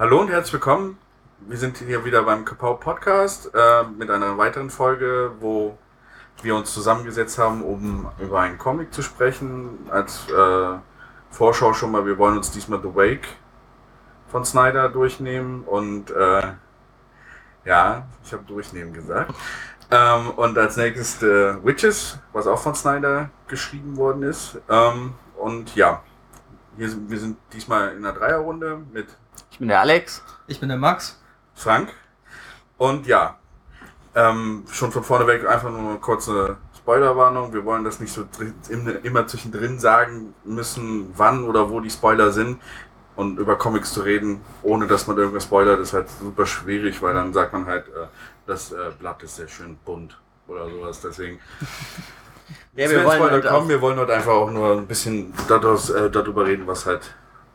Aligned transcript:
Hallo 0.00 0.18
und 0.18 0.30
herzlich 0.30 0.54
willkommen. 0.54 0.96
Wir 1.40 1.58
sind 1.58 1.76
hier 1.76 2.06
wieder 2.06 2.22
beim 2.22 2.46
Kapau 2.46 2.72
Podcast 2.72 3.50
äh, 3.54 3.82
mit 3.98 4.10
einer 4.10 4.38
weiteren 4.38 4.70
Folge, 4.70 5.32
wo 5.40 5.76
wir 6.40 6.56
uns 6.56 6.72
zusammengesetzt 6.72 7.36
haben, 7.36 7.62
um 7.62 8.08
über 8.18 8.40
einen 8.40 8.56
Comic 8.56 8.94
zu 8.94 9.02
sprechen. 9.02 9.90
Als 9.90 10.26
äh, 10.30 10.78
Vorschau 11.28 11.74
schon 11.74 11.90
mal, 11.90 12.06
wir 12.06 12.16
wollen 12.16 12.38
uns 12.38 12.50
diesmal 12.50 12.80
The 12.80 12.94
Wake 12.94 13.28
von 14.28 14.42
Snyder 14.46 14.88
durchnehmen 14.88 15.64
und 15.64 16.10
äh, 16.10 16.52
ja, 17.66 18.08
ich 18.24 18.32
habe 18.32 18.44
durchnehmen 18.44 18.94
gesagt. 18.94 19.34
Ähm, 19.90 20.30
und 20.30 20.56
als 20.56 20.78
nächstes 20.78 21.22
äh, 21.22 21.62
Witches, 21.62 22.18
was 22.32 22.46
auch 22.46 22.58
von 22.58 22.74
Snyder 22.74 23.28
geschrieben 23.48 23.98
worden 23.98 24.22
ist. 24.22 24.58
Ähm, 24.70 25.12
und 25.36 25.76
ja, 25.76 26.02
sind, 26.78 27.10
wir 27.10 27.18
sind 27.18 27.36
diesmal 27.52 27.92
in 27.92 28.04
einer 28.04 28.12
Dreierrunde 28.12 28.82
mit 28.92 29.06
Ich 29.50 29.58
bin 29.58 29.68
der 29.68 29.80
Alex. 29.80 30.22
Ich 30.46 30.60
bin 30.60 30.68
der 30.68 30.78
Max. 30.78 31.20
Frank. 31.54 31.92
Und 32.78 33.06
ja, 33.06 33.38
ähm, 34.14 34.64
schon 34.70 34.92
von 34.92 35.04
vorne 35.04 35.26
weg 35.26 35.46
einfach 35.46 35.70
nur 35.70 35.90
eine 35.90 35.98
kurze 35.98 36.56
Spoilerwarnung. 36.76 37.52
Wir 37.52 37.64
wollen 37.64 37.84
das 37.84 38.00
nicht 38.00 38.12
so 38.12 38.24
immer 39.02 39.26
zwischendrin 39.26 39.78
sagen 39.78 40.34
müssen, 40.44 41.12
wann 41.16 41.44
oder 41.44 41.70
wo 41.70 41.80
die 41.80 41.90
Spoiler 41.90 42.30
sind. 42.30 42.60
Und 43.16 43.38
über 43.38 43.58
Comics 43.58 43.92
zu 43.92 44.00
reden, 44.00 44.40
ohne 44.62 44.86
dass 44.86 45.06
man 45.06 45.18
irgendwas 45.18 45.44
spoilert, 45.44 45.78
ist 45.80 45.92
halt 45.92 46.08
super 46.08 46.46
schwierig, 46.46 47.02
weil 47.02 47.12
dann 47.12 47.34
sagt 47.34 47.52
man 47.52 47.66
halt, 47.66 47.86
äh, 47.88 48.06
das 48.46 48.72
äh, 48.72 48.92
Blatt 48.98 49.22
ist 49.22 49.36
sehr 49.36 49.48
schön 49.48 49.76
bunt 49.84 50.18
oder 50.48 50.70
sowas. 50.70 51.02
Deswegen. 51.02 51.38
Ja, 52.76 52.88
wir 52.88 52.90
werden 52.90 53.06
wollen 53.06 53.18
Spoiler 53.18 53.40
kommen, 53.42 53.68
wir 53.68 53.80
wollen 53.80 53.98
heute 53.98 54.14
einfach 54.14 54.32
auch 54.32 54.50
nur 54.50 54.72
ein 54.78 54.86
bisschen 54.86 55.32
daraus, 55.48 55.90
äh, 55.90 56.10
darüber 56.10 56.46
reden, 56.46 56.66
was 56.66 56.86
halt, 56.86 57.02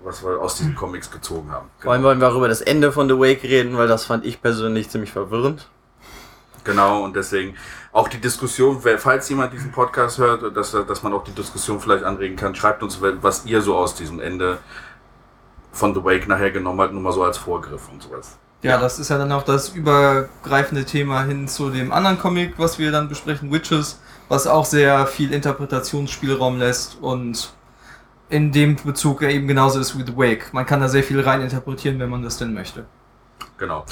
was 0.03 0.23
wir 0.23 0.39
aus 0.39 0.57
diesen 0.57 0.75
Comics 0.75 1.09
gezogen 1.09 1.51
haben. 1.51 1.69
Vor 1.79 1.93
allem 1.93 2.03
wollen 2.03 2.19
wir 2.19 2.29
auch 2.29 2.35
über 2.35 2.47
das 2.47 2.61
Ende 2.61 2.91
von 2.91 3.07
The 3.07 3.17
Wake 3.17 3.43
reden, 3.43 3.77
weil 3.77 3.87
das 3.87 4.05
fand 4.05 4.25
ich 4.25 4.41
persönlich 4.41 4.89
ziemlich 4.89 5.11
verwirrend. 5.11 5.67
Genau, 6.63 7.03
und 7.03 7.15
deswegen 7.15 7.55
auch 7.91 8.07
die 8.07 8.19
Diskussion, 8.19 8.81
falls 8.97 9.29
jemand 9.29 9.53
diesen 9.53 9.71
Podcast 9.71 10.17
hört, 10.17 10.55
dass, 10.57 10.71
dass 10.71 11.03
man 11.03 11.13
auch 11.13 11.23
die 11.23 11.31
Diskussion 11.31 11.79
vielleicht 11.79 12.03
anregen 12.03 12.35
kann, 12.35 12.55
schreibt 12.55 12.83
uns, 12.83 12.99
was 13.01 13.45
ihr 13.45 13.61
so 13.61 13.77
aus 13.77 13.95
diesem 13.95 14.19
Ende 14.19 14.57
von 15.71 15.93
The 15.93 16.03
Wake 16.03 16.27
nachher 16.27 16.51
genommen 16.51 16.81
habt, 16.81 16.93
nur 16.93 17.01
mal 17.01 17.13
so 17.13 17.23
als 17.23 17.37
Vorgriff 17.37 17.89
und 17.91 18.01
sowas. 18.01 18.37
Ja, 18.63 18.79
das 18.79 18.97
ist 18.97 19.09
ja 19.09 19.17
dann 19.19 19.31
auch 19.31 19.43
das 19.43 19.69
übergreifende 19.69 20.85
Thema 20.85 21.23
hin 21.23 21.47
zu 21.47 21.69
dem 21.69 21.91
anderen 21.91 22.17
Comic, 22.17 22.55
was 22.57 22.79
wir 22.79 22.91
dann 22.91 23.07
besprechen, 23.09 23.51
Witches, 23.51 23.99
was 24.29 24.47
auch 24.47 24.65
sehr 24.65 25.05
viel 25.07 25.33
Interpretationsspielraum 25.33 26.57
lässt 26.57 26.97
und 27.01 27.53
in 28.29 28.51
dem 28.51 28.75
Bezug 28.75 29.21
ja 29.21 29.29
eben 29.29 29.47
genauso 29.47 29.79
ist 29.79 29.97
wie 29.97 30.03
The 30.03 30.17
Wake. 30.17 30.53
Man 30.53 30.65
kann 30.65 30.81
da 30.81 30.87
sehr 30.87 31.03
viel 31.03 31.21
rein 31.21 31.41
interpretieren, 31.41 31.99
wenn 31.99 32.09
man 32.09 32.23
das 32.23 32.37
denn 32.37 32.53
möchte. 32.53 32.85
Genau. 33.57 33.85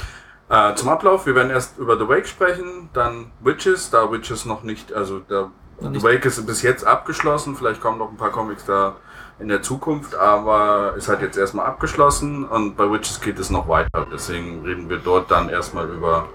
Äh, 0.50 0.76
zum 0.76 0.90
Ablauf, 0.90 1.26
wir 1.26 1.36
werden 1.36 1.52
erst 1.52 1.78
über 1.78 1.98
The 1.98 2.08
Wake 2.08 2.28
sprechen, 2.28 2.90
dann 2.94 3.32
Witches, 3.40 3.90
da 3.90 4.12
Witches 4.12 4.46
noch 4.46 4.64
nicht, 4.64 4.94
also 4.94 5.20
da, 5.20 5.52
The. 5.80 6.04
Wake 6.04 6.26
ist 6.26 6.46
bis 6.46 6.62
jetzt 6.62 6.86
abgeschlossen, 6.86 7.56
vielleicht 7.56 7.82
kommen 7.82 7.98
noch 7.98 8.10
ein 8.10 8.18
paar 8.18 8.30
Comics 8.30 8.66
da 8.66 8.96
in 9.40 9.48
der 9.48 9.62
Zukunft, 9.62 10.16
aber 10.16 10.94
ist 10.96 11.10
halt 11.10 11.22
jetzt 11.22 11.38
erstmal 11.38 11.66
abgeschlossen 11.66 12.46
und 12.46 12.76
bei 12.76 12.90
Witches 12.92 13.20
geht 13.22 13.40
es 13.40 13.50
noch 13.50 13.68
weiter, 13.68 14.06
deswegen 14.12 14.64
reden 14.64 14.90
wir 14.90 14.98
dort 14.98 15.32
dann 15.32 15.50
erstmal 15.50 15.90
über 15.90 16.28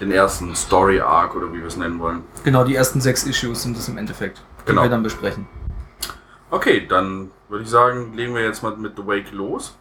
den 0.00 0.10
ersten 0.10 0.54
Story 0.54 1.00
Arc 1.00 1.34
oder 1.34 1.52
wie 1.52 1.58
wir 1.58 1.66
es 1.66 1.76
nennen 1.76 1.98
wollen. 1.98 2.22
Genau, 2.44 2.64
die 2.64 2.74
ersten 2.74 3.00
sechs 3.00 3.24
Issues 3.24 3.62
sind 3.62 3.76
es 3.76 3.88
im 3.88 3.96
Endeffekt, 3.98 4.42
die 4.62 4.66
Genau. 4.66 4.82
wir 4.82 4.88
dann 4.90 5.02
besprechen. 5.02 5.46
Okay, 6.50 6.86
dann 6.86 7.30
würde 7.48 7.64
ich 7.64 7.70
sagen, 7.70 8.12
legen 8.14 8.34
wir 8.34 8.42
jetzt 8.42 8.62
mal 8.62 8.76
mit 8.76 8.96
The 8.96 9.06
Wake 9.06 9.32
los. 9.32 9.76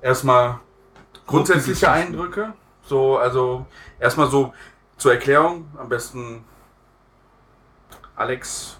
Erstmal 0.00 0.60
grundsätzliche 1.26 1.90
Eindrücke. 1.90 2.52
So, 2.82 3.16
also 3.16 3.66
erstmal 3.98 4.28
so 4.30 4.52
zur 4.98 5.12
Erklärung, 5.14 5.66
am 5.78 5.88
besten 5.88 6.44
Alex, 8.14 8.78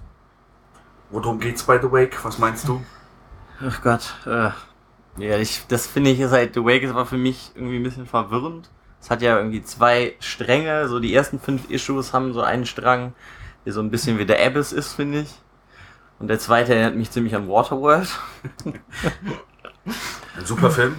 worum 1.11 1.41
geht's 1.41 1.63
bei 1.63 1.81
The 1.81 1.91
Wake? 1.91 2.23
Was 2.25 2.39
meinst 2.39 2.69
du? 2.69 2.85
Ach 3.67 3.83
Gott. 3.83 4.15
Äh, 4.27 4.51
ja, 5.17 5.39
ich, 5.39 5.67
das 5.69 5.87
finde 5.87 6.11
ich 6.11 6.21
ist 6.21 6.33
halt, 6.33 6.55
The 6.55 6.65
Wake 6.65 6.83
ist 6.83 6.91
aber 6.91 7.07
für 7.07 7.17
mich 7.17 7.53
irgendwie 7.55 7.77
ein 7.77 7.83
bisschen 7.83 8.07
verwirrend. 8.07 8.71
Es 9.05 9.11
hat 9.11 9.21
ja 9.21 9.37
irgendwie 9.37 9.63
zwei 9.63 10.15
Stränge, 10.19 10.89
so 10.89 10.99
die 10.99 11.15
ersten 11.15 11.39
fünf 11.39 11.69
Issues 11.69 12.15
haben 12.15 12.33
so 12.33 12.41
einen 12.41 12.65
Strang, 12.65 13.13
der 13.67 13.75
so 13.75 13.81
ein 13.81 13.91
bisschen 13.91 14.17
wie 14.19 14.25
der 14.25 14.43
Abyss 14.47 14.73
ist, 14.73 14.95
finde 14.95 15.21
ich. 15.21 15.35
Und 16.19 16.29
der 16.29 16.39
zweite 16.39 16.73
erinnert 16.75 16.97
mich 16.97 17.11
ziemlich 17.11 17.35
an 17.35 17.47
Waterworld. 17.47 18.09
Ein 19.85 20.47
super 20.47 20.71
Film. 20.71 20.97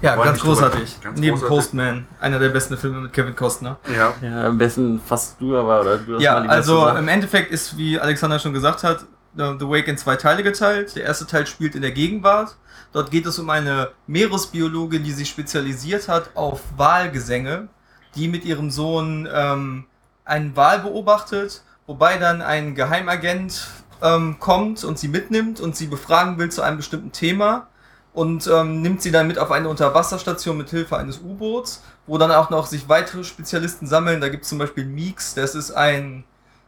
Ja, 0.00 0.16
Wollen 0.16 0.26
ganz 0.30 0.40
großartig. 0.40 1.00
ganz 1.00 1.20
Neben 1.20 1.36
großartig. 1.36 1.48
Postman, 1.56 2.06
einer 2.18 2.40
der 2.40 2.48
besten 2.48 2.76
Filme 2.76 2.98
mit 3.02 3.12
Kevin 3.12 3.36
Costner. 3.36 3.78
Ja. 3.96 4.14
Ja, 4.20 4.48
am 4.48 4.58
besten 4.58 5.00
fast 5.00 5.40
du 5.40 5.56
aber, 5.56 5.82
oder 5.82 5.98
du 5.98 6.16
hast 6.16 6.22
Ja, 6.22 6.32
mal 6.34 6.40
lieber 6.42 6.52
also 6.54 6.88
im 6.88 7.06
Endeffekt 7.06 7.52
ist, 7.52 7.78
wie 7.78 8.00
Alexander 8.00 8.40
schon 8.40 8.52
gesagt 8.52 8.82
hat, 8.82 9.04
The 9.36 9.54
The 9.58 9.68
Wake 9.68 9.88
in 9.88 9.98
zwei 9.98 10.16
Teile 10.16 10.42
geteilt. 10.42 10.96
Der 10.96 11.04
erste 11.04 11.26
Teil 11.26 11.46
spielt 11.46 11.74
in 11.74 11.82
der 11.82 11.92
Gegenwart. 11.92 12.56
Dort 12.92 13.10
geht 13.10 13.26
es 13.26 13.38
um 13.38 13.48
eine 13.50 13.90
Meeresbiologin, 14.06 15.02
die 15.02 15.12
sich 15.12 15.28
spezialisiert 15.30 16.08
hat 16.08 16.30
auf 16.34 16.60
Walgesänge, 16.76 17.68
die 18.14 18.28
mit 18.28 18.44
ihrem 18.44 18.70
Sohn 18.70 19.28
ähm, 19.32 19.86
einen 20.24 20.54
Wal 20.56 20.80
beobachtet, 20.80 21.62
wobei 21.86 22.18
dann 22.18 22.42
ein 22.42 22.74
Geheimagent 22.74 23.66
ähm, 24.02 24.36
kommt 24.38 24.84
und 24.84 24.98
sie 24.98 25.08
mitnimmt 25.08 25.60
und 25.60 25.76
sie 25.76 25.86
befragen 25.86 26.38
will 26.38 26.50
zu 26.50 26.62
einem 26.62 26.76
bestimmten 26.76 27.12
Thema 27.12 27.68
und 28.12 28.46
ähm, 28.46 28.82
nimmt 28.82 29.00
sie 29.00 29.10
dann 29.10 29.26
mit 29.26 29.38
auf 29.38 29.50
eine 29.50 29.68
Unterwasserstation 29.68 30.58
mit 30.58 30.70
Hilfe 30.70 30.98
eines 30.98 31.18
U-Boots, 31.18 31.82
wo 32.06 32.18
dann 32.18 32.30
auch 32.30 32.50
noch 32.50 32.66
sich 32.66 32.88
weitere 32.88 33.24
Spezialisten 33.24 33.86
sammeln. 33.86 34.20
Da 34.20 34.28
gibt 34.28 34.42
es 34.42 34.50
zum 34.50 34.58
Beispiel 34.58 34.84
Meeks, 34.84 35.34
das 35.34 35.54
ist 35.54 35.70
ein 35.70 36.24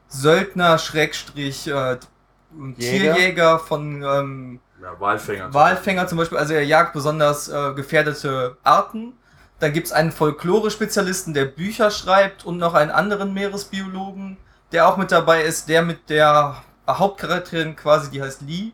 Söldner, 0.08 0.78
Schrägstrich, 0.78 1.66
äh, 1.66 1.98
Jäger? 2.76 3.14
Tierjäger 3.14 3.58
von 3.58 4.02
ähm, 4.02 4.60
ja 4.80 5.00
Walfänger. 5.00 5.52
Walfänger 5.52 6.06
zum 6.06 6.18
Beispiel, 6.18 6.38
also 6.38 6.54
er 6.54 6.64
jagt 6.64 6.92
besonders 6.92 7.48
äh, 7.48 7.72
gefährdete 7.74 8.56
Arten. 8.62 9.14
Dann 9.60 9.72
gibt 9.72 9.86
es 9.86 9.92
einen 9.92 10.12
Folklore-Spezialisten, 10.12 11.32
der 11.32 11.46
Bücher 11.46 11.90
schreibt 11.90 12.44
und 12.44 12.58
noch 12.58 12.74
einen 12.74 12.90
anderen 12.90 13.32
Meeresbiologen, 13.32 14.36
der 14.72 14.88
auch 14.88 14.96
mit 14.96 15.12
dabei 15.12 15.42
ist, 15.42 15.68
der 15.68 15.82
mit 15.82 16.10
der 16.10 16.56
Hauptcharakterin 16.88 17.76
quasi, 17.76 18.10
die 18.10 18.20
heißt 18.20 18.42
Lee, 18.42 18.72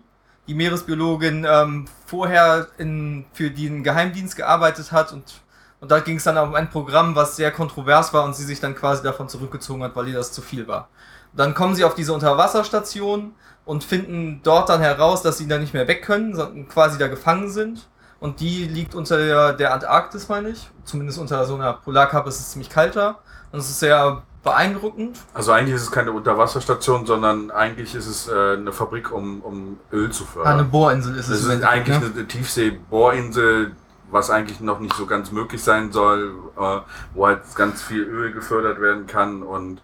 die 0.49 0.55
Meeresbiologin, 0.55 1.47
ähm, 1.49 1.85
vorher 2.07 2.69
in, 2.79 3.27
für 3.33 3.51
den 3.51 3.85
Geheimdienst 3.85 4.37
gearbeitet 4.37 4.91
hat 4.91 5.13
und, 5.13 5.43
und 5.81 5.91
da 5.91 6.01
ging 6.01 6.17
es 6.17 6.25
dann 6.25 6.39
um 6.39 6.55
ein 6.55 6.71
Programm, 6.71 7.15
was 7.15 7.37
sehr 7.37 7.53
kontrovers 7.53 8.13
war 8.13 8.25
und 8.25 8.35
sie 8.35 8.45
sich 8.45 8.59
dann 8.59 8.75
quasi 8.75 9.03
davon 9.03 9.29
zurückgezogen 9.29 9.85
hat, 9.85 9.95
weil 9.95 10.09
ihr 10.09 10.15
das 10.15 10.33
zu 10.33 10.43
viel 10.43 10.67
war. 10.67 10.89
Dann 11.33 11.55
kommen 11.55 11.77
sie 11.77 11.85
auf 11.85 11.95
diese 11.95 12.13
Unterwasserstation 12.13 13.35
und 13.65 13.85
finden 13.85 14.41
dort 14.43 14.69
dann 14.69 14.81
heraus, 14.81 15.23
dass 15.23 15.39
sie 15.39 15.47
da 15.47 15.59
nicht 15.59 15.75
mehr 15.75 15.89
weg 15.89 16.03
können, 16.03 16.35
sondern 16.35 16.69
quasi 16.69 16.99
da 16.99 17.09
gefangen 17.09 17.51
sind. 17.51 17.89
Und 18.19 18.41
die 18.41 18.65
liegt 18.65 18.95
unter 18.95 19.17
der, 19.17 19.53
der 19.55 19.73
Antarktis, 19.73 20.29
meine 20.29 20.51
ich. 20.51 20.71
Zumindest 20.85 21.19
unter 21.19 21.45
so 21.47 21.55
einer 21.55 21.75
Polarkappe 21.75 22.29
ist 22.29 22.41
es 22.41 22.51
ziemlich 22.51 22.69
kalter. 22.69 23.19
Und 23.51 23.61
es 23.61 23.71
ist 23.71 23.81
sehr 23.81 24.23
beeindruckend. 24.43 25.19
Also 25.35 25.53
eigentlich 25.53 25.75
ist 25.75 25.83
es 25.83 25.91
keine 25.91 26.13
Unterwasserstation, 26.13 27.07
sondern 27.07 27.51
eigentlich 27.51 27.95
ist 27.95 28.07
es 28.07 28.29
äh, 28.29 28.57
eine 28.57 28.73
Fabrik, 28.73 29.13
um, 29.13 29.41
um 29.41 29.79
Öl 29.93 30.11
zu 30.11 30.25
fördern. 30.25 30.53
Ah, 30.53 30.55
eine 30.55 30.65
Bohrinsel 30.65 31.17
ist 31.17 31.29
es. 31.29 31.45
im 31.45 31.59
ist 31.59 31.65
eigentlich 31.65 31.99
ne? 31.99 32.11
eine 32.15 32.27
Tiefsee-Bohrinsel, 32.27 33.73
was 34.11 34.31
eigentlich 34.31 34.61
noch 34.61 34.81
nicht 34.81 34.95
so 34.95 35.07
ganz 35.07 35.31
möglich 35.31 35.63
sein 35.63 35.93
soll, 35.93 36.35
äh, 36.59 36.79
wo 37.15 37.27
halt 37.27 37.43
ganz 37.55 37.83
viel 37.83 38.03
Öl 38.03 38.33
gefördert 38.33 38.81
werden 38.81 39.07
kann 39.07 39.43
und 39.43 39.83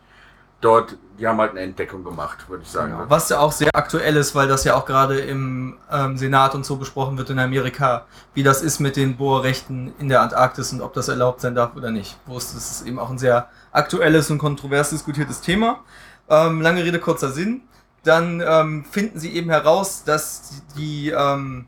dort, 0.60 0.96
die 1.18 1.26
haben 1.26 1.38
halt 1.38 1.52
eine 1.52 1.60
Entdeckung 1.60 2.04
gemacht, 2.04 2.48
würde 2.48 2.62
ich 2.62 2.70
sagen. 2.70 2.92
Genau. 2.92 3.04
Was 3.08 3.28
ja 3.28 3.38
auch 3.38 3.52
sehr 3.52 3.70
aktuell 3.74 4.16
ist, 4.16 4.34
weil 4.34 4.48
das 4.48 4.64
ja 4.64 4.74
auch 4.74 4.84
gerade 4.84 5.20
im 5.20 5.76
ähm, 5.90 6.16
Senat 6.16 6.54
und 6.54 6.64
so 6.64 6.76
besprochen 6.76 7.16
wird 7.18 7.30
in 7.30 7.38
Amerika, 7.38 8.06
wie 8.34 8.42
das 8.42 8.62
ist 8.62 8.80
mit 8.80 8.96
den 8.96 9.16
Bohrrechten 9.16 9.94
in 9.98 10.08
der 10.08 10.22
Antarktis 10.22 10.72
und 10.72 10.80
ob 10.80 10.92
das 10.94 11.08
erlaubt 11.08 11.40
sein 11.40 11.54
darf 11.54 11.76
oder 11.76 11.90
nicht. 11.90 12.18
Wo 12.26 12.36
es 12.36 12.54
das 12.54 12.70
ist 12.70 12.86
eben 12.86 12.98
auch 12.98 13.10
ein 13.10 13.18
sehr 13.18 13.48
aktuelles 13.72 14.30
und 14.30 14.38
kontrovers 14.38 14.90
diskutiertes 14.90 15.40
Thema. 15.40 15.80
Ähm, 16.28 16.60
lange 16.60 16.84
Rede, 16.84 16.98
kurzer 16.98 17.30
Sinn. 17.30 17.62
Dann 18.02 18.42
ähm, 18.46 18.84
finden 18.84 19.18
sie 19.18 19.34
eben 19.34 19.50
heraus, 19.50 20.04
dass 20.04 20.62
die 20.76 21.10
ähm, 21.10 21.66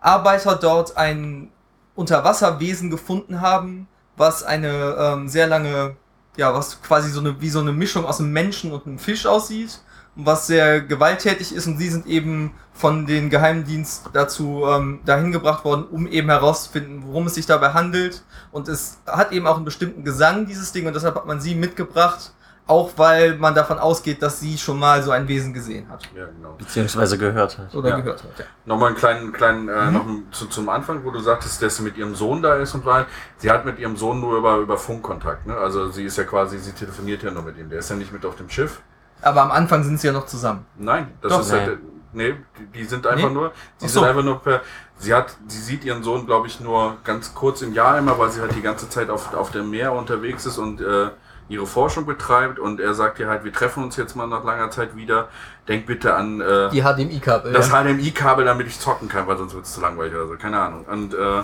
Arbeiter 0.00 0.56
dort 0.56 0.96
ein 0.96 1.50
Unterwasserwesen 1.94 2.90
gefunden 2.90 3.40
haben, 3.40 3.86
was 4.16 4.42
eine 4.42 4.96
ähm, 4.98 5.28
sehr 5.28 5.46
lange 5.46 5.96
ja, 6.36 6.52
was 6.54 6.80
quasi 6.82 7.10
so 7.10 7.20
eine, 7.20 7.40
wie 7.40 7.50
so 7.50 7.60
eine 7.60 7.72
Mischung 7.72 8.04
aus 8.04 8.20
einem 8.20 8.32
Menschen 8.32 8.72
und 8.72 8.86
einem 8.86 8.98
Fisch 8.98 9.26
aussieht 9.26 9.80
und 10.16 10.26
was 10.26 10.46
sehr 10.46 10.80
gewalttätig 10.80 11.54
ist 11.54 11.66
und 11.66 11.78
sie 11.78 11.88
sind 11.88 12.06
eben 12.06 12.52
von 12.72 13.06
den 13.06 13.30
Geheimdienst 13.30 14.10
dazu 14.12 14.64
ähm, 14.66 15.00
dahin 15.04 15.32
gebracht 15.32 15.64
worden, 15.64 15.86
um 15.90 16.06
eben 16.06 16.28
herauszufinden, 16.28 17.04
worum 17.06 17.26
es 17.26 17.34
sich 17.34 17.46
dabei 17.46 17.72
handelt. 17.72 18.24
Und 18.50 18.68
es 18.68 18.98
hat 19.06 19.32
eben 19.32 19.46
auch 19.46 19.56
einen 19.56 19.64
bestimmten 19.64 20.04
Gesang, 20.04 20.46
dieses 20.46 20.72
Ding 20.72 20.86
und 20.86 20.94
deshalb 20.94 21.14
hat 21.14 21.26
man 21.26 21.40
sie 21.40 21.54
mitgebracht 21.54 22.32
Auch 22.66 22.92
weil 22.96 23.36
man 23.36 23.54
davon 23.54 23.78
ausgeht, 23.78 24.22
dass 24.22 24.40
sie 24.40 24.56
schon 24.56 24.78
mal 24.78 25.02
so 25.02 25.10
ein 25.10 25.28
Wesen 25.28 25.52
gesehen 25.52 25.86
hat. 25.90 26.08
Ja, 26.16 26.24
genau. 26.24 26.54
Beziehungsweise 26.56 27.18
gehört 27.18 27.58
hat. 27.58 27.74
Oder 27.74 27.90
Ja. 27.90 27.96
gehört 28.00 28.22
hat, 28.24 28.38
ja. 28.38 28.44
Nochmal 28.64 28.88
einen 28.88 28.96
kleinen, 28.96 29.32
kleinen 29.34 29.68
äh, 29.68 29.84
Mhm. 29.86 29.92
noch 29.92 30.06
ein- 30.06 30.26
zu, 30.32 30.46
zum 30.46 30.70
Anfang, 30.70 31.04
wo 31.04 31.10
du 31.10 31.20
sagtest, 31.20 31.60
dass 31.62 31.76
sie 31.76 31.82
mit 31.82 31.98
ihrem 31.98 32.14
Sohn 32.14 32.40
da 32.40 32.54
ist 32.56 32.74
und 32.74 32.86
war. 32.86 33.04
Sie 33.36 33.50
hat 33.50 33.66
mit 33.66 33.78
ihrem 33.78 33.96
Sohn 33.98 34.18
nur 34.18 34.38
über, 34.38 34.56
über 34.56 34.78
Funkkontakt, 34.78 35.46
ne? 35.46 35.54
Also 35.54 35.90
sie 35.90 36.04
ist 36.04 36.16
ja 36.16 36.24
quasi, 36.24 36.58
sie 36.58 36.72
telefoniert 36.72 37.22
ja 37.22 37.30
nur 37.30 37.42
mit 37.42 37.58
ihm. 37.58 37.68
Der 37.68 37.80
ist 37.80 37.90
ja 37.90 37.96
nicht 37.96 38.12
mit 38.14 38.24
auf 38.24 38.36
dem 38.36 38.48
Schiff. 38.48 38.80
Aber 39.20 39.42
am 39.42 39.50
Anfang 39.50 39.84
sind 39.84 40.00
sie 40.00 40.06
ja 40.06 40.12
noch 40.14 40.24
zusammen. 40.26 40.64
Nein, 40.78 41.08
das 41.20 41.32
Doch. 41.32 41.40
ist 41.40 41.52
Nee. 41.52 41.58
halt. 41.60 41.78
Nee, 42.16 42.34
die, 42.58 42.66
die 42.78 42.84
sind 42.84 43.06
einfach 43.06 43.28
Nee? 43.28 43.34
nur. 43.34 43.52
Sie 43.76 43.86
Ach 43.86 43.90
so. 43.90 44.00
sind 44.00 44.08
einfach 44.08 44.22
nur 44.22 44.40
per. 44.40 44.62
Sie 44.96 45.12
hat, 45.12 45.36
sie 45.48 45.58
sieht 45.60 45.84
ihren 45.84 46.02
Sohn, 46.02 46.24
glaube 46.24 46.46
ich, 46.46 46.60
nur 46.60 46.96
ganz 47.04 47.34
kurz 47.34 47.60
im 47.60 47.74
Jahr 47.74 47.98
immer, 47.98 48.16
weil 48.18 48.30
sie 48.30 48.40
halt 48.40 48.54
die 48.54 48.62
ganze 48.62 48.88
Zeit 48.88 49.10
auf, 49.10 49.34
auf 49.34 49.50
dem 49.50 49.68
Meer 49.70 49.92
unterwegs 49.92 50.46
ist 50.46 50.56
und 50.56 50.80
äh, 50.80 51.10
ihre 51.48 51.66
Forschung 51.66 52.06
betreibt. 52.06 52.58
Und 52.58 52.80
er 52.80 52.94
sagt 52.94 53.18
ihr 53.18 53.28
halt, 53.28 53.44
wir 53.44 53.52
treffen 53.52 53.84
uns 53.84 53.96
jetzt 53.96 54.16
mal 54.16 54.26
nach 54.26 54.44
langer 54.44 54.70
Zeit 54.70 54.96
wieder. 54.96 55.28
Denk 55.68 55.86
bitte 55.86 56.14
an 56.14 56.40
äh, 56.40 56.70
Die 56.70 56.82
HDMI-Kabel. 56.82 57.52
das 57.52 57.70
ja. 57.70 57.82
HDMI-Kabel, 57.82 58.44
damit 58.44 58.66
ich 58.66 58.78
zocken 58.78 59.08
kann, 59.08 59.26
weil 59.26 59.36
sonst 59.36 59.54
wird 59.54 59.64
es 59.64 59.74
zu 59.74 59.80
langweilig 59.80 60.14
oder 60.14 60.26
so. 60.26 60.36
Keine 60.36 60.60
Ahnung. 60.60 60.84
Und 60.84 61.14
äh, 61.14 61.42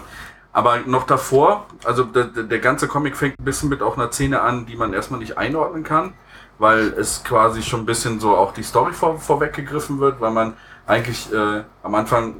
aber 0.52 0.78
noch 0.78 1.04
davor, 1.04 1.66
also 1.84 2.04
der, 2.04 2.24
der 2.24 2.58
ganze 2.58 2.88
Comic 2.88 3.16
fängt 3.16 3.38
ein 3.38 3.44
bisschen 3.44 3.68
mit 3.68 3.82
auch 3.82 3.96
einer 3.96 4.10
Szene 4.10 4.40
an, 4.40 4.66
die 4.66 4.76
man 4.76 4.92
erstmal 4.92 5.20
nicht 5.20 5.38
einordnen 5.38 5.84
kann, 5.84 6.14
weil 6.58 6.88
es 6.88 7.22
quasi 7.22 7.62
schon 7.62 7.80
ein 7.80 7.86
bisschen 7.86 8.18
so 8.18 8.36
auch 8.36 8.52
die 8.52 8.64
Story 8.64 8.92
vor, 8.92 9.18
vorweggegriffen 9.18 10.00
wird, 10.00 10.20
weil 10.20 10.32
man 10.32 10.54
eigentlich 10.86 11.32
äh, 11.32 11.62
am 11.84 11.94
Anfang 11.94 12.34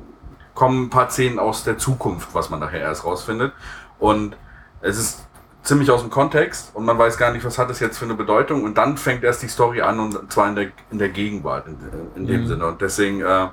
kommen 0.55 0.87
ein 0.87 0.91
paar 0.91 1.09
Szenen 1.09 1.39
aus 1.39 1.63
der 1.63 1.79
Zukunft, 1.79 2.31
was 2.35 2.51
man 2.51 2.59
nachher 2.59 2.81
erst 2.81 3.05
rausfindet. 3.05 3.53
Und 4.01 4.37
es 4.81 4.99
ist 4.99 5.27
ziemlich 5.63 5.91
aus 5.91 6.01
dem 6.01 6.11
Kontext 6.11 6.71
und 6.75 6.85
man 6.85 6.99
weiß 6.99 7.17
gar 7.19 7.33
nicht, 7.33 7.45
was 7.45 7.59
hat 7.59 7.71
es 7.71 7.81
jetzt 7.81 7.99
für 7.99 8.07
eine 8.07 8.15
Bedeutung. 8.15 8.65
Und 8.65 8.77
dann 8.79 8.97
fängt 8.97 9.25
erst 9.25 9.43
die 9.43 9.49
Story 9.49 9.83
an 9.83 10.01
und 10.01 10.33
zwar 10.33 10.49
in 10.49 10.55
der, 10.57 10.69
in 10.91 10.99
der 10.99 11.11
Gegenwart 11.11 11.67
in, 11.67 11.77
in 12.17 12.27
dem 12.27 12.43
Mhm. 12.43 12.47
Sinne. 12.47 12.67
Und 12.67 12.81
deswegen 12.81 13.21
äh, 13.21 13.49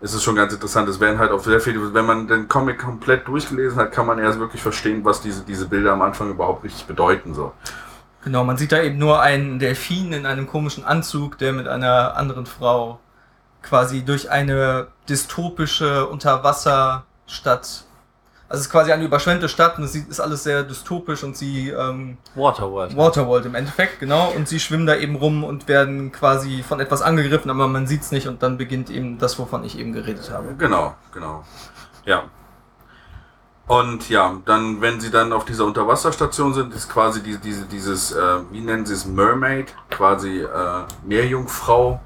ist 0.00 0.14
es 0.14 0.22
schon 0.22 0.36
ganz 0.36 0.52
interessant. 0.52 0.88
Es 0.88 1.00
werden 1.00 1.18
halt 1.18 1.30
auch 1.32 1.40
sehr 1.40 1.60
viele, 1.60 1.92
wenn 1.92 2.06
man 2.06 2.28
den 2.28 2.48
Comic 2.48 2.78
komplett 2.78 3.26
durchgelesen 3.28 3.78
hat, 3.78 3.92
kann 3.92 4.06
man 4.06 4.18
erst 4.18 4.38
wirklich 4.38 4.62
verstehen, 4.62 5.04
was 5.04 5.20
diese, 5.20 5.42
diese 5.42 5.66
Bilder 5.66 5.92
am 5.92 6.02
Anfang 6.02 6.30
überhaupt 6.30 6.64
richtig 6.64 6.86
bedeuten. 6.86 7.34
So. 7.34 7.52
Genau, 8.24 8.44
man 8.44 8.56
sieht 8.56 8.72
da 8.72 8.80
eben 8.82 8.98
nur 8.98 9.20
einen 9.20 9.58
Delfin 9.58 10.12
in 10.12 10.24
einem 10.26 10.46
komischen 10.46 10.84
Anzug, 10.84 11.38
der 11.38 11.52
mit 11.52 11.68
einer 11.68 12.16
anderen 12.16 12.46
Frau 12.46 13.00
quasi 13.62 14.04
durch 14.04 14.30
eine 14.30 14.88
dystopische 15.08 16.06
Unterwasserstadt. 16.06 17.84
Also 18.50 18.60
es 18.60 18.66
ist 18.68 18.72
quasi 18.72 18.92
eine 18.92 19.04
überschwemmte 19.04 19.48
Stadt 19.48 19.76
und 19.76 19.84
es 19.84 19.92
sieht- 19.92 20.08
ist 20.08 20.20
alles 20.20 20.42
sehr 20.42 20.62
dystopisch 20.62 21.22
und 21.22 21.36
sie 21.36 21.68
ähm, 21.68 22.16
Waterworld. 22.34 22.96
Waterworld 22.96 23.44
im 23.44 23.54
Endeffekt, 23.54 24.00
genau. 24.00 24.30
Und 24.34 24.48
sie 24.48 24.58
schwimmen 24.58 24.86
da 24.86 24.96
eben 24.96 25.16
rum 25.16 25.44
und 25.44 25.68
werden 25.68 26.12
quasi 26.12 26.62
von 26.62 26.80
etwas 26.80 27.02
angegriffen, 27.02 27.50
aber 27.50 27.68
man 27.68 27.86
sieht's 27.86 28.10
nicht 28.10 28.26
und 28.26 28.42
dann 28.42 28.56
beginnt 28.56 28.88
eben 28.88 29.18
das, 29.18 29.38
wovon 29.38 29.64
ich 29.64 29.78
eben 29.78 29.92
geredet 29.92 30.30
habe. 30.32 30.54
Genau, 30.56 30.94
genau. 31.12 31.44
Ja. 32.06 32.24
Und 33.66 34.08
ja, 34.08 34.34
dann, 34.46 34.80
wenn 34.80 34.98
sie 34.98 35.10
dann 35.10 35.30
auf 35.34 35.44
dieser 35.44 35.66
Unterwasserstation 35.66 36.54
sind, 36.54 36.72
ist 36.74 36.88
quasi 36.88 37.22
die, 37.22 37.36
diese, 37.36 37.66
dieses, 37.66 38.12
äh, 38.12 38.38
wie 38.50 38.60
nennen 38.62 38.86
sie 38.86 38.94
es, 38.94 39.04
Mermaid, 39.04 39.74
quasi 39.90 40.40
äh, 40.40 40.46
Meerjungfrau. 41.04 42.00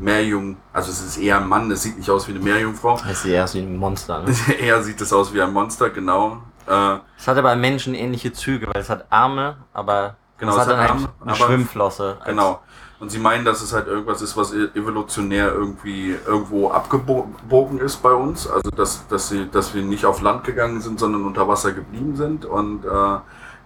Meerjung, 0.00 0.56
also 0.72 0.90
es 0.90 1.00
ist 1.04 1.16
eher 1.18 1.38
ein 1.38 1.48
Mann, 1.48 1.70
es 1.70 1.82
sieht 1.82 1.96
nicht 1.98 2.10
aus 2.10 2.26
wie 2.26 2.32
eine 2.32 2.40
Meerjungfrau. 2.40 3.02
Heißt 3.04 3.22
sie 3.22 3.30
erst 3.32 3.54
wie 3.54 3.60
ein 3.60 3.76
Monster. 3.76 4.22
Ne? 4.22 4.34
eher 4.60 4.82
sieht 4.82 5.00
es 5.00 5.12
aus 5.12 5.32
wie 5.32 5.40
ein 5.42 5.52
Monster, 5.52 5.90
genau. 5.90 6.42
Äh, 6.66 6.96
Es 7.18 7.28
hat 7.28 7.36
aber 7.36 7.54
menschenähnliche 7.56 8.32
Züge, 8.32 8.66
weil 8.72 8.80
es 8.82 8.90
hat 8.90 9.06
Arme, 9.10 9.56
aber 9.72 10.16
Genau, 10.38 10.52
es 10.52 10.56
es 10.56 10.62
hat 10.62 10.70
dann 10.70 10.78
hat 10.80 10.88
halt 10.90 11.00
Arme, 11.00 11.08
eine 11.20 11.32
aber- 11.32 11.44
Schwimmflosse. 11.46 12.18
Genau. 12.24 12.60
Und 12.98 13.10
sie 13.10 13.18
meinen, 13.18 13.46
dass 13.46 13.62
es 13.62 13.72
halt 13.72 13.86
irgendwas 13.86 14.20
ist, 14.20 14.36
was 14.36 14.52
e- 14.52 14.68
evolutionär 14.74 15.52
irgendwie 15.54 16.14
irgendwo 16.26 16.70
abgebogen 16.70 17.78
ist 17.78 18.02
bei 18.02 18.12
uns. 18.12 18.46
Also 18.46 18.70
dass, 18.70 19.06
dass, 19.08 19.28
sie, 19.30 19.48
dass 19.50 19.74
wir 19.74 19.82
nicht 19.82 20.04
auf 20.04 20.20
Land 20.20 20.44
gegangen 20.44 20.80
sind, 20.82 21.00
sondern 21.00 21.24
unter 21.24 21.48
Wasser 21.48 21.72
geblieben 21.72 22.14
sind. 22.16 22.44
Und 22.44 22.84
äh, 22.84 22.88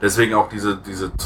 deswegen 0.01 0.35
auch 0.35 0.49
diese, 0.49 0.77
diese 0.77 1.17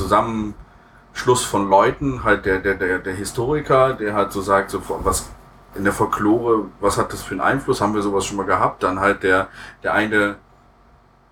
Zusammenschluss 1.19 1.45
von 1.45 1.69
Leuten, 1.69 2.25
halt 2.25 2.47
der, 2.47 2.61
der, 2.61 2.75
der, 2.75 2.99
der 3.01 3.15
Historiker, 3.15 3.95
der 3.95 4.15
halt 4.15 4.33
so 4.33 4.41
sagt, 4.41 4.71
so 4.71 4.81
was 5.03 5.29
in 5.75 5.85
der 5.85 5.93
Folklore, 5.93 6.67
was 6.81 6.97
hat 6.97 7.13
das 7.13 7.23
für 7.23 7.33
einen 7.33 7.41
Einfluss? 7.41 7.81
Haben 7.81 7.95
wir 7.95 8.03
sowas 8.03 8.25
schon 8.25 8.37
mal 8.37 8.47
gehabt? 8.47 8.83
Dann 8.83 9.01
halt 9.01 9.23
der, 9.23 9.49
der 9.83 9.95
eine, 9.95 10.37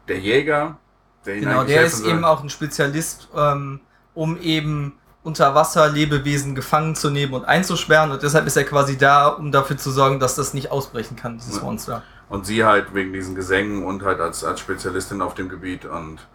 der 0.08 0.18
Jäger, 0.18 0.76
der 1.24 1.40
Genau, 1.40 1.64
der 1.64 1.84
ist 1.84 2.04
eben 2.04 2.24
auch 2.24 2.42
ein 2.42 2.50
Spezialist, 2.50 3.28
ähm, 3.34 3.80
um 4.14 4.38
eben 4.40 4.98
unter 5.22 5.54
Wasser 5.54 5.88
Lebewesen 5.88 6.54
gefangen 6.54 6.94
zu 6.94 7.10
nehmen 7.10 7.34
und 7.34 7.44
einzusperren 7.44 8.12
und 8.12 8.22
deshalb 8.22 8.46
ist 8.46 8.56
er 8.56 8.64
quasi 8.64 8.96
da, 8.96 9.28
um 9.28 9.50
dafür 9.50 9.76
zu 9.76 9.90
sorgen, 9.90 10.20
dass 10.20 10.36
das 10.36 10.54
nicht 10.54 10.70
ausbrechen 10.70 11.16
kann, 11.16 11.38
dieses 11.38 11.56
Ja. 11.56 11.62
Monster. 11.62 12.02
Und 12.28 12.46
sie 12.46 12.64
halt 12.64 12.92
wegen 12.94 13.12
diesen 13.12 13.34
Gesängen 13.34 13.84
und 13.84 14.04
halt 14.04 14.20
als, 14.20 14.44
als 14.44 14.60
Spezialistin 14.60 15.22
auf 15.22 15.34
dem 15.34 15.48
Gebiet. 15.48 15.84
Und 15.84 16.26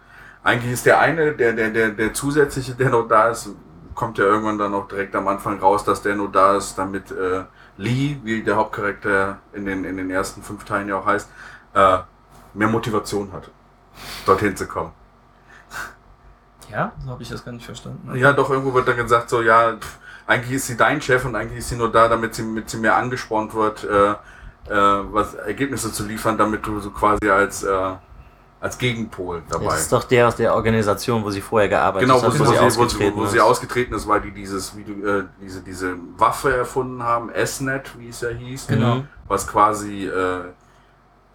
eigentlich 0.44 0.72
ist 0.72 0.86
der 0.86 1.00
eine, 1.00 1.32
der, 1.32 1.52
der, 1.52 1.70
der, 1.70 1.90
der 1.90 2.14
zusätzliche, 2.14 2.74
der 2.74 2.90
noch 2.90 3.06
da 3.06 3.28
ist, 3.28 3.50
kommt 3.94 4.18
ja 4.18 4.24
irgendwann 4.24 4.58
dann 4.58 4.74
auch 4.74 4.88
direkt 4.88 5.14
am 5.14 5.28
Anfang 5.28 5.60
raus, 5.60 5.84
dass 5.84 6.02
der 6.02 6.16
nur 6.16 6.30
da 6.30 6.56
ist, 6.56 6.76
damit 6.76 7.10
äh, 7.10 7.44
Lee, 7.76 8.18
wie 8.22 8.42
der 8.42 8.56
Hauptcharakter 8.56 9.38
in 9.52 9.64
den, 9.66 9.84
in 9.84 9.96
den 9.96 10.10
ersten 10.10 10.42
fünf 10.42 10.64
Teilen 10.64 10.88
ja 10.88 10.98
auch 10.98 11.06
heißt, 11.06 11.28
äh, 11.74 11.98
mehr 12.54 12.68
Motivation 12.68 13.32
hat, 13.32 13.50
dorthin 14.26 14.56
zu 14.56 14.66
kommen. 14.66 14.92
Ja? 16.70 16.92
So 17.04 17.10
habe 17.10 17.22
ich 17.22 17.28
das 17.28 17.44
gar 17.44 17.52
nicht 17.52 17.66
verstanden. 17.66 18.14
Ja, 18.16 18.32
doch, 18.32 18.50
irgendwo 18.50 18.72
wird 18.74 18.88
dann 18.88 18.96
gesagt, 18.96 19.28
so, 19.28 19.42
ja, 19.42 19.76
pff, 19.76 19.98
eigentlich 20.26 20.56
ist 20.56 20.66
sie 20.66 20.76
dein 20.76 21.00
Chef 21.00 21.24
und 21.24 21.36
eigentlich 21.36 21.58
ist 21.58 21.68
sie 21.68 21.76
nur 21.76 21.92
da, 21.92 22.08
damit 22.08 22.34
sie, 22.34 22.42
mit 22.42 22.70
sie 22.70 22.78
mehr 22.78 22.96
angespornt 22.96 23.54
wird, 23.54 23.84
äh, 23.84 24.12
äh, 24.12 24.16
was 24.68 25.34
Ergebnisse 25.34 25.92
zu 25.92 26.06
liefern, 26.06 26.38
damit 26.38 26.66
du 26.66 26.80
so 26.80 26.90
quasi 26.90 27.28
als, 27.28 27.62
äh, 27.62 27.92
als 28.62 28.78
Gegenpol 28.78 29.42
dabei 29.50 29.64
Das 29.66 29.80
ist 29.80 29.92
doch 29.92 30.04
der 30.04 30.28
aus 30.28 30.36
der 30.36 30.54
Organisation, 30.54 31.22
wo 31.24 31.30
sie 31.30 31.40
vorher 31.42 31.68
gearbeitet 31.68 32.08
Genau, 32.08 32.22
wo, 32.22 32.26
hat, 32.26 32.34
wo 32.38 32.44
wo, 32.44 32.44
sie 32.46 32.52
sie, 32.54 32.60
wo, 32.60 32.64
ausgetreten 32.64 33.12
sie, 33.14 33.20
wo 33.20 33.24
ist. 33.24 33.32
sie 33.32 33.40
ausgetreten 33.40 33.94
ist, 33.94 34.06
weil 34.08 34.20
die 34.22 34.30
dieses, 34.30 34.76
wie 34.76 34.84
du, 34.84 34.92
äh, 35.06 35.24
diese, 35.42 35.60
diese 35.60 35.96
Waffe 36.16 36.54
erfunden 36.56 37.02
haben, 37.02 37.28
S-Net, 37.30 37.90
wie 37.98 38.08
es 38.08 38.20
ja 38.22 38.28
hieß, 38.30 38.68
Genau. 38.68 38.94
Mhm. 38.96 39.08
was 39.28 39.46
quasi 39.48 40.06
äh, 40.06 40.40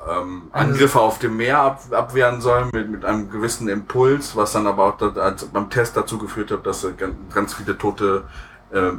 ähm, 0.10 0.44
Eine- 0.54 0.70
Angriffe 0.72 1.00
auf 1.02 1.20
dem 1.20 1.36
Meer 1.38 1.60
ab, 1.60 1.82
abwehren 1.92 2.40
soll 2.40 2.66
mit, 2.72 2.90
mit 2.90 3.04
einem 3.04 3.30
gewissen 3.30 3.68
Impuls, 3.68 4.36
was 4.36 4.54
dann 4.54 4.66
aber 4.66 4.86
auch 4.86 4.98
da, 4.98 5.36
beim 5.52 5.70
Test 5.70 5.98
dazu 5.98 6.18
geführt 6.18 6.52
hat, 6.52 6.66
dass 6.66 6.84
äh, 6.86 6.94
ganz, 6.94 7.16
ganz 7.34 7.54
viele 7.56 7.78
tote 7.78 8.24
äh, 8.72 8.92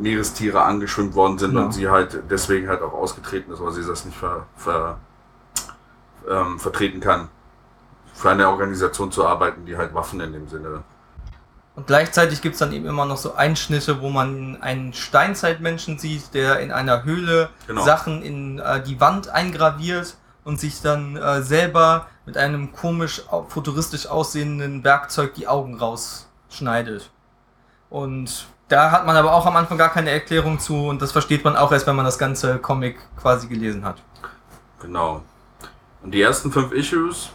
Meerestiere 0.00 0.62
angeschwimmt 0.62 1.14
worden 1.14 1.38
sind 1.38 1.50
Genau. 1.52 1.66
und 1.66 1.72
sie 1.74 1.88
halt 1.88 2.22
deswegen 2.30 2.68
halt 2.68 2.82
auch 2.82 2.92
ausgetreten 2.92 3.52
ist, 3.52 3.60
weil 3.62 3.72
sie 3.72 3.84
das 3.86 4.04
nicht 4.04 4.16
ver, 4.16 4.46
ver, 4.56 4.98
ähm, 6.28 6.58
vertreten 6.58 7.00
kann, 7.00 7.28
für 8.18 8.30
eine 8.30 8.48
Organisation 8.48 9.12
zu 9.12 9.26
arbeiten, 9.26 9.64
die 9.64 9.76
halt 9.76 9.94
Waffen 9.94 10.20
in 10.20 10.32
dem 10.32 10.48
Sinne 10.48 10.82
Und 11.76 11.86
gleichzeitig 11.86 12.42
gibt's 12.42 12.58
dann 12.58 12.72
eben 12.72 12.86
immer 12.86 13.06
noch 13.06 13.16
so 13.16 13.34
Einschnitte, 13.36 14.00
wo 14.00 14.10
man 14.10 14.60
einen 14.60 14.92
Steinzeitmenschen 14.92 15.98
sieht, 15.98 16.34
der 16.34 16.58
in 16.58 16.72
einer 16.72 17.04
Höhle 17.04 17.50
Genau. 17.68 17.84
Sachen 17.84 18.22
in 18.22 18.58
äh, 18.58 18.82
die 18.82 19.00
Wand 19.00 19.28
eingraviert 19.28 20.16
und 20.44 20.58
sich 20.58 20.82
dann 20.82 21.16
äh, 21.16 21.42
selber 21.42 22.06
mit 22.26 22.36
einem 22.36 22.72
komisch 22.72 23.22
futuristisch 23.48 24.06
aussehenden 24.08 24.82
Werkzeug 24.82 25.34
die 25.34 25.46
Augen 25.46 25.76
rausschneidet. 25.78 27.10
Und 27.88 28.46
da 28.68 28.90
hat 28.90 29.06
man 29.06 29.16
aber 29.16 29.32
auch 29.32 29.46
am 29.46 29.56
Anfang 29.56 29.78
gar 29.78 29.90
keine 29.90 30.10
Erklärung 30.10 30.58
zu 30.58 30.88
und 30.88 31.00
das 31.00 31.12
versteht 31.12 31.44
man 31.44 31.56
auch 31.56 31.70
erst, 31.72 31.86
wenn 31.86 31.96
man 31.96 32.04
das 32.04 32.18
ganze 32.18 32.58
Comic 32.58 32.98
quasi 33.16 33.46
gelesen 33.46 33.84
hat. 33.84 34.02
Genau. 34.80 35.22
Und 36.02 36.12
die 36.12 36.20
ersten 36.22 36.52
fünf 36.52 36.72
Issues 36.72 37.30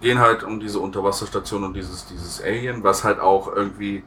gehen 0.00 0.18
halt 0.18 0.42
um 0.42 0.60
diese 0.60 0.80
Unterwasserstation 0.80 1.64
und 1.64 1.74
dieses, 1.74 2.06
dieses 2.06 2.42
Alien, 2.42 2.82
was 2.82 3.04
halt 3.04 3.20
auch 3.20 3.54
irgendwie 3.54 4.02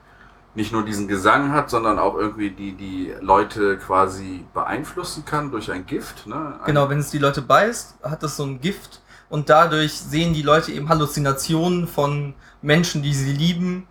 nicht 0.55 0.71
nur 0.71 0.85
diesen 0.85 1.07
Gesang 1.07 1.51
hat, 1.51 1.69
sondern 1.69 1.97
auch 1.97 2.15
irgendwie 2.15 2.51
die, 2.51 2.73
die 2.73 3.13
Leute 3.21 3.77
quasi 3.77 4.45
beeinflussen 4.53 5.25
kann 5.25 5.51
durch 5.51 5.71
ein 5.71 5.85
Gift. 5.85 6.27
Ne? 6.27 6.59
Ein, 6.59 6.65
Genau, 6.65 6.89
wenn 6.89 6.99
es 6.99 7.09
die 7.09 7.17
Leute 7.17 7.41
beißt, 7.41 7.95
hat 8.03 8.21
das 8.21 8.37
so 8.37 8.43
ein 8.43 8.61
Gift 8.61 9.01
und 9.29 9.49
dadurch 9.49 9.93
sehen 9.93 10.33
die 10.33 10.43
Leute 10.43 10.71
eben 10.71 10.89
Halluzinationen 10.89 11.87
von 11.87 12.35
Menschen, 12.61 13.01
die 13.01 13.13
sie 13.13 13.33
lieben, 13.33 13.87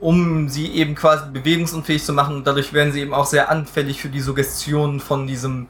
um 0.00 0.48
sie 0.48 0.72
eben 0.72 0.94
quasi 0.94 1.30
bewegungsunfähig 1.30 2.04
zu 2.04 2.12
machen 2.12 2.36
und 2.36 2.46
dadurch 2.46 2.72
werden 2.72 2.92
sie 2.92 3.00
eben 3.00 3.14
auch 3.14 3.26
sehr 3.26 3.50
anfällig 3.50 4.00
für 4.00 4.08
die 4.08 4.20
Suggestionen 4.20 5.00
von 5.00 5.26
diesem 5.26 5.68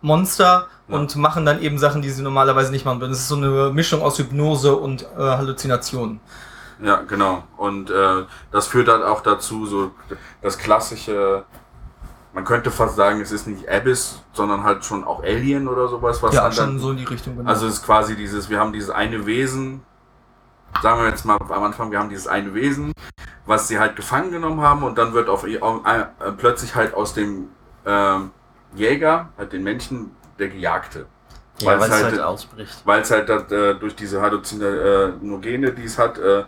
Monster 0.00 0.66
Ja. 0.88 0.96
und 0.96 1.16
machen 1.16 1.44
dann 1.44 1.60
eben 1.60 1.78
Sachen, 1.78 2.02
die 2.02 2.10
sie 2.10 2.22
normalerweise 2.22 2.70
nicht 2.70 2.84
machen 2.84 3.00
würden. 3.00 3.12
Es 3.12 3.18
ist 3.20 3.28
so 3.28 3.36
eine 3.36 3.70
Mischung 3.72 4.02
aus 4.02 4.18
Hypnose 4.18 4.74
und 4.76 5.02
äh, 5.02 5.06
Halluzinationen. 5.18 6.20
Ja, 6.82 7.02
genau. 7.02 7.42
Und 7.56 7.90
äh, 7.90 8.24
das 8.52 8.68
führt 8.68 8.88
halt 8.88 9.02
auch 9.02 9.20
dazu, 9.20 9.66
so 9.66 9.90
das 10.42 10.56
klassische, 10.58 11.44
man 12.32 12.44
könnte 12.44 12.70
fast 12.70 12.94
sagen, 12.96 13.20
es 13.20 13.32
ist 13.32 13.46
nicht 13.48 13.68
Abyss, 13.68 14.22
sondern 14.32 14.62
halt 14.62 14.84
schon 14.84 15.02
auch 15.04 15.22
Alien 15.24 15.66
oder 15.66 15.88
sowas, 15.88 16.22
was 16.22 16.34
ja, 16.34 16.42
dann, 16.42 16.52
schon 16.52 16.78
so 16.78 16.92
in 16.92 16.98
die 16.98 17.04
Richtung. 17.04 17.36
Genau. 17.36 17.48
Also 17.48 17.66
es 17.66 17.74
ist 17.74 17.84
quasi 17.84 18.14
dieses, 18.16 18.48
wir 18.48 18.60
haben 18.60 18.72
dieses 18.72 18.90
eine 18.90 19.26
Wesen, 19.26 19.82
sagen 20.80 21.00
wir 21.02 21.08
jetzt 21.08 21.24
mal 21.24 21.36
am 21.36 21.64
Anfang, 21.64 21.90
wir 21.90 21.98
haben 21.98 22.10
dieses 22.10 22.28
eine 22.28 22.54
Wesen, 22.54 22.92
was 23.44 23.66
sie 23.66 23.78
halt 23.80 23.96
gefangen 23.96 24.30
genommen 24.30 24.60
haben 24.60 24.84
und 24.84 24.96
dann 24.98 25.14
wird 25.14 25.28
auf, 25.28 25.44
auf 25.60 25.80
äh, 25.84 26.32
plötzlich 26.36 26.76
halt 26.76 26.94
aus 26.94 27.12
dem 27.14 27.48
ähm, 27.84 28.30
Jäger, 28.78 29.30
halt 29.36 29.52
den 29.52 29.62
Menschen, 29.62 30.12
der 30.38 30.48
Gejagte. 30.48 31.06
Ja, 31.60 31.78
weil 31.78 31.88
es 31.88 31.90
halt, 31.90 32.04
halt 32.04 32.20
ausbricht. 32.20 32.82
Weil 32.84 33.02
es 33.02 33.10
halt 33.10 33.28
äh, 33.28 33.74
durch 33.74 33.96
diese 33.96 34.20
Halluzinogene, 34.20 35.72
die 35.72 35.84
es 35.84 35.98
hat, 35.98 36.18
äh, 36.18 36.44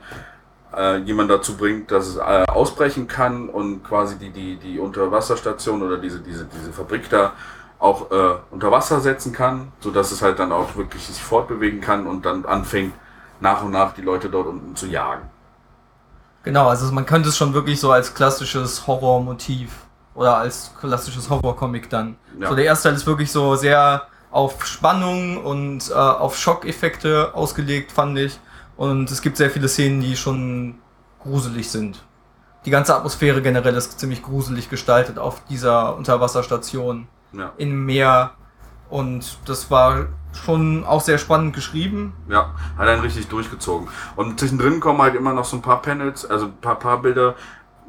äh, 0.76 0.98
jemand 0.98 1.30
dazu 1.30 1.56
bringt, 1.56 1.90
dass 1.90 2.06
es 2.06 2.16
äh, 2.16 2.44
ausbrechen 2.46 3.08
kann 3.08 3.48
und 3.48 3.82
quasi 3.82 4.16
die, 4.16 4.30
die, 4.30 4.56
die 4.56 4.78
Unterwasserstation 4.78 5.82
oder 5.82 5.98
diese, 5.98 6.20
diese, 6.20 6.44
diese 6.46 6.72
Fabrik 6.72 7.10
da 7.10 7.32
auch 7.80 8.10
äh, 8.10 8.34
unter 8.50 8.70
Wasser 8.70 9.00
setzen 9.00 9.32
kann, 9.32 9.72
sodass 9.80 10.12
es 10.12 10.22
halt 10.22 10.38
dann 10.38 10.52
auch 10.52 10.76
wirklich 10.76 11.06
sich 11.06 11.20
fortbewegen 11.20 11.80
kann 11.80 12.06
und 12.06 12.24
dann 12.24 12.44
anfängt, 12.44 12.94
nach 13.40 13.64
und 13.64 13.72
nach 13.72 13.94
die 13.94 14.02
Leute 14.02 14.28
dort 14.28 14.46
unten 14.46 14.76
zu 14.76 14.86
jagen. 14.86 15.28
Genau, 16.42 16.68
also 16.68 16.90
man 16.92 17.06
könnte 17.06 17.30
es 17.30 17.36
schon 17.36 17.52
wirklich 17.52 17.80
so 17.80 17.90
als 17.90 18.14
klassisches 18.14 18.86
Horrormotiv 18.86 19.70
oder 20.20 20.36
als 20.36 20.72
klassisches 20.78 21.30
Horrorcomic 21.30 21.88
dann. 21.88 22.16
Ja. 22.38 22.50
So 22.50 22.54
der 22.54 22.66
erste 22.66 22.88
Teil 22.88 22.96
ist 22.96 23.06
wirklich 23.06 23.32
so 23.32 23.56
sehr 23.56 24.02
auf 24.30 24.66
Spannung 24.66 25.42
und 25.42 25.90
äh, 25.90 25.94
auf 25.94 26.36
Schockeffekte 26.36 27.30
ausgelegt, 27.32 27.90
fand 27.90 28.18
ich. 28.18 28.38
Und 28.76 29.10
es 29.10 29.22
gibt 29.22 29.38
sehr 29.38 29.50
viele 29.50 29.66
Szenen, 29.66 30.02
die 30.02 30.16
schon 30.16 30.74
gruselig 31.22 31.70
sind. 31.70 32.04
Die 32.66 32.70
ganze 32.70 32.94
Atmosphäre 32.94 33.40
generell 33.40 33.74
ist 33.74 33.98
ziemlich 33.98 34.22
gruselig 34.22 34.68
gestaltet 34.68 35.18
auf 35.18 35.42
dieser 35.46 35.96
Unterwasserstation 35.96 37.08
ja. 37.32 37.52
im 37.56 37.86
Meer. 37.86 38.32
Und 38.90 39.38
das 39.46 39.70
war 39.70 40.08
schon 40.44 40.84
auch 40.84 41.00
sehr 41.00 41.16
spannend 41.16 41.54
geschrieben. 41.54 42.12
Ja, 42.28 42.54
hat 42.76 42.88
einen 42.88 43.00
richtig 43.00 43.28
durchgezogen. 43.28 43.88
Und 44.16 44.38
zwischendrin 44.38 44.80
kommen 44.80 45.00
halt 45.00 45.14
immer 45.14 45.32
noch 45.32 45.46
so 45.46 45.56
ein 45.56 45.62
paar 45.62 45.80
Panels, 45.80 46.28
also 46.28 46.46
ein 46.46 46.60
paar, 46.60 46.78
paar 46.78 47.00
Bilder, 47.00 47.36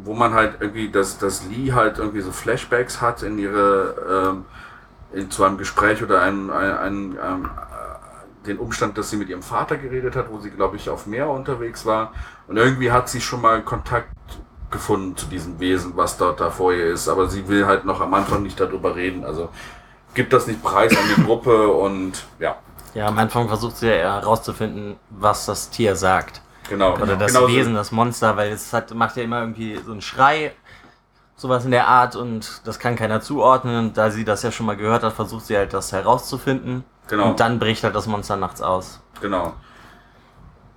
wo 0.03 0.13
man 0.13 0.33
halt 0.33 0.57
irgendwie, 0.59 0.89
dass, 0.89 1.17
dass 1.17 1.45
Lee 1.45 1.71
halt 1.73 1.97
irgendwie 1.97 2.21
so 2.21 2.31
Flashbacks 2.31 3.01
hat 3.01 3.23
in 3.23 3.37
ihre, 3.37 4.31
ähm, 4.33 4.45
in, 5.13 5.31
zu 5.31 5.43
einem 5.43 5.57
Gespräch 5.57 6.01
oder 6.01 6.21
einem, 6.21 6.49
einem, 6.49 6.77
einem, 6.77 7.19
einem 7.19 7.49
den 8.45 8.57
Umstand, 8.57 8.97
dass 8.97 9.09
sie 9.09 9.17
mit 9.17 9.29
ihrem 9.29 9.43
Vater 9.43 9.77
geredet 9.77 10.15
hat, 10.15 10.31
wo 10.31 10.39
sie, 10.39 10.49
glaube 10.49 10.75
ich, 10.75 10.89
auf 10.89 11.05
Meer 11.05 11.29
unterwegs 11.29 11.85
war. 11.85 12.13
Und 12.47 12.57
irgendwie 12.57 12.91
hat 12.91 13.09
sie 13.09 13.21
schon 13.21 13.41
mal 13.41 13.61
Kontakt 13.61 14.09
gefunden 14.71 15.15
zu 15.15 15.27
diesem 15.27 15.59
Wesen, 15.59 15.93
was 15.95 16.17
dort 16.17 16.39
da 16.39 16.49
vor 16.49 16.73
ihr 16.73 16.87
ist. 16.87 17.07
Aber 17.07 17.27
sie 17.27 17.47
will 17.47 17.65
halt 17.65 17.85
noch 17.85 18.01
am 18.01 18.13
Anfang 18.13 18.41
nicht 18.43 18.59
darüber 18.59 18.95
reden. 18.95 19.25
Also 19.25 19.49
gibt 20.13 20.33
das 20.33 20.47
nicht 20.47 20.63
preis 20.63 20.95
an 20.97 21.03
die 21.15 21.23
Gruppe 21.25 21.67
und 21.67 22.25
ja. 22.39 22.55
Ja, 22.93 23.07
am 23.07 23.17
Anfang 23.17 23.47
versucht 23.47 23.77
sie 23.77 23.87
ja 23.87 24.19
herauszufinden, 24.19 24.97
was 25.09 25.45
das 25.45 25.69
Tier 25.69 25.95
sagt. 25.95 26.41
Genau. 26.71 26.93
Oder 26.93 27.17
das 27.17 27.33
genau 27.33 27.49
Wesen, 27.49 27.75
das 27.75 27.91
Monster, 27.91 28.37
weil 28.37 28.53
es 28.53 28.71
hat, 28.71 28.93
macht 28.93 29.17
ja 29.17 29.23
immer 29.23 29.41
irgendwie 29.41 29.77
so 29.85 29.91
einen 29.91 30.01
Schrei, 30.01 30.53
sowas 31.35 31.65
in 31.65 31.71
der 31.71 31.89
Art 31.89 32.15
und 32.15 32.61
das 32.63 32.79
kann 32.79 32.95
keiner 32.95 33.19
zuordnen. 33.19 33.77
Und 33.77 33.97
da 33.97 34.09
sie 34.09 34.23
das 34.23 34.41
ja 34.41 34.53
schon 34.53 34.67
mal 34.67 34.77
gehört 34.77 35.03
hat, 35.03 35.11
versucht 35.11 35.47
sie 35.47 35.57
halt 35.57 35.73
das 35.73 35.91
herauszufinden. 35.91 36.85
Genau. 37.09 37.31
Und 37.31 37.41
dann 37.41 37.59
bricht 37.59 37.83
halt 37.83 37.93
das 37.93 38.07
Monster 38.07 38.37
nachts 38.37 38.61
aus. 38.61 39.01
Genau. 39.19 39.53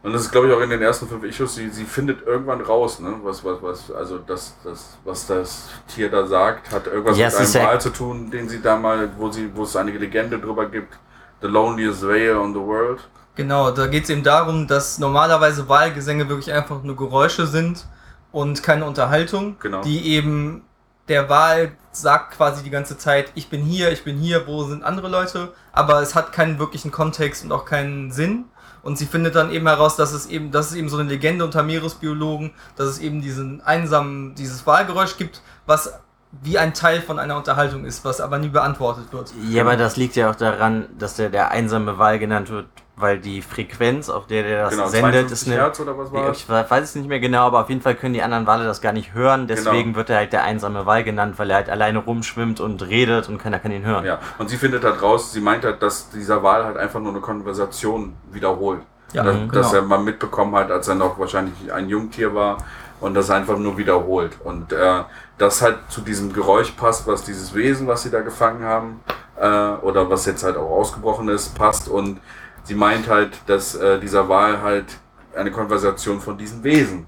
Und 0.02 0.12
das 0.12 0.22
ist, 0.22 0.32
glaube 0.32 0.48
ich, 0.48 0.52
auch 0.52 0.60
in 0.60 0.68
den 0.68 0.82
ersten 0.82 1.06
fünf 1.06 1.22
Issues, 1.22 1.54
sie, 1.54 1.70
sie 1.70 1.84
findet 1.84 2.26
irgendwann 2.26 2.60
raus, 2.60 2.98
ne? 2.98 3.14
Was, 3.22 3.44
was, 3.44 3.62
was, 3.62 3.92
also 3.92 4.18
das, 4.18 4.56
das, 4.64 4.98
was 5.04 5.28
das 5.28 5.68
Tier 5.86 6.10
da 6.10 6.26
sagt, 6.26 6.72
hat 6.72 6.88
irgendwas 6.88 7.16
ja, 7.16 7.28
mit 7.28 7.36
einem 7.36 7.68
Wal 7.68 7.80
zu 7.80 7.90
tun, 7.90 8.30
den 8.32 8.48
sie 8.48 8.60
da 8.60 8.76
mal, 8.76 9.08
wo 9.16 9.30
sie, 9.30 9.48
wo 9.54 9.62
es 9.62 9.76
eine 9.76 9.92
Legende 9.92 10.40
drüber 10.40 10.66
gibt. 10.66 10.98
The 11.40 11.46
loneliest 11.46 12.02
whale 12.02 12.38
on 12.38 12.52
the 12.52 12.60
world. 12.60 12.98
Genau, 13.36 13.70
da 13.70 13.86
geht 13.86 14.04
es 14.04 14.10
eben 14.10 14.22
darum, 14.22 14.66
dass 14.66 14.98
normalerweise 14.98 15.68
Wahlgesänge 15.68 16.28
wirklich 16.28 16.52
einfach 16.52 16.82
nur 16.82 16.96
Geräusche 16.96 17.46
sind 17.46 17.86
und 18.30 18.62
keine 18.62 18.84
Unterhaltung, 18.84 19.56
genau. 19.58 19.82
die 19.82 20.08
eben 20.12 20.62
der 21.08 21.28
Wahl 21.28 21.72
sagt 21.92 22.36
quasi 22.36 22.62
die 22.62 22.70
ganze 22.70 22.96
Zeit, 22.96 23.32
ich 23.34 23.48
bin 23.48 23.62
hier, 23.62 23.92
ich 23.92 24.04
bin 24.04 24.16
hier, 24.18 24.46
wo 24.46 24.64
sind 24.64 24.84
andere 24.84 25.08
Leute, 25.08 25.52
aber 25.72 26.00
es 26.00 26.14
hat 26.14 26.32
keinen 26.32 26.58
wirklichen 26.58 26.90
Kontext 26.90 27.44
und 27.44 27.52
auch 27.52 27.64
keinen 27.64 28.10
Sinn. 28.10 28.46
Und 28.82 28.98
sie 28.98 29.06
findet 29.06 29.34
dann 29.34 29.50
eben 29.50 29.66
heraus, 29.66 29.96
dass 29.96 30.12
es 30.12 30.26
eben, 30.26 30.50
das 30.50 30.70
ist 30.70 30.76
eben 30.76 30.90
so 30.90 30.98
eine 30.98 31.08
Legende 31.08 31.44
unter 31.44 31.62
Meeresbiologen, 31.62 32.52
dass 32.76 32.86
es 32.86 32.98
eben 32.98 33.22
diesen 33.22 33.62
einsamen, 33.62 34.34
dieses 34.34 34.66
Wahlgeräusch 34.66 35.16
gibt, 35.16 35.40
was 35.64 35.94
wie 36.42 36.58
ein 36.58 36.74
Teil 36.74 37.00
von 37.00 37.18
einer 37.18 37.36
Unterhaltung 37.36 37.84
ist, 37.84 38.04
was 38.04 38.20
aber 38.20 38.38
nie 38.38 38.48
beantwortet 38.48 39.12
wird. 39.12 39.32
Ja, 39.48 39.62
aber 39.62 39.76
das 39.76 39.96
liegt 39.96 40.16
ja 40.16 40.30
auch 40.30 40.34
daran, 40.34 40.86
dass 40.98 41.14
der 41.16 41.30
der 41.30 41.50
einsame 41.50 41.98
Wal 41.98 42.18
genannt 42.18 42.50
wird, 42.50 42.66
weil 42.96 43.18
die 43.18 43.42
Frequenz, 43.42 44.08
auf 44.08 44.26
der 44.26 44.44
der 44.44 44.64
das 44.64 44.70
genau, 44.70 44.86
sendet, 44.86 45.30
ist 45.30 45.46
eine. 45.46 45.56
Hertz 45.56 45.80
oder 45.80 45.98
was 45.98 46.12
war 46.12 46.30
ich 46.30 46.48
weiß 46.48 46.84
es 46.84 46.94
nicht 46.94 47.08
mehr 47.08 47.18
genau, 47.18 47.46
aber 47.46 47.62
auf 47.62 47.68
jeden 47.68 47.80
Fall 47.80 47.96
können 47.96 48.14
die 48.14 48.22
anderen 48.22 48.46
Wale 48.46 48.64
das 48.64 48.80
gar 48.80 48.92
nicht 48.92 49.14
hören. 49.14 49.48
Deswegen 49.48 49.84
genau. 49.84 49.96
wird 49.96 50.10
er 50.10 50.18
halt 50.18 50.32
der 50.32 50.44
einsame 50.44 50.86
Wal 50.86 51.02
genannt, 51.02 51.34
weil 51.38 51.50
er 51.50 51.56
halt 51.56 51.70
alleine 51.70 51.98
rumschwimmt 51.98 52.60
und 52.60 52.86
redet 52.86 53.28
und 53.28 53.38
keiner 53.38 53.58
kann 53.58 53.72
ihn 53.72 53.84
hören. 53.84 54.04
Ja, 54.04 54.20
und 54.38 54.48
sie 54.48 54.56
findet 54.56 54.84
halt 54.84 55.02
raus, 55.02 55.32
sie 55.32 55.40
meint 55.40 55.64
halt, 55.64 55.82
dass 55.82 56.10
dieser 56.10 56.42
Wal 56.42 56.64
halt 56.64 56.76
einfach 56.76 57.00
nur 57.00 57.10
eine 57.10 57.20
Konversation 57.20 58.14
wiederholt. 58.30 58.80
Ja, 59.12 59.22
dass, 59.22 59.36
genau. 59.36 59.52
dass 59.52 59.72
er 59.72 59.82
mal 59.82 59.98
mitbekommen 59.98 60.54
hat, 60.54 60.70
als 60.70 60.88
er 60.88 60.94
noch 60.94 61.18
wahrscheinlich 61.18 61.72
ein 61.72 61.88
Jungtier 61.88 62.34
war 62.34 62.58
und 63.00 63.14
das 63.14 63.30
einfach 63.30 63.58
nur 63.58 63.76
wiederholt. 63.76 64.38
Und 64.42 64.72
äh, 64.72 65.02
das 65.38 65.62
halt 65.62 65.78
zu 65.88 66.00
diesem 66.00 66.32
Geräusch 66.32 66.72
passt, 66.72 67.06
was 67.06 67.24
dieses 67.24 67.54
Wesen, 67.54 67.86
was 67.86 68.02
sie 68.02 68.10
da 68.10 68.20
gefangen 68.20 68.64
haben, 68.64 69.00
äh, 69.36 69.46
oder 69.82 70.08
was 70.10 70.26
jetzt 70.26 70.44
halt 70.44 70.56
auch 70.56 70.70
ausgebrochen 70.70 71.28
ist, 71.28 71.56
passt. 71.56 71.88
Und 71.88 72.20
sie 72.64 72.74
meint 72.74 73.08
halt, 73.08 73.38
dass 73.46 73.74
äh, 73.74 74.00
dieser 74.00 74.28
Wal 74.28 74.60
halt 74.60 74.86
eine 75.34 75.50
Konversation 75.50 76.20
von 76.20 76.36
diesen 76.36 76.64
Wesen 76.64 77.06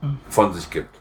hm. 0.00 0.18
von 0.28 0.52
sich 0.54 0.70
gibt. 0.70 1.00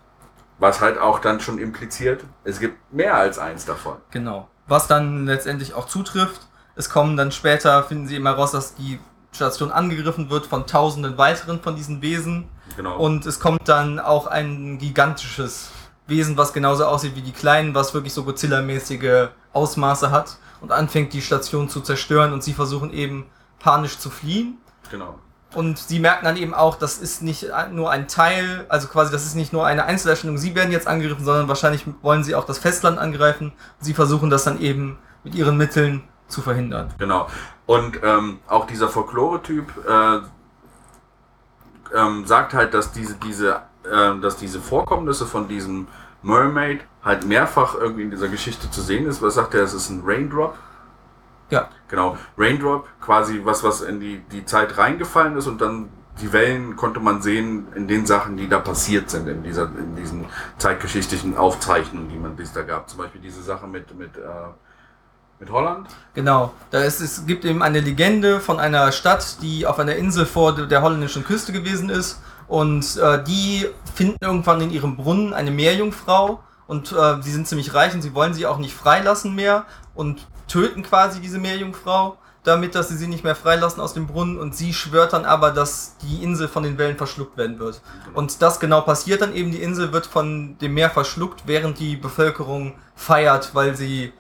Was 0.59 0.81
halt 0.81 0.97
auch 0.97 1.19
dann 1.19 1.39
schon 1.39 1.59
impliziert, 1.59 2.23
es 2.43 2.59
gibt 2.59 2.91
mehr 2.91 3.15
als 3.15 3.37
eins 3.37 3.65
davon. 3.65 3.97
Genau. 4.11 4.47
Was 4.67 4.87
dann 4.87 5.25
letztendlich 5.25 5.73
auch 5.75 5.87
zutrifft, 5.87 6.47
es 6.75 6.89
kommen 6.89 7.15
dann 7.15 7.31
später, 7.31 7.83
finden 7.83 8.07
sie 8.07 8.15
immer 8.15 8.31
raus, 8.31 8.51
dass 8.51 8.75
die 8.75 8.99
Station 9.31 9.71
angegriffen 9.71 10.29
wird 10.29 10.45
von 10.45 10.65
tausenden 10.65 11.17
weiteren 11.17 11.61
von 11.61 11.75
diesen 11.75 12.01
Wesen. 12.01 12.49
Genau. 12.75 12.97
Und 12.97 13.25
es 13.25 13.39
kommt 13.39 13.67
dann 13.69 13.99
auch 13.99 14.27
ein 14.27 14.77
gigantisches 14.79 15.69
Wesen, 16.07 16.37
was 16.37 16.53
genauso 16.53 16.85
aussieht 16.85 17.15
wie 17.15 17.21
die 17.21 17.31
kleinen, 17.31 17.75
was 17.75 17.93
wirklich 17.93 18.13
so 18.13 18.23
Godzilla-mäßige 18.23 19.29
Ausmaße 19.53 20.11
hat 20.11 20.37
und 20.61 20.71
anfängt 20.71 21.13
die 21.13 21.21
Station 21.21 21.69
zu 21.69 21.81
zerstören 21.81 22.33
und 22.33 22.43
sie 22.43 22.53
versuchen 22.53 22.91
eben 22.91 23.25
panisch 23.59 23.97
zu 23.97 24.09
fliehen. 24.09 24.57
Genau. 24.91 25.19
Und 25.53 25.77
sie 25.77 25.99
merken 25.99 26.25
dann 26.25 26.37
eben 26.37 26.53
auch, 26.53 26.75
das 26.77 26.97
ist 26.97 27.21
nicht 27.23 27.47
nur 27.71 27.89
ein 27.89 28.07
Teil, 28.07 28.65
also 28.69 28.87
quasi 28.87 29.11
das 29.11 29.25
ist 29.25 29.35
nicht 29.35 29.53
nur 29.53 29.65
eine 29.65 29.85
Einzelerstellung, 29.85 30.37
sie 30.37 30.55
werden 30.55 30.71
jetzt 30.71 30.87
angegriffen, 30.87 31.23
sondern 31.23 31.47
wahrscheinlich 31.47 31.85
wollen 32.01 32.23
sie 32.23 32.35
auch 32.35 32.45
das 32.45 32.59
Festland 32.59 32.99
angreifen. 32.99 33.53
Sie 33.79 33.93
versuchen 33.93 34.29
das 34.29 34.43
dann 34.43 34.59
eben 34.59 34.99
mit 35.23 35.35
ihren 35.35 35.57
Mitteln 35.57 36.03
zu 36.27 36.41
verhindern. 36.41 36.93
Genau. 36.97 37.27
Und 37.65 37.99
ähm, 38.03 38.39
auch 38.47 38.67
dieser 38.67 38.89
Folklore-Typ 38.89 39.71
äh, 39.87 40.19
ähm, 41.95 42.25
sagt 42.25 42.53
halt, 42.53 42.73
dass 42.73 42.91
diese, 42.91 43.15
diese, 43.15 43.61
äh, 43.83 44.19
dass 44.19 44.37
diese 44.37 44.59
Vorkommnisse 44.59 45.25
von 45.25 45.47
diesem 45.47 45.87
Mermaid 46.21 46.81
halt 47.03 47.25
mehrfach 47.25 47.75
irgendwie 47.75 48.03
in 48.03 48.11
dieser 48.11 48.27
Geschichte 48.27 48.69
zu 48.69 48.81
sehen 48.81 49.07
ist. 49.07 49.21
Was 49.21 49.35
sagt 49.35 49.53
er? 49.53 49.63
Es 49.63 49.73
ist 49.73 49.89
ein 49.89 50.03
Raindrop. 50.05 50.55
Ja. 51.49 51.69
Genau. 51.87 52.17
Raindrop, 52.37 52.87
quasi 52.99 53.41
was, 53.43 53.63
was 53.63 53.81
in 53.81 53.99
die, 53.99 54.19
die 54.31 54.45
Zeit 54.45 54.77
reingefallen 54.77 55.37
ist 55.37 55.47
und 55.47 55.61
dann 55.61 55.89
die 56.21 56.33
Wellen 56.33 56.75
konnte 56.75 56.99
man 56.99 57.21
sehen 57.21 57.67
in 57.75 57.87
den 57.87 58.05
Sachen, 58.05 58.37
die 58.37 58.49
da 58.49 58.59
passiert 58.59 59.09
sind, 59.09 59.27
in 59.27 59.43
dieser, 59.43 59.65
in 59.65 59.95
diesen 59.95 60.25
zeitgeschichtlichen 60.57 61.37
Aufzeichnungen, 61.37 62.09
die 62.09 62.17
man 62.17 62.35
bis 62.35 62.53
da 62.53 62.63
gab. 62.63 62.89
Zum 62.89 62.99
Beispiel 62.99 63.21
diese 63.21 63.41
Sache 63.43 63.67
mit, 63.67 63.97
mit, 63.97 64.17
äh, 64.17 64.21
mit 65.39 65.51
Holland? 65.51 65.87
Genau. 66.15 66.53
Da 66.71 66.81
ist, 66.81 67.01
es 67.01 67.25
gibt 67.25 67.45
eben 67.45 67.61
eine 67.61 67.79
Legende 67.79 68.39
von 68.39 68.59
einer 68.59 68.91
Stadt, 68.91 69.41
die 69.41 69.67
auf 69.67 69.77
einer 69.79 69.95
Insel 69.95 70.25
vor 70.25 70.53
der 70.55 70.81
holländischen 70.81 71.23
Küste 71.23 71.51
gewesen 71.51 71.89
ist. 71.89 72.21
Und 72.47 72.97
äh, 72.97 73.23
die 73.23 73.67
finden 73.93 74.17
irgendwann 74.21 74.61
in 74.61 74.71
ihrem 74.71 74.97
Brunnen 74.97 75.33
eine 75.33 75.51
Meerjungfrau. 75.51 76.41
Und 76.65 76.91
äh, 76.91 77.21
sie 77.21 77.31
sind 77.31 77.47
ziemlich 77.47 77.73
reich 77.73 77.93
und 77.93 78.01
sie 78.01 78.15
wollen 78.15 78.33
sie 78.33 78.45
auch 78.47 78.57
nicht 78.57 78.73
freilassen 78.73 79.35
mehr. 79.35 79.65
Und 79.93 80.27
töten 80.47 80.83
quasi 80.83 81.19
diese 81.19 81.39
Meerjungfrau, 81.39 82.17
damit 82.43 82.75
dass 82.75 82.89
sie 82.89 82.95
sie 82.95 83.07
nicht 83.07 83.23
mehr 83.23 83.35
freilassen 83.35 83.81
aus 83.81 83.93
dem 83.93 84.07
Brunnen. 84.07 84.37
Und 84.37 84.55
sie 84.55 84.73
schwört 84.73 85.13
dann 85.13 85.25
aber, 85.25 85.51
dass 85.51 85.97
die 85.97 86.23
Insel 86.23 86.47
von 86.47 86.63
den 86.63 86.77
Wellen 86.77 86.97
verschluckt 86.97 87.37
werden 87.37 87.59
wird. 87.59 87.81
Und 88.13 88.41
das 88.41 88.59
genau 88.59 88.81
passiert 88.81 89.21
dann 89.21 89.33
eben. 89.33 89.51
Die 89.51 89.61
Insel 89.61 89.91
wird 89.91 90.07
von 90.07 90.57
dem 90.59 90.73
Meer 90.73 90.89
verschluckt, 90.89 91.43
während 91.45 91.79
die 91.79 91.95
Bevölkerung 91.95 92.73
feiert, 92.95 93.53
weil 93.53 93.75
sie 93.75 94.13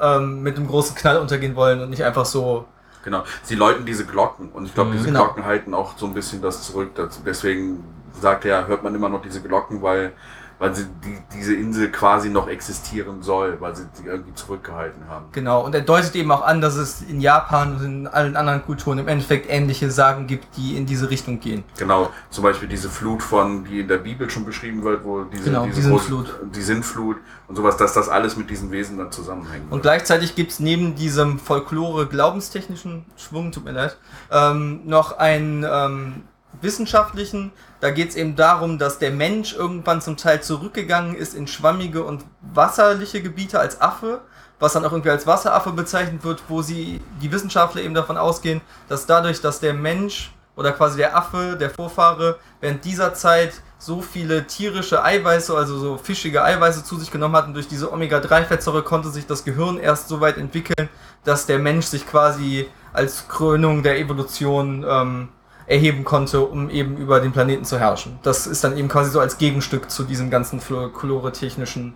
ähm, 0.00 0.42
mit 0.42 0.56
einem 0.56 0.66
großen 0.66 0.96
Knall 0.96 1.18
untergehen 1.18 1.56
wollen 1.56 1.80
und 1.80 1.90
nicht 1.90 2.04
einfach 2.04 2.26
so. 2.26 2.66
Genau, 3.04 3.22
sie 3.42 3.54
läuten 3.54 3.86
diese 3.86 4.04
Glocken 4.04 4.50
und 4.50 4.66
ich 4.66 4.74
glaube, 4.74 4.90
mhm. 4.90 4.94
diese 4.94 5.06
genau. 5.06 5.24
Glocken 5.24 5.44
halten 5.44 5.72
auch 5.72 5.96
so 5.96 6.06
ein 6.06 6.14
bisschen 6.14 6.42
das 6.42 6.62
zurück. 6.64 6.90
Deswegen 7.24 7.84
sagt 8.20 8.44
er, 8.44 8.66
hört 8.66 8.82
man 8.82 8.94
immer 8.94 9.08
noch 9.08 9.22
diese 9.22 9.40
Glocken, 9.40 9.82
weil 9.82 10.12
weil 10.58 10.74
sie 10.74 10.86
die, 11.04 11.18
diese 11.34 11.54
Insel 11.54 11.90
quasi 11.90 12.30
noch 12.30 12.48
existieren 12.48 13.22
soll, 13.22 13.60
weil 13.60 13.76
sie 13.76 13.84
sie 13.92 14.04
irgendwie 14.06 14.34
zurückgehalten 14.34 15.02
haben. 15.08 15.26
Genau, 15.32 15.64
und 15.64 15.74
er 15.74 15.82
deutet 15.82 16.14
eben 16.16 16.30
auch 16.32 16.42
an, 16.42 16.60
dass 16.60 16.74
es 16.76 17.02
in 17.02 17.20
Japan 17.20 17.76
und 17.76 17.84
in 17.84 18.06
allen 18.08 18.36
anderen 18.36 18.64
Kulturen 18.64 18.98
im 18.98 19.08
Endeffekt 19.08 19.48
ähnliche 19.50 19.90
Sagen 19.90 20.26
gibt, 20.26 20.56
die 20.56 20.76
in 20.76 20.86
diese 20.86 21.10
Richtung 21.10 21.40
gehen. 21.40 21.64
Genau, 21.76 22.10
zum 22.30 22.44
Beispiel 22.44 22.68
diese 22.68 22.88
Flut 22.88 23.22
von, 23.22 23.64
die 23.64 23.80
in 23.80 23.88
der 23.88 23.98
Bibel 23.98 24.28
schon 24.30 24.44
beschrieben 24.44 24.82
wird, 24.82 25.04
wo 25.04 25.24
diese, 25.24 25.44
Genau, 25.44 25.64
diese 25.66 25.76
die 25.76 25.82
Sintflut. 25.82 26.40
die 26.54 26.62
Sintflut 26.62 27.16
und 27.46 27.56
sowas, 27.56 27.76
dass 27.76 27.92
das 27.92 28.08
alles 28.08 28.36
mit 28.36 28.50
diesen 28.50 28.70
Wesen 28.70 28.98
dann 28.98 29.12
zusammenhängt. 29.12 29.70
Und 29.70 29.82
gleichzeitig 29.82 30.34
gibt 30.34 30.50
es 30.52 30.60
neben 30.60 30.94
diesem 30.94 31.38
Folklore-glaubenstechnischen 31.38 33.04
Schwung, 33.16 33.52
tut 33.52 33.64
mir 33.64 33.72
leid, 33.72 33.96
ähm, 34.30 34.80
noch 34.84 35.18
einen 35.18 35.64
ähm, 35.68 36.22
wissenschaftlichen. 36.60 37.52
Da 37.80 37.90
geht 37.90 38.10
es 38.10 38.16
eben 38.16 38.36
darum, 38.36 38.78
dass 38.78 38.98
der 38.98 39.10
Mensch 39.10 39.54
irgendwann 39.54 40.00
zum 40.00 40.16
Teil 40.16 40.42
zurückgegangen 40.42 41.14
ist 41.14 41.34
in 41.34 41.46
schwammige 41.46 42.02
und 42.02 42.24
wasserliche 42.40 43.22
Gebiete 43.22 43.60
als 43.60 43.80
Affe, 43.80 44.20
was 44.58 44.72
dann 44.72 44.84
auch 44.84 44.92
irgendwie 44.92 45.10
als 45.10 45.26
Wasseraffe 45.26 45.72
bezeichnet 45.72 46.24
wird, 46.24 46.42
wo 46.48 46.62
sie 46.62 47.00
die 47.22 47.30
Wissenschaftler 47.30 47.82
eben 47.82 47.94
davon 47.94 48.16
ausgehen, 48.16 48.60
dass 48.88 49.06
dadurch, 49.06 49.40
dass 49.40 49.60
der 49.60 49.74
Mensch 49.74 50.32
oder 50.56 50.72
quasi 50.72 50.96
der 50.96 51.16
Affe, 51.16 51.56
der 51.56 51.70
Vorfahre, 51.70 52.38
während 52.60 52.84
dieser 52.84 53.14
Zeit 53.14 53.62
so 53.78 54.02
viele 54.02 54.44
tierische 54.48 55.04
Eiweiße, 55.04 55.56
also 55.56 55.78
so 55.78 55.98
fischige 55.98 56.42
Eiweiße 56.42 56.82
zu 56.82 56.96
sich 56.96 57.12
genommen 57.12 57.36
hat 57.36 57.46
und 57.46 57.54
durch 57.54 57.68
diese 57.68 57.92
Omega-3-Fettsäure 57.92 58.82
konnte 58.82 59.10
sich 59.10 59.24
das 59.24 59.44
Gehirn 59.44 59.78
erst 59.78 60.08
so 60.08 60.20
weit 60.20 60.36
entwickeln, 60.36 60.88
dass 61.22 61.46
der 61.46 61.60
Mensch 61.60 61.86
sich 61.86 62.04
quasi 62.08 62.68
als 62.92 63.28
Krönung 63.28 63.84
der 63.84 64.00
Evolution 64.00 64.84
ähm, 64.88 65.28
erheben 65.68 66.04
konnte, 66.04 66.40
um 66.40 66.70
eben 66.70 66.96
über 66.96 67.20
den 67.20 67.32
Planeten 67.32 67.64
zu 67.64 67.78
herrschen. 67.78 68.18
Das 68.22 68.46
ist 68.46 68.64
dann 68.64 68.76
eben 68.76 68.88
quasi 68.88 69.10
so 69.10 69.20
als 69.20 69.38
Gegenstück 69.38 69.90
zu 69.90 70.02
diesem 70.04 70.30
ganzen 70.30 70.60
folklore-technischen, 70.60 71.94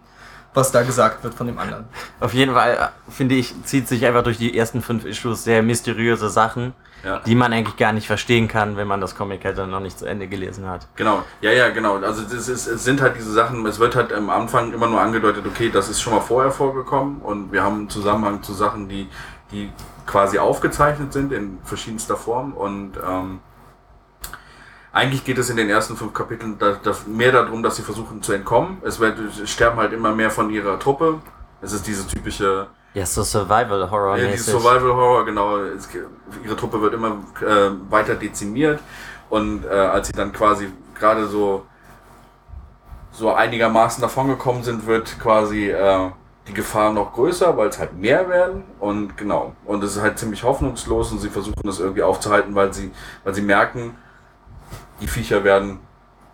was 0.54 0.70
da 0.72 0.82
gesagt 0.82 1.24
wird 1.24 1.34
von 1.34 1.46
dem 1.46 1.58
anderen. 1.58 1.84
Auf 2.20 2.34
jeden 2.34 2.52
Fall, 2.52 2.72
äh, 2.74 3.10
finde 3.10 3.34
ich, 3.34 3.54
zieht 3.64 3.88
sich 3.88 4.04
einfach 4.04 4.22
durch 4.22 4.36
die 4.38 4.56
ersten 4.56 4.82
fünf 4.82 5.04
Issues 5.06 5.44
sehr 5.44 5.62
mysteriöse 5.62 6.28
Sachen, 6.28 6.74
Ja. 7.02 7.20
die 7.20 7.34
man 7.34 7.52
eigentlich 7.52 7.76
gar 7.78 7.92
nicht 7.92 8.06
verstehen 8.06 8.46
kann, 8.48 8.76
wenn 8.76 8.86
man 8.86 9.00
das 9.00 9.16
Comic 9.16 9.44
halt 9.44 9.56
dann 9.58 9.70
noch 9.70 9.80
nicht 9.80 9.98
zu 9.98 10.04
Ende 10.06 10.28
gelesen 10.28 10.68
hat. 10.68 10.86
Genau, 10.96 11.22
ja, 11.40 11.50
ja, 11.50 11.70
genau. 11.70 11.96
Also 11.96 12.22
das 12.22 12.48
ist, 12.48 12.66
es 12.66 12.84
sind 12.84 13.00
halt 13.00 13.16
diese 13.16 13.32
Sachen, 13.32 13.64
es 13.66 13.78
wird 13.78 13.96
halt 13.96 14.12
am 14.12 14.28
Anfang 14.30 14.72
immer 14.74 14.86
nur 14.86 15.00
angedeutet, 15.00 15.44
okay, 15.46 15.70
das 15.70 15.88
ist 15.88 16.00
schon 16.02 16.12
mal 16.12 16.20
vorher 16.20 16.52
vorgekommen 16.52 17.20
und 17.22 17.50
wir 17.52 17.62
haben 17.62 17.76
einen 17.78 17.88
Zusammenhang 17.88 18.42
zu 18.42 18.52
Sachen, 18.52 18.88
die, 18.88 19.08
die 19.50 19.72
quasi 20.06 20.38
aufgezeichnet 20.38 21.12
sind 21.12 21.32
in 21.32 21.58
verschiedenster 21.64 22.16
Form 22.16 22.52
und 22.52 22.92
ähm, 23.04 23.40
eigentlich 24.92 25.24
geht 25.24 25.38
es 25.38 25.48
in 25.48 25.56
den 25.56 25.70
ersten 25.70 25.96
fünf 25.96 26.12
Kapiteln 26.12 26.58
da, 26.58 26.76
da 26.82 26.94
mehr 27.06 27.32
darum, 27.32 27.62
dass 27.62 27.76
sie 27.76 27.82
versuchen 27.82 28.22
zu 28.22 28.32
entkommen. 28.32 28.78
Es, 28.84 29.00
wird, 29.00 29.18
es 29.18 29.50
sterben 29.50 29.78
halt 29.78 29.92
immer 29.92 30.14
mehr 30.14 30.30
von 30.30 30.50
ihrer 30.50 30.78
Truppe. 30.78 31.20
Es 31.62 31.72
ist 31.72 31.86
diese 31.86 32.06
typische 32.06 32.66
Ja, 32.92 33.06
so 33.06 33.22
Survival 33.22 33.90
Horror 33.90 34.18
ja, 34.18 34.30
die. 34.30 34.36
Survival 34.36 34.94
Horror, 34.94 35.24
genau. 35.24 35.58
Es, 35.58 35.88
ihre 36.44 36.56
Truppe 36.56 36.80
wird 36.82 36.94
immer 36.94 37.18
äh, 37.40 37.70
weiter 37.90 38.14
dezimiert 38.16 38.80
und 39.30 39.64
äh, 39.64 39.68
als 39.68 40.08
sie 40.08 40.12
dann 40.12 40.32
quasi 40.32 40.68
gerade 40.94 41.26
so 41.26 41.64
so 43.12 43.32
einigermaßen 43.32 44.00
davongekommen 44.00 44.62
sind, 44.62 44.86
wird 44.86 45.18
quasi 45.20 45.70
äh, 45.70 46.10
die 46.48 46.54
Gefahr 46.54 46.92
noch 46.92 47.12
größer, 47.12 47.56
weil 47.56 47.68
es 47.68 47.78
halt 47.78 47.94
mehr 47.96 48.28
werden 48.28 48.64
und 48.80 49.16
genau. 49.16 49.54
Und 49.64 49.84
es 49.84 49.96
ist 49.96 50.02
halt 50.02 50.18
ziemlich 50.18 50.42
hoffnungslos 50.42 51.12
und 51.12 51.20
sie 51.20 51.28
versuchen 51.28 51.62
das 51.64 51.78
irgendwie 51.78 52.02
aufzuhalten, 52.02 52.54
weil 52.54 52.72
sie, 52.72 52.90
weil 53.22 53.34
sie 53.34 53.42
merken, 53.42 53.94
die 55.02 55.08
Viecher 55.08 55.44
werden 55.44 55.80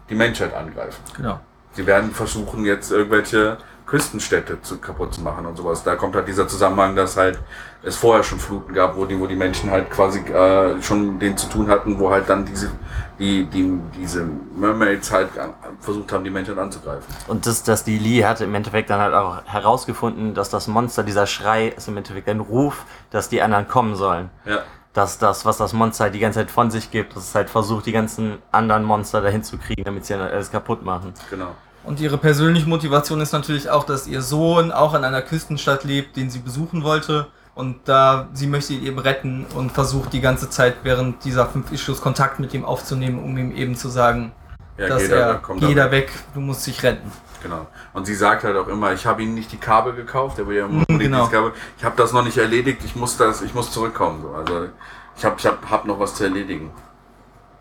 die 0.08 0.14
Menschheit 0.14 0.54
angreifen. 0.54 1.02
Genau. 1.16 1.40
Sie 1.72 1.87
werden 1.87 2.12
versuchen, 2.12 2.64
jetzt 2.64 2.92
irgendwelche 2.92 3.58
Küstenstädte 3.87 4.60
zu, 4.60 4.78
kaputt 4.78 5.14
zu 5.14 5.22
machen 5.22 5.46
und 5.46 5.56
sowas. 5.56 5.82
Da 5.82 5.96
kommt 5.96 6.14
halt 6.14 6.28
dieser 6.28 6.46
Zusammenhang, 6.46 6.94
dass 6.94 7.16
halt 7.16 7.38
es 7.82 7.96
vorher 7.96 8.22
schon 8.22 8.38
Fluten 8.38 8.75
gab, 8.75 8.96
wo 8.96 9.06
die, 9.06 9.18
wo 9.18 9.26
die 9.26 9.37
Menschen 9.37 9.70
halt 9.70 9.90
quasi 9.90 10.18
äh, 10.20 10.80
schon 10.82 11.18
den 11.18 11.37
zu 11.38 11.48
tun 11.48 11.68
hatten, 11.68 11.98
wo 11.98 12.10
halt 12.10 12.28
dann 12.28 12.44
diese, 12.44 12.70
die, 13.18 13.44
die, 13.46 13.80
diese 13.96 14.28
Mermaids 14.56 15.10
halt 15.10 15.38
an- 15.38 15.54
versucht 15.80 16.12
haben, 16.12 16.22
die 16.25 16.30
Menschheit 16.30 16.58
anzugreifen. 16.58 17.06
Und 17.28 17.46
das, 17.46 17.62
dass 17.62 17.84
die 17.84 17.98
Lee 17.98 18.25
hatte 18.25 18.44
im 18.44 18.54
Endeffekt 18.54 18.90
dann 18.90 19.00
halt 19.00 19.14
auch 19.14 19.42
herausgefunden, 19.46 20.34
dass 20.34 20.50
das 20.50 20.68
Monster, 20.68 21.02
dieser 21.02 21.26
Schrei, 21.26 21.68
ist 21.68 21.88
im 21.88 21.96
Endeffekt 21.96 22.28
ein 22.28 22.40
Ruf, 22.40 22.84
dass 23.10 23.30
die 23.30 23.40
anderen 23.40 23.68
kommen 23.68 23.94
sollen. 23.94 24.28
Ja, 24.44 24.58
Dass 24.95 25.18
das, 25.18 25.45
was 25.45 25.59
das 25.59 25.73
Monster 25.73 26.04
halt 26.04 26.14
die 26.14 26.18
ganze 26.18 26.40
Zeit 26.40 26.50
von 26.50 26.71
sich 26.71 26.90
gibt, 26.90 27.14
dass 27.14 27.25
es 27.25 27.35
halt 27.35 27.50
versucht, 27.50 27.87
die 27.87 27.92
ganzen 27.92 28.38
anderen 28.50 28.85
Monster 28.85 29.21
dahin 29.21 29.42
zu 29.45 29.59
kriegen, 29.59 29.85
damit 29.85 30.07
sie 30.07 30.14
alles 30.14 30.50
kaputt 30.50 30.83
machen. 30.85 31.12
genau. 31.31 31.55
Und 31.85 32.01
ihre 32.01 32.18
persönliche 32.18 32.68
Motivation 32.68 33.20
ist 33.20 33.33
natürlich 33.33 33.70
auch, 33.70 33.85
dass 33.85 34.07
ihr 34.07 34.20
Sohn 34.20 34.72
auch 34.72 34.94
in 34.94 35.05
einer 35.05 35.22
Küstenstadt 35.22 35.85
lebt, 35.85 36.16
den 36.16 36.29
sie 36.29 36.40
besuchen 36.40 36.83
wollte. 36.83 37.29
Und 37.55 37.77
da 37.88 38.29
sie 38.35 38.46
möchte 38.46 38.74
ihn 38.74 38.85
eben 38.85 38.98
retten 38.98 39.46
und 39.55 39.72
versucht 39.72 40.12
die 40.12 40.20
ganze 40.20 40.51
Zeit 40.51 40.74
während 40.83 41.24
dieser 41.24 41.46
fünf 41.46 41.72
Issues 41.72 42.01
Kontakt 42.01 42.40
mit 42.40 42.53
ihm 42.53 42.64
aufzunehmen, 42.64 43.22
um 43.22 43.37
ihm 43.38 43.53
eben 43.53 43.74
zu 43.74 43.88
sagen, 43.88 44.33
Ja, 44.77 44.88
dass 44.88 45.09
da- 45.09 45.14
er 45.16 45.42
geh 45.61 45.74
da 45.74 45.90
weg, 45.90 46.11
du 46.35 46.40
musst 46.40 46.66
dich 46.66 46.83
retten. 46.83 47.11
Genau. 47.42 47.66
Und 47.92 48.07
sie 48.07 48.14
sagt 48.14 48.44
halt 48.44 48.57
auch 48.57 48.68
immer, 48.68 48.92
ich 48.92 49.07
habe 49.07 49.22
ihnen 49.22 49.35
nicht 49.35 49.53
die 49.53 49.59
Kabel 49.59 49.94
gekauft, 49.94 50.38
der 50.38 50.46
will 50.46 50.57
ja 50.57 50.64
unbedingt 50.66 51.01
genau. 51.01 51.27
Kabel. 51.29 51.53
Ich 51.77 51.85
habe 51.85 51.96
das 51.96 52.12
noch 52.12 52.24
nicht 52.24 52.38
erledigt, 52.38 52.83
ich 52.85 52.96
muss 52.96 53.16
das, 53.16 53.42
ich 53.42 53.55
muss 53.55 53.70
zurückkommen. 53.70 54.22
So. 54.22 54.35
Also 54.35 54.68
ich 55.16 55.24
habe 55.24 55.37
ich 55.38 55.46
hab, 55.46 55.70
hab 55.70 55.85
noch 55.85 56.01
was 56.01 56.14
zu 56.14 56.24
erledigen. 56.24 56.70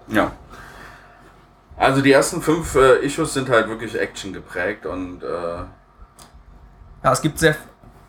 Ja. 0.08 0.32
Also 1.76 2.02
die 2.02 2.12
ersten 2.12 2.42
fünf 2.42 2.76
äh, 2.76 3.06
Issues 3.06 3.34
sind 3.34 3.50
halt 3.50 3.70
wirklich 3.70 4.00
Action 4.00 4.34
geprägt 4.34 4.86
und 4.86 5.24
äh, 5.24 5.58
Ja, 7.04 7.12
es 7.12 7.22
gibt 7.22 7.38
sehr, 7.38 7.56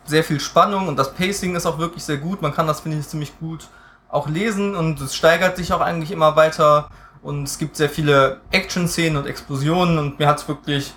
sehr 0.05 0.23
viel 0.23 0.39
Spannung 0.39 0.87
und 0.87 0.97
das 0.97 1.13
Pacing 1.13 1.55
ist 1.55 1.67
auch 1.67 1.77
wirklich 1.77 2.03
sehr 2.03 2.17
gut. 2.17 2.41
Man 2.41 2.53
kann 2.53 2.65
das, 2.65 2.79
finde 2.79 2.97
ich, 2.97 3.07
ziemlich 3.07 3.37
gut 3.39 3.67
auch 4.09 4.27
lesen 4.27 4.75
und 4.75 4.99
es 5.01 5.15
steigert 5.15 5.55
sich 5.55 5.71
auch 5.71 5.81
eigentlich 5.81 6.11
immer 6.11 6.35
weiter. 6.35 6.89
Und 7.21 7.43
es 7.43 7.57
gibt 7.57 7.75
sehr 7.75 7.89
viele 7.89 8.41
Action-Szenen 8.51 9.17
und 9.17 9.27
Explosionen 9.27 9.99
und 9.99 10.19
mir 10.19 10.27
hat 10.27 10.39
es 10.39 10.47
wirklich 10.47 10.93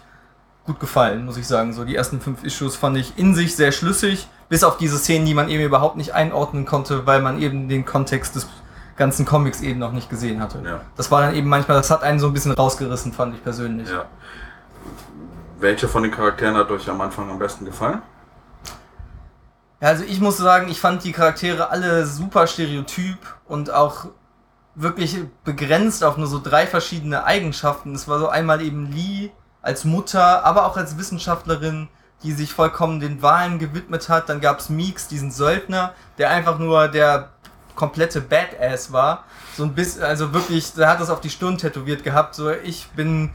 gut 0.64 0.81
gefallen, 0.81 1.25
muss 1.25 1.37
ich 1.37 1.46
sagen. 1.46 1.72
So 1.72 1.85
die 1.85 1.96
ersten 1.96 2.20
fünf 2.20 2.44
Issues 2.44 2.77
fand 2.77 2.96
ich 2.96 3.18
in 3.18 3.35
sich 3.35 3.57
sehr 3.57 3.72
schlüssig, 3.72 4.29
bis 4.48 4.64
auf 4.64 4.77
diese 4.77 4.98
Szenen, 4.98 5.27
die 5.27 5.35
man 5.35 5.48
eben 5.48 5.62
überhaupt 5.62 5.96
nicht 5.96 6.14
einordnen 6.14 6.64
konnte, 6.64 7.07
weil 7.07 7.20
man 7.20 7.40
eben 7.40 7.68
den 7.68 7.85
Kontext 7.85 8.37
des 8.37 8.46
ganzen 8.96 9.25
Comics 9.25 9.61
eben 9.61 9.79
noch 9.79 9.92
nicht 9.92 10.11
gesehen 10.11 10.40
hatte. 10.40 10.62
Ja. 10.64 10.81
Das 10.96 11.11
war 11.11 11.22
dann 11.22 11.35
eben 11.35 11.48
manchmal, 11.48 11.77
das 11.77 11.90
hat 11.90 12.03
einen 12.03 12.18
so 12.18 12.27
ein 12.29 12.33
bisschen 12.33 12.53
rausgerissen, 12.53 13.12
fand 13.12 13.35
ich 13.35 13.42
persönlich. 13.42 13.88
ja. 13.88 14.05
Welche 15.59 15.87
von 15.87 16.03
den 16.03 16.11
Charakteren 16.11 16.57
hat 16.57 16.70
euch 16.72 16.90
am 16.90 17.01
Anfang 17.01 17.31
am 17.31 17.38
besten 17.38 17.64
gefallen? 17.64 18.03
Ja, 19.81 19.88
also 19.88 20.03
ich 20.05 20.20
muss 20.20 20.37
sagen, 20.37 20.68
ich 20.68 20.81
fand 20.81 21.05
die 21.05 21.12
Charaktere 21.12 21.70
alle 21.70 22.05
super 22.05 22.48
stereotyp 22.48 23.18
und 23.46 23.72
auch 23.72 24.07
wirklich 24.75 25.16
begrenzt 25.44 26.03
auf 26.03 26.16
nur 26.16 26.27
so 26.27 26.40
drei 26.42 26.66
verschiedene 26.66 27.25
Eigenschaften. 27.25 27.94
Es 27.94 28.09
war 28.09 28.18
so 28.18 28.29
einmal 28.29 28.61
eben 28.61 28.90
Lee 28.90 29.31
als 29.62 29.85
Mutter, 29.85 30.44
aber 30.44 30.66
auch 30.66 30.77
als 30.77 30.98
Wissenschaftlerin, 30.98 31.88
die 32.22 32.33
sich 32.33 32.53
vollkommen 32.53 33.01
den 33.01 33.22
Wahlen 33.22 33.59
gewidmet 33.59 34.09
hat. 34.09 34.29
Dann 34.29 34.40
gab's 34.40 34.68
Meeks, 34.68 35.09
diesen 35.09 35.31
Söldner, 35.31 35.94
der 36.18 36.31
einfach 36.31 36.59
nur 36.59 36.88
der 36.88 37.31
komplette 37.75 38.20
Badass 38.20 38.92
war. 38.92 39.25
So 39.57 39.64
ein 39.64 39.75
bisschen, 39.75 40.03
also 40.03 40.33
wirklich, 40.33 40.72
der 40.75 40.88
hat 40.88 41.01
das 41.01 41.11
auf 41.11 41.20
die 41.20 41.31
Stirn 41.31 41.59
tätowiert 41.59 42.05
gehabt. 42.05 42.35
So, 42.35 42.51
ich 42.51 42.88
bin 42.90 43.31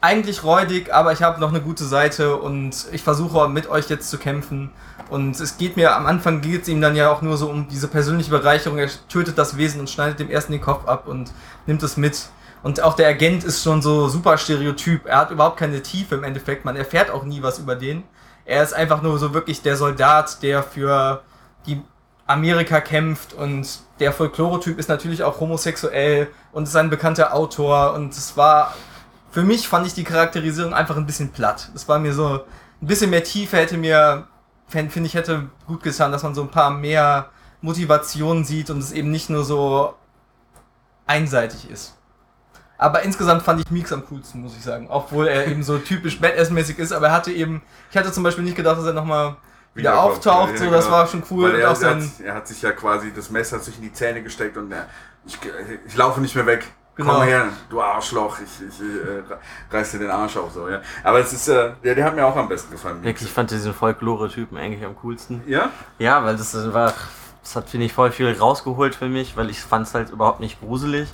eigentlich 0.00 0.44
räudig, 0.44 0.92
aber 0.92 1.12
ich 1.12 1.22
habe 1.22 1.40
noch 1.40 1.50
eine 1.50 1.60
gute 1.60 1.84
Seite 1.84 2.36
und 2.36 2.86
ich 2.92 3.02
versuche 3.02 3.48
mit 3.48 3.68
euch 3.68 3.88
jetzt 3.88 4.08
zu 4.08 4.18
kämpfen. 4.18 4.70
Und 5.10 5.38
es 5.40 5.58
geht 5.58 5.76
mir, 5.76 5.96
am 5.96 6.06
Anfang 6.06 6.40
geht 6.40 6.62
es 6.62 6.68
ihm 6.68 6.80
dann 6.80 6.96
ja 6.96 7.10
auch 7.10 7.20
nur 7.20 7.36
so 7.36 7.50
um 7.50 7.68
diese 7.68 7.88
persönliche 7.88 8.30
Bereicherung. 8.30 8.78
Er 8.78 8.88
tötet 9.08 9.36
das 9.36 9.56
Wesen 9.56 9.80
und 9.80 9.90
schneidet 9.90 10.20
dem 10.20 10.30
ersten 10.30 10.52
den 10.52 10.60
Kopf 10.60 10.86
ab 10.86 11.08
und 11.08 11.32
nimmt 11.66 11.82
es 11.82 11.96
mit. 11.96 12.28
Und 12.62 12.82
auch 12.82 12.94
der 12.94 13.08
Agent 13.08 13.44
ist 13.44 13.62
schon 13.62 13.80
so 13.80 14.08
super 14.08 14.36
stereotyp. 14.36 15.06
Er 15.06 15.18
hat 15.18 15.30
überhaupt 15.30 15.56
keine 15.56 15.82
Tiefe 15.82 16.14
im 16.14 16.24
Endeffekt. 16.24 16.64
Man 16.64 16.76
erfährt 16.76 17.10
auch 17.10 17.24
nie 17.24 17.42
was 17.42 17.58
über 17.58 17.74
den. 17.74 18.04
Er 18.44 18.62
ist 18.62 18.72
einfach 18.72 19.02
nur 19.02 19.18
so 19.18 19.32
wirklich 19.32 19.62
der 19.62 19.76
Soldat, 19.76 20.42
der 20.42 20.62
für 20.62 21.22
die 21.66 21.82
Amerika 22.26 22.80
kämpft 22.80 23.32
und 23.32 23.80
der 23.98 24.12
Folklore-Typ 24.12 24.78
ist 24.78 24.88
natürlich 24.88 25.22
auch 25.22 25.40
homosexuell 25.40 26.28
und 26.52 26.64
ist 26.64 26.76
ein 26.76 26.88
bekannter 26.88 27.34
Autor 27.34 27.94
und 27.94 28.12
es 28.12 28.36
war, 28.36 28.74
für 29.30 29.42
mich 29.42 29.68
fand 29.68 29.86
ich 29.86 29.94
die 29.94 30.04
Charakterisierung 30.04 30.72
einfach 30.72 30.96
ein 30.96 31.06
bisschen 31.06 31.32
platt. 31.32 31.70
Es 31.74 31.88
war 31.88 31.98
mir 31.98 32.14
so, 32.14 32.44
ein 32.80 32.86
bisschen 32.86 33.10
mehr 33.10 33.24
Tiefe 33.24 33.56
hätte 33.56 33.76
mir, 33.76 34.26
finde 34.68 35.06
ich, 35.06 35.14
hätte 35.14 35.50
gut 35.66 35.82
getan, 35.82 36.12
dass 36.12 36.22
man 36.22 36.34
so 36.34 36.42
ein 36.42 36.50
paar 36.50 36.70
mehr 36.70 37.30
Motivationen 37.60 38.44
sieht 38.44 38.70
und 38.70 38.78
es 38.78 38.92
eben 38.92 39.10
nicht 39.10 39.28
nur 39.28 39.44
so 39.44 39.94
einseitig 41.06 41.68
ist. 41.68 41.96
Aber 42.80 43.02
insgesamt 43.02 43.42
fand 43.42 43.60
ich 43.60 43.70
Meeks 43.70 43.92
am 43.92 44.02
coolsten, 44.06 44.40
muss 44.40 44.56
ich 44.56 44.64
sagen. 44.64 44.86
Obwohl 44.88 45.28
er 45.28 45.46
eben 45.46 45.62
so 45.62 45.76
typisch 45.76 46.18
Badass-mäßig 46.18 46.78
ist, 46.78 46.92
aber 46.92 47.08
er 47.08 47.12
hatte 47.12 47.30
eben, 47.30 47.60
ich 47.90 47.96
hatte 47.96 48.10
zum 48.10 48.22
Beispiel 48.22 48.42
nicht 48.42 48.56
gedacht, 48.56 48.78
dass 48.78 48.86
er 48.86 48.94
nochmal 48.94 49.36
wieder 49.74 49.90
Wiederkommt. 49.90 50.12
auftaucht, 50.12 50.56
so, 50.56 50.64
Ja, 50.64 50.70
das 50.70 50.86
genau. 50.86 50.96
war 50.96 51.06
schon 51.06 51.22
cool. 51.30 51.54
Er, 51.56 51.66
auch 51.66 51.72
er, 51.72 51.76
sein, 51.76 52.02
hat, 52.02 52.24
er 52.24 52.34
hat 52.36 52.48
sich 52.48 52.62
ja 52.62 52.72
quasi 52.72 53.12
das 53.14 53.28
Messer 53.28 53.60
zwischen 53.60 53.82
die 53.82 53.92
Zähne 53.92 54.22
gesteckt 54.22 54.56
und 54.56 54.72
er, 54.72 54.86
ich, 55.26 55.38
ich 55.86 55.94
laufe 55.94 56.22
nicht 56.22 56.34
mehr 56.34 56.46
weg. 56.46 56.64
Genau. 56.96 57.18
komm 57.18 57.22
her, 57.24 57.48
du 57.68 57.82
Arschloch, 57.82 58.38
ich, 58.40 58.66
ich 58.66 58.80
äh, 58.80 59.22
reiß 59.70 59.92
dir 59.92 59.98
den 59.98 60.10
Arsch 60.10 60.38
auf 60.38 60.50
so, 60.50 60.66
ja. 60.66 60.80
Aber 61.04 61.20
es 61.20 61.34
ist, 61.34 61.48
äh, 61.48 61.72
der, 61.84 61.94
der 61.94 62.04
hat 62.06 62.14
mir 62.16 62.24
auch 62.24 62.36
am 62.36 62.48
besten 62.48 62.72
gefallen. 62.72 63.02
Wirklich, 63.02 63.28
ich 63.28 63.34
fand 63.34 63.50
diesen 63.50 63.74
Folklore-Typen 63.74 64.56
eigentlich 64.56 64.84
am 64.86 64.96
coolsten. 64.96 65.42
Ja? 65.46 65.68
Ja, 65.98 66.24
weil 66.24 66.36
das 66.36 66.54
war, 66.72 66.94
das 67.42 67.56
hat, 67.56 67.68
finde 67.68 67.84
ich, 67.86 67.92
voll 67.92 68.10
viel 68.10 68.32
rausgeholt 68.32 68.94
für 68.94 69.08
mich, 69.08 69.36
weil 69.36 69.50
ich 69.50 69.60
fand 69.60 69.86
es 69.86 69.92
halt 69.94 70.10
überhaupt 70.10 70.40
nicht 70.40 70.60
gruselig. 70.60 71.08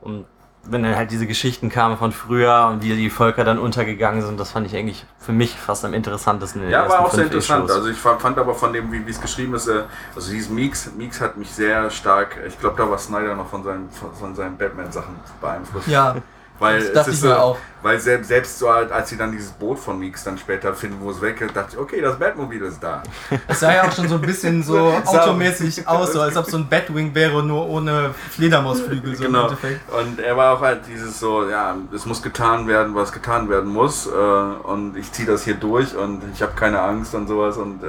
Und 0.00 0.26
wenn 0.70 0.82
dann 0.82 0.96
halt 0.96 1.10
diese 1.10 1.26
Geschichten 1.26 1.68
kamen 1.68 1.96
von 1.96 2.12
früher 2.12 2.68
und 2.70 2.82
wie 2.82 2.94
die 2.94 3.10
Völker 3.10 3.44
dann 3.44 3.58
untergegangen 3.58 4.22
sind, 4.22 4.38
das 4.38 4.52
fand 4.52 4.66
ich 4.66 4.76
eigentlich 4.76 5.04
für 5.18 5.32
mich 5.32 5.58
fast 5.58 5.84
am 5.84 5.94
interessantesten. 5.94 6.62
In 6.62 6.70
Ja, 6.70 6.88
war 6.88 7.00
auch 7.00 7.12
sehr 7.12 7.24
interessant. 7.24 7.64
Issues. 7.64 7.76
Also 7.76 7.90
ich 7.90 7.98
fand, 7.98 8.20
fand 8.20 8.38
aber 8.38 8.54
von 8.54 8.72
dem, 8.72 8.92
wie 8.92 9.06
wie 9.06 9.10
es 9.10 9.20
geschrieben 9.20 9.54
ist, 9.54 9.68
äh, 9.68 9.84
also 10.14 10.30
dieses 10.30 10.50
Meeks, 10.50 10.90
Meeks 10.96 11.20
hat 11.20 11.36
mich 11.36 11.50
sehr 11.50 11.90
stark, 11.90 12.38
ich 12.46 12.58
glaube, 12.58 12.76
da 12.76 12.88
war 12.90 12.98
Snyder 12.98 13.34
noch 13.34 13.48
von 13.48 13.64
seinen, 13.64 13.88
von, 13.90 14.34
seinen 14.34 14.56
Batman-Sachen 14.56 15.14
beeinflusst. 15.40 15.88
Ja, 15.88 16.16
Weil 16.58 16.80
das 16.80 16.92
dachte 16.92 17.10
ist 17.10 17.18
ich 17.18 17.22
mir 17.24 17.30
so, 17.30 17.36
auch. 17.36 17.58
Weil 17.82 17.98
selbst, 18.00 18.28
selbst 18.28 18.58
so 18.58 18.72
halt, 18.72 18.90
als 18.90 19.08
sie 19.10 19.16
dann 19.16 19.32
dieses 19.32 19.50
Boot 19.52 19.78
von 19.78 19.98
Meeks 19.98 20.24
dann 20.24 20.36
später 20.38 20.74
finden, 20.74 20.96
wo 21.00 21.10
es 21.10 21.20
weg 21.20 21.40
ist, 21.40 21.54
dachte 21.54 21.70
ich, 21.74 21.78
okay, 21.78 22.00
das 22.00 22.18
Batmobil 22.18 22.62
ist 22.62 22.82
da. 22.82 23.02
Es 23.48 23.60
sah 23.60 23.72
ja 23.74 23.84
auch 23.88 23.92
schon 23.92 24.08
so 24.08 24.16
ein 24.16 24.20
bisschen 24.20 24.62
so 24.62 24.76
automäßig 25.04 25.86
aus, 25.86 26.12
so 26.12 26.20
als 26.20 26.36
ob 26.36 26.46
so 26.46 26.56
ein 26.56 26.68
Batwing 26.68 27.14
wäre, 27.14 27.42
nur 27.42 27.68
ohne 27.68 28.14
Fledermausflügel. 28.30 29.14
So 29.16 29.24
im 29.24 29.32
genau. 29.32 29.44
Endeffekt. 29.44 29.80
Und 29.92 30.20
er 30.20 30.36
war 30.36 30.54
auch 30.56 30.60
halt 30.60 30.80
dieses 30.88 31.18
so, 31.20 31.48
ja, 31.48 31.76
es 31.94 32.04
muss 32.06 32.22
getan 32.22 32.66
werden, 32.66 32.94
was 32.94 33.12
getan 33.12 33.48
werden 33.48 33.72
muss. 33.72 34.06
Äh, 34.06 34.10
und 34.10 34.96
ich 34.96 35.12
ziehe 35.12 35.26
das 35.28 35.44
hier 35.44 35.54
durch 35.54 35.94
und 35.94 36.22
ich 36.34 36.42
habe 36.42 36.52
keine 36.54 36.80
Angst 36.80 37.14
und 37.14 37.28
sowas. 37.28 37.56
Und 37.56 37.82
äh, 37.82 37.86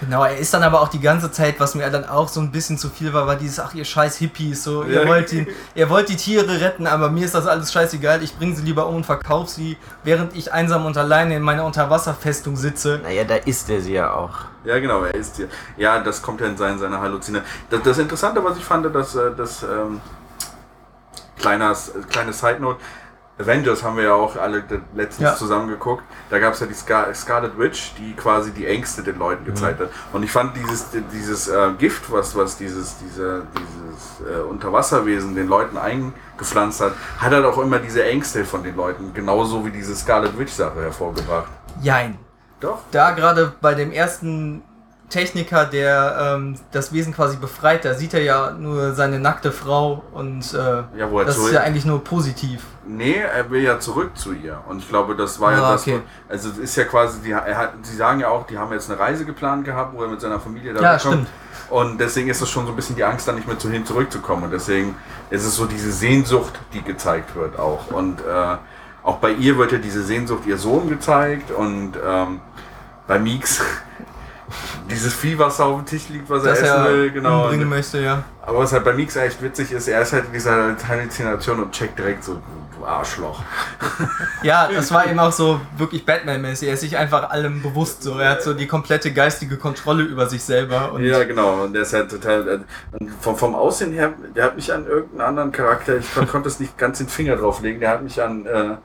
Genau, 0.00 0.24
er 0.24 0.36
ist 0.36 0.52
dann 0.52 0.62
aber 0.62 0.80
auch 0.80 0.88
die 0.88 1.00
ganze 1.00 1.30
Zeit, 1.30 1.58
was 1.60 1.74
mir 1.74 1.88
dann 1.90 2.04
auch 2.08 2.28
so 2.28 2.40
ein 2.40 2.50
bisschen 2.50 2.78
zu 2.78 2.88
viel 2.90 3.12
war, 3.12 3.26
war 3.26 3.36
dieses, 3.36 3.58
ach 3.60 3.74
ihr 3.74 3.84
scheiß 3.84 4.16
Hippies, 4.18 4.64
so, 4.64 4.84
ihr 4.84 5.02
Ja. 5.02 5.08
wollt 5.08 5.30
die, 5.32 5.46
ihr 5.74 5.88
wollt 5.88 6.08
die 6.08 6.16
Tiere 6.16 6.60
retten, 6.60 6.86
aber 6.86 7.10
mir 7.10 7.24
ist 7.24 7.34
das 7.34 7.46
alles 7.46 7.72
scheißegal, 7.72 8.22
ich 8.22 8.36
bringe 8.36 8.54
sie 8.56 8.62
lieber 8.62 8.86
um 8.86 8.96
und 8.96 9.06
verkaufe 9.06 9.29
sie, 9.48 9.76
während 10.04 10.36
ich 10.36 10.52
einsam 10.52 10.86
und 10.86 10.96
alleine 10.96 11.36
in 11.36 11.42
meiner 11.42 11.64
Unterwasserfestung 11.64 12.56
sitze. 12.56 13.00
Naja, 13.02 13.24
da 13.24 13.36
ist 13.36 13.70
er 13.70 13.80
sie 13.80 13.94
ja 13.94 14.12
auch. 14.12 14.38
Ja, 14.64 14.78
genau, 14.78 15.04
er 15.04 15.14
ist 15.14 15.36
hier. 15.36 15.48
Ja, 15.76 16.00
das 16.00 16.20
kommt 16.20 16.40
ja 16.40 16.46
in 16.46 16.56
seine, 16.56 16.78
seine 16.78 17.00
Halluzine. 17.00 17.42
Das, 17.70 17.82
das 17.82 17.98
Interessante, 17.98 18.44
was 18.44 18.56
ich 18.56 18.64
fand, 18.64 18.94
dass 18.94 19.14
äh, 19.14 19.30
das 19.36 19.62
ähm, 19.62 20.00
kleiner, 21.38 21.74
kleine 22.10 22.32
Side 22.32 22.60
Note. 22.60 22.80
Avengers 23.40 23.82
haben 23.82 23.96
wir 23.96 24.04
ja 24.04 24.14
auch 24.14 24.36
alle 24.36 24.62
letztens 24.94 25.30
Ja. 25.30 25.34
zusammen 25.36 25.68
geguckt. 25.68 26.02
Da 26.28 26.38
gab 26.38 26.54
es 26.54 26.60
ja 26.60 26.66
die 26.66 26.74
Scar 26.74 27.12
Scarlet 27.14 27.58
Witch, 27.58 27.94
die 27.98 28.14
quasi 28.14 28.50
die 28.52 28.66
Ängste 28.66 29.02
den 29.02 29.18
Leuten 29.18 29.44
gezeigt 29.44 29.80
hat. 29.80 29.88
Und 30.12 30.22
ich 30.22 30.30
fand 30.30 30.56
dieses, 30.56 30.86
dieses 31.12 31.48
äh, 31.48 31.70
Gift, 31.78 32.10
was, 32.12 32.36
was 32.36 32.56
dieses, 32.56 32.96
diese, 32.98 33.46
dieses 33.56 34.20
äh, 34.38 34.40
Unterwasserwesen 34.42 35.34
den 35.34 35.48
Leuten 35.48 35.76
eingepflanzt 35.78 36.80
hat, 36.80 36.92
hat 37.18 37.32
halt 37.32 37.44
auch 37.44 37.58
immer 37.58 37.78
diese 37.78 38.04
Ängste 38.04 38.44
von 38.44 38.62
den 38.62 38.76
Leuten, 38.76 39.12
genauso 39.14 39.64
wie 39.64 39.70
diese 39.70 39.94
Scarlet 39.96 40.38
Witch-Sache 40.38 40.80
hervorgebracht. 40.82 41.50
Jein. 41.82 42.18
Doch. 42.60 42.80
Da 42.90 43.12
gerade 43.12 43.52
bei 43.62 43.74
dem 43.74 43.90
ersten 43.90 44.62
Techniker, 45.10 45.66
der 45.66 46.34
ähm, 46.36 46.56
das 46.72 46.92
Wesen 46.92 47.12
quasi 47.12 47.36
befreit, 47.36 47.84
da 47.84 47.94
sieht 47.94 48.14
er 48.14 48.22
ja 48.22 48.52
nur 48.52 48.94
seine 48.94 49.18
nackte 49.20 49.52
Frau 49.52 50.02
und 50.12 50.54
äh, 50.54 50.98
Ja, 50.98 51.08
das 51.24 51.36
ist 51.36 51.52
ja 51.52 51.60
eigentlich 51.60 51.84
nur 51.84 52.02
positiv. 52.02 52.62
Nee, 52.86 53.16
er 53.16 53.50
will 53.50 53.62
ja 53.62 53.78
zurück 53.78 54.16
zu 54.16 54.32
ihr. 54.32 54.58
Und 54.68 54.78
ich 54.78 54.88
glaube, 54.88 55.14
das 55.14 55.38
war 55.40 55.52
ja 55.52 55.62
Ah, 55.62 55.72
das. 55.72 55.82
okay. 55.82 56.00
Also 56.28 56.48
es 56.48 56.58
ist 56.58 56.76
ja 56.76 56.84
quasi, 56.84 57.20
die, 57.20 57.32
er 57.32 57.56
hat, 57.56 57.72
sie 57.82 57.94
sagen 57.96 58.20
ja 58.20 58.28
auch, 58.28 58.46
die 58.46 58.56
haben 58.58 58.72
jetzt 58.72 58.90
eine 58.90 58.98
Reise 58.98 59.24
geplant 59.24 59.64
gehabt, 59.64 59.94
wo 59.96 60.02
er 60.02 60.08
mit 60.08 60.20
seiner 60.20 60.40
Familie 60.40 60.72
da 60.72 60.80
Ja, 60.80 60.98
stimmt. 60.98 61.28
Und 61.68 61.98
deswegen 61.98 62.28
ist 62.28 62.40
es 62.40 62.48
schon 62.50 62.64
so 62.66 62.72
ein 62.72 62.76
bisschen 62.76 62.96
die 62.96 63.04
Angst, 63.04 63.28
da 63.28 63.32
nicht 63.32 63.46
mehr 63.46 63.58
zu 63.58 63.70
hin 63.70 63.86
zurückzukommen. 63.86 64.44
Und 64.44 64.50
deswegen 64.52 64.96
ist 65.30 65.44
es 65.44 65.54
so 65.54 65.66
diese 65.66 65.92
Sehnsucht, 65.92 66.58
die 66.72 66.82
gezeigt 66.82 67.36
wird 67.36 67.58
auch. 67.60 67.92
Und 67.92 68.20
äh, 68.20 68.56
auch 69.04 69.18
bei 69.18 69.30
ihr 69.30 69.56
wird 69.56 69.70
ja 69.72 69.78
diese 69.78 70.02
Sehnsucht 70.02 70.46
ihr 70.46 70.58
Sohn 70.58 70.88
gezeigt. 70.88 71.52
Und 71.52 71.92
ähm, 72.04 72.40
bei 73.06 73.18
Meeks 73.20 73.62
dieses 74.90 75.14
Vieh, 75.14 75.38
was 75.38 75.60
auf 75.60 75.76
dem 75.76 75.86
Tisch 75.86 76.08
liegt, 76.08 76.28
was 76.30 76.44
er 76.44 76.50
Dass 76.50 76.60
essen 76.62 76.76
er 76.76 76.84
will, 76.92 77.10
genau. 77.10 77.42
umbringen 77.44 77.64
Und- 77.64 77.70
möchte, 77.70 78.00
ja. 78.00 78.22
aber 78.42 78.58
was 78.58 78.72
halt 78.72 78.84
bei 78.84 78.92
Meeks 78.92 79.16
echt 79.16 79.42
witzig 79.42 79.72
ist, 79.72 79.88
er 79.88 80.02
ist 80.02 80.12
halt 80.12 80.26
in 80.26 80.32
dieser 80.32 80.76
Halluzination 80.88 81.62
und 81.62 81.72
checkt 81.72 81.98
direkt 81.98 82.24
so, 82.24 82.40
du 82.78 82.84
Arschloch. 82.86 83.40
Ja, 84.42 84.70
das 84.72 84.90
war 84.90 85.06
eben 85.06 85.18
auch 85.18 85.32
so 85.32 85.60
wirklich 85.76 86.06
Batman-mäßig. 86.06 86.68
Er 86.68 86.74
ist 86.74 86.80
sich 86.80 86.96
einfach 86.96 87.28
allem 87.30 87.60
bewusst 87.62 88.02
so. 88.02 88.18
Er 88.18 88.30
hat 88.30 88.42
so 88.42 88.54
die 88.54 88.66
komplette 88.66 89.12
geistige 89.12 89.58
Kontrolle 89.58 90.02
über 90.04 90.26
sich 90.30 90.42
selber. 90.42 90.98
Ja, 90.98 91.24
genau. 91.24 91.64
Und 91.64 91.74
der 91.74 91.82
ist 91.82 91.92
halt 91.92 92.10
total. 92.10 92.48
äh, 92.48 92.58
vom, 93.20 93.36
vom 93.36 93.54
Aussehen 93.54 93.92
her, 93.92 94.14
der 94.34 94.44
hat 94.44 94.56
mich 94.56 94.72
an 94.72 94.86
irgendeinen 94.86 95.20
anderen 95.28 95.52
Charakter, 95.52 95.98
ich 95.98 96.14
kon, 96.14 96.26
konnte 96.26 96.48
es 96.48 96.58
nicht 96.58 96.78
ganz 96.78 96.96
den 96.98 97.08
Finger 97.08 97.36
drauflegen, 97.36 97.80
der 97.80 97.90
hat 97.90 98.02
mich 98.02 98.22
an, 98.22 98.46
äh, 98.46 98.76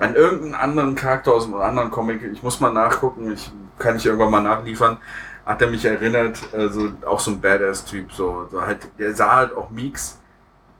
an 0.00 0.14
irgendeinen 0.14 0.54
anderen 0.54 0.94
Charakter 0.94 1.32
aus 1.32 1.44
einem 1.44 1.54
anderen 1.54 1.90
Comic, 1.90 2.22
ich 2.22 2.42
muss 2.42 2.60
mal 2.60 2.72
nachgucken, 2.72 3.32
ich 3.32 3.50
kann 3.78 3.96
ich 3.96 4.06
irgendwann 4.06 4.30
mal 4.30 4.42
nachliefern, 4.42 4.98
hat 5.46 5.60
er 5.60 5.68
mich 5.68 5.84
erinnert, 5.84 6.38
äh, 6.52 6.68
so, 6.68 6.90
auch 7.06 7.20
so 7.20 7.32
ein 7.32 7.40
Badass-Typ, 7.40 8.12
so, 8.12 8.48
so 8.50 8.60
halt, 8.62 8.88
der 8.98 9.14
sah 9.14 9.36
halt 9.36 9.56
auch 9.56 9.70
Meeks, 9.70 10.18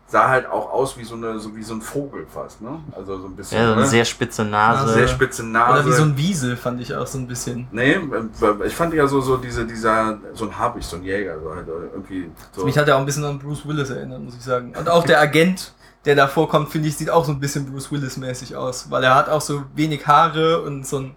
sah 0.06 0.28
halt 0.28 0.46
auch 0.46 0.70
aus 0.70 0.96
wie 0.96 1.04
so, 1.04 1.16
eine, 1.16 1.38
so, 1.38 1.54
wie 1.56 1.62
so 1.62 1.74
ein 1.74 1.82
Vogel 1.82 2.26
fast, 2.32 2.62
ne? 2.62 2.78
Also 2.92 3.18
so 3.18 3.26
ein 3.26 3.36
bisschen. 3.36 3.58
Ja, 3.58 3.66
so 3.66 3.72
eine 3.72 3.80
ne? 3.82 3.86
sehr 3.86 4.04
spitze 4.04 4.44
Nase. 4.44 4.92
sehr 4.92 5.08
spitze 5.08 5.44
Nase. 5.44 5.80
Oder 5.80 5.86
wie 5.86 5.92
so 5.92 6.02
ein 6.02 6.16
Wiesel, 6.16 6.56
fand 6.56 6.80
ich 6.80 6.94
auch 6.94 7.06
so 7.06 7.18
ein 7.18 7.26
bisschen. 7.26 7.66
Nee, 7.72 7.92
äh, 7.94 8.66
ich 8.66 8.74
fand 8.74 8.94
ja 8.94 9.06
so, 9.06 9.20
so 9.20 9.36
diese, 9.36 9.66
dieser, 9.66 10.18
so 10.32 10.44
ein 10.44 10.58
Habicht, 10.58 10.88
so 10.88 10.96
ein 10.96 11.02
Jäger, 11.02 11.40
so 11.40 11.54
halt 11.54 11.66
irgendwie 11.66 12.30
so. 12.52 12.64
Mich 12.64 12.78
hat 12.78 12.86
er 12.86 12.96
auch 12.96 13.00
ein 13.00 13.06
bisschen 13.06 13.24
an 13.24 13.38
Bruce 13.38 13.66
Willis 13.66 13.90
erinnert, 13.90 14.20
muss 14.22 14.36
ich 14.36 14.42
sagen. 14.42 14.72
Und 14.78 14.88
auch 14.88 15.04
der 15.04 15.20
Agent, 15.20 15.72
der 16.04 16.14
da 16.14 16.26
vorkommt, 16.28 16.70
finde 16.70 16.88
ich, 16.88 16.96
sieht 16.96 17.10
auch 17.10 17.24
so 17.24 17.32
ein 17.32 17.40
bisschen 17.40 17.70
Bruce 17.70 17.90
Willis-mäßig 17.90 18.56
aus. 18.56 18.90
Weil 18.90 19.04
er 19.04 19.14
hat 19.14 19.28
auch 19.28 19.40
so 19.40 19.64
wenig 19.74 20.06
Haare 20.06 20.62
und 20.62 20.86
so 20.86 20.98
ein 20.98 21.16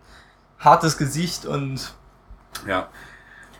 hartes 0.59 0.97
Gesicht 0.97 1.45
und 1.45 1.93
Ja. 2.65 2.87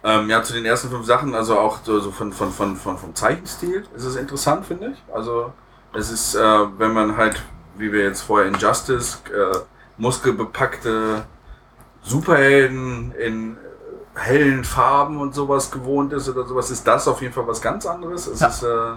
Ähm, 0.04 0.30
ja, 0.30 0.42
zu 0.44 0.54
den 0.54 0.64
ersten 0.64 0.90
fünf 0.90 1.06
Sachen, 1.06 1.34
also 1.36 1.60
auch 1.60 1.80
so, 1.84 2.00
so 2.00 2.12
von, 2.12 2.32
von, 2.32 2.52
von, 2.52 2.76
von, 2.78 2.98
vom 2.98 3.16
Zeichenstil 3.16 3.84
ist 3.96 4.04
es 4.06 4.16
interessant, 4.16 4.66
finde 4.66 4.90
ich. 4.92 5.14
Also 5.14 5.52
es 5.94 6.12
ist, 6.12 6.36
äh, 6.36 6.40
wenn 6.78 6.94
man 6.94 7.18
halt, 7.18 7.42
wie 7.78 7.92
wir 7.92 8.04
jetzt 8.04 8.22
vorher 8.22 8.48
in 8.48 8.56
Justice, 8.56 9.18
äh, 9.34 9.58
muskelbepackte 9.98 11.26
Superhelden 12.04 13.12
in 13.14 13.56
äh, 13.56 14.20
hellen 14.20 14.64
Farben 14.64 15.20
und 15.20 15.36
sowas 15.36 15.72
gewohnt 15.72 16.14
ist 16.14 16.30
oder 16.30 16.46
sowas, 16.46 16.72
ist 16.72 16.88
das 16.88 17.08
auf 17.08 17.22
jeden 17.22 17.34
Fall 17.34 17.48
was 17.48 17.62
ganz 17.62 17.86
anderes. 17.86 18.28
Es 18.28 18.40
Ja. 18.40 18.48
ist 18.48 18.64
äh, 18.64 18.94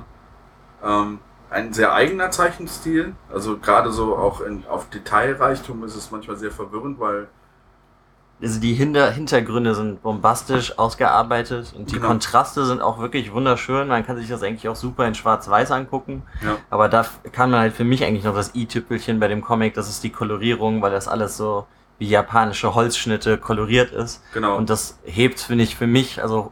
ähm, 0.85 1.19
ein 1.51 1.73
sehr 1.73 1.93
eigener 1.93 2.31
Zeichenstil. 2.31 3.15
Also 3.33 3.59
gerade 3.59 3.91
so 3.93 4.17
auch 4.17 4.41
in, 4.41 4.65
auf 4.69 4.89
Detailreichtum 4.91 5.85
ist 5.85 5.97
es 5.97 6.11
manchmal 6.11 6.37
sehr 6.37 6.51
verwirrend, 6.51 7.01
weil 7.01 7.29
Also 8.43 8.61
die 8.61 8.73
Hinter 8.75 9.11
Hintergründe 9.11 9.75
sind 9.75 10.03
bombastisch 10.03 10.79
ausgearbeitet 10.79 11.75
und 11.77 11.91
die 11.91 11.97
Genau. 11.97 12.09
Kontraste 12.09 12.65
sind 12.65 12.81
auch 12.81 12.99
wirklich 12.99 13.33
wunderschön. 13.33 13.89
Man 13.89 14.07
kann 14.07 14.17
sich 14.17 14.29
das 14.29 14.43
eigentlich 14.43 14.69
auch 14.69 14.77
super 14.77 15.07
in 15.07 15.15
Schwarz-Weiß 15.15 15.71
angucken. 15.73 16.23
Ja. 16.43 16.57
Aber 16.71 16.89
da 16.89 17.05
kann 17.33 17.51
man 17.51 17.61
halt 17.61 17.75
für 17.75 17.85
mich 17.85 18.05
eigentlich 18.05 18.25
noch 18.25 18.35
das 18.35 18.55
i-Tüpfelchen 18.55 19.21
bei 19.21 19.29
dem 19.29 19.43
Comic, 19.43 19.75
das 19.75 19.89
ist 19.91 20.03
die 20.05 20.11
Kolorierung, 20.11 20.81
weil 20.83 20.91
das 20.93 21.07
alles 21.09 21.37
so 21.37 21.67
wie 21.99 22.09
japanische 22.09 22.75
Holzschnitte 22.75 23.37
koloriert 23.37 23.93
ist. 23.93 24.23
genau. 24.33 24.57
Und 24.57 24.71
das 24.71 24.99
hebt, 25.05 25.39
finde 25.41 25.65
ich, 25.65 25.77
für 25.77 25.87
mich, 25.87 26.23
also 26.23 26.51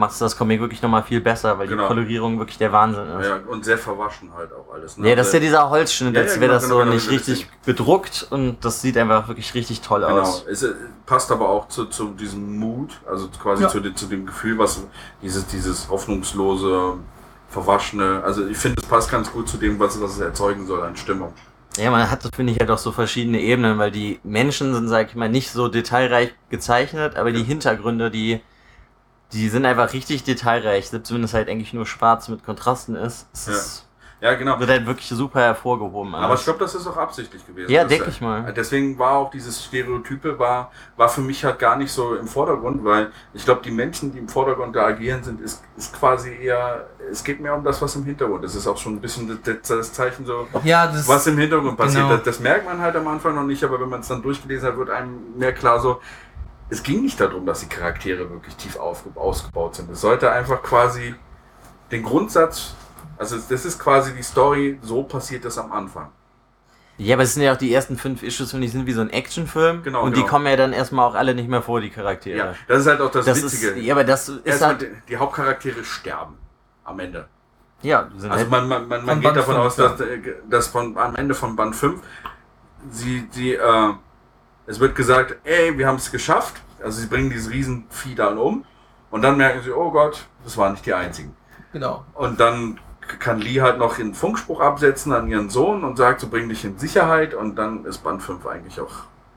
macht 0.00 0.20
das 0.20 0.36
Comic 0.36 0.60
wirklich 0.60 0.82
nochmal 0.82 1.02
viel 1.04 1.20
besser, 1.20 1.56
weil 1.58 1.68
Genau. 1.68 1.82
die 1.84 1.88
Kolorierung 1.88 2.38
wirklich 2.38 2.58
der 2.58 2.72
Wahnsinn 2.72 3.06
ist. 3.20 3.26
Ja, 3.28 3.36
und 3.46 3.64
sehr 3.64 3.78
verwaschen 3.78 4.32
halt 4.34 4.50
auch 4.52 4.72
alles. 4.74 4.96
Nee, 4.96 5.14
das 5.14 5.28
ist 5.28 5.34
ja 5.34 5.40
dieser 5.40 5.70
Holzschnitt, 5.70 6.14
Ja, 6.16 6.22
als 6.22 6.34
ja, 6.34 6.40
wäre 6.40 6.48
genau, 6.48 6.54
das 6.54 6.62
genau, 6.64 6.74
so 6.74 6.80
genau, 6.80 6.94
nicht 6.94 7.06
genau, 7.08 7.16
richtig 7.18 7.46
bedruckt 7.64 8.26
und 8.30 8.64
das 8.64 8.80
sieht 8.82 8.96
einfach 8.96 9.28
wirklich 9.28 9.54
richtig 9.54 9.80
toll 9.82 10.00
Genau. 10.00 10.20
aus. 10.22 10.44
Es 10.50 10.62
äh, 10.64 10.72
passt 11.06 11.30
aber 11.30 11.48
auch 11.48 11.68
zu, 11.68 11.84
zu 11.84 12.08
diesem 12.08 12.58
Mut, 12.58 12.98
also 13.08 13.28
quasi 13.28 13.62
Ja. 13.62 13.68
zu, 13.68 13.78
dem- 13.80 13.94
zu 13.94 14.06
dem 14.06 14.26
Gefühl, 14.26 14.58
was 14.58 14.82
dieses, 15.22 15.46
dieses 15.46 15.88
hoffnungslose, 15.88 16.94
verwaschene, 17.48 18.22
also 18.24 18.46
ich 18.46 18.56
finde, 18.56 18.80
es 18.80 18.88
passt 18.88 19.10
ganz 19.10 19.30
gut 19.32 19.48
zu 19.48 19.56
dem, 19.56 19.78
was, 19.78 20.00
was 20.00 20.12
es 20.12 20.20
erzeugen 20.20 20.66
soll 20.66 20.82
an 20.82 20.96
Stimmung. 20.96 21.32
Ja, 21.76 21.90
man 21.90 22.10
hat, 22.10 22.22
finde 22.34 22.52
ich, 22.52 22.58
halt 22.60 22.70
auch 22.70 22.78
so 22.78 22.90
verschiedene 22.92 23.40
Ebenen, 23.40 23.78
weil 23.78 23.90
die 23.90 24.18
Menschen 24.24 24.74
sind, 24.74 24.88
sag 24.88 25.08
ich 25.08 25.14
mal, 25.14 25.28
nicht 25.28 25.50
so 25.50 25.68
detailreich 25.68 26.32
gezeichnet, 26.48 27.16
aber 27.16 27.32
die 27.32 27.42
Hintergründe, 27.44 28.10
die, 28.10 28.40
die 29.32 29.48
sind 29.48 29.64
einfach 29.66 29.92
richtig 29.92 30.24
detailreich, 30.24 30.88
selbst 30.90 31.12
wenn 31.14 31.22
es 31.24 31.34
halt 31.34 31.48
eigentlich 31.48 31.72
nur 31.72 31.86
schwarz 31.86 32.28
mit 32.28 32.44
Kontrasten 32.44 32.96
ist. 32.96 33.26
Es 33.32 33.46
Ja. 33.46 33.52
ist, 33.52 33.86
Ja, 34.22 34.34
genau. 34.34 34.60
wird 34.60 34.68
halt 34.68 34.84
wirklich 34.84 35.08
super 35.08 35.40
hervorgehoben. 35.40 36.14
Aber 36.14 36.24
ich 36.24 36.30
alles. 36.30 36.44
glaube, 36.44 36.58
das 36.58 36.74
ist 36.74 36.86
auch 36.86 36.98
absichtlich 36.98 37.46
gewesen. 37.46 37.70
Ja, 37.72 37.84
denke 37.84 38.10
ich 38.10 38.20
mal. 38.20 38.52
Deswegen 38.52 38.98
war 38.98 39.12
auch 39.12 39.30
dieses 39.30 39.64
Stereotype 39.64 40.38
war, 40.38 40.70
war 40.98 41.08
für 41.08 41.22
mich 41.22 41.42
halt 41.42 41.58
gar 41.58 41.76
nicht 41.76 41.90
so 41.90 42.14
im 42.16 42.26
Vordergrund, 42.28 42.84
weil 42.84 43.12
ich 43.32 43.46
glaube, 43.46 43.62
die 43.64 43.70
Menschen, 43.70 44.12
die 44.12 44.18
im 44.18 44.28
Vordergrund 44.28 44.76
da 44.76 44.84
agieren 44.84 45.22
sind, 45.22 45.40
ist, 45.40 45.62
ist 45.74 45.94
quasi 45.98 46.34
eher, 46.34 46.86
es 47.10 47.24
geht 47.24 47.40
mehr 47.40 47.54
um 47.54 47.64
das, 47.64 47.80
was 47.80 47.96
im 47.96 48.04
Hintergrund 48.04 48.44
ist. 48.44 48.50
Es 48.52 48.58
ist 48.58 48.66
auch 48.66 48.76
schon 48.76 48.96
ein 48.96 49.00
bisschen 49.00 49.40
das, 49.42 49.58
das 49.66 49.92
Zeichen 49.94 50.26
so, 50.26 50.46
ja, 50.64 50.86
das 50.86 51.08
was 51.08 51.26
im 51.26 51.38
Hintergrund 51.38 51.78
passiert. 51.78 52.02
Genau. 52.02 52.16
Das, 52.16 52.24
das 52.24 52.40
merkt 52.40 52.66
man 52.66 52.78
halt 52.78 52.94
am 52.96 53.08
Anfang 53.08 53.34
noch 53.34 53.44
nicht, 53.44 53.64
aber 53.64 53.80
wenn 53.80 53.88
man 53.88 54.00
es 54.00 54.08
dann 54.08 54.20
durchgelesen 54.20 54.68
hat, 54.68 54.76
wird 54.76 54.90
einem 54.90 55.38
mehr 55.38 55.54
klar 55.54 55.80
so, 55.80 55.98
es 56.70 56.82
ging 56.82 57.02
nicht 57.02 57.20
darum, 57.20 57.46
dass 57.46 57.60
die 57.60 57.68
Charaktere 57.68 58.30
wirklich 58.30 58.56
tief 58.56 58.76
ausgebaut 58.78 59.74
sind. 59.76 59.90
Es 59.90 60.00
sollte 60.00 60.30
einfach 60.30 60.62
quasi 60.62 61.14
den 61.90 62.02
Grundsatz 62.02 62.74
Also 63.18 63.36
das 63.48 63.64
ist 63.66 63.78
quasi 63.78 64.14
die 64.14 64.22
Story, 64.22 64.78
so 64.82 65.02
passiert 65.02 65.44
das 65.44 65.58
am 65.58 65.72
Anfang. 65.72 66.10
Ja, 66.96 67.16
aber 67.16 67.22
es 67.24 67.34
sind 67.34 67.42
ja 67.42 67.52
auch 67.54 67.56
die 67.56 67.72
ersten 67.72 67.96
fünf 67.96 68.22
Issues 68.22 68.52
und 68.54 68.60
die 68.60 68.68
sind 68.68 68.86
wie 68.86 68.92
so 68.92 69.00
ein 69.00 69.10
Actionfilm. 69.10 69.82
Genau, 69.82 70.02
Und 70.04 70.12
genau. 70.12 70.22
die 70.24 70.28
kommen 70.28 70.46
ja 70.46 70.56
dann 70.56 70.72
erstmal 70.72 71.08
auch 71.10 71.14
alle 71.14 71.34
nicht 71.34 71.48
mehr 71.48 71.62
vor, 71.62 71.80
die 71.80 71.90
Charaktere. 71.90 72.36
Ja, 72.38 72.54
das 72.68 72.80
ist 72.80 72.86
halt 72.86 73.00
auch 73.00 73.10
das, 73.10 73.24
das 73.26 73.42
Witzige. 73.42 73.68
ist, 73.68 73.84
ja, 73.84 73.94
aber 73.94 74.04
das 74.04 74.28
ist 74.28 74.46
Erstmal, 74.46 74.70
halt, 74.70 74.82
die, 74.82 74.88
die 75.08 75.16
Hauptcharaktere 75.16 75.82
sterben 75.84 76.36
am 76.84 76.98
Ende. 77.00 77.28
ja, 77.82 78.04
die 78.04 78.20
sind 78.20 78.30
Also 78.30 78.42
halt, 78.42 78.50
man, 78.50 78.68
man, 78.68 78.88
man, 78.88 79.04
man 79.06 79.20
geht 79.20 79.24
Band 79.24 79.36
davon 79.38 79.56
aus, 79.56 79.76
dass, 79.76 79.94
dass 80.48 80.68
von, 80.68 80.96
am 80.98 81.16
Ende 81.16 81.34
von 81.34 81.56
Band 81.56 81.74
5 81.76 82.00
sie, 82.90 83.26
sie 83.30 83.54
äh, 83.54 83.92
es 84.70 84.78
wird 84.78 84.94
gesagt, 84.94 85.36
ey, 85.44 85.76
wir 85.76 85.86
haben 85.86 85.96
es 85.96 86.12
geschafft. 86.12 86.54
Also 86.82 87.00
sie 87.00 87.08
bringen 87.08 87.28
dieses 87.28 87.50
Riesenvieh 87.50 88.14
dann 88.14 88.38
um 88.38 88.64
und 89.10 89.22
dann 89.22 89.36
merken 89.36 89.60
sie, 89.62 89.72
oh 89.72 89.90
Gott, 89.90 90.26
das 90.44 90.56
waren 90.56 90.72
nicht 90.72 90.86
die 90.86 90.94
einzigen. 90.94 91.36
Genau. 91.72 92.04
Und 92.14 92.38
dann 92.38 92.78
kann 93.18 93.40
Lee 93.40 93.60
halt 93.60 93.78
noch 93.78 93.98
einen 93.98 94.14
Funkspruch 94.14 94.60
absetzen 94.60 95.12
an 95.12 95.26
ihren 95.26 95.50
Sohn 95.50 95.82
und 95.82 95.96
sagt, 95.96 96.20
so 96.20 96.28
bring 96.28 96.48
dich 96.48 96.64
in 96.64 96.78
Sicherheit 96.78 97.34
und 97.34 97.56
dann 97.56 97.84
ist 97.84 97.98
Band 97.98 98.22
5 98.22 98.46
eigentlich 98.46 98.80
auch 98.80 98.92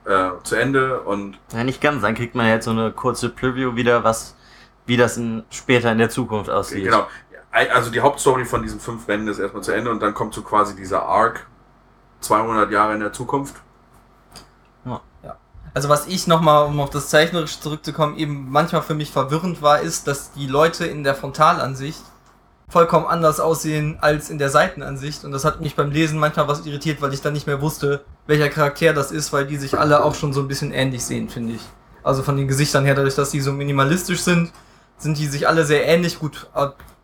äh, 0.06 0.30
zu 0.44 0.56
Ende 0.56 1.02
und 1.02 1.40
ja, 1.52 1.64
nicht 1.64 1.82
ganz. 1.82 2.04
Dann 2.04 2.14
kriegt 2.14 2.36
man 2.36 2.46
jetzt 2.48 2.66
so 2.66 2.72
eine 2.72 2.92
kurze 2.92 3.30
Preview 3.30 3.76
wieder, 3.76 4.04
was, 4.04 4.36
wie 4.86 4.98
das 4.98 5.18
in, 5.18 5.44
später 5.50 5.92
in 5.92 5.98
der 5.98 6.12
Zukunft 6.12 6.52
aussieht. 6.52 6.86
genau. 6.86 7.08
Also 7.52 7.92
die 7.92 8.02
Hauptstory 8.02 8.46
von 8.46 8.64
diesen 8.64 8.80
fünf 8.80 9.06
Bänden 9.06 9.28
ist 9.28 9.38
erstmal 9.38 9.62
zu 9.62 9.72
Ende 9.72 9.92
und 9.92 10.00
dann 10.02 10.14
kommt 10.16 10.34
so 10.34 10.42
quasi 10.42 10.76
dieser 10.76 11.04
Arc 11.04 11.46
200 12.22 12.72
Jahre 12.72 12.94
in 12.94 13.00
der 13.00 13.14
Zukunft. 13.14 13.56
Also 15.74 15.90
was 15.90 16.08
ich 16.08 16.28
nochmal, 16.28 16.66
um 16.66 16.80
auf 16.80 16.92
das 16.92 17.10
Zeichnerische 17.10 17.60
zurückzukommen, 17.60 18.18
eben 18.18 18.52
manchmal 18.52 18.84
für 18.84 18.94
mich 18.94 19.12
verwirrend 19.12 19.62
war, 19.62 19.82
ist, 19.82 20.08
dass 20.08 20.32
die 20.34 20.46
Leute 20.46 20.86
in 20.86 21.04
der 21.04 21.16
Frontalansicht 21.16 22.02
vollkommen 22.70 23.06
anders 23.06 23.40
aussehen 23.40 23.98
als 24.00 24.30
in 24.30 24.38
der 24.38 24.50
Seitenansicht. 24.50 25.26
Und 25.26 25.32
das 25.32 25.46
hat 25.46 25.62
mich 25.62 25.76
beim 25.76 25.92
Lesen 25.92 26.20
manchmal 26.20 26.48
was 26.48 26.66
irritiert, 26.66 27.02
weil 27.02 27.14
ich 27.14 27.22
dann 27.22 27.34
nicht 27.34 27.48
mehr 27.48 27.62
wusste, 27.62 28.04
welcher 28.28 28.50
Charakter 28.50 28.94
das 28.94 29.12
ist, 29.12 29.34
weil 29.34 29.46
die 29.46 29.58
sich 29.58 29.78
alle 29.78 30.04
auch 30.04 30.16
schon 30.16 30.34
so 30.34 30.42
ein 30.42 30.48
bisschen 30.48 30.72
ähnlich 30.72 31.04
sehen, 31.04 31.30
finde 31.30 31.54
ich. 31.54 31.62
Also 32.04 32.22
von 32.22 32.38
den 32.38 32.48
Gesichtern 32.48 32.86
her, 32.86 32.96
dadurch, 32.96 33.16
dass 33.16 33.32
die 33.32 33.42
so 33.42 33.52
minimalistisch 33.52 34.22
sind, 34.22 34.52
sind 34.98 35.18
die 35.18 35.28
sich 35.28 35.48
alle 35.48 35.66
sehr 35.66 35.88
ähnlich. 35.88 36.20
Gut, 36.20 36.48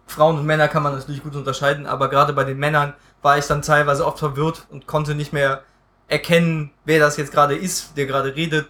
Frauen 0.06 0.40
und 0.40 0.46
Männer 0.46 0.68
kann 0.68 0.84
man 0.84 0.94
natürlich 0.94 1.24
gut 1.24 1.36
unterscheiden, 1.36 1.88
aber 1.88 2.10
gerade 2.10 2.34
bei 2.34 2.44
den 2.44 2.58
Männern 2.58 2.94
war 3.22 3.38
ich 3.38 3.46
dann 3.46 3.62
teilweise 3.62 4.06
oft 4.06 4.20
verwirrt 4.20 4.66
und 4.70 4.88
konnte 4.88 5.16
nicht 5.16 5.34
mehr 5.34 5.64
erkennen, 6.10 6.72
wer 6.86 7.00
das 7.00 7.16
jetzt 7.18 7.32
gerade 7.32 7.56
ist, 7.56 7.96
der 7.98 8.06
gerade 8.06 8.36
redet. 8.36 8.70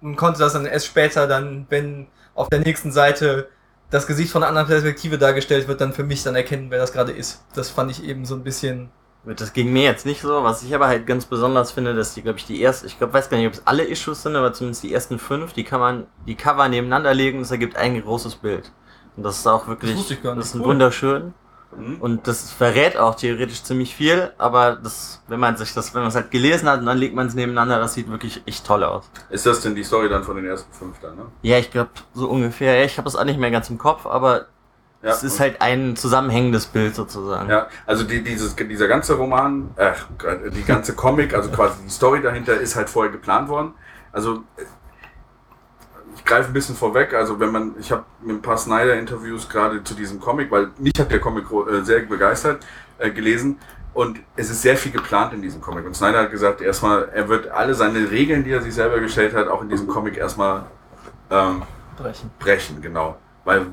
Und 0.00 0.14
konnte 0.14 0.38
das 0.38 0.52
dann 0.52 0.66
erst 0.66 0.86
später 0.86 1.26
dann, 1.26 1.66
wenn 1.70 2.06
auf 2.34 2.48
der 2.48 2.60
nächsten 2.60 2.92
Seite 2.92 3.48
das 3.90 4.06
Gesicht 4.06 4.30
von 4.30 4.42
einer 4.42 4.50
anderen 4.50 4.68
Perspektive 4.68 5.18
dargestellt 5.18 5.66
wird, 5.66 5.80
dann 5.80 5.92
für 5.92 6.04
mich 6.04 6.22
dann 6.22 6.36
erkennen, 6.36 6.70
wer 6.70 6.78
das 6.78 6.92
gerade 6.92 7.10
ist. 7.10 7.44
Das 7.54 7.70
fand 7.70 7.90
ich 7.90 8.04
eben 8.04 8.24
so 8.24 8.36
ein 8.36 8.44
bisschen. 8.44 8.90
Das 9.24 9.52
ging 9.52 9.72
mir 9.72 9.82
jetzt 9.82 10.06
nicht 10.06 10.20
so. 10.20 10.44
Was 10.44 10.62
ich 10.62 10.74
aber 10.74 10.86
halt 10.86 11.06
ganz 11.06 11.24
besonders 11.26 11.72
finde, 11.72 11.94
dass 11.94 12.14
die, 12.14 12.22
glaube 12.22 12.38
ich, 12.38 12.46
die 12.46 12.60
erste, 12.60 12.86
ich 12.86 12.96
glaube, 12.96 13.12
weiß 13.12 13.28
gar 13.28 13.38
nicht, 13.38 13.48
ob 13.48 13.54
es 13.54 13.66
alle 13.66 13.82
Issues 13.82 14.22
sind, 14.22 14.36
aber 14.36 14.52
zumindest 14.52 14.84
die 14.84 14.94
ersten 14.94 15.18
fünf, 15.18 15.52
die 15.52 15.64
kann 15.64 15.80
man, 15.80 16.06
die 16.26 16.36
Cover 16.36 16.68
nebeneinander 16.68 17.12
legen, 17.12 17.40
das 17.40 17.50
ergibt 17.50 17.76
ein 17.76 18.00
großes 18.00 18.36
Bild. 18.36 18.70
Und 19.16 19.24
das 19.24 19.38
ist 19.38 19.46
auch 19.46 19.66
wirklich, 19.66 19.96
Das 19.96 20.08
das 20.22 20.46
ist 20.46 20.54
Cool. 20.54 20.64
wunderschön. 20.66 21.34
Mhm. 21.76 21.96
Und 22.00 22.26
das 22.26 22.50
verrät 22.50 22.96
auch 22.96 23.14
theoretisch 23.14 23.62
ziemlich 23.62 23.94
viel, 23.94 24.30
aber 24.38 24.76
das, 24.76 25.22
wenn 25.28 25.38
man 25.38 25.56
sich 25.56 25.74
das, 25.74 25.94
wenn 25.94 26.00
man 26.00 26.08
es 26.08 26.14
halt 26.14 26.30
gelesen 26.30 26.68
hat 26.68 26.80
und 26.80 26.86
dann 26.86 26.98
legt 26.98 27.14
man 27.14 27.26
es 27.26 27.34
nebeneinander, 27.34 27.78
das 27.78 27.94
sieht 27.94 28.10
wirklich 28.10 28.42
echt 28.46 28.66
toll 28.66 28.82
aus. 28.84 29.10
Ist 29.28 29.44
das 29.44 29.60
denn 29.60 29.74
die 29.74 29.84
Story 29.84 30.08
dann 30.08 30.24
von 30.24 30.36
den 30.36 30.46
ersten 30.46 30.72
fünf 30.72 30.98
dann, 31.00 31.16
ne? 31.16 31.26
Ja, 31.42 31.58
ich 31.58 31.70
glaube, 31.70 31.90
so 32.14 32.28
ungefähr. 32.28 32.76
Ja, 32.78 32.84
ich 32.84 32.96
habe 32.96 33.04
das 33.04 33.16
auch 33.16 33.24
nicht 33.24 33.38
mehr 33.38 33.50
ganz 33.50 33.68
im 33.68 33.76
Kopf, 33.78 34.06
aber 34.06 34.46
Ja, 35.02 35.10
es 35.10 35.22
ist 35.22 35.40
halt 35.40 35.60
ein 35.60 35.94
zusammenhängendes 35.94 36.66
Bild 36.66 36.94
sozusagen. 36.94 37.50
Ja, 37.50 37.68
also 37.86 38.04
die, 38.04 38.24
dieses, 38.24 38.56
dieser 38.56 38.88
ganze 38.88 39.14
Roman, 39.14 39.70
äh, 39.76 39.92
die 40.50 40.64
ganze 40.64 40.94
Comic, 40.94 41.34
also 41.34 41.50
quasi 41.50 41.82
die 41.84 41.90
Story 41.90 42.22
dahinter 42.22 42.54
ist 42.58 42.76
halt 42.76 42.88
vorher 42.88 43.12
geplant 43.12 43.48
worden. 43.48 43.74
Also 44.10 44.42
greife 46.28 46.50
ein 46.50 46.52
bisschen 46.52 46.76
vorweg, 46.76 47.14
also 47.14 47.40
wenn 47.40 47.50
man, 47.50 47.74
ich 47.80 47.90
habe 47.90 48.04
mir 48.20 48.34
ein 48.34 48.42
paar 48.42 48.58
Snyder-Interviews 48.58 49.48
gerade 49.48 49.82
zu 49.82 49.94
diesem 49.94 50.20
Comic, 50.20 50.50
weil 50.50 50.70
mich 50.78 50.92
hat 50.98 51.10
der 51.10 51.20
Comic 51.20 51.46
äh, 51.50 51.82
sehr 51.82 52.00
begeistert, 52.00 52.64
äh, 52.98 53.10
gelesen 53.10 53.58
und 53.94 54.20
es 54.36 54.50
ist 54.50 54.62
sehr 54.62 54.76
viel 54.76 54.92
geplant 54.92 55.32
in 55.32 55.42
diesem 55.42 55.60
Comic. 55.60 55.86
Und 55.86 55.96
Snyder 55.96 56.20
hat 56.20 56.30
gesagt, 56.30 56.60
erstmal, 56.60 57.08
er 57.14 57.28
wird 57.28 57.48
alle 57.48 57.74
seine 57.74 58.10
Regeln, 58.10 58.44
die 58.44 58.52
er 58.52 58.60
sich 58.60 58.74
selber 58.74 59.00
gestellt 59.00 59.34
hat, 59.34 59.48
auch 59.48 59.62
in 59.62 59.70
diesem 59.70 59.88
Comic 59.88 60.18
erstmal 60.18 60.66
ähm, 61.30 61.62
Brechen. 61.96 62.30
brechen, 62.38 62.82
genau. 62.82 63.16
Weil 63.44 63.66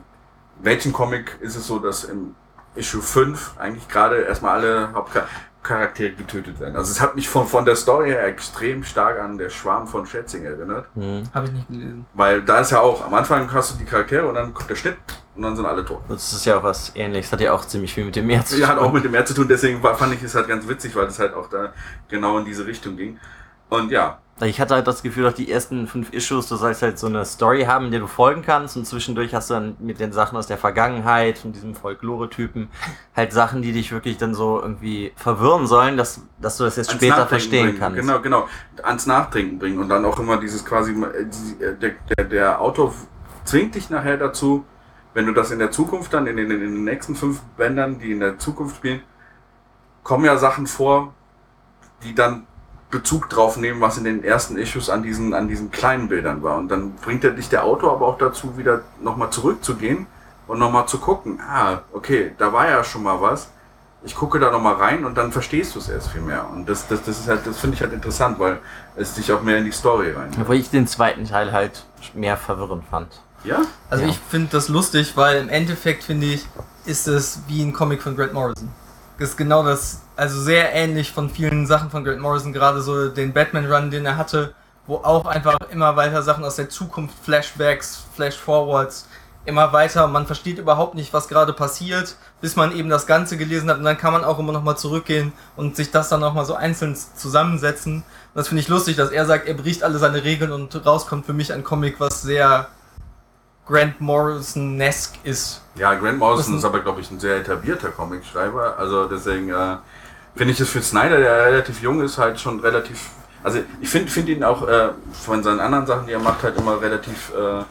welchen 0.62 0.94
Comic 0.94 1.38
ist 1.42 1.56
es 1.56 1.68
so, 1.68 1.78
dass 1.80 2.06
im 2.06 2.36
Issue 2.76 3.02
5 3.02 3.58
eigentlich 3.60 3.88
gerade 3.88 4.22
erstmal 4.22 4.56
alle 4.56 4.94
Hauptcharaktere 4.94 5.28
getötet 5.68 6.60
werden? 6.60 6.76
Also 6.76 6.92
es 6.92 7.02
hat 7.02 7.16
mich 7.16 7.28
von, 7.28 7.48
von 7.48 7.66
der 7.66 7.76
Story 7.76 8.10
her 8.10 8.26
extrem 8.26 8.84
stark 8.84 9.20
an 9.20 9.38
der 9.38 9.50
Schwarm 9.50 9.88
von 9.88 10.06
Schätzing 10.06 10.46
erinnert. 10.46 10.88
Hm. 10.96 11.24
Habe 11.34 11.48
ich 11.48 11.52
nicht 11.54 11.68
gelesen. 11.68 12.06
Weil 12.14 12.42
da 12.44 12.60
ist 12.60 12.72
ja 12.72 12.80
auch, 12.80 13.06
am 13.06 13.14
Anfang 13.14 13.52
hast 13.54 13.74
du 13.74 13.78
die 13.78 13.86
Charaktere 13.86 14.28
und 14.28 14.36
dann 14.36 14.54
kommt 14.54 14.70
der 14.70 14.76
Schnitt 14.76 14.98
und 15.36 15.42
dann 15.42 15.56
sind 15.56 15.66
alle 15.66 15.84
tot. 15.84 16.02
Das 16.08 16.32
ist 16.34 16.46
ja 16.46 16.58
auch 16.60 16.64
was 16.64 16.92
ähnliches. 16.96 17.32
Hat 17.32 17.42
ja 17.42 17.54
auch 17.54 17.66
ziemlich 17.66 17.94
viel 17.94 18.06
mit 18.06 18.16
dem 18.16 18.28
Meer 18.28 18.46
zu 18.46 18.58
Ja, 18.60 18.68
hat 18.70 18.78
tun. 18.78 18.86
auch 18.88 18.92
mit 18.94 19.04
dem 19.04 19.12
Meer 19.12 19.26
zu 19.26 19.34
tun, 19.34 19.48
deswegen 19.48 19.82
war, 19.84 19.96
fand 19.96 20.14
ich 20.14 20.24
es 20.24 20.36
halt 20.36 20.48
ganz 20.48 20.68
witzig, 20.68 20.96
weil 20.96 21.08
es 21.08 21.20
halt 21.20 21.34
auch 21.34 21.50
da 21.50 21.74
genau 22.10 22.38
in 22.38 22.46
diese 22.46 22.66
Richtung 22.66 22.96
ging. 22.96 23.20
Und 23.70 23.92
ja, 23.92 24.20
Ich 24.42 24.60
hatte 24.60 24.76
halt 24.76 24.86
das 24.86 25.02
Gefühl, 25.02 25.26
auch 25.28 25.34
die 25.34 25.50
ersten 25.50 25.88
fünf 25.88 26.12
Issues, 26.12 26.50
du 26.50 26.58
sollst 26.58 26.82
halt 26.82 27.00
so 27.00 27.08
eine 27.08 27.24
Story 27.24 27.64
haben, 27.64 27.90
der 27.90 28.02
du 28.02 28.08
folgen 28.08 28.42
kannst 28.42 28.76
und 28.76 28.86
zwischendurch 28.86 29.34
hast 29.34 29.50
du 29.50 29.54
dann 29.54 29.78
mit 29.80 30.02
den 30.02 30.12
Sachen 30.12 30.38
aus 30.38 30.46
der 30.46 30.58
Vergangenheit 30.58 31.46
und 31.46 31.56
diesem 31.56 31.74
Folklore-Typen 31.74 32.68
halt 33.16 33.32
Sachen, 33.32 33.62
die 33.62 33.72
dich 33.72 33.94
wirklich 33.94 34.18
dann 34.18 34.36
so 34.36 34.62
irgendwie 34.62 35.14
verwirren 35.16 35.68
sollen, 35.68 35.96
dass, 35.96 36.22
dass 36.42 36.58
du 36.58 36.66
das 36.66 36.76
jetzt 36.76 36.90
ans 36.90 37.02
später 37.02 37.28
verstehen 37.28 37.68
bringen. 37.68 37.80
kannst. 37.80 38.02
Genau, 38.02 38.20
genau. 38.20 38.50
Ans 38.84 39.06
Nachdenken 39.06 39.58
bringen 39.58 39.80
und 39.80 39.88
dann 39.88 40.04
auch 40.04 40.20
immer 40.20 40.36
dieses 40.36 40.66
quasi, 40.66 40.92
äh, 40.92 41.64
äh, 41.64 41.78
der, 41.78 41.92
der, 42.18 42.26
der 42.26 42.62
Autor 42.62 42.94
zwingt 43.46 43.76
dich 43.76 43.90
nachher 43.90 44.18
dazu, 44.18 44.66
wenn 45.14 45.28
du 45.28 45.32
das 45.32 45.52
in 45.52 45.60
der 45.60 45.72
Zukunft 45.72 46.14
dann, 46.14 46.28
in 46.28 46.36
den, 46.36 46.52
in 46.52 46.60
den 46.60 46.84
nächsten 46.84 47.16
fünf 47.16 47.40
Bändern, 47.56 48.00
die 48.00 48.12
in 48.12 48.20
der 48.20 48.38
Zukunft 48.38 48.76
spielen, 48.76 49.02
kommen 50.04 50.26
ja 50.26 50.36
Sachen 50.36 50.68
vor, 50.68 51.14
die 52.04 52.14
dann 52.14 52.48
Bezug 52.96 53.30
drauf 53.30 53.58
nehmen, 53.58 53.82
was 53.82 53.98
in 53.98 54.04
den 54.06 54.24
ersten 54.24 54.58
Issues 54.58 54.90
an 54.90 55.04
diesen, 55.04 55.34
an 55.34 55.48
diesen 55.48 55.70
kleinen 55.70 56.08
Bildern 56.08 56.42
war. 56.44 56.58
Und 56.58 56.70
dann 56.70 56.94
bringt 56.96 57.24
er 57.24 57.32
dich 57.32 57.50
der 57.50 57.64
Autor 57.64 57.92
aber 57.94 58.08
auch 58.08 58.18
dazu, 58.18 58.58
wieder 58.58 58.82
nochmal 59.02 59.30
zurückzugehen 59.32 60.08
und 60.48 60.60
nochmal 60.60 60.88
zu 60.88 60.98
gucken, 61.00 61.40
ah, 61.42 61.80
okay, 61.94 62.32
da 62.38 62.54
war 62.54 62.70
ja 62.70 62.84
schon 62.84 63.04
mal 63.04 63.20
was. 63.22 63.50
Ich 64.04 64.16
gucke 64.16 64.40
da 64.40 64.52
nochmal 64.52 64.76
rein 64.76 65.04
und 65.04 65.18
dann 65.18 65.32
verstehst 65.32 65.74
du 65.76 65.80
es 65.80 65.90
erst 65.90 66.10
viel 66.12 66.22
mehr. 66.22 66.48
Und 66.50 66.70
das, 66.70 66.88
das, 66.88 67.04
das 67.04 67.20
ist 67.20 67.28
halt, 67.28 67.46
das 67.46 67.58
finde 67.60 67.76
ich 67.76 67.82
halt 67.82 67.92
interessant, 67.92 68.38
weil 68.40 68.60
es 68.96 69.16
dich 69.16 69.32
auch 69.32 69.42
mehr 69.42 69.58
in 69.58 69.66
die 69.66 69.72
Story 69.72 70.12
rein. 70.12 70.30
Obwohl 70.40 70.56
ich 70.56 70.70
den 70.70 70.88
zweiten 70.88 71.26
Teil 71.26 71.52
halt 71.52 71.86
mehr 72.14 72.38
verwirrend 72.38 72.84
fand. 72.90 73.08
Ja? 73.44 73.62
Also 73.90 74.04
Ja. 74.04 74.10
ich 74.12 74.20
finde 74.30 74.50
das 74.52 74.70
lustig, 74.70 75.18
weil 75.18 75.38
im 75.42 75.50
Endeffekt 75.50 76.04
finde 76.04 76.28
ich, 76.28 76.48
ist 76.86 77.08
es 77.08 77.40
wie 77.48 77.62
ein 77.64 77.74
Comic 77.74 78.02
von 78.04 78.16
Grant 78.16 78.34
Morrison. 78.34 78.70
Das 79.18 79.30
ist 79.30 79.38
genau 79.38 79.64
das, 79.64 80.02
also 80.16 80.40
sehr 80.40 80.74
ähnlich 80.74 81.12
von 81.12 81.30
vielen 81.30 81.66
Sachen 81.66 81.90
von 81.90 82.04
Grant 82.04 82.20
Morrison, 82.20 82.54
gerade 82.54 82.82
so 82.82 83.10
den 83.10 83.34
Batman-Run, 83.34 83.92
den 83.92 84.06
er 84.06 84.18
hatte, 84.18 84.54
wo 84.88 84.98
auch 84.98 85.26
einfach 85.26 85.58
immer 85.72 85.96
weiter 85.96 86.22
Sachen 86.22 86.44
aus 86.44 86.56
der 86.56 86.70
Zukunft, 86.70 87.16
Flashbacks, 87.24 88.04
Flash-Forwards, 88.16 89.08
immer 89.46 89.74
weiter. 89.74 90.08
Man 90.08 90.26
versteht 90.26 90.58
überhaupt 90.58 90.96
nicht, 90.96 91.14
was 91.14 91.28
gerade 91.28 91.54
passiert, 91.54 92.16
bis 92.42 92.56
man 92.56 92.76
eben 92.76 92.90
das 92.90 93.08
Ganze 93.08 93.38
gelesen 93.38 93.70
hat 93.70 93.78
und 93.78 93.84
dann 93.84 93.98
kann 93.98 94.14
man 94.14 94.24
auch 94.24 94.40
immer 94.40 94.52
nochmal 94.52 94.78
zurückgehen 94.78 95.34
und 95.56 95.76
sich 95.76 95.92
das 95.92 96.10
dann 96.10 96.20
nochmal 96.20 96.46
so 96.46 96.56
einzeln 96.56 96.96
zusammensetzen. 96.96 97.98
Und 97.98 98.04
das 98.36 98.48
finde 98.48 98.62
ich 98.62 98.68
lustig, 98.68 98.96
dass 98.96 99.12
er 99.12 99.26
sagt, 99.26 99.48
er 99.48 99.54
bricht 99.54 99.84
alle 99.84 99.98
seine 99.98 100.24
Regeln 100.24 100.52
und 100.52 100.86
rauskommt 100.86 101.26
für 101.26 101.34
mich 101.34 101.54
ein 101.54 101.64
Comic, 101.64 102.00
was 102.00 102.22
sehr 102.22 102.68
Grant 103.66 104.00
Morrison-esque 104.00 105.18
ist. 105.24 105.62
Ja, 105.76 105.96
Grant 105.96 106.20
Morrison 106.20 106.58
ist 106.58 106.66
aber, 106.66 106.82
glaube 106.82 107.02
ich, 107.02 107.10
ein 107.10 107.20
sehr 107.20 107.38
etablierter 107.38 107.90
Comicschreiber. 107.90 108.78
Also 108.78 109.08
deswegen 109.08 109.50
äh, 109.50 109.78
finde 110.36 110.54
ich 110.54 110.60
es 110.60 110.70
für 110.70 110.82
Snyder, 110.82 111.18
der 111.18 111.46
relativ 111.46 111.82
jung 111.82 112.02
ist, 112.02 112.18
halt 112.18 112.40
schon 112.40 112.60
relativ. 112.60 113.10
Also 113.44 113.60
ich 113.80 113.90
finde 113.90 114.12
find 114.12 114.28
ihn 114.30 114.44
auch 114.44 114.68
äh, 114.68 114.90
von 115.14 115.44
seinen 115.44 115.60
anderen 115.60 115.86
Sachen, 115.86 116.08
die 116.08 116.14
er 116.14 116.20
macht, 116.20 116.44
halt 116.44 116.58
immer 116.58 116.82
relativ 116.82 117.32
äh, 117.36 117.64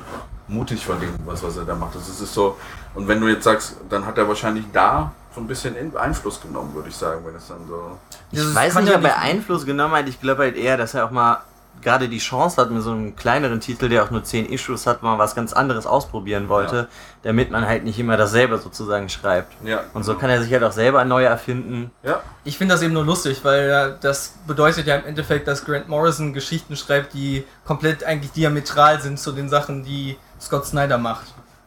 mutig 0.46 0.84
von 0.84 1.00
dem, 1.00 1.10
was, 1.24 1.42
was 1.42 1.56
er 1.56 1.64
da 1.64 1.74
macht. 1.74 1.94
Das 1.96 2.08
ist 2.08 2.20
es 2.20 2.32
so. 2.32 2.56
Und 2.94 3.08
wenn 3.08 3.20
du 3.20 3.28
jetzt 3.28 3.44
sagst, 3.44 3.76
dann 3.88 4.06
hat 4.06 4.18
er 4.18 4.28
wahrscheinlich 4.28 4.64
da 4.72 5.12
so 5.34 5.40
ein 5.40 5.48
bisschen 5.48 5.74
in 5.74 5.96
Einfluss 5.96 6.40
genommen, 6.40 6.72
würde 6.74 6.88
ich 6.88 6.96
sagen, 6.96 7.22
wenn 7.26 7.34
es 7.34 7.48
dann 7.48 7.66
so. 7.66 7.98
Ich 8.30 8.38
Das 8.38 8.54
weiß 8.54 8.76
nicht, 8.76 8.90
ja 8.90 8.98
ob 8.98 9.04
er 9.04 9.18
Einfluss 9.18 9.66
genommen 9.66 9.94
hat. 9.94 10.08
Ich 10.08 10.20
glaube 10.20 10.44
halt 10.44 10.56
eher, 10.56 10.76
dass 10.76 10.94
er 10.94 11.06
auch 11.06 11.10
mal 11.10 11.38
gerade 11.84 12.08
die 12.08 12.18
Chance 12.18 12.60
hat, 12.60 12.70
mit 12.72 12.82
so 12.82 12.90
einem 12.90 13.14
kleineren 13.14 13.60
Titel, 13.60 13.88
der 13.88 14.02
auch 14.02 14.10
nur 14.10 14.24
10 14.24 14.46
Issues 14.46 14.86
hat, 14.86 15.02
wo 15.02 15.06
man 15.06 15.18
was 15.18 15.36
ganz 15.36 15.52
anderes 15.52 15.86
ausprobieren 15.86 16.48
wollte, 16.48 16.76
Ja. 16.76 16.86
damit 17.22 17.52
man 17.52 17.64
halt 17.66 17.84
nicht 17.84 17.98
immer 18.00 18.16
dasselbe 18.16 18.58
sozusagen 18.58 19.08
schreibt. 19.08 19.52
Ja. 19.64 19.82
Und 19.92 20.02
so 20.02 20.16
kann 20.16 20.30
er 20.30 20.42
sich 20.42 20.52
halt 20.52 20.64
auch 20.64 20.72
selber 20.72 21.04
neu 21.04 21.22
erfinden. 21.24 21.92
Ja. 22.02 22.20
Ich 22.42 22.58
finde 22.58 22.74
das 22.74 22.82
eben 22.82 22.94
nur 22.94 23.04
lustig, 23.04 23.44
weil 23.44 23.68
äh, 23.70 23.94
das 24.00 24.34
bedeutet 24.46 24.86
ja 24.88 24.96
im 24.96 25.04
Endeffekt, 25.06 25.46
dass 25.46 25.64
Grant 25.64 25.88
Morrison 25.88 26.32
Geschichten 26.32 26.74
schreibt, 26.74 27.14
die 27.14 27.44
komplett 27.64 28.02
eigentlich 28.02 28.32
diametral 28.32 29.00
sind 29.00 29.20
zu 29.20 29.30
den 29.30 29.48
Sachen, 29.48 29.84
die 29.84 30.16
Scott 30.40 30.66
Snyder 30.66 30.98
macht. 30.98 31.26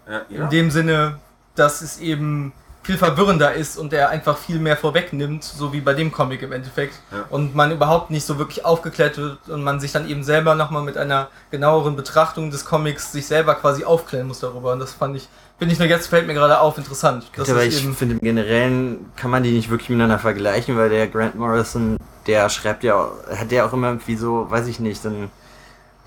Ja. 0.09 0.21
In 0.43 0.49
dem 0.49 0.71
Sinne, 0.71 1.19
dass 1.55 1.81
es 1.81 1.99
eben 1.99 2.51
viel 2.87 2.97
verwirrender 2.97 3.53
ist 3.53 3.77
und 3.77 3.91
der 3.91 4.09
einfach 4.11 4.37
viel 4.37 4.59
mehr 4.59 4.77
vorwegnimmt, 4.77 5.43
so 5.43 5.73
wie 5.73 5.81
bei 5.81 5.93
dem 5.93 6.09
Comic 6.09 6.41
im 6.41 6.53
Endeffekt. 6.53 6.93
Ja. 7.11 7.25
Und 7.29 7.53
man 7.53 7.69
überhaupt 7.73 8.11
nicht 8.11 8.25
so 8.25 8.39
wirklich 8.39 8.63
aufgeklärt 8.63 9.17
wird 9.17 9.49
und 9.49 9.61
man 9.61 9.81
sich 9.81 9.91
dann 9.91 10.09
eben 10.09 10.23
selber 10.23 10.55
nochmal 10.55 10.83
mit 10.83 10.97
einer 10.97 11.27
genaueren 11.51 11.97
Betrachtung 11.97 12.49
des 12.49 12.63
Comics 12.63 13.11
sich 13.11 13.27
selber 13.27 13.55
quasi 13.55 13.83
aufklären 13.83 14.25
muss 14.27 14.39
darüber. 14.39 14.71
Und 14.71 14.79
das 14.79 14.93
fand 14.93 15.17
ich, 15.17 15.27
finde 15.59 15.73
ich 15.73 15.79
nur 15.79 15.89
jetzt 15.89 16.07
fällt 16.07 16.27
mir 16.27 16.33
gerade 16.33 16.61
auf 16.61 16.77
interessant. 16.77 17.29
Das 17.35 17.49
aber 17.49 17.65
ich 17.65 17.75
finde 17.75 18.15
im 18.15 18.21
Generellen 18.21 19.11
kann 19.17 19.31
man 19.31 19.43
die 19.43 19.51
nicht 19.51 19.69
wirklich 19.69 19.89
miteinander 19.89 20.17
vergleichen, 20.19 20.77
weil 20.77 20.87
der 20.89 21.09
Grant 21.09 21.35
Morrison, 21.35 21.97
der 22.25 22.47
schreibt 22.47 22.85
ja, 22.85 22.95
auch- 22.95 23.11
hat 23.37 23.51
ja 23.51 23.65
auch 23.65 23.73
immer 23.73 23.87
irgendwie 23.89 24.15
so, 24.15 24.49
weiß 24.49 24.65
ich 24.67 24.79
nicht, 24.79 25.03
dann 25.03 25.29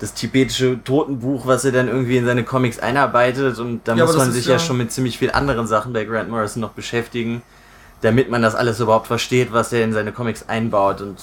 das 0.01 0.13
tibetische 0.13 0.83
Totenbuch, 0.83 1.45
was 1.45 1.63
er 1.63 1.71
dann 1.71 1.87
irgendwie 1.87 2.17
in 2.17 2.25
seine 2.25 2.43
Comics 2.43 2.79
einarbeitet 2.79 3.59
und 3.59 3.87
da 3.87 3.95
Ja, 3.95 4.05
muss 4.05 4.17
man 4.17 4.31
sich 4.31 4.47
ja 4.47 4.53
ja- 4.53 4.59
schon 4.59 4.77
mit 4.77 4.91
ziemlich 4.91 5.17
vielen 5.17 5.31
anderen 5.31 5.67
Sachen 5.67 5.93
bei 5.93 6.03
Grant 6.05 6.27
Morrison 6.29 6.59
noch 6.59 6.71
beschäftigen, 6.71 7.43
damit 8.01 8.29
man 8.29 8.41
das 8.41 8.55
alles 8.55 8.79
überhaupt 8.79 9.07
versteht, 9.07 9.53
was 9.53 9.71
er 9.71 9.83
in 9.83 9.93
seine 9.93 10.11
Comics 10.11 10.49
einbaut 10.49 11.01
und 11.01 11.17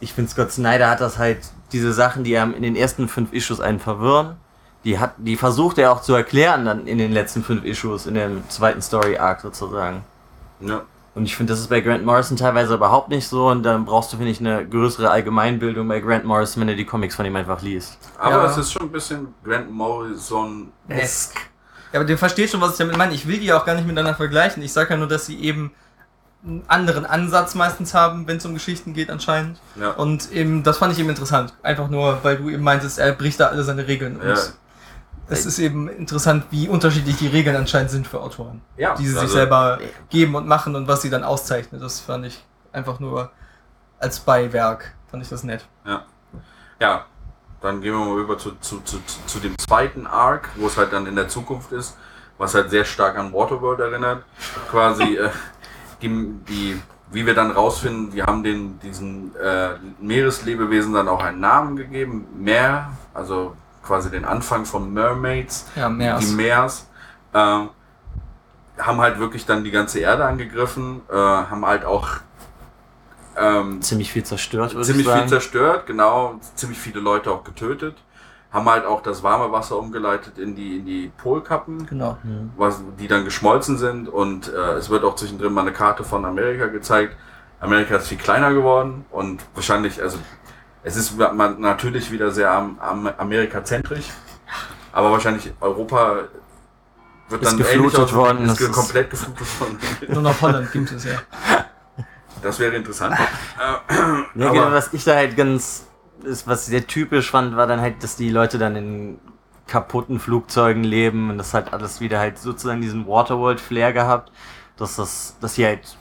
ich 0.00 0.12
finde 0.12 0.30
Scott 0.30 0.52
Snyder 0.52 0.90
hat 0.90 1.00
das 1.00 1.16
halt, 1.16 1.38
diese 1.72 1.92
Sachen, 1.92 2.22
die 2.24 2.36
einem 2.36 2.54
in 2.54 2.62
den 2.62 2.76
ersten 2.76 3.08
fünf 3.08 3.32
Issues 3.32 3.60
einen 3.60 3.80
verwirren, 3.80 4.36
die 4.84 4.98
hat, 4.98 5.14
die 5.16 5.36
versucht 5.36 5.78
er 5.78 5.90
auch 5.92 6.02
zu 6.02 6.12
erklären 6.14 6.64
dann 6.66 6.86
in 6.86 6.98
den 6.98 7.12
letzten 7.12 7.42
fünf 7.42 7.64
Issues, 7.64 8.06
in 8.06 8.14
dem 8.14 8.42
zweiten 8.50 8.82
Story 8.82 9.16
Arc 9.16 9.40
sozusagen. 9.40 10.04
Ja. 10.60 10.82
Und 11.16 11.24
ich 11.24 11.34
finde, 11.34 11.54
das 11.54 11.60
ist 11.60 11.68
bei 11.68 11.80
Grant 11.80 12.04
Morrison 12.04 12.36
teilweise 12.36 12.74
überhaupt 12.74 13.08
nicht 13.08 13.26
so 13.26 13.48
und 13.48 13.62
dann 13.62 13.86
brauchst 13.86 14.12
du, 14.12 14.18
finde 14.18 14.30
ich, 14.32 14.38
eine 14.38 14.66
größere 14.68 15.10
Allgemeinbildung 15.10 15.88
bei 15.88 15.98
Grant 16.00 16.24
Morrison, 16.26 16.60
wenn 16.60 16.68
du 16.68 16.76
die 16.76 16.84
Comics 16.84 17.14
von 17.16 17.24
ihm 17.24 17.34
einfach 17.34 17.62
liest. 17.62 17.96
Aber 18.18 18.36
Ja. 18.36 18.50
es 18.50 18.58
ist 18.58 18.72
schon 18.72 18.82
ein 18.82 18.92
bisschen 18.92 19.34
Grant 19.42 19.70
Morrison-esque. 19.70 21.38
ja, 21.92 22.00
aber 22.00 22.04
du 22.04 22.16
verstehst 22.18 22.52
schon, 22.52 22.60
was 22.60 22.72
ich 22.72 22.78
damit 22.78 22.96
meine. 22.98 23.14
Ich 23.14 23.26
will 23.26 23.38
die 23.38 23.52
auch 23.52 23.64
gar 23.64 23.74
nicht 23.74 23.86
miteinander 23.86 24.14
vergleichen. 24.14 24.62
Ich 24.62 24.72
sage 24.72 24.90
ja 24.90 24.96
nur, 24.98 25.08
dass 25.08 25.26
sie 25.26 25.40
eben 25.40 25.72
einen 26.44 26.62
anderen 26.68 27.06
Ansatz 27.06 27.54
meistens 27.54 27.94
haben, 27.94 28.26
wenn 28.28 28.36
es 28.36 28.44
um 28.46 28.54
Geschichten 28.54 28.92
geht 28.92 29.10
anscheinend. 29.10 29.58
Ja. 29.80 29.92
Und 29.92 30.30
eben, 30.32 30.62
das 30.62 30.78
fand 30.78 30.92
ich 30.92 30.98
eben 30.98 31.08
interessant. 31.08 31.54
Einfach 31.62 31.88
nur, 31.88 32.18
weil 32.22 32.36
du 32.36 32.50
eben 32.50 32.62
meintest, 32.62 32.98
er 32.98 33.12
bricht 33.12 33.40
da 33.40 33.46
alle 33.46 33.64
seine 33.64 33.88
Regeln. 33.88 34.16
Und 34.20 34.28
Ja. 34.28 34.36
Es 35.28 35.46
ist 35.46 35.58
eben 35.58 35.88
interessant, 35.88 36.44
wie 36.50 36.68
unterschiedlich 36.68 37.16
die 37.16 37.26
Regeln 37.26 37.56
anscheinend 37.56 37.90
sind 37.90 38.06
für 38.06 38.20
Autoren. 38.20 38.62
Ja, 38.76 38.94
die 38.94 39.04
sie 39.06 39.12
sich 39.12 39.20
also- 39.22 39.34
selber 39.34 39.78
geben 40.08 40.34
und 40.34 40.46
machen 40.46 40.76
und 40.76 40.88
was 40.88 41.02
sie 41.02 41.10
dann 41.10 41.24
auszeichnet. 41.24 41.82
Das 41.82 42.00
fand 42.00 42.26
ich 42.26 42.44
einfach 42.72 43.00
nur 43.00 43.30
als 43.98 44.20
Beiwerk. 44.20 44.94
Fand 45.10 45.22
ich 45.22 45.28
das 45.28 45.42
nett. 45.42 45.66
Ja, 46.80 47.06
dann 47.60 47.80
gehen 47.80 47.94
wir 47.94 48.04
mal 48.04 48.20
über 48.20 48.38
zu, 48.38 48.52
zu, 48.60 48.80
zu, 48.80 48.98
zu 49.26 49.38
dem 49.38 49.56
zweiten 49.58 50.06
Arc, 50.06 50.50
wo 50.56 50.66
es 50.66 50.76
halt 50.76 50.92
dann 50.92 51.06
in 51.06 51.16
der 51.16 51.28
Zukunft 51.28 51.72
ist, 51.72 51.96
was 52.38 52.54
halt 52.54 52.70
sehr 52.70 52.84
stark 52.84 53.18
an 53.18 53.32
Waterworld 53.32 53.80
erinnert. 53.80 54.24
Quasi 54.70 55.16
äh, 55.16 55.30
die, 56.02 56.34
die, 56.48 56.80
wie 57.10 57.24
wir 57.24 57.34
dann 57.34 57.50
rausfinden, 57.50 58.12
wir 58.12 58.26
haben 58.26 58.42
den, 58.42 58.78
diesen 58.80 59.34
äh, 59.36 59.70
Meereslebewesen 60.00 60.92
dann 60.92 61.08
auch 61.08 61.22
einen 61.22 61.40
Namen 61.40 61.76
gegeben, 61.76 62.26
Meer, 62.38 62.90
also 63.14 63.56
quasi 63.86 64.10
den 64.10 64.24
Anfang 64.24 64.64
von 64.66 64.92
Mermaids, 64.92 65.66
Ja, 65.76 65.88
mehr 65.88 66.18
die 66.18 66.26
Meers. 66.26 66.88
Äh, 67.32 67.38
haben 68.78 69.00
halt 69.00 69.18
wirklich 69.18 69.46
dann 69.46 69.64
die 69.64 69.70
ganze 69.70 70.00
Erde 70.00 70.24
angegriffen, 70.26 71.00
äh, 71.10 71.14
haben 71.16 71.64
halt 71.64 71.84
auch 71.84 72.08
ähm, 73.38 73.82
Ziemlich 73.82 74.12
viel 74.12 74.24
zerstört, 74.24 74.74
würde 74.74 74.86
ziemlich 74.86 75.06
ich 75.06 75.12
sagen. 75.12 75.20
viel 75.22 75.28
zerstört, 75.30 75.86
genau, 75.86 76.40
ziemlich 76.54 76.78
viele 76.78 77.00
Leute 77.00 77.30
auch 77.30 77.44
getötet, 77.44 77.96
haben 78.50 78.68
halt 78.68 78.86
auch 78.86 79.02
das 79.02 79.22
warme 79.22 79.52
Wasser 79.52 79.78
umgeleitet 79.78 80.38
in 80.38 80.54
die, 80.56 80.78
in 80.78 80.86
die 80.86 81.12
Polkappen, 81.18 81.86
Genau. 81.86 82.16
Hm. 82.22 82.52
was, 82.56 82.80
die 82.98 83.08
dann 83.08 83.24
geschmolzen 83.24 83.76
sind 83.78 84.08
und 84.08 84.48
äh, 84.52 84.72
es 84.74 84.88
wird 84.88 85.04
auch 85.04 85.16
zwischendrin 85.16 85.52
mal 85.52 85.62
eine 85.62 85.72
Karte 85.72 86.02
von 86.04 86.24
Amerika 86.24 86.66
gezeigt. 86.66 87.14
Amerika 87.60 87.96
ist 87.96 88.08
viel 88.08 88.18
kleiner 88.18 88.52
geworden 88.52 89.04
und 89.10 89.42
wahrscheinlich, 89.54 90.02
also 90.02 90.18
es 90.86 90.96
ist 90.96 91.14
natürlich 91.18 92.10
wieder 92.12 92.30
sehr 92.30 92.50
am, 92.50 92.78
am 92.78 93.06
Amerikazentrisch, 93.18 94.06
aber 94.92 95.10
wahrscheinlich 95.10 95.52
Europa 95.60 96.20
wird 97.28 97.42
Ist 97.42 97.50
dann 97.50 97.58
geflutet 97.58 98.14
worden, 98.14 98.44
ist 98.44 98.50
das 98.52 98.58
ge- 98.58 98.68
ist- 98.68 98.72
komplett 98.74 99.10
geflutet 99.10 99.60
worden. 99.60 99.78
Nur 100.08 100.22
noch 100.22 100.40
Holland 100.40 100.70
gibt 100.72 100.92
es 100.92 101.04
ja. 101.04 101.18
Das 102.42 102.58
wäre 102.60 102.76
interessant. 102.76 103.14
Äh, 103.18 103.22
Ja, 103.58 104.46
aber- 104.46 104.52
genau, 104.52 104.70
was 104.70 104.92
ich 104.92 105.02
da 105.04 105.14
halt 105.16 105.36
ganz, 105.36 105.86
ist, 106.22 106.46
was 106.46 106.66
sehr 106.66 106.86
typisch 106.86 107.30
fand, 107.32 107.56
war 107.56 107.66
dann 107.66 107.80
halt, 107.80 108.02
dass 108.04 108.14
die 108.16 108.30
Leute 108.30 108.58
dann 108.58 108.76
in 108.76 109.18
kaputten 109.66 110.20
Flugzeugen 110.20 110.84
leben 110.84 111.30
und 111.30 111.38
das 111.38 111.52
hat 111.52 111.72
alles 111.72 112.00
wieder 112.00 112.20
halt 112.20 112.38
sozusagen 112.38 112.80
diesen 112.80 113.08
Waterworld-Flair 113.08 113.92
gehabt, 113.92 114.30
dass 114.76 114.94
das, 114.94 115.34
dass 115.40 115.54
sie 115.56 115.66
halt 115.66 115.96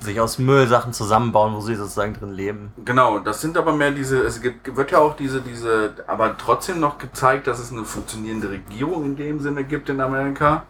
sich 0.00 0.20
aus 0.20 0.38
Müllsachen 0.38 0.92
zusammenbauen, 0.92 1.54
wo 1.54 1.60
sie 1.60 1.74
sozusagen 1.74 2.14
drin 2.14 2.32
leben. 2.32 2.72
Genau, 2.84 3.18
das 3.18 3.40
sind 3.40 3.56
aber 3.58 3.72
mehr 3.72 3.90
diese, 3.90 4.22
es 4.22 4.40
gibt, 4.40 4.74
wird 4.74 4.90
ja 4.90 4.98
auch 4.98 5.14
diese, 5.14 5.42
diese, 5.42 5.94
aber 6.06 6.36
trotzdem 6.38 6.80
noch 6.80 6.98
gezeigt, 6.98 7.46
dass 7.46 7.58
es 7.58 7.70
eine 7.70 7.84
funktionierende 7.84 8.50
Regierung 8.50 9.04
in 9.04 9.16
dem 9.16 9.40
Sinne 9.40 9.64
gibt 9.64 9.88
in 9.90 10.00
Amerika, 10.00 10.64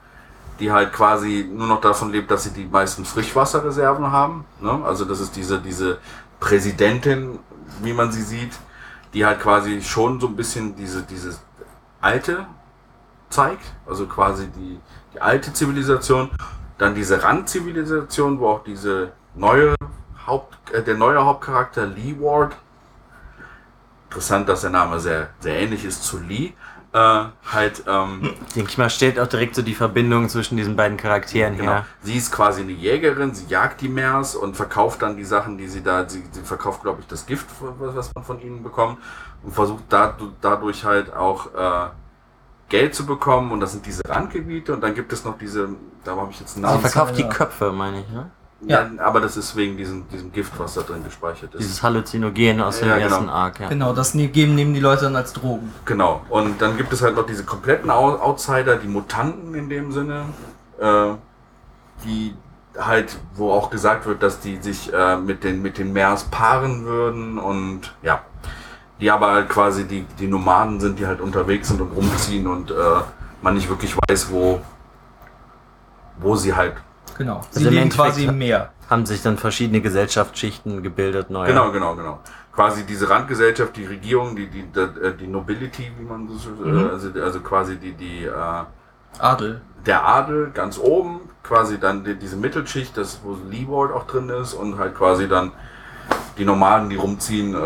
die 0.58 0.72
halt 0.72 0.92
quasi 0.92 1.48
nur 1.50 1.68
noch 1.68 1.80
davon 1.80 2.10
lebt, 2.10 2.30
dass 2.30 2.44
sie 2.44 2.50
die 2.50 2.66
meisten 2.66 3.04
Frischwasserreserven 3.04 4.10
haben. 4.10 4.44
Ne? 4.60 4.80
Also 4.84 5.04
das 5.04 5.20
ist 5.20 5.36
diese, 5.36 5.60
diese 5.60 5.98
Präsidentin, 6.40 7.38
wie 7.82 7.92
man 7.92 8.10
sie 8.10 8.22
sieht, 8.22 8.52
die 9.14 9.24
halt 9.24 9.40
quasi 9.40 9.80
schon 9.80 10.20
so 10.20 10.26
ein 10.26 10.36
bisschen 10.36 10.74
diese, 10.76 11.02
dieses 11.02 11.40
alte 12.00 12.46
zeigt, 13.28 13.64
also 13.86 14.06
quasi 14.06 14.48
die, 14.48 14.80
die 15.14 15.20
alte 15.20 15.52
Zivilisation, 15.52 16.30
dann 16.78 16.94
diese 16.94 17.22
Randzivilisation, 17.22 18.40
wo 18.40 18.48
auch 18.48 18.64
diese 18.64 19.12
neue 19.34 19.74
Haupt, 20.26 20.70
äh, 20.72 20.82
der 20.82 20.96
neue 20.96 21.24
Hauptcharakter 21.24 21.86
Lee 21.86 22.16
Ward, 22.18 22.56
interessant, 24.08 24.48
dass 24.48 24.62
der 24.62 24.70
Name 24.70 25.00
sehr, 25.00 25.30
sehr 25.40 25.58
ähnlich 25.60 25.84
ist 25.84 26.04
zu 26.04 26.18
Lee, 26.18 26.52
äh, 26.92 26.98
halt, 27.52 27.84
ähm, 27.86 28.34
Denke 28.56 28.70
ich 28.70 28.78
mal, 28.78 28.90
stellt 28.90 29.20
auch 29.20 29.28
direkt 29.28 29.54
so 29.54 29.62
die 29.62 29.76
Verbindung 29.76 30.28
zwischen 30.28 30.56
diesen 30.56 30.74
beiden 30.74 30.96
Charakteren 30.96 31.56
genau, 31.56 31.70
her. 31.72 31.86
sie 32.02 32.16
ist 32.16 32.32
quasi 32.32 32.62
eine 32.62 32.72
Jägerin, 32.72 33.32
sie 33.32 33.46
jagt 33.46 33.80
die 33.80 33.88
Meers 33.88 34.34
und 34.34 34.56
verkauft 34.56 35.02
dann 35.02 35.16
die 35.16 35.24
Sachen, 35.24 35.56
die 35.56 35.68
sie 35.68 35.82
da, 35.84 36.08
sie, 36.08 36.24
sie 36.32 36.42
verkauft, 36.42 36.82
glaube 36.82 37.00
ich, 37.00 37.06
das 37.06 37.26
Gift, 37.26 37.46
was 37.78 38.10
man 38.14 38.24
von 38.24 38.40
ihnen 38.40 38.64
bekommt 38.64 38.98
und 39.44 39.52
versucht 39.52 39.84
da, 39.88 40.16
dadurch 40.40 40.84
halt 40.84 41.14
auch 41.14 41.54
äh, 41.54 41.90
Geld 42.68 42.94
zu 42.96 43.06
bekommen 43.06 43.52
und 43.52 43.60
das 43.60 43.70
sind 43.70 43.86
diese 43.86 44.02
Randgebiete 44.08 44.72
und 44.72 44.80
dann 44.80 44.94
gibt 44.94 45.12
es 45.12 45.24
noch 45.24 45.38
diese, 45.38 45.68
da 46.02 46.16
habe 46.16 46.32
ich 46.32 46.40
jetzt 46.40 46.56
einen 46.56 46.64
Sie 46.66 46.70
Namen. 46.72 46.80
verkauft 46.80 47.16
die 47.16 47.22
ja. 47.22 47.28
Köpfe, 47.28 47.70
meine 47.70 48.00
ich, 48.00 48.08
ne? 48.08 48.30
Ja, 48.62 48.86
aber 48.98 49.20
das 49.20 49.36
ist 49.38 49.56
wegen 49.56 49.76
diesem, 49.78 50.06
diesem 50.10 50.32
Gift, 50.32 50.52
was 50.58 50.74
da 50.74 50.82
drin 50.82 51.02
gespeichert 51.02 51.54
ist. 51.54 51.60
Dieses 51.60 51.82
Halluzinogen 51.82 52.60
aus 52.60 52.80
dem 52.80 52.88
Ja, 52.88 52.98
genau. 52.98 53.08
ersten 53.08 53.28
Arc, 53.30 53.60
ja. 53.60 53.68
Genau, 53.68 53.94
das 53.94 54.14
ne- 54.14 54.28
geben 54.28 54.54
nehmen 54.54 54.74
die 54.74 54.80
Leute 54.80 55.04
dann 55.04 55.16
als 55.16 55.32
Drogen. 55.32 55.72
Genau. 55.86 56.20
Und 56.28 56.60
dann 56.60 56.76
gibt 56.76 56.92
es 56.92 57.00
halt 57.00 57.16
noch 57.16 57.24
diese 57.24 57.44
kompletten 57.44 57.90
Outsider, 57.90 58.76
die 58.76 58.88
Mutanten 58.88 59.54
in 59.54 59.70
dem 59.70 59.92
Sinne, 59.92 60.24
äh, 60.78 61.12
die 62.04 62.34
halt, 62.78 63.16
wo 63.34 63.50
auch 63.50 63.70
gesagt 63.70 64.04
wird, 64.06 64.22
dass 64.22 64.40
die 64.40 64.56
sich 64.58 64.92
äh, 64.92 65.16
mit 65.16 65.42
den 65.42 65.62
mit 65.62 65.78
den 65.78 65.92
Meers 65.92 66.24
paaren 66.24 66.84
würden 66.84 67.38
und 67.38 67.94
ja, 68.02 68.20
die 69.00 69.10
aber 69.10 69.32
halt 69.32 69.48
quasi 69.48 69.84
die 69.86 70.04
die 70.18 70.28
Nomaden 70.28 70.80
sind, 70.80 70.98
die 70.98 71.06
halt 71.06 71.20
unterwegs 71.20 71.68
sind 71.68 71.80
und 71.80 71.92
rumziehen 71.96 72.46
und 72.46 72.70
äh, 72.70 72.74
man 73.42 73.54
nicht 73.54 73.68
wirklich 73.68 73.96
weiß, 74.08 74.30
wo 74.30 74.60
wo 76.18 76.36
sie 76.36 76.54
halt 76.54 76.74
Genau. 77.20 77.42
Sie 77.50 77.58
Also 77.58 77.68
leben 77.68 77.90
quasi 77.90 78.24
im 78.24 78.38
Meer. 78.38 78.70
Haben 78.88 79.04
sich 79.04 79.20
dann 79.22 79.36
verschiedene 79.36 79.82
Gesellschaftsschichten 79.82 80.82
gebildet, 80.82 81.28
neu. 81.28 81.46
Genau, 81.46 81.70
genau, 81.70 81.94
genau. 81.94 82.18
Quasi 82.50 82.84
diese 82.86 83.10
Randgesellschaft, 83.10 83.76
die 83.76 83.84
Regierung, 83.84 84.34
die, 84.34 84.46
die, 84.46 84.62
die, 84.62 85.16
die 85.18 85.26
Nobility, 85.26 85.92
wie 85.98 86.04
man 86.04 86.26
so, 86.30 86.48
Mhm. 86.48 86.78
äh, 86.78 86.88
also, 86.88 87.10
also 87.22 87.40
quasi 87.40 87.76
die, 87.76 87.92
die, 87.92 88.24
äh, 88.24 88.32
Adel. 89.18 89.60
der 89.84 90.06
Adel 90.08 90.50
ganz 90.54 90.78
oben, 90.78 91.20
quasi 91.42 91.78
dann 91.78 92.04
die, 92.04 92.14
diese 92.14 92.36
Mittelschicht, 92.36 92.96
das, 92.96 93.20
wo 93.22 93.36
Leeward 93.50 93.92
auch 93.92 94.06
drin 94.06 94.30
ist 94.30 94.54
und 94.54 94.78
halt 94.78 94.94
quasi 94.94 95.28
dann 95.28 95.52
die 96.38 96.46
Nomaden, 96.46 96.88
die 96.88 96.96
rumziehen, 96.96 97.54
äh, 97.54 97.58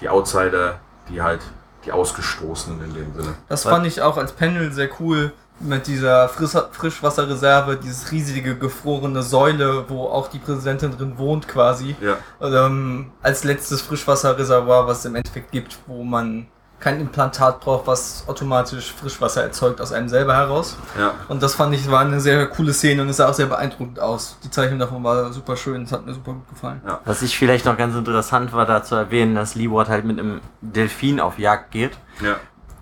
die 0.00 0.08
Outsider, 0.08 0.80
die 1.08 1.22
halt 1.22 1.42
die 1.84 1.92
Ausgestoßenen 1.92 2.80
in 2.86 2.94
dem 2.94 3.14
Sinne. 3.14 3.34
Das 3.48 3.62
fand 3.62 3.86
ich 3.86 4.02
auch 4.02 4.16
als 4.16 4.32
Panel 4.32 4.72
sehr 4.72 4.88
cool 4.98 5.32
mit 5.60 5.86
dieser 5.86 6.28
Friss 6.28 6.56
Frischwasserreserve, 6.72 7.76
dieses 7.76 8.10
riesige 8.10 8.56
gefrorene 8.56 9.22
Säule, 9.22 9.84
wo 9.88 10.04
auch 10.06 10.28
die 10.28 10.38
Präsidentin 10.38 10.96
drin 10.96 11.18
wohnt 11.18 11.46
quasi. 11.48 11.96
Ja, 12.00 12.16
Ähm, 12.40 13.12
als 13.22 13.44
letztes 13.44 13.82
Frischwasserreservoir, 13.82 14.86
was 14.86 15.00
es 15.00 15.04
im 15.04 15.14
Endeffekt 15.14 15.52
gibt, 15.52 15.78
wo 15.86 16.02
man 16.02 16.46
kein 16.78 16.98
Implantat 16.98 17.60
braucht, 17.60 17.86
was 17.86 18.24
automatisch 18.26 18.94
Frischwasser 18.94 19.42
erzeugt 19.42 19.82
aus 19.82 19.92
einem 19.92 20.08
selber 20.08 20.34
heraus. 20.34 20.78
ja. 20.98 21.12
Und 21.28 21.42
das 21.42 21.54
fand 21.54 21.74
ich 21.74 21.90
war 21.90 22.00
eine 22.00 22.20
sehr 22.20 22.46
coole 22.46 22.72
Szene 22.72 23.02
und 23.02 23.10
es 23.10 23.18
sah 23.18 23.28
auch 23.28 23.34
sehr 23.34 23.48
beeindruckend 23.48 24.00
aus. 24.00 24.38
Die 24.42 24.50
Zeichnung 24.50 24.78
davon 24.78 25.04
war 25.04 25.30
super 25.30 25.58
schön, 25.58 25.82
es 25.82 25.92
hat 25.92 26.06
mir 26.06 26.14
super 26.14 26.32
gut 26.32 26.48
gefallen. 26.48 26.80
Was 27.04 27.20
ich 27.20 27.36
vielleicht 27.36 27.66
noch 27.66 27.76
ganz 27.76 27.94
interessant 27.94 28.54
war, 28.54 28.64
da 28.64 28.82
zu 28.82 28.94
erwähnen, 28.94 29.34
dass 29.34 29.54
Leeward 29.54 29.90
halt 29.90 30.06
mit 30.06 30.18
einem 30.18 30.40
Delfin 30.62 31.20
auf 31.20 31.38
Jagd 31.38 31.70
geht, 31.70 31.98
Ja, 32.22 32.36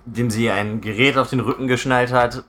dem 0.05 0.31
sie 0.31 0.49
ein 0.49 0.81
Gerät 0.81 1.18
auf 1.18 1.29
den 1.31 1.41
Rücken 1.41 1.66
geschnallt 1.66 2.12
hat, 2.12 2.45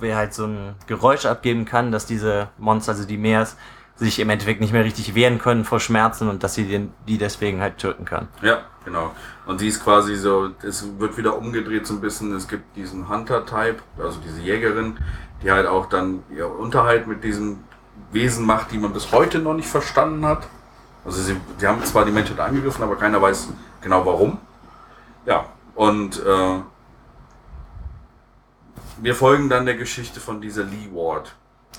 wer 0.00 0.16
halt 0.16 0.34
so 0.34 0.46
ein 0.46 0.74
Geräusch 0.86 1.26
abgeben 1.26 1.64
kann, 1.64 1.92
dass 1.92 2.06
diese 2.06 2.48
Monster, 2.58 2.92
also 2.92 3.06
die 3.06 3.16
Meers, 3.16 3.56
sich 3.96 4.18
im 4.18 4.30
Endeffekt 4.30 4.60
nicht 4.60 4.72
mehr 4.72 4.84
richtig 4.84 5.14
wehren 5.14 5.38
können 5.38 5.64
vor 5.64 5.78
Schmerzen 5.78 6.28
und 6.28 6.42
dass 6.42 6.54
sie 6.54 6.64
den, 6.64 6.92
die 7.06 7.18
deswegen 7.18 7.60
halt 7.60 7.76
töten 7.76 8.06
kann. 8.06 8.28
Ja, 8.40 8.60
genau. 8.84 9.12
Und 9.46 9.58
sie 9.58 9.68
ist 9.68 9.84
quasi 9.84 10.16
so, 10.16 10.50
es 10.62 10.86
wird 10.98 11.18
wieder 11.18 11.36
umgedreht 11.36 11.86
so 11.86 11.94
ein 11.94 12.00
bisschen. 12.00 12.34
Es 12.34 12.48
gibt 12.48 12.76
diesen 12.76 13.10
Hunter-Type, 13.10 13.76
also 13.98 14.18
diese 14.24 14.40
Jägerin, 14.40 14.96
die 15.42 15.50
halt 15.50 15.66
auch 15.66 15.86
dann 15.86 16.22
ihr 16.34 16.50
Unterhalt 16.50 17.06
mit 17.06 17.22
diesen 17.22 17.62
Wesen 18.10 18.46
macht, 18.46 18.72
die 18.72 18.78
man 18.78 18.92
bis 18.92 19.12
heute 19.12 19.38
noch 19.38 19.54
nicht 19.54 19.68
verstanden 19.68 20.24
hat. 20.24 20.46
Also 21.04 21.20
sie, 21.20 21.36
sie 21.58 21.66
haben 21.66 21.84
zwar 21.84 22.04
die 22.06 22.12
Menschheit 22.12 22.40
angegriffen, 22.40 22.82
aber 22.82 22.96
keiner 22.96 23.20
weiß 23.20 23.48
genau 23.82 24.04
warum. 24.06 24.38
Ja, 25.26 25.44
und 25.74 26.18
äh, 26.24 26.58
wir 29.02 29.14
folgen 29.14 29.48
dann 29.48 29.66
der 29.66 29.76
Geschichte 29.76 30.20
von 30.20 30.40
dieser 30.40 30.64
Lee 30.64 30.88
Ward. 30.92 31.34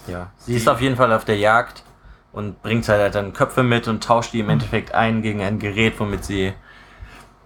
Ja. 0.07 0.31
Sie 0.37 0.55
ist 0.55 0.67
auf 0.67 0.81
jeden 0.81 0.95
Fall 0.95 1.11
auf 1.13 1.25
der 1.25 1.37
Jagd 1.37 1.83
und 2.31 2.61
bringt 2.61 2.87
halt 2.87 3.13
dann 3.15 3.33
Köpfe 3.33 3.63
mit 3.63 3.87
und 3.87 4.03
tauscht 4.03 4.33
die 4.33 4.39
im 4.39 4.49
Endeffekt 4.49 4.93
ein 4.93 5.21
gegen 5.21 5.41
ein 5.41 5.59
Gerät, 5.59 5.99
womit 5.99 6.23
sie 6.25 6.53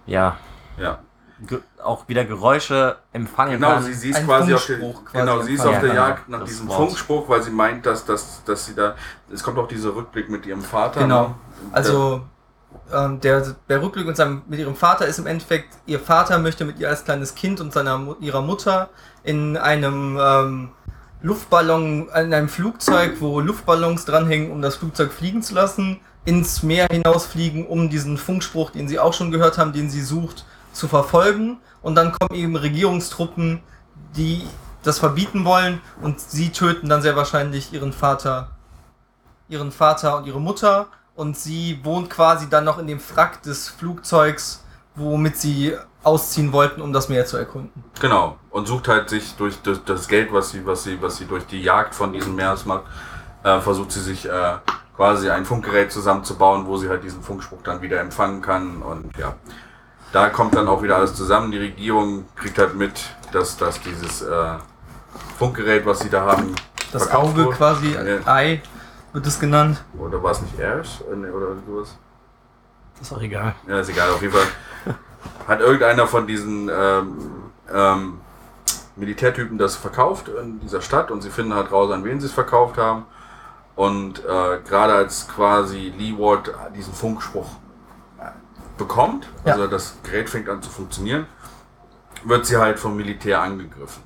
ja 0.06 0.36
Ja, 0.78 1.00
auch 1.82 2.08
wieder 2.08 2.24
Geräusche 2.24 2.96
empfangen 3.12 3.54
genau, 3.54 3.74
kann. 3.74 3.82
sie, 3.84 3.94
sie 3.94 4.10
ist 4.10 4.24
quasi 4.24 4.54
auf 4.54 4.64
der, 4.66 4.78
quasi 4.78 4.94
genau, 5.12 5.42
sie 5.42 5.54
ist 5.54 5.66
auf 5.66 5.80
der 5.80 5.88
Ja, 5.88 6.08
Jagd 6.08 6.28
nach 6.28 6.44
diesem 6.44 6.68
Wort. 6.68 6.78
Funkspruch, 6.78 7.28
weil 7.28 7.42
sie 7.42 7.50
meint, 7.50 7.84
dass, 7.84 8.04
dass, 8.04 8.42
dass 8.44 8.66
sie 8.66 8.74
da, 8.74 8.94
es 9.32 9.42
kommt 9.42 9.58
auch 9.58 9.68
dieser 9.68 9.94
Rückblick 9.94 10.30
mit 10.30 10.46
ihrem 10.46 10.62
Vater. 10.62 11.00
Genau. 11.00 11.28
ne? 11.28 11.34
Also 11.72 12.22
ähm, 12.92 13.20
der, 13.20 13.54
der 13.68 13.82
Rückblick 13.82 14.06
mit, 14.06 14.16
seinem, 14.16 14.42
mit 14.46 14.58
ihrem 14.60 14.76
Vater 14.76 15.06
ist 15.06 15.18
im 15.18 15.26
Endeffekt, 15.26 15.68
ihr 15.86 16.00
Vater 16.00 16.38
möchte 16.38 16.64
mit 16.64 16.78
ihr 16.78 16.88
als 16.88 17.04
kleines 17.04 17.34
Kind 17.34 17.60
und 17.60 17.72
seiner, 17.72 18.16
ihrer 18.20 18.42
Mutter 18.42 18.90
in 19.24 19.56
einem 19.56 20.18
ähm, 20.20 20.68
Luftballon, 21.22 22.08
in 22.08 22.34
einem 22.34 22.48
Flugzeug, 22.48 23.16
wo 23.20 23.40
Luftballons 23.40 24.04
dranhängen, 24.04 24.50
um 24.50 24.62
das 24.62 24.76
Flugzeug 24.76 25.12
fliegen 25.12 25.42
zu 25.42 25.54
lassen, 25.54 26.00
ins 26.24 26.62
Meer 26.62 26.86
hinausfliegen, 26.90 27.66
um 27.66 27.88
diesen 27.88 28.18
Funkspruch, 28.18 28.70
den 28.70 28.88
sie 28.88 28.98
auch 28.98 29.12
schon 29.12 29.30
gehört 29.30 29.58
haben, 29.58 29.72
den 29.72 29.90
sie 29.90 30.02
sucht, 30.02 30.44
zu 30.72 30.88
verfolgen. 30.88 31.58
Und 31.82 31.94
dann 31.94 32.12
kommen 32.12 32.38
eben 32.38 32.56
Regierungstruppen, 32.56 33.60
die 34.16 34.42
das 34.82 34.98
verbieten 34.98 35.44
wollen 35.44 35.80
und 36.02 36.20
sie 36.20 36.50
töten 36.50 36.88
dann 36.88 37.02
sehr 37.02 37.16
wahrscheinlich 37.16 37.72
ihren 37.72 37.92
Vater 37.92 38.56
ihren 39.48 39.72
Vater 39.72 40.16
und 40.18 40.26
ihre 40.26 40.40
Mutter 40.40 40.86
und 41.16 41.36
sie 41.36 41.80
wohnt 41.82 42.10
quasi 42.10 42.48
dann 42.48 42.64
noch 42.64 42.78
in 42.78 42.86
dem 42.86 43.00
Frack 43.00 43.42
des 43.42 43.68
Flugzeugs, 43.68 44.62
womit 44.94 45.36
sie 45.38 45.74
ausziehen 46.02 46.52
wollten, 46.52 46.80
um 46.82 46.92
das 46.92 47.08
Meer 47.08 47.26
zu 47.26 47.36
erkunden. 47.36 47.82
Genau. 48.00 48.36
Und 48.50 48.68
sucht 48.68 48.86
halt 48.86 49.08
sich 49.08 49.34
durch 49.34 49.58
das, 49.62 50.06
Geld, 50.08 50.32
was 50.32 50.50
sie, 50.50 50.64
was 50.64 50.84
sie, 50.84 51.00
was 51.02 51.16
sie 51.16 51.24
durch 51.24 51.46
die 51.46 51.62
Jagd 51.62 51.94
von 51.94 52.12
diesem 52.12 52.36
Meeres 52.36 52.64
macht, 52.64 52.84
äh, 53.42 53.60
versucht 53.60 53.92
sie 53.92 54.00
sich 54.00 54.28
äh, 54.28 54.54
quasi 54.94 55.30
ein 55.30 55.44
Funkgerät 55.44 55.90
zusammenzubauen, 55.90 56.66
wo 56.66 56.76
sie 56.76 56.88
halt 56.88 57.02
diesen 57.02 57.22
Funkspruch 57.22 57.62
dann 57.64 57.82
wieder 57.82 57.98
empfangen 58.00 58.40
kann. 58.42 58.82
Und 58.82 59.16
ja, 59.18 59.34
da 60.12 60.28
kommt 60.28 60.54
dann 60.54 60.68
auch 60.68 60.82
wieder 60.82 60.96
alles 60.96 61.14
zusammen. 61.14 61.50
Die 61.50 61.58
Regierung 61.58 62.26
kriegt 62.36 62.58
halt 62.58 62.76
mit, 62.76 62.92
dass, 63.32 63.56
dass 63.56 63.80
dieses 63.80 64.22
äh, 64.22 64.54
Funkgerät, 65.38 65.84
was 65.86 66.00
sie 66.00 66.10
da 66.10 66.24
haben, 66.24 66.54
Das 66.92 67.10
Auge 67.10 67.46
wurde. 67.46 67.56
quasi, 67.56 67.92
Ja. 67.94 68.32
Ei 68.32 68.62
wird 69.16 69.26
es 69.26 69.40
genannt. 69.40 69.82
Oder 69.98 70.22
war 70.22 70.32
es 70.32 70.42
nicht 70.42 70.58
Ash? 70.60 71.00
Äh, 71.00 71.30
Oder 71.30 71.56
sowas? 71.66 71.96
ist 73.00 73.12
auch 73.12 73.20
egal. 73.22 73.54
Ja, 73.66 73.80
ist 73.80 73.88
egal, 73.88 74.10
auf 74.10 74.20
jeden 74.20 74.34
Fall. 74.34 74.46
Hat 75.48 75.60
irgendeiner 75.60 76.06
von 76.06 76.26
diesen 76.26 76.68
ähm, 76.72 77.18
ähm, 77.72 78.20
Militärtypen 78.96 79.56
das 79.58 79.74
verkauft 79.76 80.28
in 80.28 80.60
dieser 80.60 80.80
Stadt 80.82 81.10
und 81.10 81.22
sie 81.22 81.30
finden 81.30 81.54
halt 81.54 81.72
raus, 81.72 81.90
an 81.92 82.04
wen 82.04 82.20
sie 82.20 82.26
es 82.26 82.32
verkauft 82.32 82.76
haben. 82.78 83.06
Und 83.74 84.20
äh, 84.24 84.58
gerade 84.68 84.94
als 84.94 85.26
quasi 85.28 85.92
Lee 85.96 86.12
Ward 86.18 86.52
diesen 86.74 86.92
Funkspruch 86.94 87.48
äh, 88.18 88.24
bekommt, 88.78 89.28
Ja. 89.46 89.52
also 89.52 89.66
das 89.66 89.96
Gerät 90.02 90.28
fängt 90.30 90.48
an 90.50 90.62
zu 90.62 90.68
funktionieren, 90.70 91.26
wird 92.24 92.44
sie 92.46 92.56
halt 92.58 92.78
vom 92.78 92.96
Militär 92.96 93.40
angegriffen. 93.40 94.02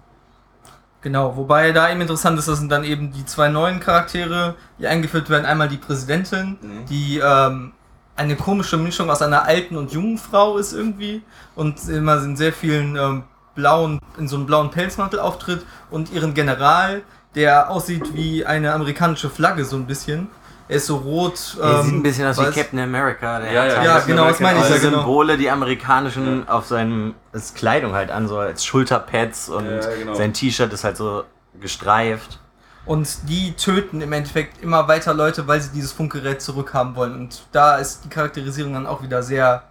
Genau, 1.02 1.36
wobei 1.36 1.72
da 1.72 1.90
eben 1.90 2.02
interessant 2.02 2.38
ist, 2.38 2.46
das 2.48 2.58
sind 2.58 2.70
dann 2.70 2.84
eben 2.84 3.10
die 3.12 3.24
zwei 3.24 3.48
neuen 3.48 3.80
Charaktere, 3.80 4.54
die 4.78 4.86
eingeführt 4.86 5.30
werden. 5.30 5.46
Einmal 5.46 5.68
die 5.68 5.78
Präsidentin, 5.78 6.58
Mhm. 6.60 6.86
die 6.90 7.18
ähm, 7.18 7.72
eine 8.16 8.36
komische 8.36 8.76
Mischung 8.76 9.10
aus 9.10 9.22
einer 9.22 9.44
alten 9.44 9.76
und 9.76 9.92
jungen 9.92 10.18
Frau 10.18 10.58
ist 10.58 10.74
irgendwie 10.74 11.22
und 11.54 11.88
immer 11.88 12.22
in 12.22 12.36
sehr 12.36 12.52
vielen 12.52 12.96
ähm, 12.96 13.22
blauen, 13.54 13.98
in 14.18 14.28
so 14.28 14.36
einem 14.36 14.44
blauen 14.44 14.70
Pelzmantel 14.70 15.20
auftritt 15.20 15.64
und 15.90 16.12
ihren 16.12 16.34
General, 16.34 17.02
der 17.34 17.70
aussieht 17.70 18.14
wie 18.14 18.44
eine 18.44 18.74
amerikanische 18.74 19.30
Flagge 19.30 19.64
so 19.64 19.76
ein 19.76 19.86
bisschen. 19.86 20.28
Er 20.70 20.76
ist 20.76 20.86
so 20.86 20.98
rot. 20.98 21.32
Er 21.60 21.82
sieht 21.82 21.92
ähm, 21.92 21.98
ein 21.98 22.02
bisschen 22.04 22.28
aus 22.28 22.38
wie 22.38 22.44
Captain 22.44 22.78
America. 22.78 23.40
Der 23.40 23.52
Ja, 23.52 23.66
ja, 23.66 23.82
Ja, 23.82 23.98
genau, 23.98 24.28
das 24.28 24.38
meine 24.38 24.60
ich 24.60 24.64
alle 24.66 24.76
ja, 24.76 24.80
genau. 24.80 24.98
Symbole, 24.98 25.36
die 25.36 25.50
amerikanischen 25.50 26.48
auf 26.48 26.66
seinem 26.66 27.16
Kleidung 27.56 27.92
halt 27.92 28.12
an, 28.12 28.28
so 28.28 28.38
als 28.38 28.64
Schulterpads 28.64 29.48
und 29.48 29.66
Ja, 29.66 29.80
genau. 29.98 30.14
sein 30.14 30.32
T-Shirt 30.32 30.72
ist 30.72 30.84
halt 30.84 30.96
so 30.96 31.24
gestreift. 31.60 32.38
Und 32.86 33.28
die 33.28 33.52
töten 33.54 34.00
im 34.00 34.12
Endeffekt 34.12 34.62
immer 34.62 34.86
weiter 34.86 35.12
Leute, 35.12 35.48
weil 35.48 35.60
sie 35.60 35.70
dieses 35.72 35.90
Funkgerät 35.90 36.40
zurückhaben 36.40 36.94
wollen. 36.94 37.14
Und 37.14 37.46
da 37.50 37.76
ist 37.78 38.04
die 38.04 38.08
Charakterisierung 38.08 38.72
dann 38.74 38.86
auch 38.86 39.02
wieder 39.02 39.24
sehr 39.24 39.64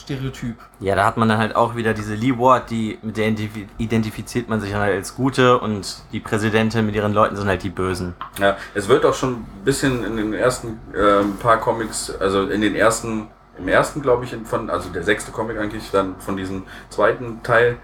stereotyp. 0.00 0.56
Ja, 0.80 0.94
da 0.94 1.04
hat 1.04 1.16
man 1.16 1.28
dann 1.28 1.38
halt 1.38 1.54
auch 1.54 1.76
wieder 1.76 1.94
diese 1.94 2.14
Lee 2.14 2.36
Ward, 2.38 2.70
die 2.70 2.98
mit 3.02 3.16
der 3.16 3.28
identif- 3.28 3.66
identifiziert 3.78 4.48
man 4.48 4.60
sich 4.60 4.72
dann 4.72 4.80
halt 4.80 4.94
als 4.94 5.14
Gute 5.14 5.58
und 5.58 6.02
die 6.12 6.20
Präsidentin 6.20 6.86
mit 6.86 6.94
ihren 6.94 7.12
Leuten 7.12 7.36
sind 7.36 7.46
halt 7.46 7.62
die 7.62 7.70
Bösen. 7.70 8.14
Ja, 8.38 8.56
es 8.74 8.88
wird 8.88 9.04
auch 9.04 9.14
schon 9.14 9.32
ein 9.32 9.46
bisschen 9.64 10.04
in 10.04 10.16
den 10.16 10.32
ersten 10.32 10.80
ähm, 10.96 11.36
paar 11.36 11.58
Comics, 11.58 12.10
also 12.18 12.48
in 12.48 12.60
den 12.60 12.74
ersten, 12.74 13.28
im 13.58 13.68
ersten 13.68 14.02
glaube 14.02 14.24
ich, 14.24 14.36
von, 14.44 14.70
also 14.70 14.88
der 14.90 15.02
sechste 15.02 15.32
Comic 15.32 15.58
eigentlich, 15.58 15.90
dann 15.90 16.16
von 16.18 16.36
diesem 16.36 16.64
zweiten 16.88 17.42
Teil, 17.42 17.76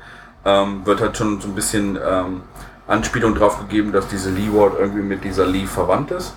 ähm, 0.44 0.86
wird 0.86 1.00
halt 1.00 1.16
schon 1.16 1.40
so 1.40 1.48
ein 1.48 1.54
bisschen 1.54 1.98
ähm, 2.04 2.42
Anspielung 2.86 3.34
drauf 3.34 3.58
gegeben, 3.58 3.92
dass 3.92 4.08
diese 4.08 4.30
Lee 4.30 4.48
Ward 4.52 4.74
irgendwie 4.78 5.02
mit 5.02 5.24
dieser 5.24 5.46
Lee 5.46 5.66
verwandt 5.66 6.12
ist. 6.12 6.34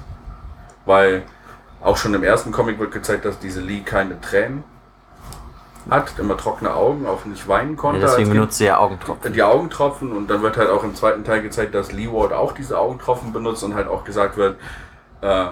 Weil 0.86 1.24
auch 1.82 1.96
schon 1.96 2.14
im 2.14 2.24
ersten 2.24 2.52
Comic 2.52 2.80
wird 2.80 2.92
gezeigt, 2.92 3.24
dass 3.24 3.38
diese 3.40 3.62
Lee 3.62 3.82
keine 3.82 4.20
Tränen 4.20 4.64
hat, 5.92 6.14
immer 6.20 6.38
trockene 6.38 6.74
Augen, 6.74 7.06
auch 7.08 7.26
nicht 7.26 7.48
weinen 7.48 7.72
Ja, 7.72 7.76
konnte. 7.78 8.00
deswegen 8.02 8.12
als 8.22 8.30
Kind 8.30 8.34
benutzt 8.34 8.58
sie 8.58 8.66
ja 8.66 8.78
Augentropfen. 8.78 9.34
die 9.34 9.44
Augentropfen 9.44 10.12
und 10.12 10.30
dann 10.30 10.42
wird 10.42 10.58
halt 10.58 10.70
auch 10.70 10.84
im 10.84 10.96
zweiten 10.96 11.24
Teil 11.24 11.42
gezeigt, 11.42 11.74
dass 11.76 11.92
Lee 11.92 12.08
Ward 12.12 12.34
auch 12.34 12.52
diese 12.54 12.78
Augentropfen 12.78 13.34
benutzt 13.34 13.64
und 13.64 13.76
halt 13.76 13.88
auch 13.88 14.04
gesagt 14.04 14.38
wird, 14.38 14.58
äh, 15.22 15.46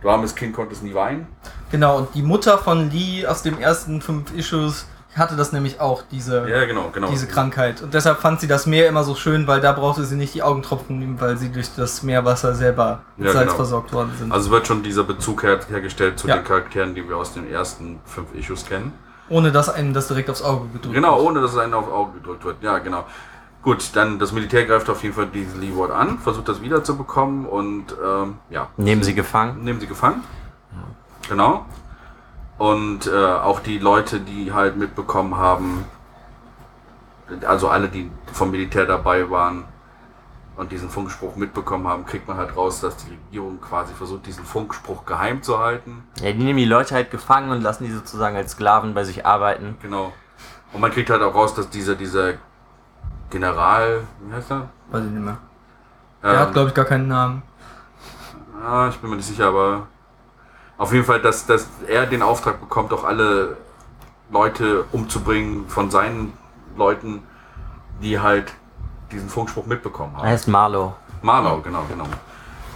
du 0.00 0.08
armes 0.10 0.34
Kind 0.34 0.54
konntest 0.54 0.82
nie 0.82 0.94
weinen. 0.94 1.26
Genau, 1.70 1.98
und 1.98 2.14
die 2.14 2.22
Mutter 2.22 2.58
von 2.58 2.90
Lee 2.90 3.26
aus 3.26 3.42
den 3.42 3.58
ersten 3.60 4.00
fünf 4.00 4.32
Issues 4.34 4.86
hatte 5.16 5.34
das 5.34 5.50
nämlich 5.52 5.80
auch, 5.80 6.02
diese, 6.12 6.48
Ja, 6.48 6.64
genau, 6.64 6.90
genau. 6.92 7.08
diese 7.08 7.26
Krankheit. 7.26 7.82
Und 7.82 7.92
deshalb 7.92 8.20
fand 8.20 8.40
sie 8.40 8.46
das 8.46 8.66
Meer 8.66 8.88
immer 8.88 9.02
so 9.02 9.16
schön, 9.16 9.48
weil 9.48 9.60
da 9.60 9.72
brauchte 9.72 10.04
sie 10.04 10.14
nicht 10.14 10.32
die 10.34 10.44
Augentropfen 10.44 10.96
nehmen, 11.00 11.20
weil 11.20 11.36
sie 11.36 11.50
durch 11.50 11.74
das 11.74 12.04
Meerwasser 12.04 12.54
selber 12.54 13.00
mit 13.16 13.26
Ja, 13.26 13.32
Salz 13.32 13.46
genau. 13.46 13.56
versorgt 13.56 13.92
worden 13.92 14.12
sind. 14.16 14.30
Also 14.30 14.50
wird 14.52 14.68
schon 14.68 14.84
dieser 14.84 15.02
Bezug 15.02 15.42
her 15.42 15.58
hergestellt 15.68 16.20
zu 16.20 16.28
Ja. 16.28 16.36
den 16.36 16.44
Charakteren, 16.44 16.94
die 16.94 17.08
wir 17.08 17.16
aus 17.16 17.34
den 17.34 17.50
ersten 17.50 17.98
fünf 18.04 18.32
Issues 18.34 18.64
kennen. 18.64 18.92
Ohne 19.30 19.52
dass 19.52 19.68
einem 19.68 19.92
das 19.94 20.08
direkt 20.08 20.30
aufs 20.30 20.42
Auge 20.42 20.68
gedrückt 20.72 20.94
Genau, 20.94 21.16
wird. 21.18 21.26
ohne 21.26 21.40
dass 21.40 21.52
es 21.52 21.58
einen 21.58 21.74
auf 21.74 21.90
Auge 21.90 22.12
gedrückt 22.20 22.44
wird. 22.44 22.62
Ja, 22.62 22.78
genau. 22.78 23.04
Gut, 23.62 23.90
dann 23.94 24.18
das 24.18 24.32
Militär 24.32 24.64
greift 24.66 24.88
auf 24.88 25.02
jeden 25.02 25.14
Fall 25.14 25.26
diesen 25.26 25.60
Lee 25.60 25.76
Ward 25.76 25.90
an, 25.90 26.18
versucht 26.20 26.48
das 26.48 26.62
wiederzubekommen 26.62 27.44
und 27.44 27.86
ähm, 28.04 28.38
ja, 28.50 28.68
Nehmen 28.76 29.02
sie 29.02 29.14
gefangen. 29.14 29.64
nehmen 29.64 29.80
sie 29.80 29.86
gefangen. 29.86 30.22
Genau. 31.28 31.66
Und 32.56 33.06
äh, 33.06 33.10
auch 33.24 33.60
die 33.60 33.78
Leute, 33.78 34.20
die 34.20 34.52
halt 34.52 34.76
mitbekommen 34.76 35.36
haben, 35.36 35.84
also 37.46 37.68
alle, 37.68 37.88
die 37.88 38.10
vom 38.32 38.50
Militär 38.50 38.86
dabei 38.86 39.28
waren 39.30 39.64
und 40.58 40.72
diesen 40.72 40.90
Funkspruch 40.90 41.36
mitbekommen 41.36 41.86
haben, 41.86 42.04
kriegt 42.04 42.26
man 42.26 42.36
halt 42.36 42.56
raus, 42.56 42.80
dass 42.80 42.96
die 42.96 43.12
Regierung 43.12 43.60
quasi 43.60 43.94
versucht, 43.94 44.26
diesen 44.26 44.44
Funkspruch 44.44 45.06
geheim 45.06 45.40
zu 45.40 45.60
halten. 45.60 46.02
Ja, 46.20 46.32
die 46.32 46.42
nehmen 46.42 46.58
die 46.58 46.64
Leute 46.64 46.96
halt 46.96 47.12
gefangen 47.12 47.50
und 47.50 47.62
lassen 47.62 47.84
die 47.84 47.92
sozusagen 47.92 48.34
als 48.34 48.52
Sklaven 48.52 48.92
bei 48.92 49.04
sich 49.04 49.24
arbeiten. 49.24 49.78
Genau. 49.80 50.12
Und 50.72 50.80
man 50.80 50.90
kriegt 50.90 51.10
halt 51.10 51.22
auch 51.22 51.32
raus, 51.32 51.54
dass 51.54 51.70
dieser, 51.70 51.94
dieser 51.94 52.34
General, 53.30 54.02
wie 54.20 54.34
heißt 54.34 54.50
er? 54.50 54.68
Weiß 54.90 55.04
ich 55.04 55.12
nicht 55.12 55.24
mehr. 55.24 55.38
Der 56.24 56.32
Ähm, 56.32 56.38
hat, 56.40 56.52
glaube 56.52 56.68
ich, 56.70 56.74
gar 56.74 56.86
keinen 56.86 57.06
Namen. 57.06 57.42
Ah, 58.60 58.88
ich 58.88 58.98
bin 58.98 59.10
mir 59.10 59.16
nicht 59.16 59.28
sicher, 59.28 59.46
aber 59.46 59.86
auf 60.76 60.92
jeden 60.92 61.04
Fall, 61.04 61.22
dass, 61.22 61.46
dass 61.46 61.68
er 61.86 62.06
den 62.06 62.20
Auftrag 62.20 62.58
bekommt, 62.58 62.92
auch 62.92 63.04
alle 63.04 63.58
Leute 64.28 64.86
umzubringen 64.90 65.68
von 65.68 65.88
seinen 65.92 66.32
Leuten, 66.76 67.22
die 68.02 68.18
halt 68.18 68.52
diesen 69.10 69.28
Funkspruch 69.28 69.66
mitbekommen 69.66 70.12
Er 70.16 70.18
haben. 70.22 70.28
heißt 70.28 70.48
Marlow. 70.48 70.94
Marlau, 71.22 71.60
genau, 71.60 71.84
genau. 71.88 72.04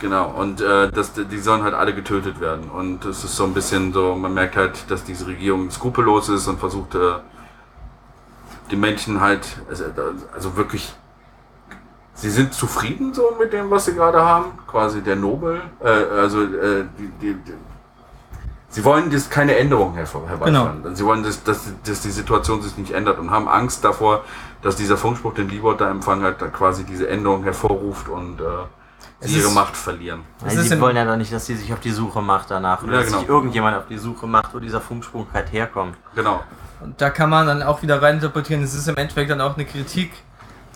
Genau, 0.01 0.31
und 0.31 0.61
äh, 0.61 0.91
das, 0.91 1.13
die 1.13 1.39
sollen 1.39 1.63
halt 1.63 1.75
alle 1.75 1.95
getötet 1.95 2.41
werden. 2.41 2.69
Und 2.71 3.05
es 3.05 3.23
ist 3.23 3.37
so 3.37 3.45
ein 3.45 3.55
bisschen 3.55 3.93
so, 3.93 4.17
man 4.17 4.35
merkt 4.35 4.57
halt, 4.57 4.91
dass 4.91 5.05
diese 5.05 5.29
Regierung 5.29 5.71
skrupellos 5.71 6.29
ist 6.29 6.49
und 6.49 6.59
versucht, 6.59 6.97
äh, 6.97 7.15
die 8.71 8.77
Menschen 8.77 9.21
halt, 9.21 9.47
also, 9.69 9.85
also 10.35 10.57
wirklich 10.57 10.93
sie 12.15 12.31
sind 12.31 12.53
zufrieden 12.53 13.15
so 13.15 13.37
mit 13.39 13.53
dem, 13.53 13.71
was 13.71 13.85
sie 13.85 13.95
gerade 13.95 14.21
haben. 14.25 14.47
Quasi 14.67 15.03
der 15.03 15.17
Nobel, 15.17 15.61
äh, 15.81 15.89
also 15.89 16.43
äh, 16.43 16.85
die, 16.99 17.09
die, 17.21 17.35
die, 17.35 17.55
sie 18.71 18.85
wollen 18.85 19.09
das 19.11 19.31
keine 19.31 19.57
Änderung 19.57 19.95
hervor, 19.95 20.29
herbeiführen. 20.29 20.83
Genau. 20.83 20.95
Sie 20.97 21.05
wollen, 21.05 21.23
dass, 21.23 21.45
dass, 21.45 21.71
dass 21.85 22.01
die 22.01 22.11
Situation 22.11 22.61
sich 22.61 22.77
nicht 22.77 22.91
ändert 22.93 23.19
und 23.21 23.31
haben 23.31 23.47
Angst 23.47 23.85
davor, 23.85 24.25
dass 24.63 24.77
dieser 24.77 24.97
Funkspruch, 24.97 25.35
den 25.35 25.49
Liebert 25.49 25.81
da 25.81 25.91
empfangen 25.91 26.25
hat, 26.25 26.41
dann 26.41 26.53
quasi 26.53 26.85
diese 26.85 27.09
Änderung 27.09 27.43
hervorruft 27.43 28.09
und 28.09 28.41
äh, 28.41 28.45
sie 29.21 29.39
ihre 29.39 29.49
ist- 29.49 29.55
Macht 29.55 29.77
verlieren. 29.77 30.21
Weil 30.41 30.57
sie 30.57 30.81
wollen 30.81 30.97
ja 30.97 31.05
doch 31.05 31.17
nicht, 31.17 31.33
dass 31.33 31.47
sie 31.47 31.57
sich 31.57 31.73
auf 31.73 31.81
die 31.81 31.91
Suche 31.91 32.23
macht 32.23 32.51
danach. 32.51 32.83
Oder 32.83 32.93
Ja, 32.93 32.99
dass 32.99 33.07
genau. 33.09 33.19
sich 33.21 33.29
irgendjemand 33.29 33.77
auf 33.77 33.87
die 33.89 33.99
Suche 33.99 34.27
macht, 34.27 34.55
wo 34.55 34.59
dieser 34.61 34.81
Funksprung 34.81 35.27
halt 35.33 35.53
herkommt. 35.53 35.97
Genau. 36.15 36.43
Und 36.81 37.01
da 37.01 37.11
kann 37.11 37.31
man 37.31 37.47
dann 37.47 37.63
auch 37.63 37.83
wieder 37.83 38.01
reininterpretieren, 38.03 38.63
es 38.63 38.75
ist 38.75 38.89
im 38.89 38.97
Endeffekt 38.97 39.31
dann 39.31 39.41
auch 39.41 39.55
eine 39.55 39.65
Kritik. 39.65 40.13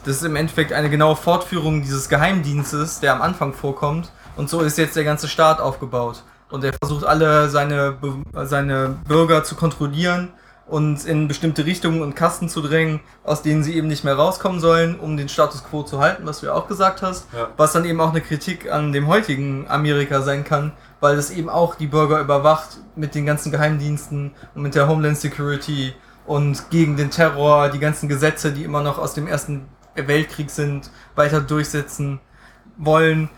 Das 0.05 0.17
ist 0.17 0.23
im 0.25 0.37
Endeffekt 0.37 0.73
eine 0.73 0.89
genaue 0.89 1.17
Fortführung 1.17 1.83
dieses 1.83 2.09
Geheimdienstes, 2.09 3.01
der 3.01 3.13
am 3.15 3.23
Anfang 3.23 3.53
vorkommt. 3.55 4.11
Und 4.37 4.49
so 4.49 4.61
ist 4.61 4.79
jetzt 4.79 4.95
der 4.95 5.03
ganze 5.05 5.27
Staat 5.27 5.61
aufgebaut. 5.61 6.23
Und 6.49 6.63
er 6.63 6.73
versucht 6.81 7.05
alle 7.05 7.49
seine, 7.49 7.97
seine 8.45 8.97
Bürger 9.09 9.43
zu 9.43 9.57
kontrollieren 9.57 10.29
und 10.67 11.05
in 11.05 11.29
bestimmte 11.29 11.65
Richtungen 11.65 12.03
und 12.03 12.17
Kasten 12.17 12.49
zu 12.49 12.61
drängen, 12.61 13.01
aus 13.23 13.43
denen 13.43 13.63
sie 13.63 13.75
eben 13.75 13.87
nicht 13.87 14.03
mehr 14.03 14.17
rauskommen 14.17 14.61
sollen, 14.61 14.99
um 14.99 15.17
den 15.17 15.29
Status 15.29 15.63
quo 15.65 15.85
zu 15.85 16.01
halten, 16.01 16.27
was 16.27 16.41
du 16.41 16.47
ja 16.47 16.55
auch 16.55 16.67
gesagt 16.67 17.03
hast. 17.03 17.29
Ja. 17.33 17.49
Was 17.57 17.73
dann 17.73 17.85
eben 17.85 18.01
auch 18.01 18.11
eine 18.11 18.21
Kritik 18.21 18.71
an 18.71 18.93
dem 18.93 19.07
heutigen 19.07 19.67
Amerika 19.69 20.23
sein 20.23 20.43
kann, 20.43 20.73
weil 21.01 21.17
es 21.17 21.31
eben 21.31 21.49
auch 21.49 21.77
die 21.77 21.87
Bürger 21.87 22.21
überwacht 22.21 22.79
mit 22.97 23.15
den 23.15 23.27
ganzen 23.27 23.53
Geheimdiensten 23.53 24.33
und 24.55 24.63
mit 24.63 24.75
der 24.75 24.89
Homeland 24.89 25.19
Security 25.19 25.95
und 26.27 26.71
gegen 26.71 26.97
den 26.97 27.11
Terror, 27.11 27.69
die 27.69 27.79
ganzen 27.79 28.09
Gesetze, 28.09 28.53
die 28.53 28.65
immer 28.65 28.83
noch 28.83 28.99
aus 28.99 29.15
dem 29.15 29.29
Ersten 29.29 29.69
Weltkrieg 29.95 30.51
sind, 30.51 30.91
weiter 31.15 31.41
durchsetzen 31.41 32.21
wollen. 32.77 33.31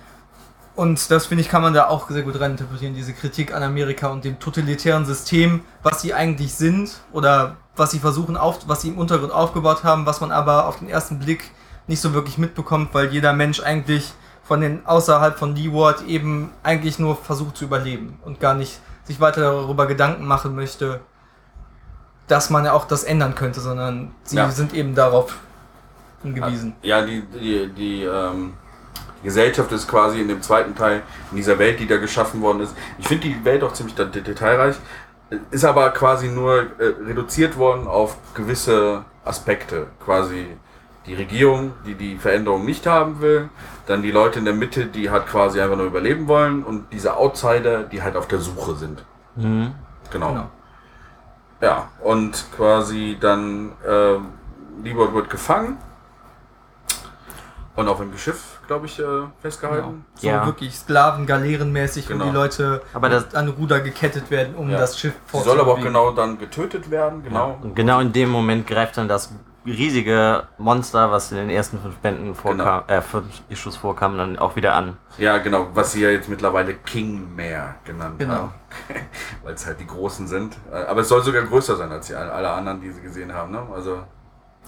Und 0.79 1.11
das 1.11 1.26
finde 1.26 1.43
ich, 1.43 1.49
kann 1.49 1.61
man 1.62 1.74
da 1.74 1.89
auch 1.89 2.09
sehr 2.09 2.22
gut 2.22 2.39
reininterpretieren, 2.39 2.95
diese 2.95 3.12
Kritik 3.12 3.53
an 3.53 3.64
Amerika 3.64 4.07
und 4.12 4.24
dem 4.24 4.39
totalitären 4.39 5.05
System, 5.07 5.62
was 5.83 6.03
sie 6.03 6.14
eigentlich 6.14 6.55
sind 6.55 7.01
oder 7.11 7.57
was 7.74 7.91
sie 7.91 7.99
versuchen 7.99 8.37
auf, 8.37 8.61
was 8.68 8.83
sie 8.83 8.91
im 8.91 8.97
Untergrund 8.97 9.33
aufgebaut 9.33 9.83
haben, 9.83 10.07
was 10.07 10.20
man 10.20 10.31
aber 10.31 10.68
auf 10.68 10.79
den 10.79 10.89
ersten 10.89 11.18
Blick 11.18 11.51
nicht 11.89 12.01
so 12.01 12.14
wirklich 12.14 12.39
mitbekommt, 12.39 12.91
weil 12.95 13.09
jeder 13.12 13.33
Mensch 13.33 13.59
eigentlich 13.59 14.12
von 14.45 14.61
den 14.61 14.87
außerhalb 14.87 15.37
von 15.37 15.57
Leeward 15.57 16.03
eben 16.07 16.53
eigentlich 16.62 17.01
nur 17.01 17.16
versucht 17.16 17.57
zu 17.57 17.64
überleben 17.64 18.20
und 18.24 18.39
gar 18.39 18.55
nicht 18.55 18.79
sich 19.03 19.18
weiter 19.18 19.41
darüber 19.41 19.87
Gedanken 19.87 20.26
machen 20.26 20.55
möchte, 20.55 21.01
dass 22.29 22.51
man 22.51 22.64
ja 22.64 22.72
auch 22.72 22.85
das 22.85 23.03
ändern 23.03 23.35
könnte, 23.35 23.59
sondern 23.59 24.12
sie 24.22 24.37
Ja. 24.37 24.49
sind 24.53 24.72
eben 24.74 24.95
darauf 24.95 25.39
hingewiesen. 26.22 26.76
Ja, 26.83 27.05
die, 27.05 27.22
die, 27.22 27.68
die, 27.76 28.05
ähm, 28.05 28.53
die 29.20 29.24
Gesellschaft 29.24 29.72
ist 29.72 29.88
quasi 29.88 30.20
in 30.20 30.28
dem 30.28 30.42
zweiten 30.42 30.74
Teil, 30.74 31.03
in 31.30 31.36
dieser 31.36 31.59
Welt, 31.59 31.80
die 31.80 31.86
da 31.86 31.96
geschaffen 31.96 32.40
worden 32.40 32.61
ist. 32.61 32.76
Ich 32.99 33.09
finde 33.09 33.28
die 33.28 33.44
Welt 33.44 33.62
auch 33.64 33.72
ziemlich 33.72 33.94
de- 33.96 34.09
de- 34.11 34.22
detailreich, 34.22 34.76
ist 35.51 35.64
aber 35.64 35.90
quasi 35.90 36.28
nur 36.28 36.61
äh, 36.78 36.94
reduziert 37.07 37.57
worden 37.57 37.86
auf 37.86 38.16
gewisse 38.34 39.05
Aspekte. 39.24 39.88
Quasi 40.05 40.46
die 41.07 41.14
Regierung, 41.14 41.72
die 41.86 41.94
die 41.94 42.16
Veränderung 42.16 42.64
nicht 42.64 42.86
haben 42.86 43.20
will, 43.20 43.49
dann 43.86 44.03
die 44.03 44.11
Leute 44.11 44.38
in 44.38 44.44
der 44.44 44.55
Mitte, 44.55 44.86
die 44.86 45.11
halt 45.11 45.26
quasi 45.26 45.61
einfach 45.61 45.76
nur 45.76 45.86
überleben 45.86 46.28
wollen 46.28 46.62
und 46.62 46.92
diese 46.92 47.16
Outsider, 47.16 47.82
die 47.84 48.03
halt 48.03 48.16
auf 48.16 48.28
der 48.28 48.38
Suche 48.40 48.74
sind. 48.76 49.03
Mhm. 49.36 49.74
Genau. 50.11 50.28
Genau. 50.28 50.51
Ja, 51.61 51.88
und 52.03 52.44
quasi 52.57 53.16
dann 53.20 53.72
ähm, 53.86 54.26
Liebert 54.84 55.12
wird 55.12 55.28
gefangen 55.28 55.76
und 57.74 57.88
auf 57.88 58.01
einem 58.01 58.16
Schiff, 58.16 58.57
glaube 58.69 58.87
ich, 58.87 58.99
äh, 59.01 59.05
festgehalten. 59.43 60.05
So 60.14 60.29
Ja. 60.29 60.47
wirklich 60.47 60.77
Sklaven, 60.77 61.27
galeerenmäßig, 61.27 62.07
Genau. 62.07 62.27
wo 62.27 62.29
die 62.29 62.35
Leute 62.35 62.83
Aber 62.95 63.09
das- 63.09 63.35
an 63.35 63.49
Ruder 63.49 63.81
gekettet 63.81 64.31
werden, 64.31 64.55
um 64.55 64.71
Ja. 64.71 64.79
das 64.79 64.97
Schiff 64.99 65.14
Sie 65.33 65.39
soll 65.41 65.59
aber 65.59 65.73
auch 65.73 65.79
fortzubewegen. 65.79 65.93
genau 65.93 66.11
dann 66.12 66.39
getötet 66.39 66.91
werden, 66.91 67.25
genau. 67.25 67.59
Und 67.62 67.75
genau 67.75 67.99
in 67.99 68.12
dem 68.12 68.29
Moment 68.29 68.66
greift 68.66 68.97
dann 68.99 69.09
das 69.09 69.33
riesige 69.66 70.45
Monster, 70.59 71.11
was 71.11 71.31
in 71.33 71.39
den 71.39 71.51
ersten 71.51 71.79
fünf 71.81 71.97
Bänden 71.97 72.35
vorkam, 72.35 72.85
äh, 72.87 73.01
fünf 73.03 73.27
Issues 73.49 73.77
vorkam, 73.77 74.16
dann 74.16 74.39
auch 74.39 74.55
wieder 74.57 74.75
an. 74.75 74.97
Ja, 75.19 75.39
genau, 75.39 75.69
was 75.75 75.93
sie 75.93 76.03
ja 76.03 76.11
jetzt 76.11 76.29
mittlerweile 76.29 76.75
King 76.75 77.35
Mare 77.37 77.75
genannt 77.85 78.19
Genau. 78.19 78.35
haben. 78.35 78.53
Weil 79.43 79.55
es 79.55 79.66
halt 79.66 79.81
die 79.81 79.87
Großen 79.87 80.27
sind. 80.27 80.57
Äh, 80.73 80.77
Aber 80.85 81.01
es 81.01 81.09
soll 81.09 81.23
sogar 81.23 81.43
größer 81.43 81.77
sein 81.77 81.91
als 81.91 82.07
die, 82.07 82.14
alle 82.14 82.51
anderen, 82.51 82.81
die 82.81 82.91
sie 82.91 83.01
gesehen 83.03 83.33
haben. 83.35 83.51
Ne? 83.53 83.62
Also, 83.75 83.99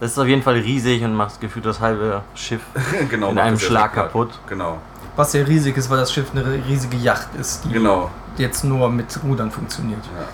Das 0.01 0.13
ist 0.13 0.19
auf 0.19 0.27
jeden 0.27 0.43
Fall 0.43 0.55
riesig 0.55 1.05
und 1.05 1.15
macht 1.15 1.41
gefühlt 1.41 1.67
das 1.67 1.79
halbe 1.81 2.23
Schiff 2.35 2.63
genau. 3.11 3.29
in 3.31 3.39
einem 3.39 3.59
Schlag 3.59 3.93
kaputt. 3.93 4.31
Genau, 4.49 4.79
Was 5.15 5.33
sehr 5.33 5.47
riesig 5.47 5.77
ist, 5.77 5.91
weil 5.91 5.99
das 5.99 6.13
Schiff 6.13 6.31
eine 6.35 6.45
riesige 6.67 6.97
Yacht 6.97 7.29
ist, 7.39 7.65
die 7.67 7.73
genau. 7.73 8.11
jetzt 8.39 8.65
nur 8.65 8.89
mit 8.89 9.19
Rudern 9.23 9.51
funktioniert. 9.51 10.03
Ja, 10.05 10.25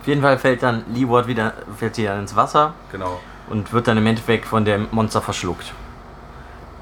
Auf 0.00 0.06
jeden 0.08 0.22
Fall 0.22 0.38
fällt 0.38 0.64
dann 0.64 0.84
Leeward 0.92 1.28
wieder, 1.28 1.52
fällt 1.76 1.94
sie 1.94 2.04
dann 2.04 2.18
ins 2.18 2.34
Wasser 2.34 2.74
genau. 2.90 3.20
und 3.48 3.72
wird 3.72 3.86
dann 3.86 3.96
im 3.96 4.06
Endeffekt 4.06 4.44
von 4.44 4.64
dem 4.64 4.88
Monster 4.90 5.22
verschluckt. 5.22 5.72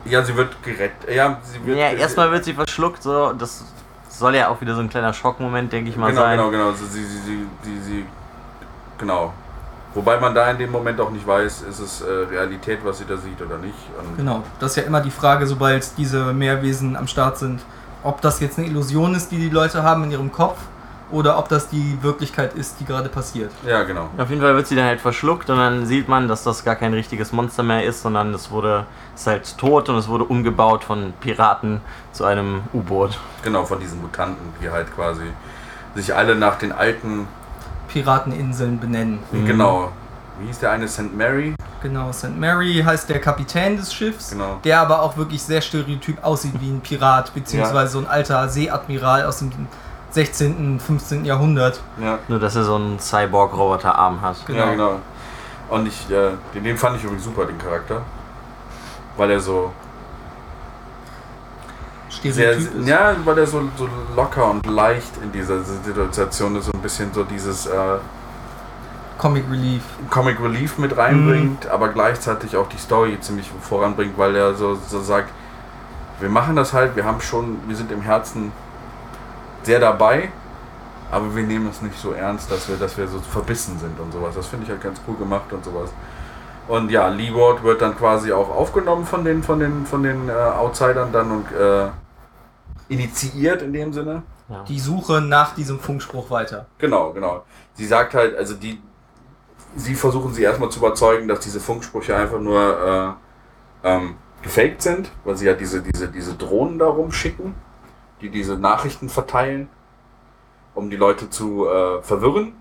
Ja, 0.06 0.24
sie 0.24 0.34
wird 0.34 0.62
gerettet. 0.62 1.14
Ja, 1.14 1.38
sie 1.42 1.64
wird. 1.66 1.76
Ja, 1.76 1.90
erstmal 1.90 2.30
wird 2.32 2.44
sie 2.44 2.54
verschluckt, 2.54 3.02
so, 3.02 3.32
das 3.34 3.64
soll 4.08 4.34
ja 4.34 4.48
auch 4.48 4.58
wieder 4.62 4.74
so 4.74 4.80
ein 4.80 4.88
kleiner 4.88 5.12
Schockmoment, 5.12 5.70
denke 5.70 5.90
ich 5.90 5.96
mal, 5.98 6.08
Genau, 6.10 6.22
sein. 6.22 6.38
genau, 6.38 6.50
genau. 6.50 6.72
Sie, 6.72 6.86
sie, 6.86 7.04
sie, 7.04 7.18
sie, 7.18 7.46
sie, 7.62 7.80
sie, 7.82 8.06
genau. 8.96 9.34
Wobei 9.94 10.20
man 10.20 10.34
da 10.34 10.50
in 10.50 10.58
dem 10.58 10.70
Moment 10.70 11.00
auch 11.00 11.10
nicht 11.10 11.26
weiß, 11.26 11.62
ist 11.62 11.80
es 11.80 12.00
äh, 12.00 12.10
Realität, 12.30 12.78
was 12.84 12.98
sie 12.98 13.06
da 13.06 13.16
sieht 13.16 13.40
oder 13.42 13.58
nicht. 13.58 13.74
Und 13.98 14.16
Genau, 14.16 14.44
das 14.60 14.72
ist 14.72 14.76
ja 14.76 14.82
immer 14.84 15.00
die 15.00 15.10
Frage, 15.10 15.46
sobald 15.46 15.96
diese 15.98 16.32
Meerwesen 16.32 16.96
am 16.96 17.06
Start 17.08 17.38
sind, 17.38 17.60
ob 18.02 18.20
das 18.20 18.40
jetzt 18.40 18.58
eine 18.58 18.68
Illusion 18.68 19.14
ist, 19.14 19.30
die 19.32 19.38
die 19.38 19.50
Leute 19.50 19.82
haben 19.82 20.04
in 20.04 20.12
ihrem 20.12 20.32
Kopf, 20.32 20.58
oder 21.12 21.38
ob 21.38 21.48
das 21.48 21.68
die 21.68 21.98
Wirklichkeit 22.02 22.54
ist, 22.54 22.78
die 22.80 22.84
gerade 22.84 23.08
passiert. 23.08 23.50
Ja, 23.66 23.82
genau. 23.82 24.08
Auf 24.16 24.30
jeden 24.30 24.40
Fall 24.40 24.54
wird 24.54 24.66
sie 24.66 24.76
dann 24.76 24.86
halt 24.86 25.00
verschluckt 25.00 25.50
und 25.50 25.58
dann 25.58 25.86
sieht 25.86 26.08
man, 26.08 26.28
dass 26.28 26.44
das 26.44 26.64
gar 26.64 26.76
kein 26.76 26.94
richtiges 26.94 27.32
Monster 27.32 27.62
mehr 27.62 27.84
ist, 27.84 28.02
sondern 28.02 28.32
es 28.34 28.50
wurde, 28.50 28.86
ist 29.14 29.26
halt 29.26 29.58
tot 29.58 29.88
und 29.88 29.96
es 29.96 30.08
wurde 30.08 30.24
umgebaut 30.24 30.84
von 30.84 31.12
Piraten 31.20 31.80
zu 32.12 32.24
einem 32.24 32.62
U-Boot. 32.72 33.18
Genau, 33.42 33.64
von 33.64 33.80
diesen 33.80 34.00
Mutanten, 34.00 34.52
die 34.62 34.70
halt 34.70 34.94
quasi 34.94 35.24
sich 35.94 36.14
alle 36.14 36.36
nach 36.36 36.56
den 36.56 36.72
alten, 36.72 37.26
Pirateninseln 37.92 38.78
benennen. 38.78 39.18
Mhm. 39.32 39.46
genau. 39.46 39.92
Wie 40.38 40.46
hieß 40.46 40.60
der 40.60 40.70
eine? 40.70 40.88
St. 40.88 41.14
Mary? 41.14 41.54
Genau, 41.82 42.12
St. 42.12 42.36
Mary 42.38 42.82
heißt 42.84 43.08
der 43.10 43.20
Kapitän 43.20 43.76
des 43.76 43.92
Schiffs, 43.92 44.30
Genau. 44.30 44.58
der 44.64 44.80
aber 44.80 45.02
auch 45.02 45.16
wirklich 45.16 45.42
sehr 45.42 45.60
stereotyp 45.60 46.22
aussieht 46.24 46.54
wie 46.60 46.70
ein 46.70 46.80
Pirat, 46.80 47.34
beziehungsweise 47.34 47.92
so 47.92 47.98
ein 47.98 48.06
alter 48.06 48.48
Seeadmiral 48.48 49.24
aus 49.24 49.40
dem 49.40 49.50
16., 50.10 50.80
15. 50.80 51.24
Jahrhundert. 51.24 51.80
Ja, 52.02 52.18
Nur, 52.28 52.38
dass 52.38 52.56
er 52.56 52.64
so 52.64 52.74
einen 52.76 52.98
Cyborg-Roboter-Arm 52.98 54.20
hat. 54.22 54.44
Genau. 54.46 54.58
ja 54.58 54.70
genau. 54.72 54.92
Und 55.68 55.86
ich, 55.86 56.10
äh, 56.10 56.30
den, 56.54 56.64
den 56.64 56.76
fand 56.76 56.96
ich 56.96 57.04
übrigens 57.04 57.24
super, 57.24 57.44
den 57.46 57.58
Charakter. 57.58 58.02
Weil 59.16 59.30
er 59.30 59.40
so 59.40 59.72
sehr, 62.22 62.52
ist. 62.52 62.70
ja, 62.84 63.16
weil 63.24 63.38
er 63.38 63.46
so, 63.46 63.62
so 63.76 63.88
locker 64.14 64.50
und 64.50 64.66
leicht 64.66 65.12
in 65.22 65.32
dieser 65.32 65.62
Situation 65.62 66.56
ist, 66.56 66.66
so 66.66 66.72
ein 66.72 66.82
bisschen 66.82 67.12
so 67.14 67.24
dieses 67.24 67.66
äh, 67.66 67.70
Comic 69.18 69.44
Relief. 69.50 69.82
Comic 70.10 70.40
Relief 70.40 70.78
mit 70.78 70.96
reinbringt, 70.96 71.66
aber 71.68 71.88
gleichzeitig 71.88 72.56
auch 72.56 72.68
die 72.68 72.78
Story 72.78 73.18
ziemlich 73.20 73.50
voranbringt, 73.60 74.16
weil 74.16 74.34
er 74.34 74.54
so, 74.54 74.74
so 74.74 75.00
sagt, 75.00 75.30
wir 76.20 76.28
machen 76.28 76.56
das 76.56 76.72
halt, 76.72 76.96
wir 76.96 77.04
haben 77.04 77.20
schon, 77.20 77.58
wir 77.66 77.76
sind 77.76 77.92
im 77.92 78.02
Herzen 78.02 78.52
sehr 79.62 79.78
dabei, 79.78 80.30
aber 81.10 81.34
wir 81.34 81.42
nehmen 81.42 81.68
es 81.68 81.82
nicht 81.82 81.98
so 81.98 82.12
ernst, 82.12 82.50
dass 82.50 82.68
wir, 82.68 82.76
dass 82.76 82.96
wir 82.96 83.06
so 83.08 83.18
verbissen 83.18 83.78
sind 83.78 83.98
und 83.98 84.12
sowas. 84.12 84.34
Das 84.34 84.46
finde 84.46 84.64
ich 84.64 84.70
halt 84.70 84.82
ganz 84.82 85.00
cool 85.06 85.16
gemacht 85.16 85.52
und 85.52 85.64
sowas. 85.64 85.90
Und 86.68 86.90
ja, 86.90 87.08
Leeward 87.08 87.62
wird 87.62 87.82
dann 87.82 87.96
quasi 87.96 88.32
auch 88.32 88.48
aufgenommen 88.48 89.04
von 89.04 89.24
den, 89.24 89.42
von 89.42 89.58
den, 89.58 89.84
von 89.86 90.02
den 90.02 90.28
äh, 90.28 90.32
Outsidern 90.32 91.10
dann 91.12 91.30
und 91.30 91.52
äh, 91.52 91.88
initiiert 92.90 93.62
in 93.62 93.72
dem 93.72 93.92
Sinne. 93.92 94.24
Ja. 94.48 94.64
Die 94.64 94.80
Suche 94.80 95.20
nach 95.20 95.54
diesem 95.54 95.78
Funkspruch 95.78 96.30
weiter. 96.30 96.66
Genau, 96.78 97.12
genau. 97.12 97.44
Sie 97.74 97.86
sagt 97.86 98.14
halt, 98.14 98.36
also 98.36 98.54
die, 98.54 98.82
sie 99.76 99.94
versuchen 99.94 100.34
sie 100.34 100.42
erstmal 100.42 100.70
zu 100.70 100.80
überzeugen, 100.80 101.28
dass 101.28 101.40
diese 101.40 101.60
Funksprüche 101.60 102.16
einfach 102.16 102.40
nur 102.40 103.16
äh, 103.84 103.88
ähm, 103.88 104.16
gefaked 104.42 104.82
sind, 104.82 105.10
weil 105.24 105.36
sie 105.36 105.46
ja 105.46 105.54
diese, 105.54 105.82
diese, 105.82 106.08
diese 106.08 106.34
Drohnen 106.34 106.80
da 106.80 106.86
rumschicken, 106.86 107.54
die 108.20 108.28
diese 108.28 108.56
Nachrichten 108.56 109.08
verteilen, 109.08 109.68
um 110.74 110.90
die 110.90 110.96
Leute 110.96 111.30
zu 111.30 111.68
äh, 111.68 112.02
verwirren. 112.02 112.54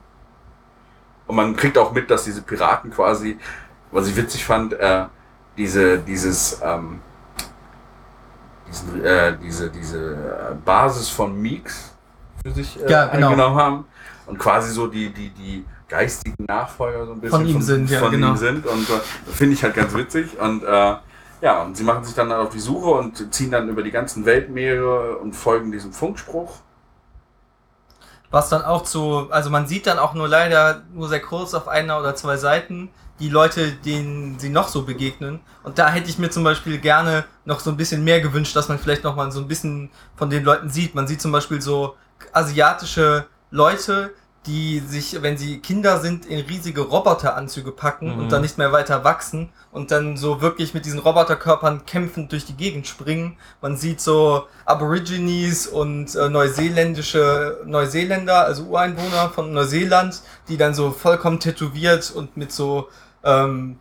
Und 1.25 1.35
man 1.35 1.55
kriegt 1.55 1.77
auch 1.77 1.91
mit, 1.91 2.11
dass 2.11 2.23
diese 2.23 2.43
Piraten 2.43 2.91
quasi, 2.91 3.39
was 3.91 4.07
ich 4.07 4.15
witzig 4.15 4.45
fand, 4.45 4.73
äh, 4.73 5.05
diese, 5.57 5.97
dieses, 5.97 6.61
ähm, 6.63 7.01
diesen, 8.69 9.03
äh, 9.03 9.37
diese, 9.41 9.69
diese 9.69 10.13
äh, 10.13 10.55
Basis 10.63 11.09
von 11.09 11.35
Meeks 11.41 11.93
für 12.43 12.51
sich 12.51 12.81
äh, 12.81 12.89
Ja, 12.91 13.07
genau. 13.07 13.29
eingenommen 13.29 13.55
haben 13.55 13.85
und 14.27 14.37
quasi 14.37 14.71
so 14.71 14.87
die, 14.87 15.09
die, 15.09 15.29
die 15.31 15.65
geistigen 15.87 16.45
Nachfolger 16.45 17.05
so 17.05 17.13
ein 17.13 17.19
bisschen 17.19 17.39
Von 17.39 17.47
ihm 17.47 17.61
sind, 17.61 17.89
ja, 17.89 17.99
von 17.99 18.11
genau. 18.11 18.29
ihm 18.29 18.37
sind 18.37 18.65
und 18.65 18.89
äh, 18.89 19.31
finde 19.31 19.53
ich 19.55 19.63
halt 19.63 19.73
ganz 19.75 19.93
witzig 19.93 20.39
und 20.39 20.63
äh, 20.63 20.95
Ja, 21.41 21.63
und 21.63 21.75
sie 21.77 21.83
machen 21.83 22.03
sich 22.03 22.15
dann 22.15 22.31
auf 22.31 22.49
die 22.49 22.59
Suche 22.59 22.89
und 22.89 23.33
ziehen 23.33 23.51
dann 23.51 23.69
über 23.69 23.81
die 23.81 23.91
ganzen 23.91 24.25
Weltmeere 24.25 25.17
und 25.17 25.33
folgen 25.33 25.71
diesem 25.71 25.93
Funkspruch. 25.93 26.57
Was 28.31 28.49
dann 28.49 28.61
auch 28.61 28.83
zu, 28.83 29.27
also 29.31 29.49
man 29.49 29.65
sieht 29.65 29.87
dann 29.87 29.97
auch 29.97 30.13
nur 30.13 30.27
leider 30.27 30.83
nur 30.93 31.07
sehr 31.09 31.21
kurz 31.21 31.53
auf 31.53 31.67
einer 31.67 31.99
oder 31.99 32.13
zwei 32.15 32.37
Seiten 32.37 32.89
die 33.19 33.29
Leute, 33.29 33.71
denen 33.73 34.39
sie 34.39 34.49
noch 34.49 34.69
so 34.69 34.83
begegnen. 34.83 35.39
Und 35.63 35.77
da 35.77 35.89
hätte 35.89 36.09
ich 36.09 36.17
mir 36.19 36.29
zum 36.29 36.43
Beispiel 36.43 36.77
gerne 36.77 37.25
noch 37.45 37.59
so 37.59 37.69
ein 37.69 37.77
bisschen 37.77 38.03
mehr 38.03 38.21
gewünscht, 38.21 38.55
dass 38.55 38.69
man 38.69 38.79
vielleicht 38.79 39.03
noch 39.03 39.15
mal 39.15 39.31
so 39.31 39.39
ein 39.41 39.47
bisschen 39.47 39.89
von 40.15 40.29
den 40.29 40.43
Leuten 40.43 40.69
sieht. 40.69 40.95
Man 40.95 41.07
sieht 41.07 41.21
zum 41.21 41.31
Beispiel 41.31 41.61
so 41.61 41.95
asiatische 42.33 43.25
Leute, 43.51 44.11
die 44.45 44.79
sich, 44.79 45.21
wenn 45.21 45.37
sie 45.37 45.59
Kinder 45.59 45.99
sind, 45.99 46.25
in 46.25 46.39
riesige 46.39 46.81
Roboteranzüge 46.81 47.71
packen 47.73 48.13
Mhm. 48.13 48.19
und 48.19 48.31
dann 48.31 48.41
nicht 48.41 48.57
mehr 48.57 48.71
weiter 48.71 49.03
wachsen 49.03 49.49
und 49.71 49.91
dann 49.91 50.15
so 50.15 50.41
wirklich 50.41 50.73
mit 50.73 50.85
diesen 50.85 50.99
Roboterkörpern 50.99 51.85
kämpfend 51.85 52.31
durch 52.31 52.45
die 52.45 52.55
Gegend 52.55 52.87
springen. 52.87 53.35
Man 53.61 53.75
sieht 53.75 53.99
so 53.99 54.47
Aborigines 54.65 55.67
und 55.67 56.15
äh, 56.15 56.29
neuseeländische 56.29 57.59
Neuseeländer, 57.65 58.45
also 58.45 58.63
Ureinwohner 58.63 59.29
von 59.29 59.51
Neuseeland, 59.51 60.21
die 60.47 60.57
dann 60.57 60.73
so 60.73 60.91
vollkommen 60.91 61.39
tätowiert 61.41 62.09
und 62.11 62.37
mit 62.37 62.51
so 62.53 62.87
ähm, 63.23 63.77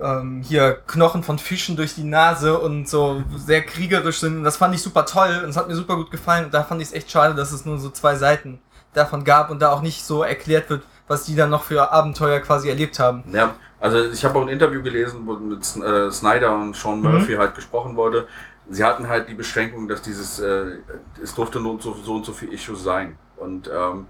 ähm, 0.00 0.42
hier 0.42 0.78
Knochen 0.86 1.22
von 1.22 1.38
Fischen 1.38 1.76
durch 1.76 1.94
die 1.94 2.04
Nase 2.04 2.58
und 2.58 2.88
so 2.88 3.22
sehr 3.36 3.62
kriegerisch 3.62 4.20
sind. 4.20 4.38
Und 4.38 4.44
das 4.44 4.56
fand 4.56 4.74
ich 4.74 4.82
super 4.82 5.06
toll 5.06 5.40
und 5.42 5.50
es 5.50 5.56
hat 5.56 5.68
mir 5.68 5.74
super 5.74 5.96
gut 5.96 6.10
gefallen. 6.10 6.46
Und 6.46 6.54
da 6.54 6.62
fand 6.62 6.80
ich 6.80 6.88
es 6.88 6.94
echt 6.94 7.10
schade, 7.10 7.34
dass 7.34 7.52
es 7.52 7.64
nur 7.64 7.78
so 7.78 7.90
zwei 7.90 8.16
Seiten 8.16 8.60
davon 8.94 9.24
gab 9.24 9.50
und 9.50 9.60
da 9.60 9.72
auch 9.72 9.82
nicht 9.82 10.04
so 10.04 10.22
erklärt 10.22 10.70
wird, 10.70 10.82
was 11.06 11.24
die 11.24 11.34
dann 11.34 11.50
noch 11.50 11.64
für 11.64 11.90
Abenteuer 11.92 12.40
quasi 12.40 12.68
erlebt 12.68 12.98
haben. 12.98 13.24
Ja, 13.32 13.54
also 13.80 14.04
ich 14.04 14.24
habe 14.24 14.38
auch 14.38 14.42
ein 14.42 14.48
Interview 14.48 14.82
gelesen, 14.82 15.22
wo 15.26 15.34
mit 15.34 15.64
äh, 15.76 16.10
Snyder 16.10 16.54
und 16.54 16.74
Sean 16.74 17.00
Murphy 17.00 17.34
halt 17.34 17.54
gesprochen 17.54 17.96
wurde. 17.96 18.26
Sie 18.70 18.84
hatten 18.84 19.08
halt 19.08 19.28
die 19.28 19.34
Beschränkung, 19.34 19.88
dass 19.88 20.02
dieses, 20.02 20.40
äh, 20.40 20.78
es 21.22 21.34
durfte 21.34 21.58
nur 21.58 21.80
so, 21.80 21.94
so 21.94 22.16
und 22.16 22.26
so 22.26 22.32
viel 22.32 22.52
Issues 22.52 22.82
sein. 22.82 23.16
Und 23.36 23.68
ähm, 23.68 24.06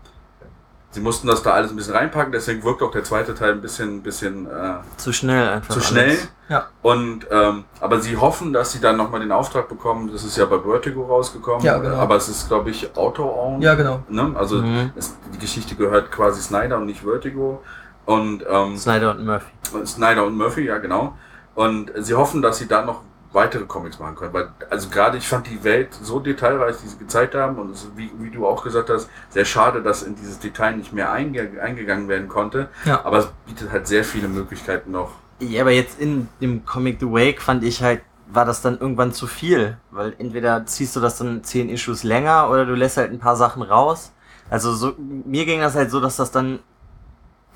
sie 0.91 1.01
mussten 1.01 1.27
das 1.29 1.43
da 1.43 1.51
alles 1.53 1.71
ein 1.71 1.77
bisschen 1.77 1.95
reinpacken, 1.95 2.33
deswegen 2.33 2.63
wirkt 2.65 2.83
auch 2.83 2.91
der 2.91 3.05
zweite 3.05 3.35
Teil 3.35 3.53
ein 3.53 3.61
bisschen, 3.61 4.03
bisschen 4.03 4.47
äh, 4.47 4.75
Zu 4.97 5.13
schnell 5.13 5.49
einfach. 5.49 5.69
zu 5.75 5.81
alles. 5.81 5.89
schnell. 5.89 6.19
Ja. 6.49 6.67
Und 6.83 7.27
ähm, 7.31 7.65
aber 7.81 8.01
sie 8.01 8.17
hoffen, 8.17 8.53
dass 8.55 8.73
sie 8.73 8.81
dann 8.81 8.97
nochmal 8.97 9.21
den 9.21 9.33
Auftrag 9.33 9.69
bekommen. 9.69 10.11
Das 10.11 10.25
ist 10.25 10.37
ja 10.39 10.47
bei 10.47 10.59
Vertigo 10.59 11.05
rausgekommen. 11.05 11.63
Ja, 11.63 11.77
genau. 11.79 11.97
Aber 11.97 12.17
es 12.17 12.29
ist, 12.31 12.49
glaube 12.49 12.71
ich, 12.71 12.97
Auto-owned. 12.97 13.63
Ja, 13.63 13.75
genau. 13.75 14.03
Ne? 14.09 14.33
Also 14.35 14.57
Mhm. 14.63 14.93
es, 14.97 15.15
die 15.35 15.39
Geschichte 15.39 15.75
gehört 15.75 16.11
quasi 16.11 16.41
Snyder 16.41 16.79
und 16.79 16.87
nicht 16.87 17.03
Vertigo. 17.03 17.63
Und 18.07 18.43
ähm, 18.49 18.77
Snyder 18.79 19.11
und 19.11 19.27
Murphy. 19.27 19.47
Snyder 19.85 20.25
und 20.25 20.39
Murphy, 20.39 20.65
ja 20.65 20.79
genau. 20.79 21.17
Und 21.55 21.91
sie 21.97 22.15
hoffen, 22.15 22.41
dass 22.41 22.57
sie 22.59 22.67
dann 22.67 22.87
noch 22.87 23.03
weitere 23.33 23.65
Comics 23.65 23.99
machen 23.99 24.17
können. 24.17 24.33
Weil, 24.33 24.49
also 24.71 24.89
gerade 24.89 25.19
ich 25.19 25.29
fand 25.29 25.47
die 25.47 25.63
Welt 25.65 25.89
so 25.95 26.21
detailreich, 26.21 26.77
die 26.83 26.89
sie 26.89 26.99
gezeigt 26.99 27.35
haben, 27.35 27.59
und 27.59 27.71
es 27.71 27.89
wie, 27.97 28.11
wie 28.19 28.31
du 28.31 28.47
auch 28.47 28.65
gesagt 28.65 28.91
hast, 28.91 29.09
sehr 29.31 29.45
schade, 29.45 29.83
dass 29.83 30.03
in 30.03 30.17
dieses 30.17 30.39
Detail 30.39 30.77
nicht 30.77 30.93
mehr 30.93 31.13
einge 31.13 31.61
eingegangen 31.61 32.09
werden 32.09 32.29
konnte. 32.29 32.69
Ja. 32.85 33.05
Aber 33.05 33.19
es 33.19 33.29
bietet 33.47 33.71
halt 33.71 33.87
sehr 33.87 34.05
viele 34.05 34.29
Möglichkeiten 34.29 34.91
noch. 34.91 35.13
Ja, 35.41 35.63
aber 35.63 35.73
jetzt 35.73 36.01
in 36.01 36.29
dem 36.41 36.65
Comic 36.65 36.99
The 37.01 37.07
Wake 37.07 37.41
fand 37.41 37.63
ich 37.65 37.83
halt, 37.83 38.03
war 38.31 38.45
das 38.45 38.61
dann 38.61 38.79
irgendwann 38.79 39.13
zu 39.13 39.27
viel. 39.27 39.77
Weil 39.91 40.15
entweder 40.19 40.67
ziehst 40.67 40.97
du 40.97 41.01
das 41.01 41.19
dann 41.19 41.45
zehn 41.45 41.69
Issues 41.69 42.03
länger 42.03 42.51
oder 42.51 42.67
du 42.67 42.75
lässt 42.75 42.97
halt 42.97 43.13
ein 43.13 43.19
paar 43.19 43.37
Sachen 43.37 43.63
raus. 43.63 44.13
Also 44.51 44.73
so, 44.73 44.95
mir 44.97 45.45
ging 45.45 45.61
das 45.61 45.75
halt 45.75 45.91
so, 45.91 46.01
dass 46.01 46.17
das 46.17 46.31
dann 46.31 46.61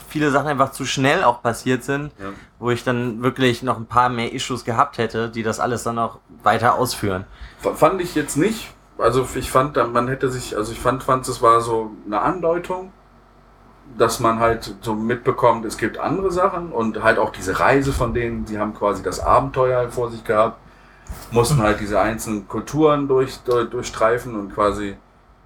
viele 0.09 0.31
Sachen 0.31 0.49
einfach 0.49 0.73
zu 0.73 0.85
schnell 0.85 1.25
auch 1.25 1.43
passiert 1.43 1.85
sind, 1.85 2.13
Ja. 2.19 2.27
wo 2.59 2.71
ich 2.71 2.85
dann 2.85 3.23
wirklich 3.23 3.63
noch 3.63 3.77
ein 3.77 3.87
paar 3.87 4.09
mehr 4.09 4.33
Issues 4.33 4.65
gehabt 4.65 4.99
hätte, 4.99 5.29
die 5.31 5.43
das 5.43 5.61
alles 5.61 5.83
dann 5.83 5.99
auch 5.99 6.19
weiter 6.43 6.75
ausführen. 6.77 7.25
Fand 7.75 8.01
ich 8.01 8.15
jetzt 8.15 8.37
nicht. 8.37 8.73
Also 8.99 9.27
ich 9.35 9.51
fand, 9.51 9.77
man 9.93 10.07
hätte 10.09 10.31
sich, 10.31 10.57
also 10.57 10.71
ich 10.73 10.79
fand, 10.81 11.03
fand 11.03 11.27
es 11.27 11.41
war 11.43 11.61
so 11.61 11.91
eine 12.07 12.21
Andeutung, 12.21 12.93
dass 13.99 14.21
man 14.21 14.39
halt 14.39 14.75
so 14.81 14.95
mitbekommt, 14.95 15.65
es 15.65 15.77
gibt 15.77 15.99
andere 15.99 16.31
Sachen 16.31 16.73
und 16.73 17.03
halt 17.03 17.19
auch 17.19 17.31
diese 17.31 17.59
Reise 17.59 17.93
von 17.93 18.15
denen, 18.15 18.45
die 18.45 18.59
haben 18.59 18.75
quasi 18.75 19.03
das 19.03 19.21
Abenteuer 19.21 19.89
vor 19.91 20.11
sich 20.11 20.25
gehabt, 20.25 20.59
mussten 21.31 21.61
halt 21.63 21.81
diese 21.81 22.01
einzelnen 22.01 22.47
Kulturen 22.49 23.09
durch, 23.09 23.39
durch, 23.45 23.69
durchstreifen 23.71 24.39
und 24.39 24.55
quasi, 24.55 24.97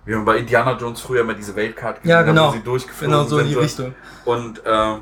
wie 0.07 0.15
man 0.15 0.25
bei 0.25 0.39
Indiana 0.39 0.73
Jones 0.79 1.01
früher 1.01 1.21
immer 1.21 1.35
diese 1.35 1.55
Weltkarte 1.55 2.01
Ja, 2.09 2.23
gesehen 2.23 2.29
hat, 2.29 2.35
genau. 2.35 2.49
wo 2.49 2.53
sie 2.53 2.63
durchgeflogen 2.63 3.13
Genau 3.19 3.25
so 3.29 3.39
in 3.39 3.47
die 3.49 3.53
sind. 3.53 3.63
Richtung. 3.63 3.95
Und 4.25 4.63
ähm, 4.65 5.01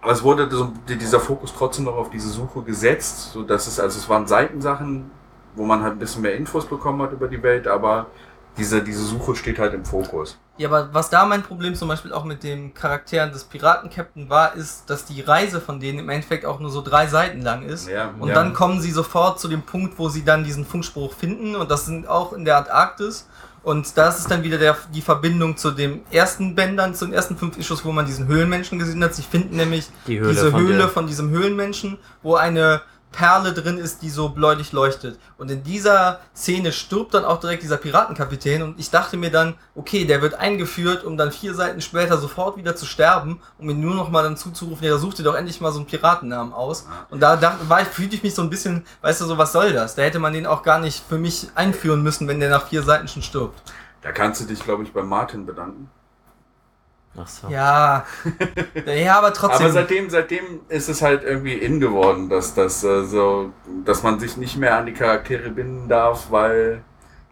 aber 0.00 0.12
es 0.12 0.22
wurde 0.22 0.48
so, 0.50 0.72
die- 0.88 0.96
dieser 0.96 1.18
Fokus 1.20 1.52
trotzdem 1.56 1.86
noch 1.86 1.96
auf 1.96 2.10
diese 2.10 2.28
Suche 2.28 2.62
gesetzt, 2.62 3.32
so 3.32 3.42
dass 3.42 3.66
es 3.66 3.80
also 3.80 3.98
es 3.98 4.08
waren 4.08 4.26
Seitensachen, 4.26 5.10
wo 5.56 5.64
man 5.64 5.82
halt 5.82 5.94
ein 5.94 5.98
bisschen 5.98 6.22
mehr 6.22 6.36
Infos 6.36 6.66
bekommen 6.66 7.02
hat 7.02 7.12
über 7.12 7.26
die 7.26 7.42
Welt, 7.42 7.66
aber 7.66 8.06
diese 8.58 8.82
diese 8.82 9.04
Suche 9.04 9.34
steht 9.36 9.58
halt 9.58 9.72
im 9.74 9.84
Fokus. 9.84 10.38
Ja, 10.58 10.68
aber 10.68 10.92
was 10.92 11.08
da 11.08 11.24
mein 11.24 11.42
Problem 11.42 11.74
zum 11.76 11.88
Beispiel 11.88 12.12
auch 12.12 12.24
mit 12.24 12.42
den 12.42 12.74
Charakteren 12.74 13.30
des 13.32 13.44
Piratenkapitän 13.44 14.28
war, 14.28 14.54
ist, 14.54 14.90
dass 14.90 15.04
die 15.04 15.20
Reise 15.20 15.60
von 15.60 15.78
denen 15.80 16.00
im 16.00 16.08
Endeffekt 16.08 16.44
auch 16.44 16.58
nur 16.60 16.70
so 16.70 16.82
drei 16.82 17.06
Seiten 17.06 17.42
lang 17.42 17.62
ist. 17.62 17.88
Ja, 17.88 18.12
Und 18.18 18.28
ja. 18.28 18.34
dann 18.34 18.52
kommen 18.54 18.80
sie 18.80 18.90
sofort 18.90 19.38
zu 19.40 19.46
dem 19.48 19.62
Punkt, 19.62 19.98
wo 19.98 20.08
sie 20.08 20.24
dann 20.24 20.42
diesen 20.44 20.64
Funkspruch 20.66 21.14
finden. 21.14 21.54
Und 21.54 21.70
das 21.70 21.86
sind 21.86 22.08
auch 22.08 22.32
in 22.32 22.44
der 22.44 22.56
Antarktis. 22.58 23.28
Und 23.62 23.96
das 23.96 24.20
ist 24.20 24.30
dann 24.30 24.42
wieder 24.42 24.56
der, 24.58 24.76
die 24.94 25.02
Verbindung 25.02 25.56
zu 25.56 25.70
dem 25.72 26.00
ersten 26.10 26.54
Bändern, 26.54 26.94
zu 26.94 27.04
den 27.04 27.14
ersten 27.14 27.36
fünf 27.36 27.56
Issues, 27.58 27.84
wo 27.84 27.92
man 27.92 28.06
diesen 28.06 28.26
Höhlenmenschen 28.26 28.78
gesehen 28.78 29.02
hat. 29.04 29.14
Sie 29.14 29.22
finden 29.22 29.56
nämlich 29.56 29.88
Die 30.06 30.18
Höhle 30.18 30.30
diese 30.32 30.50
von 30.50 30.60
Höhle 30.60 30.76
der- 30.78 30.88
von 30.88 31.06
diesem 31.06 31.30
Höhlenmenschen, 31.30 31.98
wo 32.22 32.34
eine 32.36 32.80
Perle 33.12 33.52
drin 33.52 33.78
ist, 33.78 34.02
die 34.02 34.10
so 34.10 34.28
bläulich 34.28 34.72
leuchtet. 34.72 35.18
Und 35.38 35.50
in 35.50 35.62
dieser 35.62 36.20
Szene 36.34 36.72
stirbt 36.72 37.14
dann 37.14 37.24
auch 37.24 37.40
direkt 37.40 37.62
dieser 37.62 37.76
Piratenkapitän 37.76 38.62
und 38.62 38.78
ich 38.78 38.90
dachte 38.90 39.16
mir 39.16 39.30
dann, 39.30 39.54
okay, 39.74 40.04
der 40.04 40.22
wird 40.22 40.34
eingeführt, 40.34 41.04
um 41.04 41.16
dann 41.16 41.32
vier 41.32 41.54
Seiten 41.54 41.80
später 41.80 42.18
sofort 42.18 42.56
wieder 42.56 42.76
zu 42.76 42.86
sterben, 42.86 43.40
um 43.58 43.68
ihn 43.70 43.80
nur 43.80 43.94
noch 43.94 44.10
mal 44.10 44.22
dann 44.22 44.36
zuzurufen, 44.36 44.86
ja, 44.86 44.98
such 44.98 45.14
dir 45.14 45.22
doch 45.22 45.34
endlich 45.34 45.60
mal 45.60 45.72
so 45.72 45.78
einen 45.78 45.86
Piratennamen 45.86 46.52
aus. 46.52 46.86
Und 47.10 47.20
da 47.20 47.36
dachte, 47.36 47.68
war 47.68 47.82
ich, 47.82 47.88
fühlte 47.88 48.14
ich 48.14 48.22
mich 48.22 48.34
so 48.34 48.42
ein 48.42 48.50
bisschen, 48.50 48.84
weißt 49.00 49.20
du, 49.20 49.24
so, 49.24 49.38
was 49.38 49.52
soll 49.52 49.72
das? 49.72 49.94
Da 49.94 50.02
hätte 50.02 50.18
man 50.18 50.32
den 50.32 50.46
auch 50.46 50.62
gar 50.62 50.78
nicht 50.78 51.02
für 51.08 51.18
mich 51.18 51.48
einführen 51.54 52.02
müssen, 52.02 52.28
wenn 52.28 52.40
der 52.40 52.50
nach 52.50 52.68
vier 52.68 52.82
Seiten 52.82 53.08
schon 53.08 53.22
stirbt. 53.22 53.60
Da 54.02 54.12
kannst 54.12 54.40
du 54.40 54.44
dich, 54.44 54.60
glaube 54.60 54.84
ich, 54.84 54.92
bei 54.92 55.02
Martin 55.02 55.44
bedanken. 55.44 55.90
Ach 57.20 57.26
so. 57.26 57.48
Ja. 57.48 58.04
ja, 58.86 59.18
aber 59.18 59.32
trotzdem. 59.32 59.66
Aber 59.66 59.72
seitdem, 59.72 60.08
seitdem 60.10 60.60
ist 60.68 60.88
es 60.88 61.02
halt 61.02 61.24
irgendwie 61.24 61.54
in 61.54 61.80
geworden, 61.80 62.28
dass 62.28 62.54
das 62.54 62.84
äh, 62.84 63.04
so, 63.04 63.52
dass 63.84 64.02
man 64.02 64.20
sich 64.20 64.36
nicht 64.36 64.56
mehr 64.56 64.76
an 64.76 64.86
die 64.86 64.92
Charaktere 64.92 65.50
binden 65.50 65.88
darf, 65.88 66.30
weil. 66.30 66.82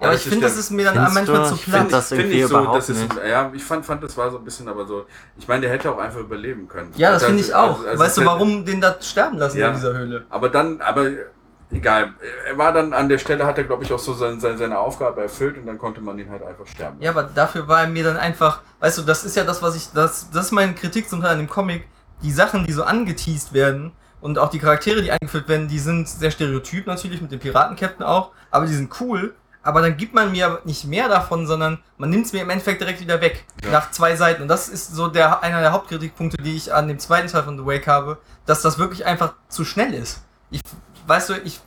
ja, 0.01 0.07
aber 0.09 0.15
ich 0.17 0.23
finde, 0.23 0.41
das 0.47 0.57
ist 0.57 0.71
mir 0.71 0.85
dann 0.93 1.13
manchmal 1.15 1.43
du? 1.43 1.49
zu 1.49 1.55
Ich 1.55 1.65
platt. 1.65 1.81
find 1.83 1.93
das 1.93 2.09
Finde 2.09 2.25
ich 2.27 2.47
so, 2.47 2.59
überhaupt 2.59 2.79
das 2.79 2.89
ist, 2.91 3.01
nicht. 3.01 3.15
ja, 3.29 3.51
ich 3.55 3.65
fand, 3.65 3.87
fand, 3.87 4.03
das 4.03 4.17
war 4.17 4.31
so 4.31 4.39
ein 4.39 4.45
bisschen, 4.45 4.67
aber 4.69 4.87
so, 4.87 5.07
ich 5.39 5.47
meine, 5.47 5.63
der 5.63 5.71
hätte 5.71 5.91
auch 5.93 5.99
einfach 5.99 6.21
überleben 6.21 6.67
können. 6.69 6.93
Ja, 6.97 7.13
das 7.13 7.25
finde 7.25 7.41
ich 7.43 7.55
auch. 7.55 7.79
also- 7.79 7.89
also 7.89 8.03
weißt 8.03 8.17
du, 8.17 8.21
hätte- 8.23 8.31
warum 8.31 8.65
den 8.65 8.81
da 8.81 8.97
sterben 9.01 9.39
lassen 9.39 9.59
Ja. 9.59 9.69
in 9.69 9.75
dieser 9.75 9.95
Höhle? 9.95 10.25
Aber 10.31 10.49
dann, 10.49 10.81
aber 10.81 11.11
egal. 11.71 12.15
Er 12.47 12.59
war 12.59 12.73
dann 12.73 12.93
an 12.93 13.09
der 13.09 13.19
Stelle, 13.19 13.47
hat 13.47 13.59
er, 13.59 13.65
glaube 13.65 13.85
ich, 13.85 13.93
auch 13.93 13.99
so 13.99 14.15
seine, 14.15 14.41
seine, 14.41 14.59
seine 14.59 14.79
Aufgabe 14.79 15.23
erfüllt 15.23 15.59
und 15.59 15.67
dann 15.67 15.79
konnte 15.79 16.01
man 16.01 16.19
ihn 16.19 16.31
halt 16.31 16.43
einfach 16.43 16.67
sterben. 16.67 17.01
Ja, 17.01 17.11
aber 17.11 17.25
dafür 17.25 17.69
war 17.69 17.83
er 17.83 17.89
mir 17.89 18.05
dann 18.05 18.17
einfach, 18.17 18.61
weißt 18.81 18.99
du, 18.99 19.03
das 19.03 19.25
ist 19.25 19.37
ja 19.37 19.45
das, 19.45 19.63
was 19.63 19.77
ich, 19.77 19.91
das, 19.93 20.31
das 20.31 20.47
ist 20.47 20.53
meine 20.53 20.75
Kritik 20.75 21.09
zum 21.09 21.21
Teil 21.21 21.33
an 21.33 21.39
dem 21.39 21.49
Comic. 21.49 21.87
Die 22.23 22.33
Sachen, 22.33 22.65
die 22.65 22.73
so 22.73 22.85
angeteased 22.85 23.53
werden 23.53 23.93
und 24.21 24.39
auch 24.39 24.51
die 24.51 24.59
Charaktere, 24.59 25.03
die 25.03 25.13
eingeführt 25.13 25.49
werden, 25.49 25.69
die 25.69 25.79
sind 25.79 26.09
sehr 26.09 26.31
stereotyp 26.31 26.87
natürlich, 26.87 27.21
mit 27.21 27.31
dem 27.31 27.41
Piratenkapitän 27.41 28.07
auch, 28.07 28.31
aber 28.51 28.67
die 28.67 28.75
sind 28.75 28.91
cool. 29.01 29.35
Aber 29.67 29.81
dann 29.81 29.97
gibt 29.97 30.15
man 30.15 30.31
mir 30.31 30.61
nicht 30.65 30.85
mehr 30.85 31.09
davon, 31.09 31.45
sondern 31.49 31.81
man 31.99 32.09
nimmt 32.09 32.27
es 32.27 32.33
mir 32.33 32.43
im 32.43 32.51
Endeffekt 32.51 32.81
direkt 32.81 33.01
wieder 33.01 33.21
weg. 33.21 33.45
Ja. 33.65 33.73
Nach 33.73 33.91
zwei 33.91 34.15
Seiten. 34.15 34.43
Und 34.43 34.49
das 34.49 34.69
ist 34.69 34.95
so 34.95 35.09
der, 35.09 35.43
einer 35.43 35.61
der 35.61 35.73
Hauptkritikpunkte, 35.73 36.41
die 36.41 36.55
ich 36.55 36.73
an 36.73 36.87
dem 36.87 37.01
zweiten 37.01 37.27
Teil 37.27 37.43
von 37.43 37.59
The 37.59 37.67
Wake 37.67 37.89
habe, 37.89 38.19
dass 38.47 38.63
das 38.63 38.79
wirklich 38.79 39.07
einfach 39.07 39.35
zu 39.49 39.65
schnell 39.65 39.93
ist. 39.93 40.23
Ich, 40.53 40.61
weißt 41.07 41.29
du, 41.31 41.35
ich, 41.45 41.61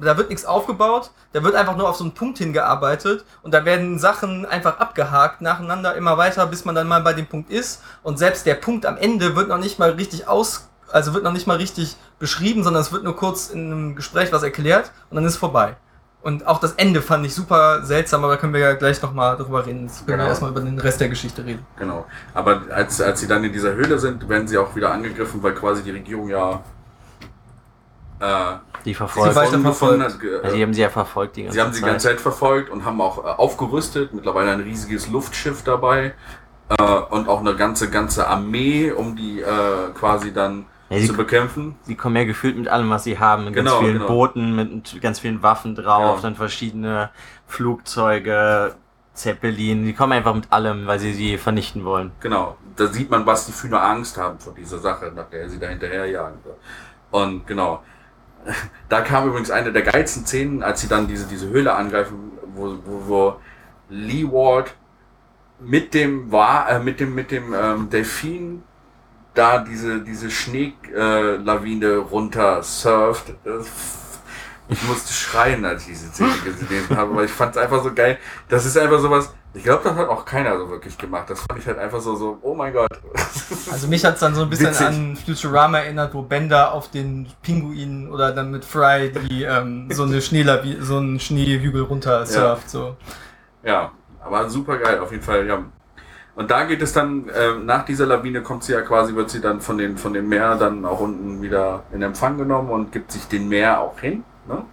da 0.00 0.16
wird 0.16 0.28
nichts 0.30 0.44
aufgebaut, 0.44 1.10
da 1.32 1.42
wird 1.44 1.54
einfach 1.54 1.76
nur 1.76 1.88
auf 1.88 1.96
so 1.96 2.04
einen 2.04 2.12
Punkt 2.14 2.38
hingearbeitet 2.38 3.24
und 3.42 3.54
da 3.54 3.64
werden 3.64 3.98
Sachen 3.98 4.44
einfach 4.46 4.78
abgehakt, 4.80 5.40
nacheinander 5.40 5.94
immer 5.94 6.16
weiter, 6.18 6.46
bis 6.46 6.64
man 6.64 6.74
dann 6.74 6.88
mal 6.88 7.00
bei 7.02 7.12
dem 7.12 7.26
Punkt 7.26 7.50
ist. 7.50 7.82
Und 8.02 8.18
selbst 8.18 8.44
der 8.46 8.54
Punkt 8.54 8.86
am 8.86 8.96
Ende 8.96 9.36
wird 9.36 9.48
noch 9.48 9.58
nicht 9.58 9.78
mal 9.78 9.90
richtig 9.90 10.26
aus, 10.26 10.68
also 10.90 11.14
wird 11.14 11.22
noch 11.24 11.32
nicht 11.32 11.46
mal 11.46 11.58
richtig 11.58 11.96
beschrieben, 12.18 12.64
sondern 12.64 12.82
es 12.82 12.92
wird 12.92 13.04
nur 13.04 13.14
kurz 13.16 13.50
in 13.50 13.66
einem 13.70 13.96
Gespräch 13.96 14.32
was 14.32 14.42
erklärt 14.42 14.90
und 15.10 15.16
dann 15.16 15.24
ist 15.24 15.36
vorbei. 15.36 15.76
Und 16.20 16.44
auch 16.48 16.58
das 16.58 16.72
Ende 16.72 17.00
fand 17.00 17.24
ich 17.24 17.32
super 17.32 17.84
seltsam, 17.84 18.24
aber 18.24 18.34
da 18.34 18.40
können 18.40 18.52
wir 18.52 18.60
ja 18.60 18.72
gleich 18.74 19.00
nochmal 19.00 19.36
drüber 19.36 19.64
reden. 19.64 19.84
Jetzt 19.86 19.98
können 19.98 20.18
Genau. 20.18 20.24
wir 20.24 20.28
erstmal 20.30 20.50
über 20.50 20.60
den 20.60 20.78
Rest 20.80 21.00
der 21.00 21.08
Geschichte 21.08 21.44
reden. 21.44 21.64
Genau. 21.78 22.06
Aber 22.34 22.62
als, 22.74 23.00
als 23.00 23.20
sie 23.20 23.28
dann 23.28 23.44
in 23.44 23.52
dieser 23.52 23.74
Höhle 23.74 24.00
sind, 24.00 24.28
werden 24.28 24.48
sie 24.48 24.58
auch 24.58 24.74
wieder 24.74 24.90
angegriffen, 24.90 25.40
weil 25.44 25.54
quasi 25.54 25.84
die 25.84 25.92
Regierung 25.92 26.28
ja 26.28 26.60
Die 28.20 28.90
Sie 28.90 28.94
verfolgt. 28.94 29.34
gefunden 29.34 29.62
verfolgt. 29.62 30.02
hat. 30.02 30.20
ge- 30.20 30.40
Ja, 30.44 30.50
die 30.50 30.62
haben 30.62 30.74
sie 30.74 30.80
ja 30.82 30.88
verfolgt 30.88 31.36
die 31.36 31.42
ganze 31.44 31.54
Sie 31.54 31.60
haben 31.62 31.72
sie 31.72 31.78
die 31.78 31.82
Zeit. 31.82 31.90
ganze 31.92 32.08
Zeit 32.08 32.20
verfolgt 32.20 32.70
und 32.70 32.84
haben 32.84 33.00
auch 33.00 33.18
äh, 33.24 33.28
aufgerüstet. 33.28 34.12
Mittlerweile 34.14 34.52
ein 34.52 34.60
riesiges 34.60 35.08
Luftschiff 35.08 35.62
dabei 35.62 36.14
äh, 36.70 36.82
und 37.10 37.28
auch 37.28 37.40
eine 37.40 37.54
ganze, 37.54 37.90
ganze 37.90 38.26
Armee, 38.28 38.90
um 38.92 39.14
die 39.16 39.40
äh, 39.40 39.44
quasi 39.94 40.32
dann 40.32 40.66
Ja, 40.90 41.04
zu 41.04 41.12
bekämpfen. 41.14 41.76
Sie 41.82 41.94
kommen 41.96 42.16
ja 42.16 42.24
gefühlt 42.24 42.56
mit 42.56 42.68
allem, 42.68 42.88
was 42.90 43.04
sie 43.04 43.18
haben, 43.18 43.44
mit 43.44 43.54
Genau, 43.54 43.72
ganz 43.72 43.80
vielen 43.84 43.98
genau. 43.98 44.06
Booten, 44.06 44.56
mit 44.56 45.00
ganz 45.02 45.18
vielen 45.20 45.42
Waffen 45.42 45.74
drauf, 45.74 46.16
Ja. 46.16 46.22
dann 46.22 46.34
verschiedene 46.36 47.10
Flugzeuge, 47.46 48.74
Zeppelin. 49.14 49.84
Die 49.84 49.92
kommen 49.94 50.12
einfach 50.12 50.34
mit 50.34 50.50
allem, 50.52 50.86
weil 50.86 50.98
sie 50.98 51.12
sie 51.12 51.38
vernichten 51.38 51.84
wollen. 51.84 52.12
Genau, 52.20 52.56
da 52.76 52.86
sieht 52.86 53.10
man, 53.10 53.26
was 53.26 53.46
die 53.46 53.52
für 53.52 53.66
eine 53.66 53.80
Angst 53.80 54.16
haben 54.16 54.38
vor 54.38 54.54
dieser 54.54 54.78
Sache, 54.78 55.12
nach 55.14 55.28
der 55.28 55.48
sie 55.48 55.58
da 55.58 55.66
hinterherjagen. 55.68 56.38
Und 57.10 57.46
genau, 57.46 57.82
da 58.88 59.00
kam 59.00 59.28
übrigens 59.28 59.50
eine 59.50 59.72
der 59.72 59.82
geilsten 59.82 60.26
Szenen, 60.26 60.62
als 60.62 60.80
sie 60.80 60.88
dann 60.88 61.06
diese, 61.06 61.26
diese 61.26 61.48
Höhle 61.48 61.74
angreifen, 61.74 62.32
wo, 62.54 62.78
wo, 62.84 63.08
wo 63.08 63.40
Lee 63.88 64.24
Ward 64.24 64.74
mit 65.60 65.94
dem 65.94 66.30
war 66.30 66.70
äh, 66.70 66.78
mit 66.78 67.00
dem 67.00 67.14
mit 67.14 67.30
dem 67.30 67.52
ähm, 67.54 67.90
Delfin 67.90 68.62
da 69.34 69.58
diese 69.58 70.00
diese 70.00 70.30
Schneelawine 70.30 71.86
äh, 71.86 71.94
runter 71.94 72.62
surft. 72.62 73.34
Ich 74.70 74.82
musste 74.86 75.12
schreien, 75.12 75.64
als 75.64 75.82
ich 75.82 75.88
diese 75.88 76.08
Szene 76.08 76.34
gesehen 76.44 76.96
habe, 76.96 77.16
weil 77.16 77.24
ich 77.24 77.30
fand 77.30 77.56
es 77.56 77.62
einfach 77.62 77.82
so 77.82 77.92
geil. 77.94 78.18
Das 78.48 78.66
ist 78.66 78.76
einfach 78.76 79.00
sowas. 79.00 79.32
Ich 79.54 79.64
glaube, 79.64 79.82
das 79.82 79.96
hat 79.96 80.08
auch 80.08 80.24
keiner 80.24 80.58
so 80.58 80.68
wirklich 80.70 80.96
gemacht. 80.98 81.30
Das 81.30 81.40
fand 81.40 81.58
ich 81.58 81.66
halt 81.66 81.78
einfach 81.78 82.00
so 82.00 82.14
so. 82.14 82.38
Oh 82.42 82.54
mein 82.54 82.72
Gott. 82.72 82.88
Also 83.72 83.86
mich 83.86 84.04
hat 84.04 84.14
es 84.14 84.20
dann 84.20 84.34
so 84.34 84.42
ein 84.42 84.50
bisschen 84.50 84.70
Witzig. 84.70 84.86
an 84.86 85.16
Futurama 85.16 85.78
erinnert, 85.78 86.12
wo 86.12 86.22
Bender 86.22 86.72
auf 86.72 86.90
den 86.90 87.26
Pinguin 87.42 88.10
oder 88.10 88.32
dann 88.32 88.50
mit 88.50 88.64
Fry 88.64 89.10
die 89.10 89.42
ähm, 89.44 89.88
so 89.90 90.02
eine 90.04 90.20
Schneelavi 90.20 90.78
so 90.80 90.98
einen 90.98 91.18
Schneehügel 91.18 91.82
runter 91.82 92.26
surft. 92.26 92.68
So. 92.68 92.96
Ja, 93.62 93.92
aber 94.22 94.48
super 94.50 94.76
geil, 94.78 94.98
auf 94.98 95.10
jeden 95.12 95.22
Fall, 95.22 95.46
ja. 95.46 95.64
Und 96.34 96.50
da 96.50 96.64
geht 96.64 96.80
es 96.82 96.92
dann, 96.92 97.30
ähm, 97.34 97.66
nach 97.66 97.84
dieser 97.84 98.06
Lawine 98.06 98.42
kommt 98.42 98.64
sie 98.64 98.72
ja 98.72 98.82
quasi, 98.82 99.14
wird 99.14 99.28
sie 99.30 99.40
dann 99.40 99.60
von 99.60 99.76
den, 99.76 99.96
von 99.98 100.12
dem 100.12 100.28
Meer 100.28 100.54
dann 100.56 100.84
auch 100.84 101.00
unten 101.00 101.42
wieder 101.42 101.82
in 101.92 102.00
Empfang 102.02 102.38
genommen 102.38 102.70
und 102.70 102.92
gibt 102.92 103.10
sich 103.12 103.26
den 103.28 103.48
Meer 103.48 103.80
auch 103.80 103.98
hin, 103.98 104.24
ne? 104.46 104.64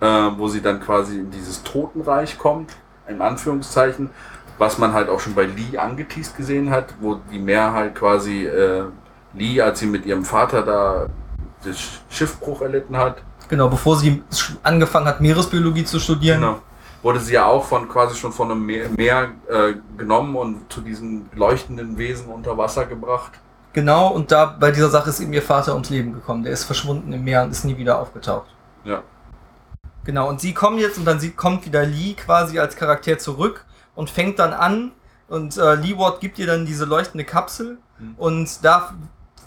Äh, 0.00 0.38
wo 0.38 0.48
sie 0.48 0.60
dann 0.60 0.80
quasi 0.80 1.18
in 1.18 1.30
dieses 1.30 1.62
Totenreich 1.64 2.38
kommt, 2.38 2.76
in 3.08 3.20
Anführungszeichen, 3.20 4.10
was 4.58 4.78
man 4.78 4.92
halt 4.92 5.08
auch 5.08 5.20
schon 5.20 5.34
bei 5.34 5.44
Lee 5.44 5.76
angeteased 5.76 6.36
gesehen 6.36 6.70
hat, 6.70 6.94
wo 7.00 7.16
die 7.30 7.38
Meer 7.38 7.72
halt 7.72 7.94
quasi 7.94 8.46
äh, 8.46 8.84
Lee, 9.34 9.60
als 9.60 9.80
sie 9.80 9.86
mit 9.86 10.06
ihrem 10.06 10.24
Vater 10.24 10.62
da 10.62 11.06
das 11.64 11.78
Schiffbruch 12.08 12.62
erlitten 12.62 12.96
hat, 12.96 13.22
Genau, 13.48 13.68
bevor 13.68 13.96
sie 13.96 14.22
angefangen 14.62 15.06
hat, 15.06 15.20
Meeresbiologie 15.20 15.84
zu 15.84 15.98
studieren. 15.98 16.40
Genau. 16.40 16.58
Wurde 17.02 17.20
sie 17.20 17.34
ja 17.34 17.46
auch 17.46 17.64
von 17.64 17.88
quasi 17.88 18.16
schon 18.16 18.32
von 18.32 18.50
einem 18.50 18.64
Meer, 18.64 18.88
Meer 18.96 19.28
äh, 19.48 19.74
genommen 19.98 20.36
und 20.36 20.72
zu 20.72 20.80
diesen 20.80 21.28
leuchtenden 21.34 21.98
Wesen 21.98 22.28
unter 22.28 22.56
Wasser 22.56 22.86
gebracht. 22.86 23.32
Genau, 23.74 24.08
und 24.08 24.32
da 24.32 24.46
bei 24.46 24.70
dieser 24.70 24.88
Sache 24.88 25.10
ist 25.10 25.20
eben 25.20 25.32
ihr 25.32 25.42
Vater 25.42 25.74
ums 25.74 25.90
Leben 25.90 26.14
gekommen. 26.14 26.44
Der 26.44 26.52
ist 26.52 26.64
verschwunden 26.64 27.12
im 27.12 27.24
Meer 27.24 27.42
und 27.42 27.50
ist 27.50 27.64
nie 27.64 27.76
wieder 27.76 28.00
aufgetaucht. 28.00 28.46
Ja. 28.84 29.02
Genau, 30.04 30.28
und 30.28 30.40
sie 30.40 30.54
kommen 30.54 30.78
jetzt 30.78 30.98
und 30.98 31.04
dann 31.04 31.20
sie, 31.20 31.30
kommt 31.30 31.64
wieder 31.66 31.84
Lee 31.84 32.14
quasi 32.14 32.58
als 32.58 32.76
Charakter 32.76 33.18
zurück 33.18 33.64
und 33.94 34.10
fängt 34.10 34.38
dann 34.38 34.52
an 34.52 34.92
und 35.28 35.56
äh, 35.56 35.74
Lee 35.74 35.96
Ward 35.96 36.20
gibt 36.20 36.38
ihr 36.38 36.46
dann 36.46 36.66
diese 36.66 36.84
leuchtende 36.84 37.24
Kapsel 37.24 37.78
Mhm. 37.98 38.14
und 38.16 38.64
da 38.64 38.94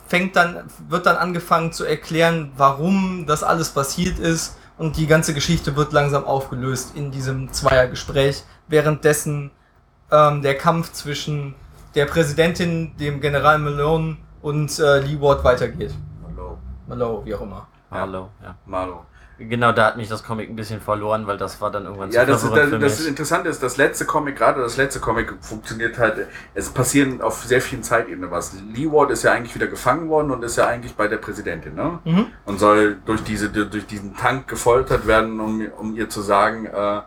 fängt 0.08 0.36
dann, 0.36 0.64
wird 0.88 1.06
dann 1.06 1.18
angefangen 1.18 1.72
zu 1.74 1.84
erklären, 1.84 2.52
warum 2.56 3.26
das 3.28 3.44
alles 3.44 3.70
passiert 3.70 4.20
ist 4.20 4.58
und 4.78 4.98
die 4.98 5.08
ganze 5.08 5.34
Geschichte 5.34 5.76
wird 5.76 5.92
langsam 5.92 6.24
aufgelöst 6.24 6.96
in 6.96 7.12
diesem 7.12 7.52
Zweiergespräch, 7.52 8.44
währenddessen 8.68 9.52
ähm, 10.12 10.42
der 10.42 10.58
Kampf 10.58 10.94
zwischen 10.94 11.56
der 11.96 12.06
Präsidentin, 12.06 12.96
dem 12.98 13.20
General 13.20 13.60
Malone 13.60 14.18
und 14.42 14.80
äh, 14.80 15.00
Lee 15.00 15.20
Ward 15.20 15.44
weitergeht. 15.44 15.94
Hallo. 16.26 16.58
Malone, 16.88 17.26
wie 17.26 17.36
auch 17.36 17.42
immer. 17.42 17.68
Hallo, 17.92 18.30
ja. 18.42 18.56
Marlo. 18.66 19.06
Genau, 19.40 19.72
da 19.72 19.86
hat 19.86 19.98
mich 19.98 20.10
das 20.10 20.24
Comic 20.24 20.50
ein 20.50 20.56
bisschen 20.56 20.82
verloren, 20.82 21.28
weil 21.28 21.38
das 21.38 21.62
war 21.62 21.70
dann 21.70 21.86
irgendwann 21.86 22.10
Ja, 22.12 22.26
das, 22.26 22.44
ist, 22.44 22.56
das, 22.56 22.70
für 22.70 22.80
das 22.80 23.00
mich. 23.00 23.08
Interessante 23.08 23.50
ist, 23.50 23.62
das 23.62 23.78
letzte 23.78 24.06
Comic, 24.06 24.36
gerade 24.36 24.62
das 24.62 24.78
letzte 24.78 25.00
Comic 25.00 25.34
funktioniert 25.42 26.00
halt, 26.00 26.28
es 26.56 26.70
passieren 26.70 27.22
auf 27.22 27.44
sehr 27.44 27.62
vielen 27.62 27.84
Zeitebenen 27.84 28.32
was. 28.32 28.54
Lee 28.74 28.92
Ward 28.92 29.12
ist 29.12 29.24
ja 29.24 29.34
eigentlich 29.34 29.54
wieder 29.54 29.68
gefangen 29.68 30.10
worden 30.10 30.32
und 30.32 30.44
ist 30.44 30.58
ja 30.58 30.66
eigentlich 30.66 30.96
bei 30.96 31.08
der 31.08 31.18
Präsidentin, 31.18 31.76
ne? 31.76 32.00
Mhm. 32.04 32.28
Und 32.46 32.60
soll 32.60 32.98
durch, 33.06 33.24
diese, 33.24 33.50
durch 33.50 33.86
diesen 33.86 34.16
Tank 34.18 34.48
gefoltert 34.48 35.06
werden, 35.06 35.40
um, 35.40 35.68
um 35.78 35.96
ihr 35.96 36.10
zu 36.10 36.22
sagen, 36.22 36.66
äh, 36.66 37.02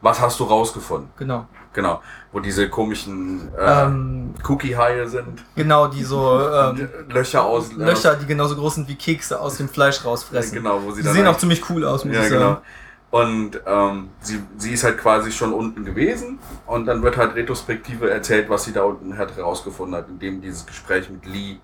was 0.00 0.20
hast 0.20 0.40
du 0.40 0.44
rausgefunden? 0.44 1.10
Genau. 1.18 1.46
Genau. 1.76 2.02
Wo 2.32 2.40
diese 2.40 2.68
komischen 2.68 3.48
äh, 3.56 3.84
Ähm, 3.84 4.34
Cookie-Haie 4.48 5.06
sind. 5.06 5.44
genau, 5.54 5.86
die 5.88 6.02
so 6.02 6.40
ähm, 6.50 6.88
Löcher 7.10 7.44
aus. 7.44 7.72
Löcher, 7.74 8.16
die 8.16 8.26
genauso 8.26 8.56
groß 8.56 8.76
sind 8.76 8.88
wie 8.88 8.96
Kekse 8.96 9.38
aus 9.38 9.58
dem 9.58 9.68
Fleisch 9.68 10.00
Äh, 10.00 10.08
rausfressen. 10.08 10.54
genau, 10.56 10.80
wo 10.82 10.90
sie 10.92 11.02
Die 11.02 11.08
sehen 11.08 11.22
auch 11.22 11.26
eigentlich- 11.28 11.38
ziemlich 11.38 11.70
cool 11.70 11.84
aus, 11.84 12.04
muss 12.04 12.16
ja, 12.16 12.22
ich 12.24 12.30
genau. 12.30 12.40
sagen. 12.54 12.62
Und 13.10 13.60
ähm, 13.66 14.08
sie, 14.20 14.42
sie 14.58 14.72
ist 14.72 14.84
halt 14.84 14.98
quasi 14.98 15.30
schon 15.30 15.52
unten 15.52 15.84
gewesen 15.84 16.38
und 16.66 16.86
dann 16.86 17.02
wird 17.02 17.16
halt 17.16 17.34
Retrospektive 17.36 18.10
erzählt, 18.10 18.48
was 18.50 18.64
sie 18.64 18.72
da 18.72 18.82
unten 18.82 19.16
halt 19.16 19.36
herausgefunden 19.36 19.94
hat, 19.96 20.08
indem 20.08 20.40
dieses 20.40 20.66
Gespräch 20.66 21.08
mit 21.08 21.24
Lee 21.26 21.58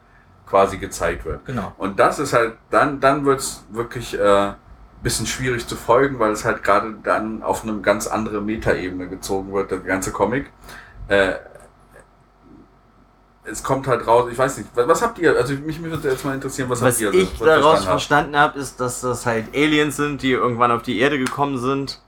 quasi 0.46 0.76
gezeigt 0.78 1.24
wird. 1.24 1.44
Genau. 1.46 1.72
Und 1.78 1.98
das 1.98 2.18
ist 2.18 2.32
halt, 2.32 2.54
dann, 2.70 3.00
dann 3.00 3.24
wird 3.24 3.40
es 3.40 3.64
wirklich 3.70 4.18
äh, 4.18 4.52
bisschen 5.02 5.26
schwierig 5.26 5.66
zu 5.66 5.76
folgen, 5.76 6.18
weil 6.18 6.32
es 6.32 6.44
halt 6.44 6.62
gerade 6.62 6.94
dann 7.02 7.42
auf 7.42 7.64
eine 7.64 7.80
ganz 7.80 8.06
andere 8.06 8.40
Metaebene 8.40 9.08
gezogen 9.08 9.52
wird, 9.52 9.70
der 9.70 9.78
ganze 9.78 10.12
Comic. 10.12 10.50
Äh, 11.08 11.34
es 13.44 13.62
kommt 13.62 13.88
halt 13.88 14.06
raus, 14.06 14.28
ich 14.30 14.38
weiß 14.38 14.58
nicht, 14.58 14.70
was, 14.74 15.02
habt 15.02 15.18
ihr, 15.18 15.36
also 15.36 15.54
mich 15.54 15.82
würde 15.82 16.08
jetzt 16.08 16.24
mal 16.24 16.34
interessieren, 16.34 16.70
was, 16.70 16.80
Was 16.80 16.94
habt 16.94 17.14
ihr 17.14 17.22
ich 17.22 17.40
was 17.40 17.46
daraus 17.46 17.84
verstanden 17.84 18.36
habe, 18.36 18.58
ist, 18.58 18.80
dass 18.80 19.00
das 19.00 19.26
halt 19.26 19.46
Aliens 19.54 19.96
sind, 19.96 20.22
die 20.22 20.30
irgendwann 20.30 20.70
auf 20.70 20.82
die 20.82 21.00
Erde 21.00 21.18
gekommen 21.18 21.58
sind. 21.58 22.00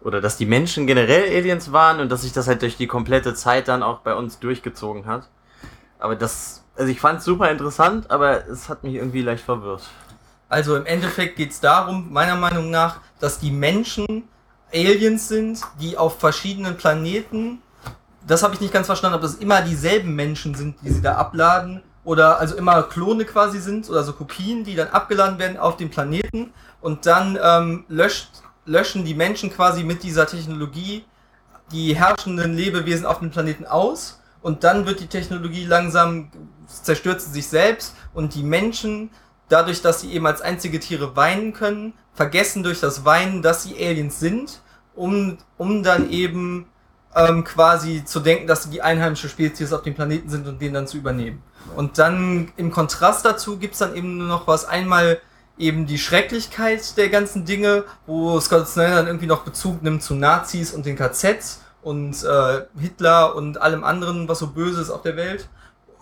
Oder 0.00 0.20
dass 0.20 0.36
die 0.36 0.46
Menschen 0.46 0.86
generell 0.86 1.24
Aliens 1.24 1.72
waren 1.72 1.98
und 1.98 2.08
dass 2.12 2.22
sich 2.22 2.32
das 2.32 2.46
halt 2.46 2.62
durch 2.62 2.76
die 2.76 2.86
komplette 2.86 3.34
Zeit 3.34 3.66
dann 3.66 3.82
auch 3.82 3.98
bei 3.98 4.14
uns 4.14 4.38
durchgezogen 4.38 5.06
hat. 5.06 5.28
Aber 5.98 6.14
das, 6.14 6.64
also 6.76 6.88
ich 6.88 7.00
fand 7.00 7.18
es 7.18 7.24
super 7.24 7.50
interessant, 7.50 8.08
aber 8.08 8.46
es 8.46 8.68
hat 8.68 8.84
mich 8.84 8.94
irgendwie 8.94 9.22
leicht 9.22 9.44
verwirrt. 9.44 9.82
Also 10.48 10.76
im 10.76 10.86
Endeffekt 10.86 11.36
geht 11.36 11.50
es 11.50 11.60
darum, 11.60 12.12
meiner 12.12 12.36
Meinung 12.36 12.70
nach, 12.70 13.00
dass 13.20 13.38
die 13.38 13.50
Menschen 13.50 14.24
Aliens 14.72 15.28
sind, 15.28 15.60
die 15.80 15.96
auf 15.96 16.18
verschiedenen 16.18 16.76
Planeten, 16.76 17.62
das 18.26 18.42
habe 18.42 18.54
ich 18.54 18.60
nicht 18.60 18.72
ganz 18.72 18.86
verstanden, 18.86 19.16
ob 19.16 19.22
das 19.22 19.36
immer 19.36 19.62
dieselben 19.62 20.14
Menschen 20.14 20.54
sind, 20.54 20.76
die 20.82 20.90
sie 20.90 21.02
da 21.02 21.16
abladen, 21.16 21.82
oder 22.04 22.38
also 22.38 22.54
immer 22.56 22.82
Klone 22.84 23.24
quasi 23.26 23.60
sind, 23.60 23.88
oder 23.90 24.02
so 24.02 24.14
Kopien, 24.14 24.64
die 24.64 24.74
dann 24.74 24.88
abgeladen 24.88 25.38
werden 25.38 25.58
auf 25.58 25.76
dem 25.76 25.90
Planeten, 25.90 26.52
und 26.80 27.04
dann 27.06 27.38
ähm, 27.42 27.84
löscht, 27.88 28.30
löschen 28.64 29.04
die 29.04 29.14
Menschen 29.14 29.50
quasi 29.50 29.84
mit 29.84 30.02
dieser 30.02 30.26
Technologie 30.26 31.04
die 31.72 31.94
herrschenden 31.94 32.54
Lebewesen 32.54 33.04
auf 33.04 33.18
dem 33.18 33.30
Planeten 33.30 33.66
aus, 33.66 34.20
und 34.40 34.64
dann 34.64 34.86
wird 34.86 35.00
die 35.00 35.08
Technologie 35.08 35.64
langsam, 35.64 36.30
zerstört 36.66 37.20
sie 37.20 37.30
sich 37.30 37.48
selbst, 37.48 37.94
und 38.14 38.34
die 38.34 38.42
Menschen 38.42 39.10
dadurch, 39.48 39.82
dass 39.82 40.00
sie 40.00 40.12
eben 40.12 40.26
als 40.26 40.40
einzige 40.40 40.80
Tiere 40.80 41.16
weinen 41.16 41.52
können, 41.52 41.94
vergessen 42.14 42.62
durch 42.62 42.80
das 42.80 43.04
Weinen, 43.04 43.42
dass 43.42 43.62
sie 43.62 43.74
Aliens 43.76 44.20
sind, 44.20 44.60
um, 44.94 45.38
um 45.56 45.82
dann 45.82 46.10
eben 46.10 46.66
ähm, 47.14 47.44
quasi 47.44 48.04
zu 48.04 48.20
denken, 48.20 48.46
dass 48.46 48.64
sie 48.64 48.70
die 48.70 48.82
einheimische 48.82 49.28
Spezies 49.28 49.72
auf 49.72 49.82
dem 49.82 49.94
Planeten 49.94 50.28
sind 50.28 50.46
und 50.46 50.60
den 50.60 50.74
dann 50.74 50.86
zu 50.86 50.96
übernehmen. 50.96 51.42
Und 51.76 51.98
dann 51.98 52.52
im 52.56 52.70
Kontrast 52.70 53.24
dazu 53.24 53.58
gibt's 53.58 53.78
dann 53.78 53.94
eben 53.94 54.18
nur 54.18 54.28
noch 54.28 54.46
was. 54.46 54.64
Einmal 54.64 55.20
eben 55.58 55.86
die 55.86 55.98
Schrecklichkeit 55.98 56.96
der 56.96 57.08
ganzen 57.08 57.44
Dinge, 57.44 57.84
wo 58.06 58.38
Scott 58.40 58.68
Snyder 58.68 58.96
dann 58.96 59.06
irgendwie 59.06 59.26
noch 59.26 59.42
Bezug 59.42 59.82
nimmt 59.82 60.02
zu 60.02 60.14
Nazis 60.14 60.72
und 60.72 60.86
den 60.86 60.96
KZs 60.96 61.60
und 61.82 62.22
äh, 62.24 62.62
Hitler 62.78 63.34
und 63.34 63.60
allem 63.60 63.84
anderen, 63.84 64.28
was 64.28 64.38
so 64.38 64.48
böse 64.48 64.80
ist 64.80 64.90
auf 64.90 65.02
der 65.02 65.16
Welt 65.16 65.48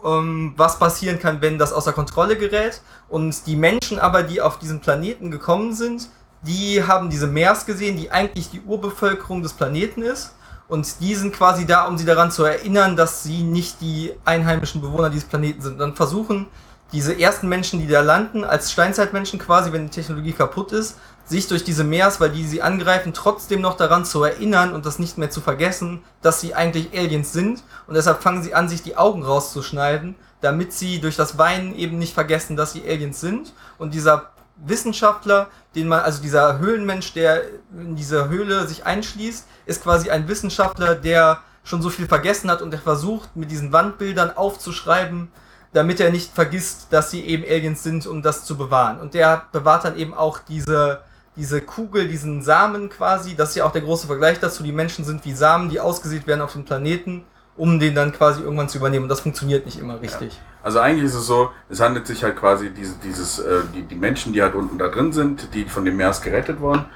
ähm, 0.04 0.54
was 0.56 0.78
passieren 0.78 1.18
kann, 1.18 1.40
wenn 1.40 1.58
das 1.58 1.72
außer 1.72 1.92
Kontrolle 1.92 2.36
gerät. 2.36 2.80
Und 3.08 3.46
die 3.46 3.56
Menschen 3.56 3.98
aber, 3.98 4.22
die 4.22 4.40
auf 4.40 4.58
diesen 4.58 4.80
Planeten 4.80 5.30
gekommen 5.30 5.74
sind, 5.74 6.08
die 6.42 6.82
haben 6.82 7.10
diese 7.10 7.26
Meers 7.26 7.66
gesehen, 7.66 7.96
die 7.96 8.10
eigentlich 8.10 8.50
die 8.50 8.60
Urbevölkerung 8.60 9.42
des 9.42 9.52
Planeten 9.52 10.02
ist. 10.02 10.34
Und 10.68 11.00
die 11.00 11.14
sind 11.14 11.32
quasi 11.32 11.64
da, 11.64 11.86
um 11.86 11.96
sie 11.96 12.04
daran 12.04 12.30
zu 12.30 12.44
erinnern, 12.44 12.96
dass 12.96 13.22
sie 13.22 13.42
nicht 13.42 13.80
die 13.80 14.12
einheimischen 14.24 14.80
Bewohner 14.80 15.10
dieses 15.10 15.28
Planeten 15.28 15.62
sind. 15.62 15.74
Und 15.74 15.78
dann 15.78 15.94
versuchen 15.94 16.46
diese 16.92 17.18
ersten 17.18 17.48
Menschen, 17.48 17.80
die 17.80 17.86
da 17.86 18.00
landen, 18.00 18.44
als 18.44 18.72
Steinzeitmenschen 18.72 19.38
quasi, 19.38 19.72
wenn 19.72 19.84
die 19.84 19.90
Technologie 19.90 20.32
kaputt 20.32 20.72
ist, 20.72 20.96
sich 21.26 21.48
durch 21.48 21.64
diese 21.64 21.84
Meers, 21.84 22.20
weil 22.20 22.30
die 22.30 22.46
sie 22.46 22.62
angreifen, 22.62 23.12
trotzdem 23.12 23.60
noch 23.60 23.76
daran 23.76 24.04
zu 24.04 24.22
erinnern 24.22 24.72
und 24.72 24.86
das 24.86 24.98
nicht 24.98 25.18
mehr 25.18 25.30
zu 25.30 25.40
vergessen, 25.40 26.02
dass 26.22 26.40
sie 26.40 26.54
eigentlich 26.54 26.96
Aliens 26.96 27.32
sind. 27.32 27.62
Und 27.86 27.94
deshalb 27.94 28.22
fangen 28.22 28.42
sie 28.42 28.54
an, 28.54 28.68
sich 28.68 28.82
die 28.82 28.96
Augen 28.96 29.24
rauszuschneiden, 29.24 30.14
damit 30.40 30.72
sie 30.72 31.00
durch 31.00 31.16
das 31.16 31.36
Weinen 31.36 31.74
eben 31.74 31.98
nicht 31.98 32.14
vergessen, 32.14 32.56
dass 32.56 32.72
sie 32.72 32.88
Aliens 32.88 33.20
sind. 33.20 33.52
Und 33.78 33.92
dieser 33.92 34.30
Wissenschaftler, 34.56 35.48
den 35.74 35.88
man, 35.88 36.00
also 36.00 36.22
dieser 36.22 36.58
Höhlenmensch, 36.58 37.12
der 37.12 37.42
in 37.72 37.96
dieser 37.96 38.28
Höhle 38.28 38.66
sich 38.66 38.86
einschließt, 38.86 39.46
ist 39.66 39.82
quasi 39.82 40.10
ein 40.10 40.28
Wissenschaftler, 40.28 40.94
der 40.94 41.40
schon 41.64 41.82
so 41.82 41.90
viel 41.90 42.06
vergessen 42.06 42.50
hat 42.50 42.62
und 42.62 42.70
der 42.70 42.80
versucht, 42.80 43.34
mit 43.34 43.50
diesen 43.50 43.72
Wandbildern 43.72 44.36
aufzuschreiben, 44.36 45.28
damit 45.72 46.00
er 46.00 46.10
nicht 46.10 46.32
vergisst, 46.32 46.86
dass 46.90 47.10
sie 47.10 47.22
eben 47.22 47.42
Aliens 47.44 47.82
sind, 47.82 48.06
um 48.06 48.22
das 48.22 48.44
zu 48.44 48.56
bewahren. 48.56 49.00
Und 49.00 49.14
der 49.14 49.42
bewahrt 49.52 49.84
dann 49.84 49.98
eben 49.98 50.14
auch 50.14 50.38
diese, 50.38 51.00
diese 51.36 51.60
Kugel, 51.60 52.08
diesen 52.08 52.42
Samen 52.42 52.88
quasi. 52.88 53.34
Das 53.36 53.50
ist 53.50 53.56
ja 53.56 53.64
auch 53.64 53.72
der 53.72 53.82
große 53.82 54.06
Vergleich 54.06 54.40
dazu. 54.40 54.62
Die 54.62 54.72
Menschen 54.72 55.04
sind 55.04 55.24
wie 55.24 55.32
Samen, 55.34 55.68
die 55.68 55.80
ausgesät 55.80 56.26
werden 56.26 56.40
auf 56.40 56.52
dem 56.52 56.64
Planeten, 56.64 57.24
um 57.56 57.78
den 57.78 57.94
dann 57.94 58.12
quasi 58.12 58.42
irgendwann 58.42 58.68
zu 58.68 58.78
übernehmen. 58.78 59.04
Und 59.04 59.08
das 59.08 59.20
funktioniert 59.20 59.66
nicht 59.66 59.78
immer 59.78 60.00
richtig. 60.00 60.40
Also 60.62 60.80
eigentlich 60.80 61.04
ist 61.04 61.14
es 61.14 61.26
so, 61.26 61.50
es 61.68 61.80
handelt 61.80 62.06
sich 62.06 62.24
halt 62.24 62.36
quasi 62.36 62.70
diese, 62.70 62.96
dieses, 63.04 63.38
äh, 63.38 63.60
die, 63.74 63.82
die 63.82 63.94
Menschen, 63.94 64.32
die 64.32 64.42
halt 64.42 64.54
unten 64.54 64.78
da 64.78 64.88
drin 64.88 65.12
sind, 65.12 65.54
die 65.54 65.64
von 65.66 65.84
dem 65.84 65.96
Meers 65.96 66.22
gerettet 66.22 66.60
wurden. 66.60 66.86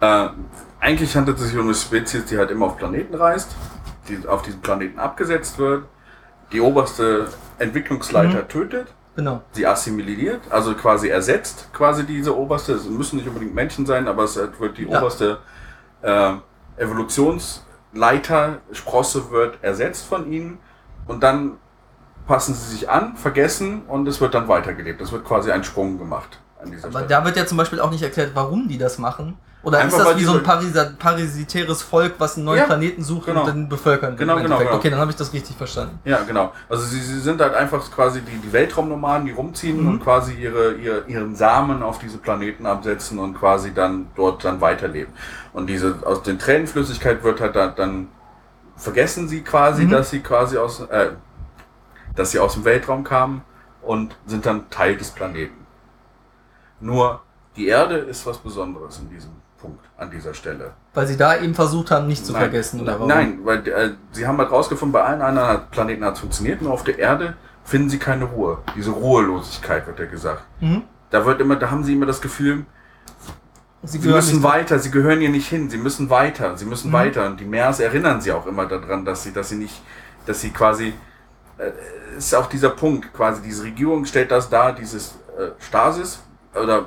Äh, 0.00 0.28
eigentlich 0.80 1.16
handelt 1.16 1.38
es 1.38 1.48
sich 1.48 1.56
um 1.58 1.64
eine 1.64 1.74
Spezies, 1.74 2.26
die 2.26 2.38
halt 2.38 2.50
immer 2.50 2.66
auf 2.66 2.76
Planeten 2.76 3.14
reist, 3.14 3.48
die 4.08 4.28
auf 4.28 4.42
diesem 4.42 4.60
Planeten 4.60 4.98
abgesetzt 4.98 5.58
wird, 5.58 5.84
die 6.52 6.60
oberste 6.60 7.26
Entwicklungsleiter 7.58 8.42
Mhm. 8.42 8.48
tötet, 8.48 8.88
Genau. 9.16 9.40
sie 9.52 9.66
assimiliert, 9.66 10.42
also 10.50 10.74
quasi 10.74 11.08
ersetzt 11.08 11.68
quasi 11.72 12.04
diese 12.04 12.36
oberste, 12.36 12.74
es 12.74 12.84
müssen 12.84 13.16
nicht 13.16 13.26
unbedingt 13.28 13.54
Menschen 13.54 13.86
sein, 13.86 14.06
aber 14.08 14.24
es 14.24 14.36
wird 14.36 14.76
die 14.78 14.84
Ja. 14.84 14.98
oberste 14.98 15.38
äh, 16.02 16.32
Evolutionsleiter, 16.76 18.58
Sprosse 18.72 19.30
wird 19.30 19.58
ersetzt 19.62 20.06
von 20.06 20.30
ihnen 20.30 20.58
und 21.06 21.22
dann 21.22 21.52
passen 22.26 22.54
sie 22.54 22.70
sich 22.76 22.90
an, 22.90 23.16
vergessen 23.16 23.82
und 23.88 24.06
es 24.08 24.20
wird 24.20 24.34
dann 24.34 24.48
weitergelebt. 24.48 25.00
Es 25.00 25.12
wird 25.12 25.24
quasi 25.24 25.50
ein 25.52 25.62
Sprung 25.64 25.96
gemacht 25.98 26.40
an 26.60 26.70
dieser 26.72 26.88
Aber 26.88 26.98
Stelle. 26.98 27.06
da 27.08 27.24
wird 27.24 27.36
ja 27.36 27.46
zum 27.46 27.56
Beispiel 27.56 27.80
auch 27.80 27.90
nicht 27.90 28.02
erklärt, 28.02 28.32
warum 28.34 28.68
die 28.68 28.78
das 28.78 28.98
machen. 28.98 29.38
Oder 29.66 29.78
Einfach, 29.80 29.98
ist 29.98 30.06
das 30.06 30.16
wie 30.18 30.22
so 30.22 30.34
ein 30.34 30.44
parisa 30.44 30.92
parasitäres 30.96 31.82
Volk, 31.82 32.14
was 32.18 32.36
einen 32.36 32.44
neuen 32.44 32.58
Ja, 32.60 32.66
Planeten 32.66 33.02
sucht 33.02 33.26
genau. 33.26 33.40
und 33.40 33.48
dann 33.48 33.68
bevölkern 33.68 34.12
will? 34.12 34.18
Genau, 34.18 34.36
genau, 34.40 34.58
genau. 34.58 34.74
Okay, 34.74 34.90
dann 34.90 35.00
habe 35.00 35.10
ich 35.10 35.16
das 35.16 35.32
richtig 35.32 35.56
verstanden. 35.56 35.98
Ja, 36.04 36.20
genau. 36.22 36.52
Also 36.68 36.84
sie, 36.84 37.00
sie 37.00 37.18
sind 37.18 37.40
halt 37.40 37.52
einfach 37.52 37.90
quasi 37.90 38.20
die, 38.20 38.36
die 38.38 38.52
Weltraumnomaden, 38.52 39.26
die 39.26 39.32
rumziehen 39.32 39.82
Mhm. 39.82 39.88
und 39.88 40.04
quasi 40.04 40.34
ihre, 40.34 40.74
ihre, 40.74 41.02
ihren 41.08 41.34
Samen 41.34 41.82
auf 41.82 41.98
diese 41.98 42.18
Planeten 42.18 42.64
absetzen 42.64 43.18
und 43.18 43.34
quasi 43.36 43.74
dann 43.74 44.06
dort 44.14 44.44
dann 44.44 44.60
weiterleben. 44.60 45.12
Und 45.52 45.66
diese 45.66 45.96
aus 46.04 46.22
den 46.22 46.38
Tränenflüssigkeit 46.38 47.24
wird 47.24 47.40
halt 47.40 47.56
dann, 47.56 47.74
dann 47.74 48.08
vergessen 48.76 49.26
sie 49.26 49.42
quasi, 49.42 49.86
Mhm. 49.86 49.90
dass 49.90 50.10
sie 50.10 50.20
quasi 50.20 50.58
aus 50.58 50.78
äh, 50.82 51.08
dass 52.14 52.30
sie 52.30 52.38
aus 52.38 52.54
dem 52.54 52.64
Weltraum 52.64 53.02
kamen 53.02 53.42
und 53.82 54.16
sind 54.26 54.46
dann 54.46 54.70
Teil 54.70 54.96
des 54.96 55.10
Planeten. 55.10 55.66
Nur 56.78 57.20
die 57.56 57.66
Erde 57.66 57.96
ist 57.96 58.24
was 58.26 58.38
Besonderes 58.38 59.00
in 59.00 59.10
diesem 59.10 59.32
an 59.98 60.10
dieser 60.10 60.34
Stelle. 60.34 60.72
Weil 60.94 61.06
sie 61.06 61.16
da 61.16 61.38
eben 61.38 61.54
versucht 61.54 61.90
haben, 61.90 62.06
nicht 62.06 62.24
zu 62.26 62.32
Nein, 62.32 62.42
vergessen. 62.42 62.80
Oder 62.80 62.94
warum? 62.94 63.08
Nein, 63.08 63.38
weil 63.44 63.66
äh, 63.66 63.90
sie 64.12 64.26
haben 64.26 64.38
halt 64.38 64.50
rausgefunden, 64.50 64.92
bei 64.92 65.02
allen 65.02 65.22
anderen 65.22 65.62
Planeten 65.70 66.04
hat 66.04 66.14
es 66.14 66.20
funktioniert, 66.20 66.60
nur 66.62 66.72
auf 66.72 66.84
der 66.84 66.98
Erde 66.98 67.34
finden 67.64 67.88
sie 67.88 67.98
keine 67.98 68.24
Ruhe. 68.24 68.58
Diese 68.76 68.90
Ruhelosigkeit 68.90 69.86
wird 69.86 69.98
ja 69.98 70.06
gesagt. 70.06 70.42
Mhm. 70.60 70.82
Da 71.10 71.24
wird 71.24 71.40
immer, 71.40 71.56
da 71.56 71.70
haben 71.70 71.82
sie 71.84 71.94
immer 71.94 72.06
das 72.06 72.20
Gefühl, 72.20 72.64
Sie, 73.82 73.98
sie 73.98 74.08
müssen 74.08 74.42
weiter, 74.42 74.80
sie 74.80 74.90
gehören 74.90 75.20
hier 75.20 75.28
nicht 75.28 75.46
hin, 75.48 75.70
sie 75.70 75.76
müssen 75.76 76.10
weiter, 76.10 76.56
sie 76.56 76.64
müssen 76.64 76.88
Mhm. 76.88 76.94
weiter. 76.94 77.26
Und 77.26 77.38
die 77.38 77.44
Meers 77.44 77.78
erinnern 77.78 78.20
sie 78.20 78.32
auch 78.32 78.46
immer 78.46 78.66
daran, 78.66 79.04
dass 79.04 79.22
sie, 79.22 79.32
dass 79.32 79.50
sie 79.50 79.56
nicht, 79.56 79.80
dass 80.26 80.40
sie 80.40 80.50
quasi, 80.50 80.92
äh, 81.58 81.70
ist 82.16 82.34
auch 82.34 82.46
dieser 82.48 82.70
Punkt, 82.70 83.12
quasi 83.12 83.42
diese 83.42 83.62
Regierung 83.62 84.04
stellt 84.04 84.32
das 84.32 84.48
dar, 84.48 84.72
dieses 84.72 85.18
äh, 85.38 85.50
Stasis, 85.60 86.20
oder 86.60 86.86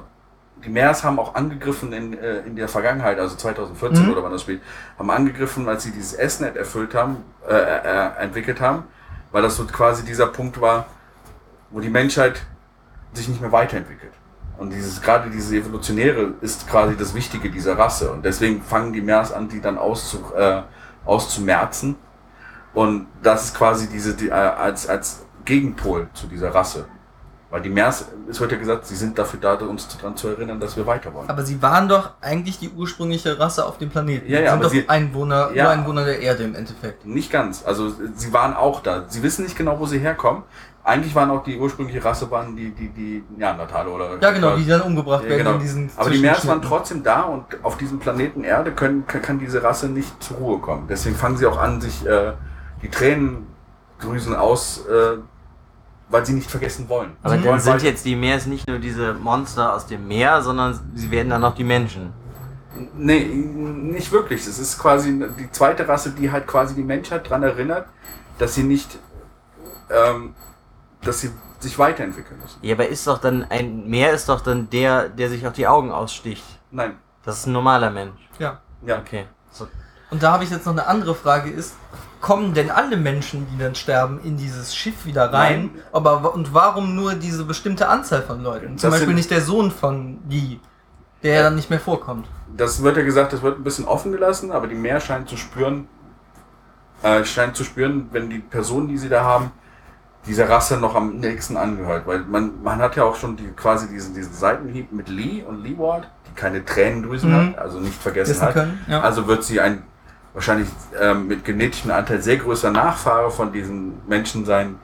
die 0.63 0.69
Meers 0.69 1.03
haben 1.03 1.19
auch 1.19 1.35
angegriffen 1.35 1.93
in, 1.93 2.17
äh, 2.17 2.39
in 2.39 2.55
der 2.55 2.67
Vergangenheit, 2.67 3.19
also 3.19 3.35
2014 3.35 4.05
Mhm. 4.05 4.11
oder 4.11 4.23
wann 4.23 4.31
das 4.31 4.41
spielt, 4.41 4.61
haben 4.97 5.09
angegriffen, 5.09 5.67
als 5.67 5.83
sie 5.83 5.91
dieses 5.91 6.13
S-Net 6.13 6.55
erfüllt 6.55 6.93
haben, 6.95 7.23
äh, 7.47 7.53
äh, 7.53 8.21
entwickelt 8.21 8.59
haben, 8.59 8.83
weil 9.31 9.41
das 9.41 9.55
so 9.55 9.65
quasi 9.65 10.03
dieser 10.03 10.27
Punkt 10.27 10.59
war, 10.59 10.87
wo 11.71 11.79
die 11.79 11.89
Menschheit 11.89 12.41
sich 13.13 13.27
nicht 13.27 13.41
mehr 13.41 13.51
weiterentwickelt. 13.51 14.13
Und 14.57 14.71
dieses, 14.73 15.01
gerade 15.01 15.29
diese 15.29 15.55
Evolutionäre 15.55 16.33
ist 16.41 16.67
quasi 16.69 16.97
das 16.97 17.13
Wichtige 17.13 17.49
dieser 17.49 17.77
Rasse. 17.77 18.11
Und 18.11 18.25
deswegen 18.25 18.61
fangen 18.61 18.91
die 18.91 19.01
Meers 19.01 19.31
an, 19.31 19.47
die 19.47 19.61
dann 19.61 19.77
auszu, 19.77 20.21
äh, 20.35 20.63
auszumerzen. 21.05 21.95
Und 22.73 23.07
das 23.23 23.45
ist 23.45 23.55
quasi 23.57 23.87
diese, 23.87 24.15
die, 24.15 24.27
äh, 24.27 24.31
als, 24.33 24.87
als 24.87 25.25
Gegenpol 25.45 26.09
zu 26.13 26.27
dieser 26.27 26.53
Rasse. 26.53 26.85
Weil 27.51 27.61
die 27.61 27.69
Meers, 27.69 28.05
es 28.29 28.39
wird 28.39 28.51
ja 28.51 28.59
gesagt, 28.59 28.85
sie 28.85 28.95
sind 28.95 29.17
dafür 29.17 29.39
da, 29.39 29.53
uns 29.55 29.87
daran 29.97 30.15
zu 30.15 30.27
erinnern, 30.27 30.59
dass 30.59 30.77
wir 30.77 30.85
weiter 30.85 31.11
wollen. 31.15 31.27
Aber 31.29 31.43
sie 31.43 31.59
waren 31.63 31.87
doch 31.89 32.11
eigentlich 32.21 32.59
die 32.59 32.69
ursprüngliche 32.69 33.39
Rasse 33.39 33.65
auf 33.65 33.79
dem 33.79 33.89
Planeten. 33.89 34.29
Ja, 34.29 34.39
ja, 34.39 34.45
sind 34.51 34.53
aber 34.53 34.63
doch 34.65 34.71
sie- 34.71 34.87
Einwohner, 34.87 35.49
Ja. 35.55 35.65
Ureinwohner 35.65 36.05
der 36.05 36.19
Erde 36.21 36.43
im 36.43 36.53
Endeffekt. 36.53 37.07
Nicht 37.07 37.31
ganz. 37.31 37.63
Also 37.65 37.91
sie 38.15 38.31
waren 38.33 38.53
auch 38.53 38.81
da. 38.81 39.05
Sie 39.07 39.23
wissen 39.23 39.43
nicht 39.45 39.57
genau, 39.57 39.79
wo 39.79 39.87
sie 39.87 39.97
herkommen. 39.97 40.43
Eigentlich 40.83 41.13
waren 41.15 41.29
auch 41.31 41.43
die 41.43 41.57
ursprüngliche 41.59 42.03
Rasse 42.05 42.29
waren 42.31 42.55
die, 42.55 42.69
die, 42.71 42.89
die 42.89 43.23
Neandertaler 43.35 43.93
oder. 43.95 44.17
Ja, 44.21 44.31
genau, 44.31 44.55
die 44.55 44.65
dann 44.67 44.81
umgebracht 44.81 45.23
Ja, 45.23 45.29
werden 45.31 45.39
genau. 45.39 45.55
in 45.55 45.59
diesen 45.61 45.89
Aber 45.97 46.09
die 46.11 46.19
Meers 46.19 46.47
waren 46.47 46.61
trotzdem 46.61 47.03
da 47.03 47.23
und 47.23 47.45
auf 47.63 47.77
diesem 47.77 47.97
Planeten 47.99 48.43
Erde 48.43 48.71
können, 48.71 49.05
kann, 49.07 49.21
kann 49.23 49.39
diese 49.39 49.61
Rasse 49.63 49.87
nicht 49.89 50.21
zur 50.23 50.37
Ruhe 50.37 50.59
kommen. 50.59 50.85
Deswegen 50.87 51.15
fangen 51.15 51.35
sie 51.37 51.45
auch 51.47 51.59
an, 51.59 51.81
sich 51.81 52.05
äh, 52.05 52.33
die 52.81 52.89
Tränendrüsen 52.89 54.35
aus, 54.35 54.85
äh, 54.87 55.17
weil 56.09 56.25
sie 56.25 56.33
nicht 56.33 56.49
vergessen 56.49 56.89
wollen. 56.89 57.11
Aber 57.21 57.37
sie 57.37 57.43
dann 57.43 57.51
wollen 57.51 57.59
sind 57.59 57.83
jetzt 57.83 58.05
die 58.05 58.15
Meers 58.15 58.45
nicht 58.45 58.67
nur 58.67 58.79
diese 58.79 59.13
Monster 59.13 59.73
aus 59.73 59.85
dem 59.85 60.07
Meer, 60.07 60.41
sondern 60.41 60.79
sie 60.95 61.11
werden 61.11 61.29
dann 61.29 61.43
auch 61.43 61.55
die 61.55 61.63
Menschen. 61.63 62.13
Nee, 62.95 63.25
nicht 63.25 64.11
wirklich. 64.11 64.45
Es 64.45 64.59
ist 64.59 64.79
quasi 64.79 65.23
die 65.37 65.51
zweite 65.51 65.87
Rasse, 65.87 66.11
die 66.11 66.31
halt 66.31 66.47
quasi 66.47 66.75
die 66.75 66.83
Menschheit 66.83 67.25
daran 67.25 67.43
erinnert, 67.43 67.87
dass 68.37 68.55
sie 68.55 68.63
nicht, 68.63 68.97
ähm, 69.89 70.35
dass 71.01 71.21
sie 71.21 71.31
sich 71.59 71.77
weiterentwickeln 71.77 72.39
müssen. 72.39 72.59
Ja, 72.61 72.75
aber 72.75 72.87
ist 72.87 73.05
doch 73.05 73.19
dann 73.19 73.45
ein 73.49 73.87
Meer 73.89 74.13
ist 74.13 74.29
doch 74.29 74.41
dann 74.41 74.69
der, 74.69 75.09
der 75.09 75.29
sich 75.29 75.45
auch 75.45 75.53
die 75.53 75.67
Augen 75.67 75.91
aussticht. 75.91 76.43
Nein. 76.71 76.95
Das 77.23 77.39
ist 77.39 77.47
ein 77.47 77.53
normaler 77.53 77.89
Mensch. 77.89 78.29
Ja. 78.39 78.61
Ja. 78.85 78.99
Okay. 78.99 79.25
So. 79.51 79.67
Und 80.11 80.23
da 80.23 80.31
habe 80.33 80.43
ich 80.43 80.49
jetzt 80.49 80.65
noch 80.65 80.73
eine 80.73 80.87
andere 80.87 81.13
Frage 81.15 81.49
ist, 81.49 81.75
kommen 82.21 82.53
denn 82.53 82.69
alle 82.71 82.97
Menschen, 82.97 83.47
die 83.51 83.57
dann 83.57 83.75
sterben, 83.75 84.19
in 84.23 84.37
dieses 84.37 84.75
Schiff 84.75 85.05
wieder 85.05 85.31
rein? 85.31 85.71
Nein. 85.73 85.83
Aber 85.93 86.33
und 86.33 86.53
warum 86.53 86.95
nur 86.95 87.13
diese 87.15 87.45
bestimmte 87.45 87.87
Anzahl 87.87 88.23
von 88.23 88.41
Leuten? 88.43 88.77
Zum 88.77 88.89
Das 88.89 88.91
Beispiel 88.91 89.07
sind- 89.07 89.15
nicht 89.15 89.31
der 89.31 89.41
Sohn 89.41 89.71
von 89.71 90.19
Guy, 90.29 90.59
der 91.23 91.35
ja 91.35 91.43
dann 91.43 91.55
nicht 91.55 91.69
mehr 91.69 91.79
vorkommt. 91.79 92.27
Das 92.57 92.81
wird 92.83 92.97
ja 92.97 93.03
gesagt, 93.03 93.31
das 93.33 93.41
wird 93.41 93.59
ein 93.59 93.63
bisschen 93.63 93.85
offen 93.85 94.11
gelassen, 94.11 94.51
aber 94.51 94.67
die 94.67 94.75
Meer 94.75 94.99
scheint 94.99 95.29
zu 95.29 95.37
spüren, 95.37 95.87
äh, 97.03 97.23
scheint 97.23 97.55
zu 97.55 97.63
spüren, 97.63 98.09
wenn 98.11 98.29
die 98.29 98.39
Person, 98.39 98.87
die 98.87 98.97
sie 98.97 99.09
da 99.09 99.23
haben, 99.23 99.51
dieser 100.25 100.49
Rasse 100.49 100.75
noch 100.77 100.95
am 100.95 101.17
nächsten 101.17 101.55
angehört. 101.55 102.05
Weil 102.05 102.19
man, 102.19 102.61
man 102.61 102.79
hat 102.79 102.95
ja 102.97 103.03
auch 103.03 103.15
schon 103.15 103.37
die, 103.37 103.47
quasi 103.51 103.87
diesen, 103.87 104.13
diesen 104.13 104.33
Seitenhieb 104.33 104.91
mit 104.91 105.07
Lee 105.07 105.43
und 105.47 105.63
Leeward, 105.63 106.09
die 106.27 106.33
keine 106.35 106.65
Tränendrüsen 106.65 107.31
Mhm. 107.31 107.51
hat, 107.55 107.59
also 107.59 107.79
nicht 107.79 107.95
vergessen 108.01 108.31
Wissen 108.31 108.41
hat. 108.45 108.53
können. 108.53 108.81
Ja. 108.89 108.99
Also 109.01 109.27
wird 109.27 109.43
sie 109.45 109.61
ein 109.61 109.83
wahrscheinlich 110.33 110.69
ähm, 110.99 111.27
mit 111.27 111.43
genetischem 111.45 111.91
Anteil 111.91 112.21
sehr 112.21 112.37
größer 112.37 112.71
Nachfahre 112.71 113.31
von 113.31 113.51
diesen 113.51 114.01
Menschen 114.07 114.45
sein, 114.45 114.75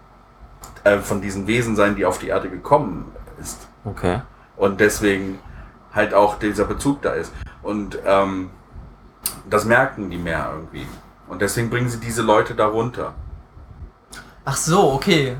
äh, 0.84 1.00
von 1.00 1.22
diesen 1.22 1.48
Wesen 1.48 1.76
sein, 1.76 1.96
die 1.96 2.06
auf 2.06 2.18
die 2.18 2.28
Erde 2.28 2.50
gekommen 2.50 3.12
ist. 3.40 3.68
Okay. 3.84 4.22
Und 4.58 4.80
deswegen 4.80 5.40
halt 5.94 6.14
auch 6.14 6.40
dieser 6.40 6.66
Bezug 6.66 7.02
da 7.02 7.12
ist. 7.12 7.32
Und 7.62 7.98
ähm, 8.06 8.50
das 9.50 9.66
merken 9.66 10.10
die 10.10 10.18
mehr 10.18 10.52
irgendwie. 10.54 10.86
Und 11.28 11.42
deswegen 11.42 11.70
bringen 11.70 11.90
sie 11.90 12.00
diese 12.00 12.22
Leute 12.22 12.54
da 12.56 12.68
runter. 12.68 13.14
Ach 14.44 14.56
so, 14.56 14.94
okay. 14.94 15.38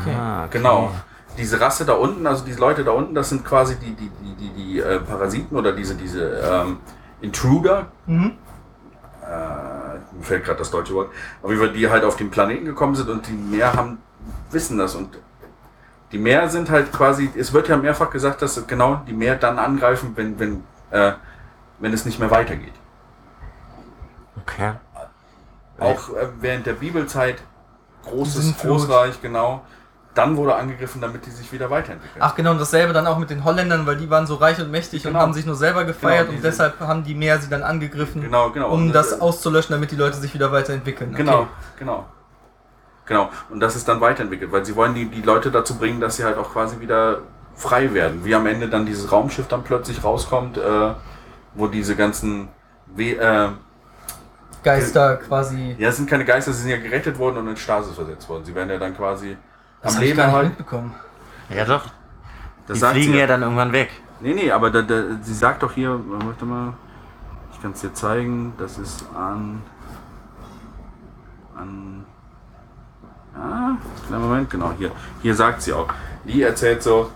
Okay. 0.00 0.14
Ah, 0.14 0.44
okay. 0.44 0.58
Genau. 0.58 0.92
Diese 1.36 1.60
Rasse 1.60 1.84
da 1.84 1.94
unten, 1.94 2.26
also 2.26 2.44
diese 2.44 2.58
Leute 2.60 2.84
da 2.84 2.92
unten, 2.92 3.14
das 3.14 3.28
sind 3.28 3.44
quasi 3.44 3.76
die, 3.76 3.94
die, 3.94 4.10
die, 4.10 4.34
die, 4.34 4.50
die 4.50 4.78
äh, 4.80 5.00
Parasiten 5.00 5.56
oder 5.56 5.72
diese, 5.72 5.94
diese 5.94 6.40
ähm, 6.40 6.78
Intruder, 7.20 7.86
Mhm. 8.06 8.32
Äh, 9.28 10.16
mir 10.16 10.22
fällt 10.22 10.44
gerade 10.44 10.58
das 10.58 10.70
deutsche 10.70 10.94
Wort, 10.94 11.10
auf 11.42 11.50
jeden 11.50 11.62
Fall, 11.62 11.72
die 11.72 11.88
halt 11.88 12.04
auf 12.04 12.16
den 12.16 12.30
Planeten 12.30 12.64
gekommen 12.64 12.94
sind 12.94 13.08
und 13.08 13.26
die 13.26 13.32
Meer 13.32 13.74
haben, 13.74 13.98
wissen 14.50 14.78
das 14.78 14.94
und 14.94 15.18
die 16.12 16.18
Meer 16.18 16.48
sind 16.48 16.70
halt 16.70 16.92
quasi, 16.92 17.30
es 17.36 17.52
wird 17.52 17.68
ja 17.68 17.76
mehrfach 17.76 18.10
gesagt, 18.10 18.40
dass 18.40 18.66
genau 18.66 19.02
die 19.06 19.12
Meer 19.12 19.36
dann 19.36 19.58
angreifen, 19.58 20.12
wenn, 20.16 20.38
wenn, 20.38 20.64
äh, 20.90 21.12
wenn 21.78 21.92
es 21.92 22.04
nicht 22.04 22.18
mehr 22.18 22.30
weitergeht. 22.30 22.72
Okay. 24.42 24.72
Auch 25.78 26.08
äh, 26.10 26.28
während 26.40 26.66
der 26.66 26.72
Bibelzeit, 26.72 27.42
großes. 28.04 28.58
Großreich, 28.58 29.20
genau, 29.20 29.64
dann 30.18 30.36
wurde 30.36 30.54
angegriffen, 30.56 31.00
damit 31.00 31.24
die 31.24 31.30
sich 31.30 31.52
wieder 31.52 31.70
weiterentwickeln. 31.70 32.20
Ach 32.20 32.34
genau, 32.34 32.50
und 32.50 32.60
dasselbe 32.60 32.92
dann 32.92 33.06
auch 33.06 33.18
mit 33.18 33.30
den 33.30 33.44
Holländern, 33.44 33.86
weil 33.86 33.96
die 33.96 34.10
waren 34.10 34.26
so 34.26 34.34
reich 34.34 34.60
und 34.60 34.70
mächtig 34.70 35.04
Genau. 35.04 35.16
und 35.18 35.22
haben 35.22 35.32
sich 35.32 35.46
nur 35.46 35.54
selber 35.54 35.84
gefeiert 35.84 36.26
Genau, 36.26 36.36
und 36.36 36.44
deshalb 36.44 36.80
haben 36.80 37.04
die 37.04 37.14
mehr 37.14 37.38
sie 37.40 37.48
dann 37.48 37.62
angegriffen, 37.62 38.20
genau, 38.22 38.50
genau. 38.50 38.70
um 38.70 38.92
das 38.92 39.12
äh, 39.12 39.20
auszulöschen, 39.20 39.72
damit 39.74 39.90
die 39.92 39.96
Leute 39.96 40.16
sich 40.18 40.34
wieder 40.34 40.52
weiterentwickeln. 40.52 41.10
Okay. 41.14 41.22
Genau, 41.22 41.46
genau. 41.78 42.06
Genau. 43.06 43.30
Und 43.48 43.60
das 43.60 43.74
ist 43.76 43.88
dann 43.88 44.00
weiterentwickelt, 44.02 44.52
weil 44.52 44.66
sie 44.66 44.76
wollen 44.76 44.94
die, 44.94 45.06
die 45.06 45.22
Leute 45.22 45.50
dazu 45.50 45.76
bringen, 45.78 45.98
dass 46.00 46.16
sie 46.16 46.24
halt 46.24 46.36
auch 46.36 46.52
quasi 46.52 46.78
wieder 46.80 47.20
frei 47.54 47.94
werden. 47.94 48.24
Wie 48.24 48.34
am 48.34 48.46
Ende 48.46 48.68
dann 48.68 48.84
dieses 48.84 49.10
Raumschiff 49.10 49.48
dann 49.48 49.62
plötzlich 49.64 50.04
rauskommt, 50.04 50.58
äh, 50.58 50.90
wo 51.54 51.68
diese 51.68 51.96
ganzen 51.96 52.48
We 52.94 53.12
äh, 53.16 53.48
Geister 54.62 55.16
quasi. 55.16 55.76
ja, 55.78 55.88
es 55.88 55.96
sind 55.96 56.10
keine 56.10 56.24
Geister, 56.24 56.52
sie 56.52 56.62
sind 56.62 56.70
ja 56.70 56.78
gerettet 56.78 57.18
worden 57.18 57.38
und 57.38 57.48
in 57.48 57.56
Stasis 57.56 57.94
versetzt 57.94 58.28
worden. 58.28 58.44
Sie 58.44 58.54
werden 58.54 58.68
ja 58.68 58.76
dann 58.78 58.94
quasi 58.96 59.36
Das 59.82 59.92
am 59.92 59.96
hab 59.96 60.02
ich 60.02 60.08
Leben 60.08 60.16
gar 60.16 60.26
nicht 60.26 60.32
erhalten. 60.34 60.48
mitbekommen. 60.50 60.94
Ja 61.50 61.64
doch. 61.64 61.84
Das 62.66 62.80
die 62.80 62.86
fliegen 62.86 63.14
ja 63.14 63.26
dann 63.26 63.42
irgendwann 63.42 63.72
weg. 63.72 63.90
Nee, 64.20 64.34
nee, 64.34 64.50
aber 64.50 64.70
da, 64.70 64.82
da, 64.82 65.02
sie 65.22 65.34
sagt 65.34 65.62
doch 65.62 65.72
hier, 65.72 65.98
warte 66.06 66.44
mal, 66.44 66.74
ich 67.52 67.62
kann 67.62 67.72
es 67.72 67.80
dir 67.80 67.94
zeigen, 67.94 68.52
das 68.58 68.78
ist 68.78 69.06
an. 69.14 69.62
an. 71.56 72.04
Ah, 73.34 73.76
kleinen 74.06 74.22
Moment, 74.22 74.50
genau, 74.50 74.72
hier. 74.76 74.90
Hier 75.22 75.34
sagt 75.34 75.62
sie 75.62 75.72
auch. 75.72 75.88
Die 76.24 76.42
erzählt 76.42 76.82
so: 76.82 77.10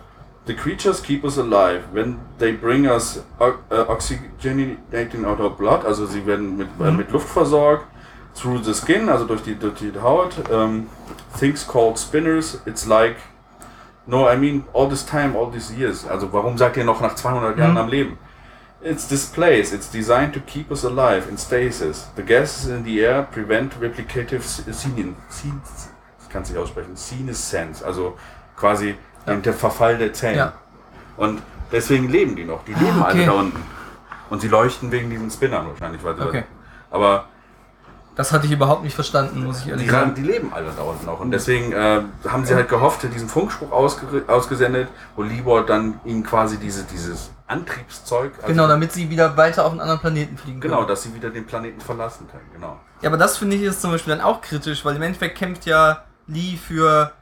The 0.47 0.55
creatures 0.55 1.03
keep 1.03 1.25
us 1.25 1.39
alive 1.39 1.83
when 1.93 2.19
they 2.39 2.53
bring 2.53 2.87
us 2.89 3.23
uh, 3.41 3.53
oxygenating 3.89 5.25
out 5.25 5.41
our 5.41 5.51
blood, 5.51 5.85
also 5.85 6.07
sie 6.07 6.25
werden 6.25 6.57
mit, 6.57 6.69
äh, 6.81 6.91
mit 6.91 7.11
Luft 7.11 7.29
versorgt, 7.29 7.87
through 8.35 8.63
the 8.65 8.75
skin, 8.75 9.09
also 9.09 9.25
durch 9.27 9.43
die, 9.43 9.55
durch 9.55 9.75
die 9.79 9.93
Haut. 10.01 10.49
Um, 10.51 10.87
things 11.39 11.67
called 11.67 11.99
spinners, 11.99 12.61
it's 12.67 12.87
like 12.87 13.17
No, 14.05 14.27
I 14.29 14.37
mean 14.37 14.65
all 14.73 14.89
this 14.89 15.07
time, 15.07 15.37
all 15.37 15.49
these 15.49 15.73
years. 15.73 16.05
Also 16.05 16.33
warum 16.33 16.59
sagt 16.59 16.77
ihr 16.77 16.85
noch 16.85 17.01
nach 17.01 17.15
200 17.15 17.57
Jahren 17.57 17.73
Mhm. 17.73 17.79
am 17.79 17.89
Leben? 17.89 18.19
It's 18.83 19.07
this 19.07 19.27
place. 19.27 19.73
It's 19.73 19.89
designed 19.89 20.35
to 20.35 20.41
keep 20.41 20.73
us 20.73 20.85
alive 20.85 21.29
in 21.31 21.39
stasis. 21.39 22.09
The 22.17 22.23
gases 22.25 22.67
in 22.69 22.83
the 22.85 22.99
air 23.01 23.23
prevent 23.23 23.75
replicative 23.81 24.43
senin. 24.43 25.15
Ich 26.21 26.29
kann 26.29 26.43
es 26.43 26.49
nicht 26.51 26.59
aussprechen. 26.59 26.97
Senescence. 26.97 27.81
Also 27.85 28.17
quasi 28.57 28.97
Ja. 29.25 29.37
der 29.37 29.55
Verfall 29.55 29.97
der 29.99 30.13
Zellen. 30.13 30.37
Ja. 30.39 30.53
Und 31.17 31.41
deswegen 31.71 32.09
leben 32.09 32.35
die 32.35 32.45
noch. 32.45 32.65
Die 32.65 32.75
leben 32.75 33.01
Ah, 33.03 33.05
alle 33.05 33.15
okay. 33.21 33.27
da 33.27 33.33
unten. 33.35 33.63
Und 34.31 34.41
sie 34.41 34.49
leuchten 34.49 34.91
wegen 34.91 35.11
diesen 35.11 35.31
Spinnern 35.31 35.69
wahrscheinlich. 35.69 36.03
Weil 36.03 36.21
Okay. 36.21 36.43
Aber 36.91 37.27
Das 38.15 38.31
hatte 38.31 38.47
ich 38.47 38.53
überhaupt 38.53 38.83
nicht 38.85 38.95
verstanden, 38.95 39.45
muss 39.45 39.61
ich 39.61 39.69
ehrlich 39.69 39.87
die, 39.87 39.91
sagen. 39.91 40.15
die 40.15 40.23
leben 40.23 40.53
alle 40.53 40.71
da 40.77 40.83
unten 40.83 41.07
noch. 41.07 41.21
Und 41.21 41.31
deswegen 41.31 41.73
äh, 41.73 42.03
haben 42.29 42.45
sie 42.45 42.55
halt 42.55 42.69
gehofft, 42.69 43.03
diesen 43.15 43.29
Funkspruch 43.29 43.73
ausge 43.73 44.23
ausgesendet, 44.27 44.89
wo 45.17 45.23
Libor 45.23 45.65
dann 45.65 45.99
ihnen 46.05 46.23
quasi 46.23 46.59
diese, 46.59 46.85
dieses 46.85 47.31
Antriebszeug. 47.47 48.33
also- 48.37 48.49
Genau, 48.49 48.69
damit 48.69 48.93
sie 48.93 49.09
wieder 49.09 49.35
weiter 49.39 49.65
auf 49.65 49.71
einen 49.73 49.81
anderen 49.81 50.01
Planeten 50.01 50.37
fliegen 50.37 50.61
können. 50.61 50.75
Genau, 50.75 50.85
dass 50.85 51.05
sie 51.05 51.15
wieder 51.15 51.31
den 51.31 51.47
Planeten 51.47 51.81
verlassen 51.81 52.29
können. 52.31 52.45
Genau. 52.53 52.79
Ja, 53.01 53.09
aber 53.09 53.17
das 53.17 53.39
finde 53.39 53.57
ich 53.57 53.63
ist 53.63 53.81
zum 53.81 53.91
Beispiel 53.93 54.15
dann 54.15 54.25
auch 54.25 54.43
kritisch, 54.43 54.85
weil 54.85 54.97
im 54.97 55.03
Endeffekt 55.03 55.39
kämpft 55.39 55.65
ja 55.65 56.05
Lee 56.27 56.57
für 56.57 57.13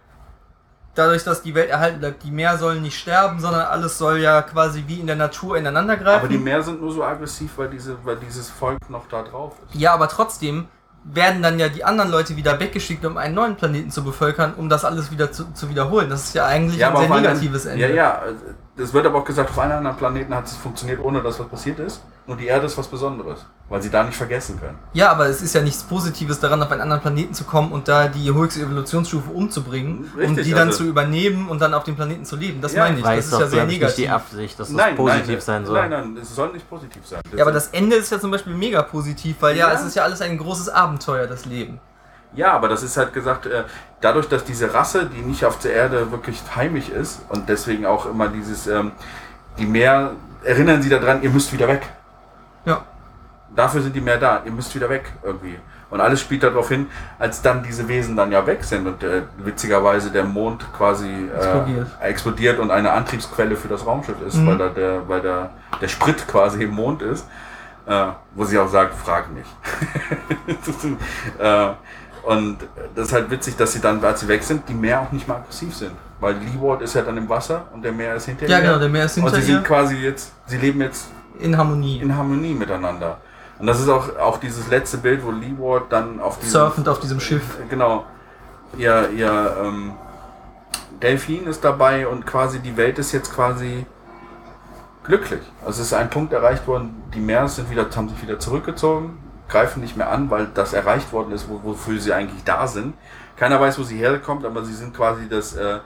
dadurch, 0.97 1.23
dass 1.23 1.43
die 1.43 1.55
Welt 1.55 1.71
erhalten 1.71 2.01
bleibt. 2.01 2.23
Die 2.25 2.31
Meer 2.33 2.59
sollen 2.59 2.83
nicht 2.83 2.99
sterben, 2.99 3.39
sondern 3.41 3.63
alles 3.63 3.97
soll 3.97 4.19
ja 4.19 4.43
quasi 4.43 4.85
wie 4.89 4.99
in 5.01 5.07
der 5.07 5.17
Natur 5.17 5.57
ineinander 5.57 5.97
greifen. 5.97 6.19
Aber 6.25 6.29
die 6.29 6.37
Meer 6.39 6.63
sind 6.63 6.81
nur 6.81 6.93
so 6.93 7.05
aggressiv, 7.05 7.53
weil, 7.57 7.69
diese, 7.71 7.97
weil 8.05 8.17
dieses 8.17 8.51
Volk 8.51 8.79
noch 8.91 9.07
da 9.09 9.23
drauf 9.23 9.55
ist. 9.71 9.81
ja, 9.81 9.95
aber 9.95 10.09
trotzdem 10.09 10.67
werden 11.05 11.43
dann 11.43 11.59
ja 11.59 11.69
die 11.69 11.85
anderen 11.85 12.11
Leute 12.11 12.37
wieder 12.37 12.61
weggeschickt, 12.61 13.05
um 13.05 13.17
einen 13.17 13.35
neuen 13.35 13.57
Planeten 13.57 13.91
zu 13.91 14.05
bevölkern, 14.05 14.55
um 14.55 14.69
das 14.69 14.85
alles 14.85 15.11
wieder 15.11 15.33
zu, 15.33 15.53
zu 15.53 15.71
wiederholen. 15.71 16.11
Das 16.11 16.25
ist 16.25 16.35
ja 16.35 16.47
eigentlich 16.47 16.85
ein 16.85 16.97
sehr 16.97 17.09
negatives 17.09 17.65
Ende. 17.67 17.89
Ja, 17.89 17.95
ja. 17.95 18.23
Es 18.77 18.93
wird 18.93 19.07
aber 19.07 19.19
auch 19.19 19.25
gesagt, 19.25 19.51
auf 19.51 19.59
einem 19.59 19.79
anderen 19.79 19.97
Planeten 19.97 20.35
hat 20.35 20.47
es 20.47 20.57
funktioniert, 20.57 21.01
ohne 21.01 21.23
dass 21.23 21.39
was 21.41 21.49
passiert 21.49 21.79
ist. 21.79 22.03
Nur 22.31 22.37
die 22.37 22.47
Erde 22.47 22.67
ist 22.67 22.79
was 22.79 22.87
Besonderes, 22.87 23.45
weil 23.69 23.83
sie 23.83 23.91
da 23.91 24.05
nicht 24.05 24.17
vergessen 24.17 24.61
können. 24.61 24.79
Ja, 24.93 25.11
aber 25.11 25.27
es 25.27 25.43
ist 25.43 25.53
ja 25.53 25.63
nichts 25.63 25.83
Positives 25.83 26.39
daran, 26.39 26.63
auf 26.63 26.71
einen 26.71 26.81
anderen 26.81 27.03
Planeten 27.03 27.35
zu 27.35 27.43
kommen 27.43 27.73
und 27.73 27.89
da 27.89 28.07
die 28.07 28.33
höchste 28.33 28.61
Evolutionsstufe 28.61 29.29
umzubringen, 29.33 30.09
um 30.15 30.21
Richtig, 30.21 30.45
die 30.45 30.53
dann 30.53 30.69
also- 30.69 30.79
zu 30.79 30.85
übernehmen 30.85 31.49
und 31.49 31.61
dann 31.61 31.75
auf 31.75 31.83
dem 31.83 31.97
Planeten 31.97 32.25
zu 32.25 32.37
leben. 32.37 32.61
Das 32.61 32.73
Ja, 32.73 32.85
meine 32.85 32.99
ich. 32.99 33.05
Das 33.05 33.25
ist 33.25 33.33
doch, 33.33 33.41
ja 33.41 33.47
sehr 33.49 33.63
ich, 33.65 33.81
nicht 33.81 33.99
die 33.99 34.03
negativ. 34.03 34.13
Absicht, 34.13 34.61
dass 34.61 34.73
das 34.73 34.95
positiv 34.95 35.41
sein 35.43 35.67
soll. 35.67 35.75
Nein, 35.75 35.91
nein, 35.91 36.19
es 36.23 36.33
soll 36.33 36.53
nicht 36.53 36.71
positiv 36.71 37.05
sein. 37.05 37.21
Ja, 37.37 37.43
aber 37.43 37.51
das 37.51 37.67
Ende 37.73 37.97
ist 37.97 38.13
ja 38.13 38.21
zum 38.21 38.31
Beispiel 38.31 38.55
mega 38.55 38.81
positiv, 38.83 39.35
weil 39.41 39.57
ja, 39.57 39.67
Ja. 39.67 39.75
es 39.75 39.83
ist 39.85 39.97
ja 39.97 40.05
alles 40.05 40.21
ein 40.21 40.39
großes 40.39 40.69
Abenteuer, 40.69 41.27
das 41.27 41.47
Leben. 41.47 41.81
Ja, 42.37 42.53
aber 42.53 42.69
das 42.69 42.85
ist 42.85 42.97
halt 42.97 43.13
gesagt, 43.13 43.47
äh, 43.47 43.65
dadurch, 44.01 44.29
dass 44.29 44.45
diese 44.45 44.73
Rasse, 44.73 45.07
die 45.13 45.23
nicht 45.23 45.45
auf 45.45 45.59
der 45.59 45.73
Erde 45.73 46.13
wirklich 46.13 46.41
heimisch 46.55 46.91
ist 46.91 47.23
und 47.29 47.49
deswegen 47.49 47.87
auch 47.87 48.07
immer 48.07 48.29
dieses, 48.29 48.69
ähm, 48.69 48.93
die 49.59 49.67
mehr, 49.67 50.13
erinnern 50.45 50.81
sie 50.81 50.89
daran, 50.89 51.23
ihr 51.25 51.31
müsst 51.31 51.53
wieder 51.53 51.67
weg. 51.67 51.83
Ja. 52.65 52.83
Dafür 53.55 53.83
sind 53.83 53.97
die 53.97 54.01
mehr 54.01 54.19
da, 54.19 54.43
ihr 54.45 54.53
müsst 54.53 54.75
wieder 54.75 54.89
weg 54.89 55.13
irgendwie. 55.23 55.59
Und 55.91 56.01
alles 56.01 56.21
spielt 56.21 56.45
darauf 56.45 56.69
hin, 56.69 56.87
als 57.19 57.43
dann 57.43 57.65
diese 57.65 57.89
Wesen 57.89 58.15
dann 58.17 58.31
ja 58.31 58.47
weg 58.47 58.63
sind 58.63 58.87
und 58.87 59.03
äh, 59.03 59.23
witzigerweise 59.39 60.11
der 60.13 60.23
Mond 60.23 60.65
quasi 60.73 61.09
äh, 61.09 61.37
Explodiert. 61.37 61.89
explodiert 62.01 62.59
und 62.61 62.71
eine 62.71 62.93
Antriebsquelle 62.93 63.57
für 63.57 63.67
das 63.67 63.85
Raumschiff 63.85 64.15
ist, 64.25 64.37
Mhm. 64.37 64.47
weil 64.47 64.59
da 64.59 64.69
der, 64.69 65.09
weil 65.09 65.21
der, 65.21 65.51
der 65.81 65.89
Sprit 65.89 66.29
quasi 66.29 66.63
im 66.63 66.71
Mond 66.71 67.03
ist. 67.03 67.27
Äh, 67.87 68.07
wo 68.37 68.45
sie 68.45 68.57
auch 68.59 68.69
sagt, 68.69 68.95
frag 68.95 69.33
mich. 69.33 69.47
äh, 71.39 71.69
und 72.23 72.59
das 72.95 73.09
ist 73.09 73.13
halt 73.13 73.31
witzig, 73.31 73.57
dass 73.57 73.73
sie 73.73 73.81
dann, 73.81 74.05
als 74.05 74.21
sie 74.21 74.29
weg 74.29 74.43
sind, 74.45 74.69
die 74.69 74.75
Meer 74.75 75.01
auch 75.01 75.11
nicht 75.11 75.27
mehr 75.27 75.39
aggressiv 75.39 75.75
sind. 75.75 75.93
Weil 76.21 76.35
Leeward 76.37 76.83
ist 76.83 76.95
ja 76.95 77.03
dann 77.03 77.17
im 77.17 77.29
Wasser 77.29 77.65
und 77.73 77.83
der 77.83 77.93
Meer 77.93 78.15
ist 78.15 78.27
hinter 78.27 78.47
Ja, 78.47 78.59
ihr. 78.59 78.63
genau, 78.65 78.79
der 78.79 78.89
Meer 78.91 79.07
ist 79.07 79.17
Und 79.17 79.25
hinter 79.25 79.41
sie 79.41 79.53
sind 79.53 79.65
quasi 79.65 79.97
jetzt, 79.97 80.33
sie 80.47 80.59
leben 80.59 80.81
jetzt 80.83 81.09
in 81.41 81.57
Harmonie. 81.57 82.01
in 82.01 82.17
Harmonie 82.17 82.55
miteinander. 82.55 83.19
Und 83.59 83.67
das 83.67 83.81
ist 83.81 83.89
auch, 83.89 84.17
auch 84.19 84.39
dieses 84.39 84.69
letzte 84.69 84.99
Bild, 84.99 85.25
wo 85.25 85.31
Leeward 85.31 85.93
dann 85.93 86.19
auf 86.21 86.39
diesem, 86.39 86.51
Surfend 86.51 86.89
auf 86.89 87.01
diesem 87.01 87.21
Schiff. 87.21 87.59
Genau. 87.69 88.05
Ihr, 88.79 89.11
ihr 89.11 89.57
ähm, 89.63 89.93
Delfin 91.03 91.47
ist 91.47 91.63
dabei 91.63 92.07
und 92.07 92.27
quasi 92.27 92.61
die 92.61 92.77
Welt 92.77 92.99
ist 92.99 93.13
jetzt 93.13 93.35
quasi 93.35 93.85
glücklich. 95.05 95.43
Also 95.65 95.83
es 95.83 95.89
ist 95.89 95.93
ein 95.93 96.09
Punkt 96.09 96.33
erreicht 96.33 96.67
worden, 96.67 97.03
die 97.15 97.21
Meers 97.21 97.57
sind 97.57 97.71
wieder, 97.71 97.87
haben 97.95 98.09
sich 98.09 98.23
wieder 98.23 98.39
zurückgezogen, 98.39 99.19
greifen 99.49 99.83
nicht 99.83 99.97
mehr 99.97 100.11
an, 100.11 100.31
weil 100.31 100.47
das 100.55 100.73
erreicht 100.73 101.13
worden 101.13 101.33
ist, 101.33 101.49
wo, 101.49 101.61
wofür 101.63 102.01
sie 102.01 102.13
eigentlich 102.13 102.45
da 102.45 102.67
sind. 102.67 102.95
Keiner 103.37 103.61
weiß, 103.61 103.79
wo 103.79 103.83
sie 103.83 103.99
herkommt, 103.99 104.45
aber 104.45 104.65
sie 104.65 104.75
sind 104.75 104.95
quasi 104.95 105.29
das, 105.29 105.55
äh, 105.57 105.81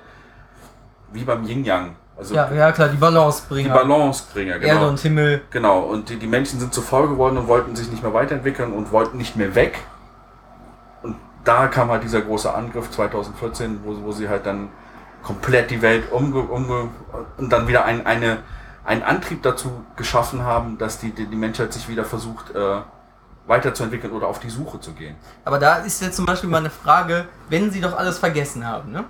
wie 1.13 1.25
beim 1.25 1.45
Yin-Yang. 1.45 1.97
Also 2.17 2.35
Ja, 2.35 2.51
ja 2.53 2.73
klar, 2.73 2.89
die 2.89 2.97
Balance 2.97 3.43
die 3.43 3.55
bringen. 3.55 3.73
Balancebringer, 3.73 4.59
genau. 4.59 4.75
Erde 4.75 4.89
und 4.89 5.01
Himmel. 5.01 5.43
Genau, 5.51 5.81
und 5.81 6.09
die, 6.09 6.17
die 6.17 6.27
Menschen 6.27 6.61
sind 6.61 6.73
zu 6.73 6.81
faul 6.81 7.09
geworden 7.09 7.37
und 7.37 7.49
wollten 7.49 7.75
sich 7.75 7.91
nicht 7.91 8.03
mehr 8.03 8.15
weiterentwickeln 8.15 8.73
und 8.73 8.93
wollten 8.93 9.17
nicht 9.17 9.37
mehr 9.37 9.55
weg. 9.55 9.79
Und 11.03 11.17
da 11.45 11.67
kam 11.67 11.91
halt 11.91 12.05
dieser 12.05 12.21
große 12.21 12.53
Angriff 12.53 12.91
2014, 12.91 13.81
wo, 13.85 14.05
wo 14.05 14.13
sie 14.13 14.29
halt 14.29 14.47
dann 14.47 14.69
komplett 15.23 15.71
die 15.71 15.83
Welt 15.83 16.13
umge, 16.13 16.41
umge 16.41 16.91
und 17.39 17.51
dann 17.51 17.67
wieder 17.67 17.85
ein, 17.85 18.07
eine, 18.07 18.39
einen 18.85 19.03
Antrieb 19.03 19.43
dazu 19.43 19.85
geschaffen 19.97 20.43
haben, 20.43 20.79
dass 20.79 20.99
die, 20.99 21.11
die, 21.11 21.27
die 21.27 21.37
Menschheit 21.37 21.73
sich 21.73 21.89
wieder 21.89 22.05
versucht 22.05 22.55
äh, 22.55 22.81
weiterzuentwickeln 23.47 24.13
oder 24.13 24.29
auf 24.29 24.39
die 24.39 24.51
Suche 24.51 24.81
zu 24.81 24.93
gehen. 24.93 25.17
Aber 25.45 25.59
da 25.59 25.77
ist 25.77 26.01
jetzt 26.01 26.17
zum 26.17 26.27
Beispiel 26.27 26.49
mal 26.49 26.59
eine 26.59 26.71
Frage, 26.71 27.27
wenn 27.49 27.71
sie 27.71 27.81
doch 27.81 27.97
alles 27.97 28.19
vergessen 28.19 28.67
haben, 28.67 28.93
ne? 28.93 29.05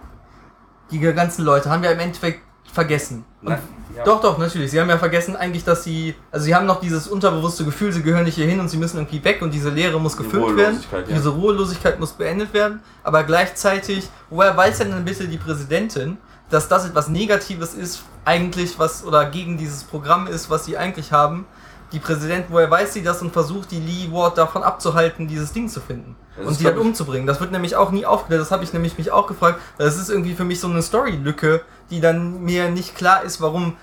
Die 0.90 1.00
ganzen 1.00 1.44
Leute 1.44 1.70
haben 1.70 1.82
ja 1.82 1.90
im 1.90 1.98
Endeffekt 1.98 2.42
vergessen. 2.72 3.24
Nein, 3.40 3.58
ja. 3.96 4.04
Doch, 4.04 4.20
doch, 4.20 4.38
natürlich. 4.38 4.70
Sie 4.70 4.80
haben 4.80 4.88
ja 4.88 4.98
vergessen 4.98 5.36
eigentlich, 5.36 5.64
dass 5.64 5.84
sie, 5.84 6.14
also 6.32 6.44
sie 6.44 6.54
haben 6.54 6.66
noch 6.66 6.80
dieses 6.80 7.06
unterbewusste 7.06 7.64
Gefühl, 7.64 7.92
sie 7.92 8.02
gehören 8.02 8.24
nicht 8.24 8.34
hier 8.34 8.46
hin 8.46 8.58
und 8.58 8.68
sie 8.68 8.76
müssen 8.76 8.96
irgendwie 8.96 9.22
weg 9.22 9.42
und 9.42 9.52
diese 9.52 9.70
Leere 9.70 10.00
muss 10.00 10.16
Die 10.16 10.24
gefüllt 10.24 10.56
werden. 10.56 10.76
Ruhelosigkeit, 10.76 11.08
ja. 11.08 11.14
Diese 11.14 11.28
Ruhelosigkeit 11.28 12.00
muss 12.00 12.12
beendet 12.12 12.52
werden. 12.52 12.80
Aber 13.02 13.22
gleichzeitig, 13.22 14.08
woher 14.30 14.56
weiß 14.56 14.78
denn 14.78 14.92
ein 14.92 15.04
bisschen 15.04 15.30
die 15.30 15.38
Präsidentin, 15.38 16.16
dass 16.50 16.68
das 16.68 16.86
etwas 16.86 17.08
Negatives 17.08 17.74
ist, 17.74 18.02
eigentlich 18.24 18.78
was, 18.78 19.04
oder 19.04 19.26
gegen 19.26 19.56
dieses 19.56 19.84
Programm 19.84 20.26
ist, 20.26 20.50
was 20.50 20.64
sie 20.64 20.76
eigentlich 20.76 21.12
haben? 21.12 21.46
Die 21.94 22.00
Präsident, 22.00 22.46
woher 22.50 22.70
weiß 22.70 22.92
sie 22.92 23.02
das 23.02 23.22
und 23.22 23.32
versucht 23.32 23.70
die 23.70 23.78
Lee 23.80 24.12
Ward 24.12 24.36
davon 24.36 24.62
abzuhalten, 24.62 25.28
dieses 25.28 25.52
Ding 25.52 25.68
zu 25.68 25.80
finden 25.80 26.16
Das 26.36 26.46
und 26.48 26.54
sie 26.58 26.66
ich- 26.68 26.76
umzubringen. 26.76 27.26
Das 27.26 27.40
wird 27.40 27.52
nämlich 27.52 27.76
auch 27.76 27.90
nie 27.92 28.04
aufgeklärt. 28.04 28.42
Das 28.42 28.50
habe 28.50 28.64
ich 28.64 28.72
nämlich 28.72 28.98
mich 28.98 29.12
auch 29.12 29.26
gefragt. 29.28 29.60
Das 29.78 29.96
ist 29.96 30.10
irgendwie 30.10 30.34
für 30.34 30.44
mich 30.44 30.58
so 30.60 30.66
eine 30.68 30.82
Story-Lücke, 30.82 31.62
die 31.90 32.00
dann 32.00 32.42
mir 32.42 32.68
nicht 32.68 32.96
klar 32.96 33.22
ist, 33.22 33.40
warum 33.40 33.76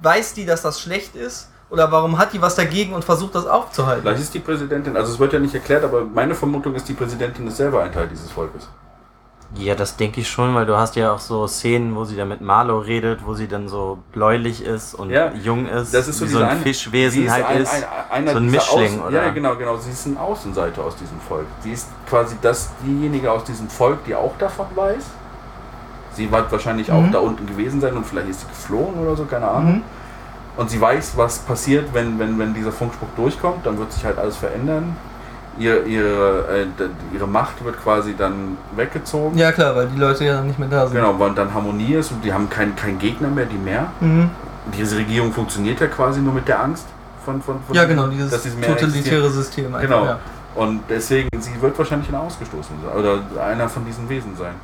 weiß 0.00 0.32
die, 0.34 0.46
dass 0.46 0.62
das 0.62 0.80
schlecht 0.80 1.16
ist 1.16 1.50
oder 1.68 1.90
warum 1.90 2.16
hat 2.18 2.32
die 2.32 2.40
was 2.40 2.54
dagegen 2.54 2.94
und 2.94 3.04
versucht 3.04 3.34
das 3.34 3.46
aufzuhalten. 3.46 4.02
Vielleicht 4.02 4.22
ist 4.22 4.32
die 4.34 4.38
Präsidentin, 4.38 4.96
also 4.96 5.12
es 5.12 5.18
wird 5.18 5.32
ja 5.32 5.40
nicht 5.40 5.54
erklärt, 5.54 5.82
aber 5.84 6.04
meine 6.04 6.34
Vermutung 6.36 6.74
ist, 6.76 6.88
die 6.88 6.94
Präsidentin 6.94 7.48
ist 7.48 7.56
selber 7.56 7.82
ein 7.82 7.92
Teil 7.92 8.06
dieses 8.08 8.30
Volkes. 8.30 8.68
Ja, 9.54 9.74
das 9.74 9.96
denke 9.96 10.20
ich 10.20 10.28
schon, 10.28 10.54
weil 10.54 10.66
du 10.66 10.76
hast 10.76 10.96
ja 10.96 11.12
auch 11.12 11.20
so 11.20 11.46
Szenen, 11.46 11.94
wo 11.94 12.04
sie 12.04 12.16
dann 12.16 12.28
mit 12.28 12.40
Marlo 12.40 12.78
redet, 12.78 13.24
wo 13.24 13.32
sie 13.34 13.46
dann 13.46 13.68
so 13.68 13.98
bläulich 14.12 14.62
ist 14.62 14.94
und 14.94 15.10
Ja, 15.10 15.32
jung 15.32 15.66
ist, 15.66 15.94
Das 15.94 16.08
ist 16.08 16.18
so, 16.18 16.26
so 16.26 16.38
ein 16.38 16.44
eine- 16.50 16.60
Fischwesen 16.60 17.22
sie 17.22 17.30
halt 17.30 17.46
ein, 17.46 17.62
ist. 17.62 17.72
Ein, 17.72 17.84
einer 18.10 18.32
so 18.32 18.36
ein 18.38 18.50
Mischling, 18.50 19.00
Außen- 19.00 19.06
oder? 19.06 19.24
Ja, 19.26 19.30
genau, 19.30 19.54
genau. 19.56 19.76
Sie 19.76 19.90
ist 19.92 20.04
ein 20.06 20.18
Außenseiter 20.18 20.82
aus 20.84 20.96
diesem 20.96 21.20
Volk. 21.20 21.46
Sie 21.60 21.72
ist 21.72 21.88
quasi 22.08 22.36
das, 22.42 22.70
diejenige 22.84 23.30
aus 23.30 23.44
diesem 23.44 23.68
Volk, 23.68 24.04
die 24.04 24.14
auch 24.16 24.36
davon 24.38 24.66
weiß. 24.74 25.04
Sie 26.12 26.30
wird 26.30 26.50
wahrscheinlich 26.50 26.90
auch 26.90 27.02
Mhm. 27.02 27.12
da 27.12 27.18
unten 27.20 27.46
gewesen 27.46 27.80
sein 27.80 27.94
und 27.96 28.04
vielleicht 28.04 28.28
ist 28.28 28.40
sie 28.40 28.46
geflohen 28.48 28.98
oder 28.98 29.14
so, 29.16 29.24
keine 29.26 29.46
Ahnung. 29.48 29.74
Mhm. 29.76 29.82
Und 30.56 30.70
sie 30.70 30.80
weiß, 30.80 31.12
was 31.16 31.38
passiert, 31.40 31.92
wenn, 31.94 32.18
wenn, 32.18 32.38
wenn 32.38 32.52
dieser 32.52 32.72
Funkspruch 32.72 33.08
durchkommt. 33.16 33.64
Dann 33.64 33.78
wird 33.78 33.92
sich 33.92 34.04
halt 34.04 34.18
alles 34.18 34.36
verändern. 34.36 34.96
Ihr, 35.58 35.86
ihre, 35.86 36.44
äh, 36.48 37.14
ihre 37.14 37.26
Macht 37.26 37.64
wird 37.64 37.82
quasi 37.82 38.14
dann 38.16 38.56
weggezogen. 38.76 39.38
Ja 39.38 39.52
klar, 39.52 39.74
weil 39.74 39.88
die 39.88 39.98
Leute 39.98 40.24
ja 40.24 40.34
dann 40.34 40.46
nicht 40.46 40.58
mehr 40.58 40.68
da 40.68 40.86
sind. 40.86 40.96
Genau, 40.96 41.18
weil 41.18 41.32
dann 41.32 41.52
Harmonie 41.54 41.94
ist 41.94 42.12
und 42.12 42.24
die 42.24 42.32
haben 42.32 42.50
keinen 42.50 42.76
keinen 42.76 42.98
Gegner 42.98 43.28
mehr, 43.28 43.46
die 43.46 43.56
mehr. 43.56 43.90
Mhm. 44.00 44.30
Diese 44.76 44.96
Regierung 44.96 45.32
funktioniert 45.32 45.80
ja 45.80 45.86
quasi 45.86 46.20
nur 46.20 46.34
mit 46.34 46.46
der 46.48 46.62
Angst 46.62 46.86
von, 47.24 47.40
von, 47.40 47.56
von 47.66 47.74
Ja 47.74 47.84
genau, 47.84 48.06
dieses 48.08 48.42
totalitäre 48.60 49.30
System. 49.30 49.66
Einfach, 49.66 49.80
Genau. 49.80 50.04
Ja. 50.04 50.18
Und 50.54 50.80
deswegen, 50.88 51.28
sie 51.38 51.60
wird 51.60 51.78
wahrscheinlich 51.78 52.08
eine 52.08 52.18
ausgestoßen 52.18 52.76
sein. 52.82 52.98
Oder 52.98 53.20
einer 53.44 53.68
von 53.68 53.84
diesen 53.84 54.08
Wesen 54.08 54.34
sein. 54.36 54.54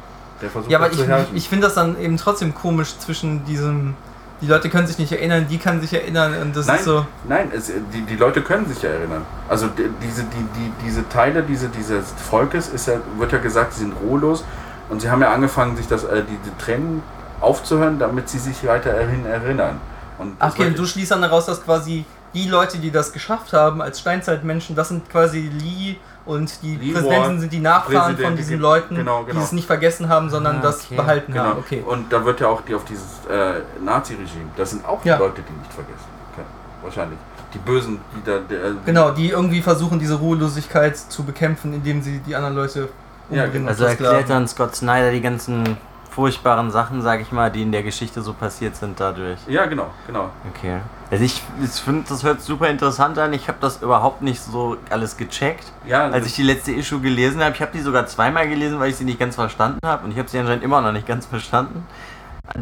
Der 0.40 0.48
versucht 0.50 0.70
Ja, 0.70 0.78
aber 0.78 0.90
ich, 0.90 1.06
herrschen. 1.06 1.36
ich 1.36 1.48
finde 1.48 1.66
das 1.66 1.74
dann 1.74 2.00
eben 2.00 2.16
trotzdem 2.16 2.54
komisch 2.54 2.98
zwischen 2.98 3.44
diesem, 3.44 3.94
die 4.42 4.48
Leute 4.48 4.68
können 4.68 4.88
sich 4.88 4.98
nicht 4.98 5.12
erinnern, 5.12 5.46
die 5.48 5.56
kann 5.56 5.80
sich 5.80 5.94
erinnern 5.94 6.34
und 6.42 6.56
das 6.56 6.66
Nein, 6.66 6.78
ist 6.78 6.84
so. 6.84 7.06
nein 7.28 7.50
es, 7.54 7.70
die, 7.92 8.02
die 8.02 8.16
Leute 8.16 8.42
können 8.42 8.66
sich 8.66 8.82
ja 8.82 8.90
erinnern. 8.90 9.24
Also 9.48 9.68
die, 9.68 9.88
diese, 10.02 10.24
die, 10.24 10.46
die, 10.56 10.72
diese 10.84 11.08
Teile 11.08 11.44
diese, 11.44 11.68
dieses 11.68 12.10
Volkes 12.28 12.68
ist 12.68 12.88
ja, 12.88 12.94
wird 13.18 13.30
ja 13.30 13.38
gesagt, 13.38 13.72
sie 13.74 13.80
sind 13.80 13.94
ruhelos 14.02 14.44
und 14.90 15.00
sie 15.00 15.08
haben 15.08 15.22
ja 15.22 15.32
angefangen, 15.32 15.76
sich 15.76 15.86
das, 15.86 16.02
äh, 16.04 16.22
die, 16.22 16.36
die 16.44 16.62
Tränen 16.62 17.02
aufzuhören, 17.40 18.00
damit 18.00 18.28
sie 18.28 18.38
sich 18.38 18.66
weiterhin 18.66 19.24
erinnern. 19.26 19.80
Und 20.18 20.34
Ach, 20.40 20.52
okay, 20.52 20.66
und 20.66 20.78
du 20.78 20.86
schließt 20.86 21.12
dann 21.12 21.22
daraus, 21.22 21.46
dass 21.46 21.64
quasi 21.64 22.04
die 22.34 22.48
Leute, 22.48 22.78
die 22.78 22.90
das 22.90 23.12
geschafft 23.12 23.52
haben 23.52 23.80
als 23.80 24.00
Steinzeitmenschen, 24.00 24.74
das 24.74 24.88
sind 24.88 25.08
quasi 25.08 25.50
Lee 25.52 25.96
und 26.24 26.62
die 26.62 26.76
Lee 26.76 26.92
Präsidenten 26.92 27.40
sind 27.40 27.52
die 27.52 27.60
Nachfahren 27.60 27.92
von 27.96 28.14
Präsident, 28.14 28.38
diesen 28.38 28.50
ge- 28.56 28.58
Leuten, 28.60 28.94
genau, 28.96 29.24
genau. 29.24 29.38
die 29.40 29.44
es 29.44 29.52
nicht 29.52 29.66
vergessen 29.66 30.08
haben, 30.08 30.30
sondern 30.30 30.58
Ah, 30.58 30.62
das 30.62 30.84
okay. 30.86 30.96
behalten 30.96 31.32
Genau. 31.32 31.44
haben. 31.44 31.58
Okay. 31.60 31.82
Und 31.86 32.12
da 32.12 32.24
wird 32.24 32.40
ja 32.40 32.48
auch 32.48 32.60
die 32.62 32.74
auf 32.74 32.84
dieses 32.84 33.04
äh, 33.30 33.60
Nazi-Regime, 33.84 34.46
das 34.56 34.70
sind 34.70 34.84
auch 34.86 35.04
Ja. 35.04 35.16
die 35.16 35.22
Leute, 35.22 35.42
die 35.42 35.52
nicht 35.58 35.72
vergessen 35.72 36.06
können. 36.34 36.46
Wahrscheinlich. 36.82 37.18
Die 37.54 37.58
Bösen, 37.58 38.00
die 38.16 38.22
da. 38.24 38.38
Der, 38.38 38.58
Genau, 38.86 39.10
die 39.10 39.28
irgendwie 39.30 39.60
versuchen, 39.60 39.98
diese 39.98 40.14
Ruhelosigkeit 40.14 40.96
zu 40.96 41.22
bekämpfen, 41.24 41.74
indem 41.74 42.00
sie 42.02 42.18
die 42.20 42.34
anderen 42.34 42.54
Leute 42.56 42.88
Ja, 43.30 43.44
umbringen. 43.44 43.64
und 43.64 43.68
Also 43.68 43.84
erklärt 43.84 44.30
dann 44.30 44.48
Scott 44.48 44.74
Snyder 44.74 45.10
die 45.10 45.20
ganzen 45.20 45.76
furchtbaren 46.10 46.70
Sachen, 46.70 47.02
sag 47.02 47.20
ich 47.20 47.30
mal, 47.32 47.50
die 47.50 47.62
in 47.62 47.72
der 47.72 47.82
Geschichte 47.82 48.22
so 48.22 48.32
passiert 48.32 48.76
sind 48.76 48.98
dadurch. 49.00 49.38
Ja, 49.48 49.66
genau, 49.66 49.86
genau. 50.06 50.30
Okay. 50.54 50.78
Also 51.12 51.24
ich, 51.24 51.42
ich 51.62 51.70
finde, 51.72 52.04
das 52.08 52.24
hört 52.24 52.40
super 52.40 52.70
interessant 52.70 53.18
an. 53.18 53.34
Ich 53.34 53.46
habe 53.46 53.58
das 53.60 53.82
überhaupt 53.82 54.22
nicht 54.22 54.40
so 54.40 54.78
alles 54.88 55.18
gecheckt. 55.18 55.70
Ja, 55.86 56.08
Als 56.08 56.24
ich 56.24 56.34
die 56.34 56.42
letzte 56.42 56.72
Issue 56.72 57.00
gelesen 57.00 57.44
habe, 57.44 57.54
ich 57.54 57.60
habe 57.60 57.70
die 57.70 57.82
sogar 57.82 58.06
zweimal 58.06 58.48
gelesen, 58.48 58.80
weil 58.80 58.88
ich 58.88 58.96
sie 58.96 59.04
nicht 59.04 59.18
ganz 59.18 59.34
verstanden 59.34 59.78
habe 59.84 60.06
und 60.06 60.12
ich 60.12 60.18
habe 60.18 60.30
sie 60.30 60.38
anscheinend 60.38 60.64
immer 60.64 60.80
noch 60.80 60.90
nicht 60.92 61.06
ganz 61.06 61.26
verstanden. 61.26 61.86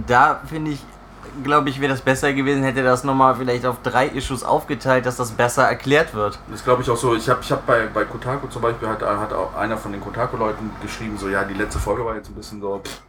Da 0.08 0.40
finde 0.48 0.72
ich, 0.72 0.84
glaube 1.44 1.70
ich, 1.70 1.80
wäre 1.80 1.92
das 1.92 2.00
besser 2.00 2.32
gewesen, 2.32 2.64
hätte 2.64 2.82
das 2.82 3.04
nochmal 3.04 3.36
vielleicht 3.36 3.64
auf 3.66 3.76
drei 3.84 4.08
Issues 4.08 4.42
aufgeteilt, 4.42 5.06
dass 5.06 5.14
das 5.14 5.30
besser 5.30 5.68
erklärt 5.68 6.12
wird. 6.12 6.40
Das 6.50 6.64
glaube 6.64 6.82
ich 6.82 6.90
auch 6.90 6.96
so. 6.96 7.14
Ich 7.14 7.28
habe 7.28 7.38
ich 7.42 7.52
hab 7.52 7.64
bei, 7.66 7.86
bei 7.86 8.04
Kotaku 8.04 8.48
zum 8.48 8.62
Beispiel, 8.62 8.88
hat, 8.88 9.00
hat 9.00 9.32
auch 9.32 9.54
einer 9.54 9.76
von 9.76 9.92
den 9.92 10.00
Kotaku-Leuten 10.00 10.72
geschrieben, 10.82 11.16
so, 11.16 11.28
ja, 11.28 11.44
die 11.44 11.54
letzte 11.54 11.78
Folge 11.78 12.04
war 12.04 12.16
jetzt 12.16 12.28
ein 12.28 12.34
bisschen 12.34 12.60
so. 12.60 12.80
Pff, 12.84 13.00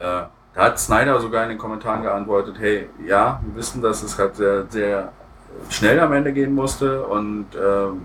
äh, 0.00 0.24
da 0.56 0.64
hat 0.64 0.80
Snyder 0.80 1.20
sogar 1.20 1.42
in 1.44 1.50
den 1.50 1.58
Kommentaren 1.58 2.02
geantwortet, 2.02 2.56
hey, 2.58 2.88
ja, 3.06 3.40
wir 3.44 3.56
wissen, 3.56 3.82
dass 3.82 4.02
es 4.02 4.18
halt 4.18 4.36
sehr, 4.36 4.66
sehr 4.70 5.12
schnell 5.68 6.00
am 6.00 6.12
Ende 6.12 6.32
gehen 6.32 6.54
musste 6.54 7.02
und 7.06 7.54
äh, 7.54 7.58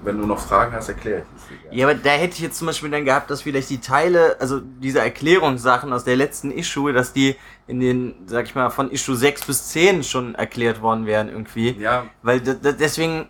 wenn 0.04 0.20
du 0.20 0.26
noch 0.26 0.40
Fragen 0.40 0.74
hast, 0.74 0.90
erkläre 0.90 1.20
ich 1.20 1.42
es 1.42 1.48
dir. 1.48 1.78
Ja, 1.78 1.88
aber 1.88 1.96
da 1.96 2.12
hätte 2.12 2.34
ich 2.34 2.42
jetzt 2.42 2.58
zum 2.58 2.68
Beispiel 2.68 2.90
dann 2.90 3.06
gehabt, 3.06 3.30
dass 3.30 3.42
vielleicht 3.42 3.70
die 3.70 3.80
Teile, 3.80 4.36
also 4.40 4.60
diese 4.60 5.00
Erklärungssachen 5.00 5.94
aus 5.94 6.04
der 6.04 6.18
letzten 6.18 6.52
Issue, 6.52 6.92
dass 6.92 7.14
die 7.14 7.36
in 7.68 7.80
den, 7.80 8.16
sag 8.26 8.46
ich 8.46 8.56
mal, 8.56 8.70
von 8.70 8.92
Issue 8.92 9.16
6 9.16 9.46
bis 9.46 9.70
10 9.70 10.04
schon 10.04 10.36
erklärt 10.36 10.82
worden 10.82 11.06
wären 11.06 11.30
irgendwie. 11.30 11.72
Ja, 11.80 12.06
Weil 12.22 12.42
deswegen, 12.42 13.30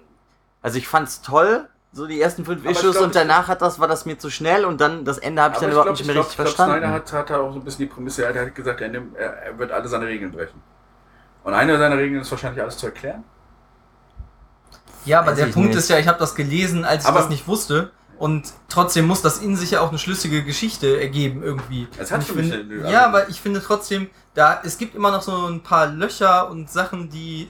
also 0.63 0.77
ich 0.79 0.87
fand's 0.87 1.21
toll, 1.21 1.67
so 1.93 2.07
die 2.07 2.21
ersten 2.21 2.45
fünf 2.45 2.61
Aber 2.61 2.71
ich 2.71 2.77
Issues 2.77 2.93
glaub, 2.95 3.05
und 3.07 3.15
danach 3.15 3.47
hat 3.47 3.61
das, 3.61 3.79
war 3.79 3.87
das 3.87 4.05
mir 4.05 4.17
zu 4.17 4.29
schnell 4.29 4.63
und 4.65 4.79
dann 4.79 5.03
das 5.03 5.17
Ende 5.17 5.41
habe 5.41 5.53
ich 5.55 5.59
dann 5.59 5.69
ich 5.69 5.73
überhaupt 5.73 5.85
glaube, 5.87 5.91
nicht 5.91 6.01
ich 6.01 6.07
mehr 6.07 6.13
glaub, 6.15 6.25
richtig 6.25 6.39
ich 6.39 6.45
glaub, 6.45 6.55
verstanden. 6.55 6.73
Snyder 6.85 6.93
hat, 6.93 7.13
hat 7.13 7.31
auch 7.31 7.51
so 7.53 7.59
ein 7.59 7.63
bisschen 7.65 7.87
die 7.87 7.93
Prämisse, 7.93 8.25
er 8.25 8.41
hat 8.45 8.55
gesagt, 8.55 8.81
er, 8.81 8.87
nimmt, 8.89 9.15
er, 9.17 9.33
er 9.33 9.57
wird 9.59 9.71
alle 9.71 9.87
seine 9.87 10.05
Regeln 10.05 10.31
brechen. 10.31 10.61
Und 11.43 11.53
eine 11.53 11.77
seiner 11.77 11.97
Regeln 11.97 12.21
ist 12.21 12.31
wahrscheinlich 12.31 12.61
alles 12.61 12.77
zu 12.77 12.85
erklären. 12.85 13.23
Ja, 15.05 15.19
aber 15.19 15.31
Weiß 15.31 15.37
der 15.37 15.47
ich 15.47 15.53
Punkt 15.53 15.69
nicht. 15.69 15.77
ist 15.79 15.89
ja, 15.89 15.97
ich 15.97 16.07
habe 16.07 16.19
das 16.19 16.35
gelesen, 16.35 16.85
als 16.85 17.03
ich 17.03 17.09
Aber- 17.09 17.19
das 17.19 17.29
nicht 17.29 17.47
wusste. 17.47 17.91
Und 18.17 18.53
trotzdem 18.69 19.07
muss 19.07 19.23
das 19.23 19.39
in 19.39 19.55
sich 19.55 19.71
ja 19.71 19.81
auch 19.81 19.89
eine 19.89 19.97
schlüssige 19.97 20.43
Geschichte 20.43 21.01
ergeben 21.01 21.41
irgendwie. 21.41 21.87
Es 21.97 22.11
hat 22.11 22.21
ich 22.21 22.27
für 22.27 22.35
mich 22.35 22.51
finde, 22.53 22.81
eine- 22.83 22.91
ja, 22.91 23.07
aber 23.07 23.29
ich 23.29 23.41
finde 23.41 23.59
trotzdem, 23.63 24.11
da 24.35 24.61
es 24.63 24.77
gibt 24.77 24.93
immer 24.93 25.09
noch 25.09 25.23
so 25.23 25.47
ein 25.47 25.61
paar 25.63 25.87
Löcher 25.87 26.49
und 26.51 26.69
Sachen, 26.69 27.09
die. 27.09 27.49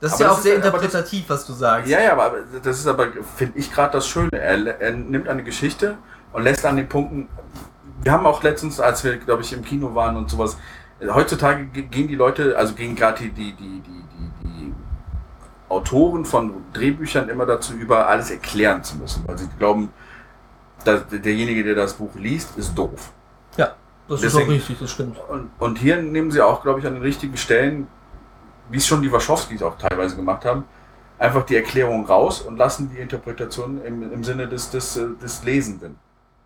Das 0.00 0.12
ist 0.12 0.16
Aber 0.16 0.24
ja 0.24 0.30
auch 0.32 0.36
ist 0.38 0.42
sehr 0.44 0.52
aber 0.56 0.62
das- 0.62 0.72
interpretativ, 0.82 1.24
was 1.28 1.46
du 1.46 1.52
sagst. 1.52 1.88
Ja, 1.90 2.00
ja, 2.00 2.12
aber 2.12 2.32
das 2.62 2.78
ist 2.78 2.86
aber, 2.86 3.08
finde 3.36 3.58
ich, 3.58 3.70
gerade 3.72 3.92
das 3.92 4.06
Schöne. 4.08 4.30
Er, 4.32 4.80
er 4.80 4.92
nimmt 4.92 5.28
eine 5.28 5.42
Geschichte 5.44 5.98
und 6.32 6.42
lässt 6.42 6.64
an 6.64 6.76
den 6.76 6.88
Punkten. 6.88 7.28
Wir 8.02 8.12
haben 8.12 8.24
auch 8.26 8.42
letztens, 8.42 8.80
als 8.80 9.04
wir, 9.04 9.18
glaube 9.18 9.42
ich, 9.42 9.52
im 9.52 9.62
Kino 9.62 9.94
waren 9.94 10.16
und 10.16 10.30
sowas, 10.30 10.56
heutzutage 11.06 11.66
ge- 11.66 11.82
gehen 11.82 12.08
die 12.08 12.14
Leute, 12.14 12.56
also 12.56 12.72
gehen 12.74 12.96
gerade 12.96 13.18
die, 13.24 13.30
die, 13.30 13.52
die, 13.52 13.82
die, 13.82 14.04
die, 14.42 14.48
die 14.48 14.74
Autoren 15.68 16.24
von 16.24 16.54
Drehbüchern 16.72 17.28
immer 17.28 17.44
dazu 17.44 17.74
über, 17.74 18.08
alles 18.08 18.30
erklären 18.30 18.82
zu 18.82 18.96
müssen, 18.96 19.22
weil 19.26 19.36
sie 19.36 19.48
glauben, 19.58 19.90
dass 20.84 21.06
derjenige, 21.08 21.62
der 21.62 21.74
das 21.74 21.92
Buch 21.94 22.14
liest, 22.14 22.56
ist 22.56 22.74
doof. 22.74 23.12
Ja, 23.58 23.74
das 24.08 24.22
ist 24.22 24.32
Deswegen- 24.32 24.48
auch 24.50 24.54
richtig, 24.54 24.78
das 24.78 24.90
stimmt. 24.90 25.18
Und, 25.28 25.50
und 25.58 25.76
hier 25.78 26.00
nehmen 26.00 26.30
sie 26.30 26.40
auch, 26.40 26.62
glaube 26.62 26.80
ich, 26.80 26.86
an 26.86 26.94
den 26.94 27.02
richtigen 27.02 27.36
Stellen, 27.36 27.86
wie 28.70 28.78
es 28.78 28.86
schon 28.86 29.02
die 29.02 29.10
Wachowskis 29.12 29.62
auch 29.62 29.76
teilweise 29.78 30.16
gemacht 30.16 30.44
haben, 30.44 30.64
einfach 31.18 31.44
die 31.44 31.56
Erklärung 31.56 32.06
raus 32.06 32.40
und 32.40 32.56
lassen 32.56 32.90
die 32.94 32.98
Interpretation 32.98 33.82
im, 33.84 34.12
im 34.12 34.24
Sinne 34.24 34.48
des, 34.48 34.70
des, 34.70 34.98
des 35.22 35.44
Lesenden. 35.44 35.96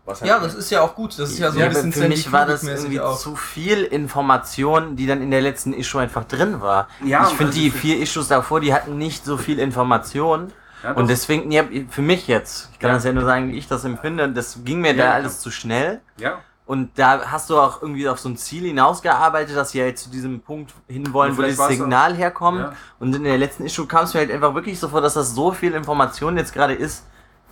Was 0.04 0.20
halt 0.20 0.28
Ja, 0.30 0.38
das 0.38 0.54
ist 0.54 0.70
ja 0.70 0.82
auch 0.82 0.94
gut. 0.94 1.18
Das 1.18 1.30
ist 1.30 1.38
ja 1.38 1.50
so 1.50 1.58
Ja, 1.58 1.66
ein 1.66 1.72
bisschen 1.72 1.92
für 1.92 2.08
mich 2.08 2.30
war 2.32 2.44
das 2.46 2.62
irgendwie 2.64 2.98
Kubrick-mäßig 2.98 3.22
zu 3.22 3.36
viel 3.36 3.84
Information, 3.84 4.96
die 4.96 5.06
dann 5.06 5.22
in 5.22 5.30
der 5.30 5.40
letzten 5.40 5.72
Issue 5.72 6.00
einfach 6.02 6.24
drin 6.24 6.60
war. 6.60 6.88
Ja, 7.04 7.22
ich 7.22 7.28
finde 7.28 7.46
also 7.46 7.60
die 7.60 7.70
vier 7.70 7.98
Issues 8.00 8.28
davor, 8.28 8.60
die 8.60 8.74
hatten 8.74 8.98
nicht 8.98 9.24
so 9.24 9.36
viel 9.38 9.58
Information. 9.58 10.52
ja, 10.82 10.92
Und 10.92 11.08
deswegen, 11.08 11.50
ja, 11.52 11.64
für 11.88 12.02
mich 12.02 12.26
jetzt, 12.26 12.68
ich 12.72 12.78
kann 12.80 12.90
Ja. 12.90 12.94
das 12.96 13.04
ja 13.04 13.12
nur 13.12 13.24
sagen, 13.24 13.50
wie 13.52 13.56
ich 13.56 13.66
das 13.68 13.84
empfinde, 13.84 14.28
das 14.30 14.58
ging 14.64 14.80
mir 14.80 14.92
Ja, 14.92 14.96
da 14.98 15.04
ja. 15.04 15.12
alles 15.12 15.40
zu 15.40 15.50
schnell. 15.50 16.00
ja, 16.18 16.40
Und 16.66 16.98
da 16.98 17.30
hast 17.30 17.50
du 17.50 17.58
auch 17.58 17.82
irgendwie 17.82 18.08
auf 18.08 18.18
so 18.18 18.28
ein 18.30 18.38
Ziel 18.38 18.64
hinausgearbeitet, 18.64 19.54
dass 19.54 19.72
sie 19.72 19.82
halt 19.82 19.98
zu 19.98 20.08
diesem 20.10 20.40
Punkt 20.40 20.72
hinwollen, 20.88 21.36
wo 21.36 21.42
dieses 21.42 21.58
war's 21.58 21.72
Signal 21.72 22.14
herkommt. 22.14 22.60
Ja. 22.60 22.72
Und 22.98 23.14
in 23.14 23.24
der 23.24 23.36
letzten 23.36 23.66
Issue 23.66 23.86
kam 23.86 24.04
es 24.04 24.14
mir 24.14 24.20
halt 24.20 24.30
einfach 24.30 24.54
wirklich 24.54 24.80
so 24.80 24.88
vor, 24.88 25.02
dass 25.02 25.14
das 25.14 25.34
so 25.34 25.52
viel 25.52 25.74
Information 25.74 26.38
jetzt 26.38 26.54
gerade 26.54 26.72
ist, 26.72 27.04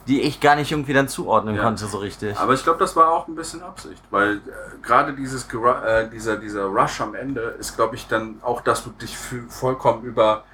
die 0.09 0.23
ich 0.23 0.41
gar 0.41 0.57
nicht 0.57 0.73
irgendwie 0.73 0.95
dann 0.95 1.09
zuordnen 1.09 1.57
Ja. 1.57 1.63
konnte 1.63 1.87
so 1.87 1.99
richtig. 1.99 2.39
aber 2.39 2.55
ich 2.55 2.63
glaube, 2.65 2.79
das 2.79 2.97
war 2.97 3.11
auch 3.11 3.29
ein 3.29 3.35
bisschen 3.35 3.63
Absicht, 3.63 4.03
weil 4.11 4.37
äh, 4.37 4.41
gerade 4.83 5.13
dieses 5.13 5.47
äh, 5.53 6.09
dieser, 6.09 6.39
dieser 6.39 6.65
Rush 6.65 7.01
am 7.03 7.15
Ende 7.15 7.55
ist, 7.59 7.77
glaube 7.77 7.95
ich, 7.97 8.09
dann 8.09 8.37
auch, 8.43 8.63
dass 8.63 8.83
du 8.83 8.91
dich 8.91 9.17
vollkommen 9.49 10.05
über, 10.05 10.45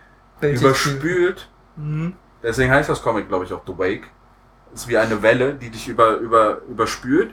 Welches 0.41 0.61
überspült 0.61 1.49
Mhm. 1.77 2.15
Deswegen 2.43 2.73
heißt 2.73 2.89
das 2.89 3.03
Comic, 3.03 3.29
glaube 3.29 3.45
ich, 3.45 3.53
auch 3.53 3.63
The 3.67 3.79
Wake. 3.79 4.09
Es 4.75 4.83
ist 4.83 4.89
wie 4.89 4.99
eine 4.99 5.23
Welle, 5.23 5.55
die 5.55 5.71
dich 5.71 5.89
über, 5.89 6.17
über, 6.17 6.61
überspült. 6.69 7.33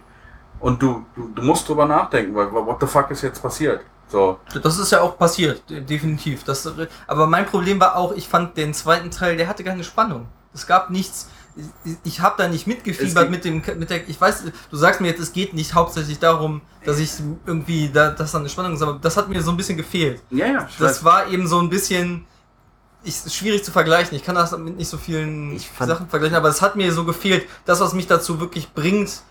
Und 0.66 0.82
du, 0.82 1.06
du, 1.16 1.28
du 1.36 1.42
musst 1.44 1.68
drüber 1.70 1.86
nachdenken, 1.86 2.34
weil 2.36 2.52
what 2.52 2.78
the 2.82 2.88
fuck 2.88 3.12
ist 3.12 3.22
jetzt 3.22 3.40
passiert? 3.42 3.82
So, 4.08 4.40
Das 4.64 4.80
ist 4.80 4.92
ja 4.92 5.02
auch 5.02 5.16
passiert, 5.18 5.68
de- 5.70 5.82
definitiv. 5.82 6.44
Das, 6.44 6.68
aber 7.08 7.28
mein 7.28 7.46
Problem 7.46 7.80
war 7.80 7.96
auch, 7.96 8.12
ich 8.14 8.28
fand 8.28 8.58
den 8.58 8.74
zweiten 8.74 9.12
Teil, 9.12 9.38
der 9.38 9.48
hatte 9.48 9.64
keine 9.64 9.84
Spannung. 9.84 10.28
Es 10.54 10.66
gab 10.66 10.90
nichts. 10.90 11.30
Ich, 11.86 11.96
ich 12.04 12.20
habe 12.20 12.36
da 12.38 12.48
nicht 12.48 12.66
mitgefiebert 12.68 13.30
mit 13.30 13.46
dem, 13.46 13.62
mit 13.78 13.90
der. 13.92 14.10
Ich 14.10 14.20
weiß, 14.20 14.44
du 14.72 14.78
sagst 14.78 15.02
mir 15.02 15.08
jetzt, 15.10 15.20
es 15.20 15.34
geht 15.34 15.54
nicht 15.54 15.74
hauptsächlich 15.76 16.18
darum, 16.20 16.62
dass 16.84 16.98
ich 17.00 17.12
irgendwie, 17.46 17.90
da, 17.90 18.10
dass 18.10 18.32
da 18.32 18.40
eine 18.40 18.50
Spannung 18.50 18.74
ist, 18.74 18.82
aber 18.82 18.98
das 19.00 19.18
hat 19.18 19.30
mir 19.30 19.42
so 19.44 19.52
ein 19.52 19.58
bisschen 19.58 19.78
gefehlt. 19.78 20.22
ja, 20.32 20.48
ja, 20.48 20.68
Das 20.80 21.04
war 21.04 21.28
eben 21.28 21.48
so 21.48 21.60
ein 21.60 21.70
bisschen. 21.70 22.26
Ich, 23.04 23.18
schwierig 23.32 23.64
zu 23.64 23.72
vergleichen. 23.72 24.16
Ich 24.18 24.24
kann 24.24 24.34
das 24.34 24.58
mit 24.58 24.78
nicht 24.78 24.90
so 24.90 24.98
vielen 24.98 25.60
Sachen 25.80 26.10
vergleichen, 26.10 26.36
aber 26.36 26.50
es 26.50 26.62
hat 26.64 26.76
mir 26.76 26.92
so 26.92 27.06
gefehlt, 27.06 27.48
das, 27.66 27.80
was 27.80 27.94
mich 27.94 28.08
dazu 28.08 28.40
wirklich 28.40 28.74
bringt, 28.74 29.22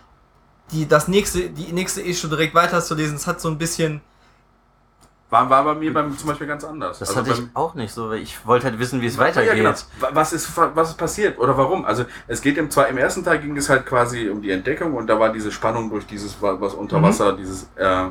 die, 0.72 0.86
das 0.88 1.08
nächste, 1.08 1.50
die 1.50 1.72
nächste 1.72 2.00
Issue 2.02 2.28
direkt 2.30 2.54
weiterzulesen. 2.54 3.16
Es 3.16 3.26
hat 3.26 3.40
so 3.40 3.48
ein 3.48 3.58
bisschen. 3.58 4.00
war, 5.30 5.48
war 5.50 5.64
bei 5.64 5.74
mir 5.74 5.92
beim, 5.92 6.16
zum 6.16 6.28
Beispiel 6.28 6.46
ganz 6.46 6.64
anders. 6.64 6.98
Das 7.00 7.08
Also 7.10 7.20
hatte 7.20 7.30
ich 7.32 7.40
beim- 7.40 7.50
auch 7.54 7.74
nicht 7.74 7.92
so, 7.92 8.08
weil 8.10 8.18
ich 8.20 8.46
wollte 8.46 8.66
halt 8.66 8.78
wissen, 8.78 9.00
wie 9.00 9.06
es 9.06 9.16
Ja, 9.16 9.22
weitergeht. 9.22 9.54
genau. 9.56 9.70
Wa- 10.00 10.10
Was 10.12 10.32
ist, 10.32 10.50
was 10.56 10.90
ist 10.90 10.96
passiert 10.96 11.38
oder 11.38 11.56
warum? 11.58 11.84
Also 11.84 12.04
es 12.28 12.40
geht 12.40 12.56
im, 12.56 12.70
zwei, 12.70 12.84
im 12.88 12.98
ersten 12.98 13.24
Teil 13.24 13.40
ging 13.40 13.56
es 13.56 13.68
halt 13.68 13.84
quasi 13.84 14.28
um 14.28 14.40
die 14.42 14.50
Entdeckung 14.50 14.94
und 14.94 15.06
da 15.06 15.18
war 15.18 15.32
diese 15.32 15.50
Spannung 15.52 15.90
durch 15.90 16.06
dieses 16.06 16.40
wa- 16.40 16.56
was 16.60 16.74
unter 16.74 16.98
Mhm. 16.98 17.02
Wasser, 17.02 17.32
dieses 17.36 17.68
äh, 17.76 18.06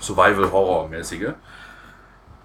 Survival-Horror-mäßige. 0.00 1.32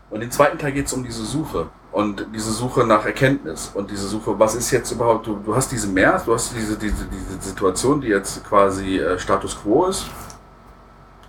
Und 0.10 0.22
im 0.22 0.32
zweiten 0.32 0.58
Teil 0.58 0.72
geht 0.72 0.86
es 0.88 0.94
um 0.94 1.04
diese 1.04 1.26
Suche 1.26 1.68
und 1.98 2.28
diese 2.32 2.52
Suche 2.52 2.86
nach 2.86 3.06
Erkenntnis 3.06 3.72
und 3.74 3.90
diese 3.90 4.08
Suche, 4.08 4.38
was 4.38 4.54
ist 4.54 4.70
jetzt 4.70 4.92
überhaupt, 4.92 5.26
du, 5.26 5.38
du 5.44 5.56
hast 5.56 5.72
diese 5.72 5.88
Meer, 5.88 6.22
du 6.24 6.32
hast 6.32 6.56
diese, 6.56 6.78
diese, 6.78 7.06
diese 7.06 7.42
Situation, 7.42 8.00
die 8.00 8.10
jetzt 8.10 8.46
quasi 8.48 9.00
äh, 9.00 9.18
Status 9.18 9.60
Quo 9.60 9.88
ist. 9.88 10.06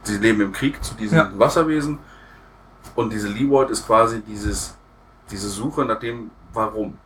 Sie 0.03 0.19
leben 0.19 0.43
im 0.43 0.53
Krieg 0.53 0.85
zu 0.85 0.95
diesen 0.95 1.17
Ja. 1.17 1.31
Wasserwesen 1.39 1.99
und 2.95 3.11
diese 3.11 3.29
Leeward 3.29 3.71
ist 3.71 3.87
quasi 3.87 4.21
dieses, 4.21 4.77
diese 5.31 5.49
Suche 5.49 5.87
nach 5.87 6.01
dem 6.01 6.31
Warum. 6.53 6.99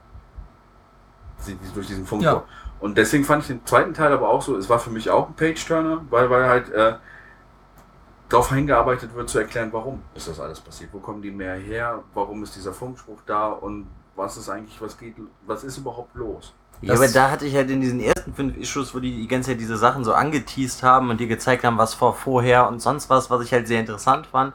Sie, 1.38 1.54
die, 1.54 1.72
durch 1.72 1.86
diesen 1.86 2.04
Funk. 2.04 2.24
Ja. 2.24 2.42
Und 2.80 2.98
deswegen 2.98 3.22
fand 3.22 3.42
ich 3.42 3.46
den 3.46 3.64
zweiten 3.64 3.94
Teil 3.94 4.12
aber 4.12 4.28
auch 4.28 4.42
so, 4.42 4.56
es 4.56 4.68
war 4.68 4.80
für 4.80 4.90
mich 4.90 5.08
auch 5.08 5.28
ein 5.28 5.34
Page-Turner, 5.34 6.04
weil, 6.10 6.28
weil 6.30 6.48
halt 6.48 6.68
äh, 6.72 6.94
darauf 8.32 8.52
hingearbeitet 8.52 9.14
wird 9.14 9.28
zu 9.28 9.38
erklären, 9.38 9.68
warum 9.72 10.02
ist 10.14 10.28
das 10.28 10.40
alles 10.40 10.60
passiert, 10.60 10.90
wo 10.92 10.98
kommen 10.98 11.22
die 11.22 11.30
mehr 11.30 11.56
her, 11.56 12.02
warum 12.14 12.42
ist 12.42 12.56
dieser 12.56 12.72
Funkspruch 12.72 13.20
da 13.26 13.48
und 13.48 13.86
was 14.16 14.36
ist 14.36 14.48
eigentlich, 14.48 14.80
was 14.80 14.98
geht, 14.98 15.14
was 15.46 15.64
ist 15.64 15.78
überhaupt 15.78 16.14
los? 16.14 16.54
Ja, 16.80 16.94
aber 16.94 17.06
da 17.06 17.30
hatte 17.30 17.46
ich 17.46 17.54
halt 17.54 17.70
in 17.70 17.80
diesen 17.80 18.00
ersten 18.00 18.34
fünf 18.34 18.56
Issues, 18.56 18.94
wo 18.94 18.98
die 18.98 19.14
die 19.14 19.28
ganze 19.28 19.50
Zeit 19.50 19.60
diese 19.60 19.76
Sachen 19.76 20.02
so 20.04 20.14
angeteased 20.14 20.82
haben 20.82 21.10
und 21.10 21.20
dir 21.20 21.28
gezeigt 21.28 21.62
haben, 21.62 21.78
was 21.78 21.94
vor 21.94 22.14
vorher 22.14 22.66
und 22.66 22.80
sonst 22.80 23.08
was, 23.08 23.30
was 23.30 23.44
ich 23.44 23.52
halt 23.52 23.68
sehr 23.68 23.78
interessant 23.78 24.26
fand. 24.26 24.52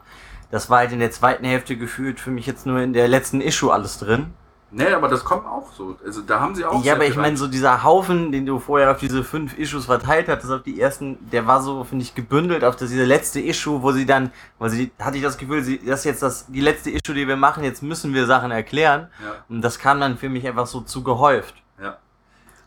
Das 0.50 0.68
war 0.68 0.78
halt 0.78 0.92
in 0.92 0.98
der 0.98 1.10
zweiten 1.10 1.44
Hälfte 1.44 1.76
gefühlt 1.76 2.20
für 2.20 2.30
mich 2.30 2.46
jetzt 2.46 2.66
nur 2.66 2.80
in 2.80 2.92
der 2.92 3.08
letzten 3.08 3.40
Issue 3.40 3.72
alles 3.72 3.98
drin. 3.98 4.34
Nee, 4.70 4.92
aber 4.92 5.08
das 5.08 5.24
kommt 5.24 5.46
auch 5.46 5.72
so. 5.72 5.96
Also 6.04 6.20
da 6.20 6.40
haben 6.40 6.54
sie 6.54 6.64
auch. 6.64 6.84
Ja, 6.84 6.94
aber 6.94 7.06
ich 7.06 7.16
meine, 7.16 7.38
so 7.38 7.46
dieser 7.46 7.82
Haufen, 7.84 8.32
den 8.32 8.44
du 8.44 8.58
vorher 8.58 8.90
auf 8.90 8.98
diese 8.98 9.24
fünf 9.24 9.56
Issues 9.58 9.86
verteilt 9.86 10.28
hattest, 10.28 10.52
auf 10.52 10.62
die 10.62 10.78
ersten, 10.78 11.18
der 11.30 11.46
war 11.46 11.62
so, 11.62 11.84
finde 11.84 12.04
ich, 12.04 12.14
gebündelt 12.14 12.64
auf 12.64 12.76
das, 12.76 12.90
diese 12.90 13.04
letzte 13.04 13.40
Issue, 13.40 13.82
wo 13.82 13.92
sie 13.92 14.04
dann, 14.04 14.30
weil 14.58 14.68
sie, 14.68 14.90
hatte 14.98 15.16
ich 15.16 15.22
das 15.22 15.38
Gefühl, 15.38 15.62
sie, 15.62 15.78
das 15.78 16.00
ist 16.00 16.04
jetzt 16.04 16.22
das, 16.22 16.46
die 16.48 16.60
letzte 16.60 16.90
Issue, 16.90 17.14
die 17.14 17.26
wir 17.26 17.36
machen, 17.36 17.64
jetzt 17.64 17.82
müssen 17.82 18.12
wir 18.12 18.26
Sachen 18.26 18.50
erklären. 18.50 19.08
Ja. 19.22 19.36
Und 19.48 19.62
das 19.62 19.78
kam 19.78 20.00
dann 20.00 20.18
für 20.18 20.28
mich 20.28 20.46
einfach 20.46 20.66
so 20.66 20.82
zu 20.82 21.02
gehäuft. 21.02 21.54
Ja. 21.80 21.96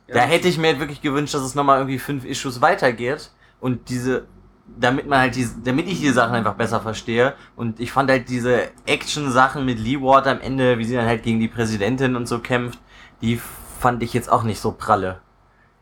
Da 0.08 0.22
hätte 0.22 0.48
ich 0.48 0.58
mir 0.58 0.80
wirklich 0.80 1.02
gewünscht, 1.02 1.36
dass 1.36 1.44
es 1.44 1.56
nochmal 1.56 1.78
irgendwie 1.78 2.00
fünf 2.00 2.26
Issues 2.26 2.62
weitergeht 2.62 3.32
und 3.60 3.90
diese, 3.90 4.26
damit 4.80 5.08
man 5.08 5.20
halt 5.20 5.36
diese, 5.36 5.60
damit 5.64 5.88
ich 5.88 6.00
die 6.00 6.10
Sachen 6.10 6.34
einfach 6.36 6.56
besser 6.56 6.80
verstehe. 6.82 7.34
Und 7.56 7.80
ich 7.80 7.92
fand 7.92 8.10
halt 8.10 8.30
diese 8.30 8.70
Action-Sachen 8.86 9.66
mit 9.66 9.80
Lee 9.80 10.02
Ward 10.02 10.28
am 10.28 10.40
Ende, 10.42 10.78
wie 10.78 10.86
sie 10.86 10.96
dann 10.96 11.06
halt 11.06 11.24
gegen 11.24 11.40
die 11.40 11.48
Präsidentin 11.48 12.16
und 12.16 12.28
so 12.28 12.40
kämpft, 12.40 12.80
die 13.22 13.40
fand 13.80 14.02
ich 14.04 14.14
jetzt 14.14 14.32
auch 14.32 14.44
nicht 14.44 14.60
so 14.60 14.72
pralle. 14.72 15.22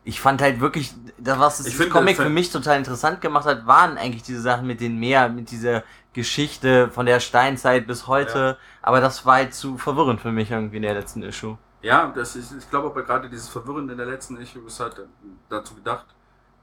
Ich 0.04 0.22
fand 0.22 0.42
halt 0.42 0.60
wirklich, 0.60 0.94
das 1.18 1.38
was 1.40 1.58
das 1.58 1.68
Ich 1.68 1.76
finde, 1.76 1.92
Comic 1.92 2.18
das- 2.18 2.26
für 2.26 2.32
mich 2.32 2.52
total 2.52 2.78
interessant 2.78 3.22
gemacht 3.22 3.46
hat, 3.46 3.68
waren 3.68 3.98
eigentlich 3.98 4.24
diese 4.24 4.42
Sachen 4.42 4.66
mit 4.66 4.80
den 4.82 4.98
Meer, 4.98 5.30
mit 5.30 5.52
dieser 5.52 5.84
Geschichte 6.14 6.90
von 6.90 7.06
der 7.06 7.20
Steinzeit 7.20 7.86
bis 7.86 8.08
heute. 8.08 8.58
Aber 8.82 9.02
das 9.02 9.26
war 9.26 9.36
halt 9.36 9.54
zu 9.54 9.78
verwirrend 9.78 10.20
für 10.22 10.32
mich 10.32 10.50
irgendwie 10.52 10.78
in 10.78 10.82
der 10.84 10.94
letzten 10.96 11.22
Issue. 11.24 11.58
Ja, 11.82 12.12
das 12.14 12.36
ist, 12.36 12.52
ich 12.58 12.70
glaube 12.70 12.88
aber 12.88 13.04
gerade 13.04 13.30
dieses 13.30 13.48
Verwirrende 13.50 13.94
in 13.94 13.98
der 14.00 14.08
letzten 14.08 14.38
Issue 14.38 14.66
ist 14.66 14.80
halt 14.80 14.96
dazu 15.48 15.76
gedacht, 15.76 16.06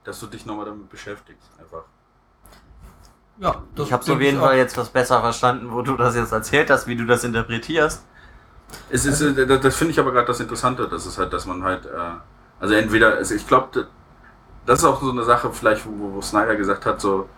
dass 0.03 0.19
du 0.19 0.27
dich 0.27 0.45
nochmal 0.45 0.65
damit 0.65 0.89
beschäftigst. 0.89 1.49
Einfach. 1.59 1.83
Ja, 3.39 3.55
das 3.75 3.87
Ich 3.87 3.93
habe 3.93 4.11
auf 4.11 4.21
jeden 4.21 4.39
auch. 4.39 4.45
Fall 4.45 4.57
jetzt 4.57 4.77
was 4.77 4.89
besser 4.89 5.19
verstanden, 5.21 5.71
wo 5.71 5.81
du 5.81 5.95
das 5.95 6.15
jetzt 6.15 6.31
erzählt 6.31 6.69
hast, 6.69 6.87
wie 6.87 6.95
du 6.95 7.05
das 7.05 7.23
interpretierst. 7.23 8.03
Es 8.89 9.05
ist, 9.05 9.21
äh, 9.21 9.59
das, 9.59 9.75
finde 9.75 9.91
ich 9.91 9.99
aber 9.99 10.11
gerade 10.11 10.27
das 10.27 10.39
Interessante, 10.39 10.87
das 10.87 11.05
ist 11.05 11.17
halt, 11.17 11.31
dass 11.31 11.45
man 11.45 11.63
halt, 11.63 11.85
äh, 11.85 11.89
also 12.59 12.73
entweder, 12.73 13.15
also 13.15 13.35
ich 13.35 13.47
glaube, 13.47 13.87
das 14.65 14.79
ist 14.79 14.85
auch 14.85 15.01
so 15.01 15.11
eine 15.11 15.23
Sache, 15.23 15.51
vielleicht, 15.53 15.85
wo, 15.85 16.15
wo 16.15 16.21
Snyder 16.21 16.55
gesagt 16.55 16.85
hat, 16.85 16.99
so, 16.99 17.29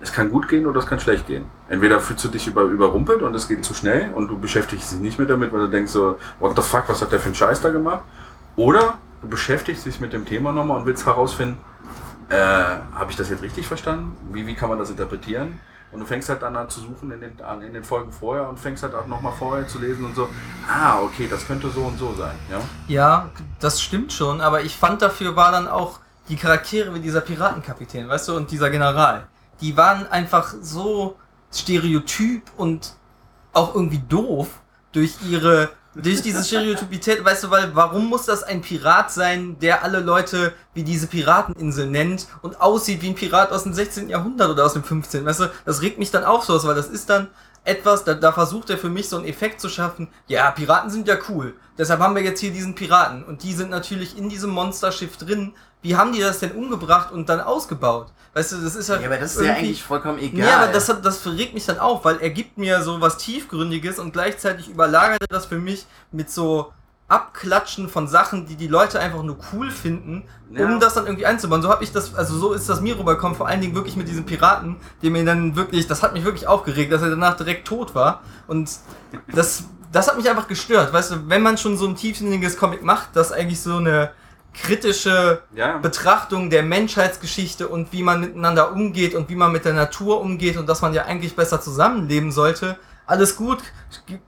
es 0.00 0.12
kann 0.12 0.30
gut 0.30 0.46
gehen 0.48 0.66
oder 0.66 0.78
es 0.80 0.86
kann 0.86 1.00
schlecht 1.00 1.26
gehen. 1.26 1.46
Entweder 1.68 2.00
fühlst 2.00 2.24
du 2.24 2.28
dich 2.28 2.46
über, 2.46 2.62
überrumpelt 2.62 3.22
und 3.22 3.34
es 3.34 3.48
geht 3.48 3.64
zu 3.64 3.74
schnell 3.74 4.12
und 4.14 4.28
du 4.28 4.38
beschäftigst 4.38 4.92
dich 4.92 5.00
nicht 5.00 5.18
mehr 5.18 5.26
damit, 5.26 5.52
weil 5.52 5.60
du 5.60 5.68
denkst 5.68 5.90
so, 5.90 6.18
what 6.38 6.54
the 6.54 6.62
fuck, 6.62 6.84
was 6.88 7.00
hat 7.00 7.12
der 7.12 7.18
für 7.18 7.26
einen 7.26 7.34
Scheiß 7.34 7.62
da 7.62 7.70
gemacht? 7.70 8.02
Oder 8.56 8.98
du 9.22 9.28
beschäftigst 9.28 9.86
dich 9.86 10.00
mit 10.00 10.12
dem 10.12 10.26
Thema 10.26 10.52
nochmal 10.52 10.78
und 10.78 10.86
willst 10.86 11.06
herausfinden, 11.06 11.58
äh, 12.28 12.36
habe 12.36 13.10
ich 13.10 13.16
das 13.16 13.30
jetzt 13.30 13.42
richtig 13.42 13.66
verstanden? 13.66 14.16
Wie, 14.32 14.46
wie 14.46 14.54
kann 14.54 14.68
man 14.68 14.78
das 14.78 14.90
interpretieren? 14.90 15.60
Und 15.92 16.00
du 16.00 16.06
fängst 16.06 16.28
halt 16.28 16.42
dann 16.42 16.56
an 16.56 16.68
zu 16.68 16.80
suchen 16.80 17.10
in 17.12 17.20
den, 17.20 17.38
in 17.64 17.72
den 17.72 17.84
Folgen 17.84 18.12
vorher 18.12 18.48
und 18.48 18.58
fängst 18.58 18.82
halt 18.82 18.94
auch 18.94 19.06
nochmal 19.06 19.32
vorher 19.32 19.66
zu 19.68 19.78
lesen 19.78 20.04
und 20.04 20.16
so, 20.16 20.28
ah, 20.68 21.00
okay, 21.00 21.28
das 21.30 21.46
könnte 21.46 21.70
so 21.70 21.82
und 21.82 21.98
so 21.98 22.12
sein, 22.14 22.34
ja? 22.50 22.60
Ja, 22.88 23.30
das 23.60 23.80
stimmt 23.80 24.12
schon, 24.12 24.40
aber 24.40 24.62
ich 24.62 24.76
fand 24.76 25.00
dafür 25.00 25.36
war 25.36 25.52
dann 25.52 25.68
auch 25.68 26.00
die 26.28 26.36
Charaktere 26.36 26.92
wie 26.94 27.00
dieser 27.00 27.20
Piratenkapitän, 27.20 28.08
weißt 28.08 28.28
du, 28.28 28.36
und 28.36 28.50
dieser 28.50 28.68
General. 28.70 29.28
Die 29.60 29.76
waren 29.76 30.06
einfach 30.08 30.52
so 30.60 31.16
stereotyp 31.52 32.42
und 32.56 32.94
auch 33.52 33.74
irgendwie 33.74 34.00
doof 34.00 34.48
durch 34.92 35.16
ihre, 35.28 35.70
durch 36.02 36.22
diese 36.22 36.44
Stereotypität, 36.44 37.24
weißt 37.24 37.44
du, 37.44 37.50
weil 37.50 37.74
warum 37.74 38.06
muss 38.06 38.26
das 38.26 38.42
ein 38.42 38.60
Pirat 38.60 39.10
sein, 39.10 39.58
der 39.60 39.82
alle 39.82 40.00
Leute 40.00 40.52
wie 40.74 40.82
diese 40.82 41.06
Pirateninsel 41.06 41.86
nennt 41.86 42.26
und 42.42 42.60
aussieht 42.60 43.02
wie 43.02 43.08
ein 43.08 43.14
Pirat 43.14 43.50
aus 43.50 43.62
dem 43.62 43.72
16. 43.72 44.08
Jahrhundert 44.08 44.50
oder 44.50 44.64
aus 44.64 44.74
dem 44.74 44.84
15. 44.84 45.24
Weißt 45.24 45.40
du, 45.40 45.50
das 45.64 45.82
regt 45.82 45.98
mich 45.98 46.10
dann 46.10 46.24
auch 46.24 46.42
so 46.42 46.54
aus, 46.54 46.66
weil 46.66 46.74
das 46.74 46.88
ist 46.88 47.08
dann 47.08 47.28
etwas, 47.64 48.04
da, 48.04 48.14
da 48.14 48.32
versucht 48.32 48.70
er 48.70 48.78
für 48.78 48.88
mich 48.88 49.08
so 49.08 49.16
einen 49.16 49.26
Effekt 49.26 49.60
zu 49.60 49.68
schaffen. 49.68 50.08
Ja, 50.28 50.50
Piraten 50.50 50.90
sind 50.90 51.08
ja 51.08 51.16
cool. 51.28 51.54
Deshalb 51.76 52.00
haben 52.00 52.14
wir 52.14 52.22
jetzt 52.22 52.40
hier 52.40 52.52
diesen 52.52 52.74
Piraten. 52.74 53.24
Und 53.24 53.42
die 53.42 53.52
sind 53.52 53.70
natürlich 53.70 54.16
in 54.16 54.28
diesem 54.28 54.50
Monsterschiff 54.50 55.16
drin. 55.16 55.52
Wie 55.82 55.96
haben 55.96 56.12
die 56.12 56.20
das 56.20 56.40
denn 56.40 56.52
umgebracht 56.52 57.12
und 57.12 57.28
dann 57.28 57.40
ausgebaut? 57.40 58.08
Weißt 58.34 58.52
du, 58.52 58.56
das 58.58 58.74
ist 58.76 58.88
ja. 58.88 58.96
irgendwie- 58.96 59.74
vollkommen 59.82 60.18
ja, 60.46 60.58
aber 60.64 60.72
das, 60.72 60.88
hat, 60.88 61.04
das 61.06 61.24
regt 61.26 61.54
mich 61.54 61.64
dann 61.64 61.78
auf, 61.78 62.04
weil 62.04 62.18
er 62.20 62.30
gibt 62.30 62.58
mir 62.58 62.82
so 62.82 63.00
was 63.00 63.16
Tiefgründiges 63.18 63.98
und 63.98 64.12
gleichzeitig 64.12 64.68
überlagert 64.68 65.22
er 65.22 65.28
das 65.28 65.46
für 65.46 65.58
mich 65.58 65.86
mit 66.12 66.30
so 66.30 66.72
Abklatschen 67.08 67.88
von 67.88 68.08
Sachen, 68.08 68.46
die 68.46 68.56
die 68.56 68.66
Leute 68.66 68.98
einfach 69.00 69.22
nur 69.22 69.38
cool 69.52 69.70
finden, 69.70 70.24
um 70.50 70.56
Ja. 70.56 70.78
das 70.78 70.94
dann 70.94 71.06
irgendwie 71.06 71.24
einzubauen. 71.24 71.62
So 71.62 71.68
habe 71.70 71.84
ich 71.84 71.92
das, 71.92 72.14
also 72.14 72.36
so 72.36 72.52
ist 72.52 72.68
das 72.68 72.80
mir 72.80 72.98
rübergekommen, 72.98 73.36
vor 73.36 73.46
allen 73.46 73.60
Dingen 73.60 73.74
wirklich 73.74 73.96
mit 73.96 74.08
diesem 74.08 74.26
Piraten, 74.26 74.76
der 75.02 75.10
mir 75.12 75.24
dann 75.24 75.54
wirklich, 75.56 75.86
das 75.86 76.02
hat 76.02 76.12
mich 76.14 76.24
wirklich 76.24 76.46
aufgeregt, 76.48 76.92
dass 76.92 77.02
er 77.02 77.10
danach 77.10 77.36
direkt 77.36 77.66
tot 77.66 77.94
war. 77.94 78.22
Und 78.48 78.68
das, 79.32 79.64
das 79.92 80.08
hat 80.08 80.16
mich 80.16 80.28
einfach 80.28 80.48
gestört. 80.48 80.92
Weißt 80.92 81.12
du, 81.12 81.28
wenn 81.28 81.42
man 81.42 81.56
schon 81.58 81.78
so 81.78 81.86
ein 81.86 81.94
tiefsinniges 81.96 82.56
Comic 82.58 82.82
macht, 82.82 83.10
das 83.14 83.30
eigentlich 83.32 83.60
so 83.60 83.76
eine 83.76 84.10
kritische 84.62 85.42
Ja, 85.54 85.78
Betrachtung 85.78 86.50
der 86.50 86.62
Menschheitsgeschichte 86.62 87.68
und 87.68 87.92
wie 87.92 88.02
man 88.02 88.20
miteinander 88.20 88.72
umgeht 88.72 89.14
und 89.14 89.28
wie 89.28 89.36
man 89.36 89.52
mit 89.52 89.64
der 89.64 89.74
Natur 89.74 90.20
umgeht 90.20 90.56
und 90.56 90.68
dass 90.68 90.82
man 90.82 90.94
ja 90.94 91.04
eigentlich 91.04 91.36
besser 91.36 91.60
zusammenleben 91.60 92.32
sollte. 92.32 92.78
Alles 93.08 93.36
gut, 93.36 93.58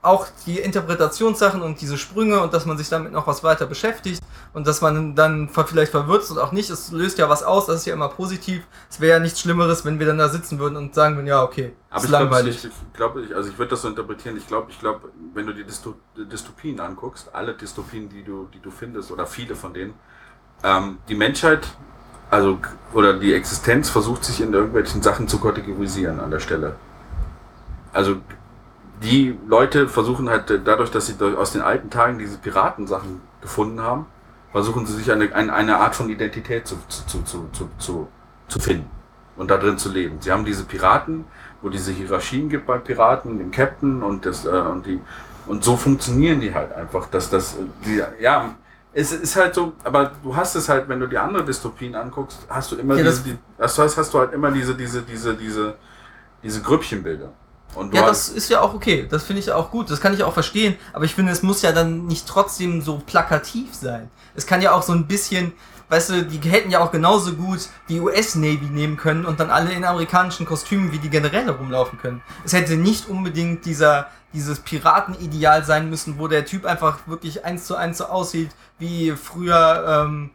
auch 0.01 0.27
die 0.45 0.59
Interpretationssachen 0.59 1.61
und 1.61 1.81
diese 1.81 1.97
Sprünge 1.97 2.39
und 2.39 2.53
dass 2.53 2.65
man 2.65 2.77
sich 2.77 2.87
damit 2.87 3.11
noch 3.11 3.27
was 3.27 3.43
weiter 3.43 3.65
beschäftigt 3.65 4.21
und 4.53 4.67
dass 4.67 4.79
man 4.79 5.15
dann 5.15 5.49
vielleicht 5.49 5.91
verwirrt 5.91 6.23
ist 6.23 6.31
und 6.31 6.37
auch 6.39 6.53
nicht. 6.53 6.69
Es 6.69 6.89
löst 6.91 7.17
ja 7.17 7.27
was 7.27 7.43
aus, 7.43 7.65
das 7.65 7.77
ist 7.81 7.85
ja 7.87 7.93
immer 7.93 8.07
positiv. 8.07 8.65
Es 8.89 9.01
wäre 9.01 9.17
ja 9.17 9.19
nichts 9.19 9.41
Schlimmeres, 9.41 9.83
wenn 9.83 9.99
wir 9.99 10.05
dann 10.07 10.17
da 10.17 10.29
sitzen 10.29 10.59
würden 10.59 10.77
und 10.77 10.95
sagen 10.95 11.15
würden, 11.17 11.27
ja, 11.27 11.43
okay, 11.43 11.73
aber 11.89 11.97
ist 11.97 12.03
ich 12.05 12.09
glaube, 12.09 12.23
langweilig. 12.23 12.55
ich, 12.63 12.71
ich 12.71 12.93
glaube, 12.93 13.21
ich, 13.21 13.35
also 13.35 13.49
ich 13.49 13.57
würde 13.57 13.71
das 13.71 13.81
so 13.81 13.89
interpretieren, 13.89 14.37
ich 14.37 14.47
glaube, 14.47 14.71
ich 14.71 14.79
glaube, 14.79 15.09
wenn 15.33 15.45
du 15.45 15.53
die 15.53 15.65
Dysto 15.65 15.95
Dystopien 16.15 16.79
anguckst, 16.79 17.33
alle 17.33 17.55
Dystopien, 17.55 18.07
die 18.07 18.23
du, 18.23 18.47
die 18.53 18.61
du 18.61 18.71
findest, 18.71 19.11
oder 19.11 19.25
viele 19.25 19.55
von 19.55 19.73
denen, 19.73 19.93
ähm, 20.63 20.97
die 21.07 21.15
Menschheit, 21.15 21.67
also, 22.29 22.59
oder 22.93 23.13
die 23.13 23.33
Existenz 23.33 23.89
versucht 23.89 24.23
sich 24.23 24.41
in 24.41 24.53
irgendwelchen 24.53 25.01
Sachen 25.01 25.27
zu 25.27 25.39
kategorisieren 25.39 26.19
an 26.19 26.31
der 26.31 26.39
Stelle. 26.39 26.75
Also, 27.93 28.17
die 29.01 29.37
Leute 29.47 29.87
versuchen 29.87 30.29
halt 30.29 30.49
äh, 30.51 30.59
dadurch, 30.63 30.91
dass 30.91 31.07
sie 31.07 31.15
aus 31.37 31.53
den 31.53 31.61
alten 31.61 31.89
Tagen 31.89 32.19
diese 32.19 32.37
Piratensachen 32.37 33.21
gefunden 33.41 33.81
haben, 33.81 34.05
versuchen 34.51 34.85
sie 34.85 34.93
sich 34.93 35.11
eine, 35.11 35.33
eine, 35.33 35.77
Art 35.77 35.95
von 35.95 36.09
Identität 36.09 36.67
zu, 36.67 36.75
zu, 36.87 37.05
zu, 37.05 37.23
zu, 37.23 37.49
zu, 37.51 37.69
zu, 37.77 38.07
zu 38.47 38.59
finden 38.59 38.89
und 39.37 39.49
da 39.49 39.57
drin 39.57 39.77
zu 39.77 39.89
leben. 39.89 40.17
Sie 40.19 40.31
haben 40.31 40.43
diese 40.43 40.65
Piraten, 40.65 41.25
wo 41.61 41.69
diese 41.69 41.91
Hierarchien 41.91 42.49
gibt 42.49 42.65
bei 42.65 42.77
Piraten, 42.77 43.37
den 43.37 43.51
Captain 43.51 44.03
und 44.03 44.25
das 44.25 44.45
äh, 44.45 44.49
und 44.49 44.85
die 44.85 44.99
und 45.47 45.63
so 45.63 45.77
funktionieren 45.77 46.41
die 46.41 46.53
halt 46.53 46.73
einfach, 46.73 47.07
dass 47.07 47.29
das 47.29 47.55
äh, 47.55 47.59
die, 47.85 48.03
ja 48.21 48.55
es 48.93 49.11
ist 49.11 49.35
halt 49.35 49.53
so, 49.55 49.73
aber 49.83 50.11
du 50.23 50.35
hast 50.35 50.55
es 50.55 50.67
halt, 50.67 50.89
wenn 50.89 50.99
du 50.99 51.07
die 51.07 51.17
andere 51.17 51.45
Dystopien 51.45 51.95
anguckst, 51.95 52.39
hast 52.49 52.71
du 52.71 52.75
immer 52.75 52.95
Ja, 52.95 53.03
diese, 53.03 53.15
das- 53.15 53.23
die, 53.77 53.81
heißt, 53.83 53.97
hast 53.97 54.13
du 54.13 54.19
halt 54.19 54.33
immer 54.33 54.51
diese 54.51 54.75
diese 54.75 55.01
diese 55.03 55.35
diese 55.35 55.75
diese 56.43 56.61
Grüppchenbilder. 56.61 57.31
Und 57.75 57.93
Ja, 57.93 58.01
hast, 58.01 58.29
das 58.29 58.35
ist 58.35 58.49
ja 58.49 58.61
auch 58.61 58.73
okay. 58.73 59.07
Das 59.09 59.23
finde 59.23 59.41
ich 59.41 59.51
auch 59.51 59.69
gut. 59.69 59.91
Das 59.91 60.01
kann 60.01 60.13
ich 60.13 60.23
auch 60.23 60.33
verstehen. 60.33 60.75
Aber 60.93 61.05
ich 61.05 61.13
finde, 61.13 61.31
es 61.31 61.43
muss 61.43 61.61
ja 61.61 61.71
dann 61.71 62.07
nicht 62.07 62.27
trotzdem 62.27 62.81
so 62.81 63.01
plakativ 63.05 63.75
sein. 63.75 64.09
Es 64.35 64.47
kann 64.47 64.61
ja 64.61 64.71
auch 64.71 64.81
so 64.81 64.93
ein 64.93 65.07
bisschen, 65.07 65.53
weißt 65.89 66.09
du, 66.11 66.23
die 66.25 66.49
hätten 66.49 66.69
ja 66.71 66.79
auch 66.79 66.91
genauso 66.91 67.33
gut 67.33 67.67
die 67.89 67.99
US-Navy 67.99 68.67
nehmen 68.71 68.95
können 68.97 69.25
und 69.25 69.39
dann 69.39 69.49
alle 69.49 69.71
in 69.73 69.83
amerikanischen 69.83 70.45
Kostümen 70.45 70.91
wie 70.91 70.99
die 70.99 71.09
Generäle 71.09 71.51
rumlaufen 71.51 71.99
können. 71.99 72.21
Es 72.45 72.53
hätte 72.53 72.75
nicht 72.77 73.09
unbedingt 73.09 73.65
dieser, 73.65 74.07
dieses 74.33 74.59
Piratenideal 74.59 75.63
sein 75.65 75.89
müssen, 75.89 76.19
wo 76.19 76.27
der 76.27 76.45
Typ 76.45 76.65
einfach 76.65 76.99
wirklich 77.07 77.43
eins 77.43 77.65
zu 77.65 77.75
eins 77.75 77.97
so 77.97 78.05
aussieht, 78.05 78.51
wie 78.77 79.11
früher, 79.11 80.05
ähm, 80.05 80.31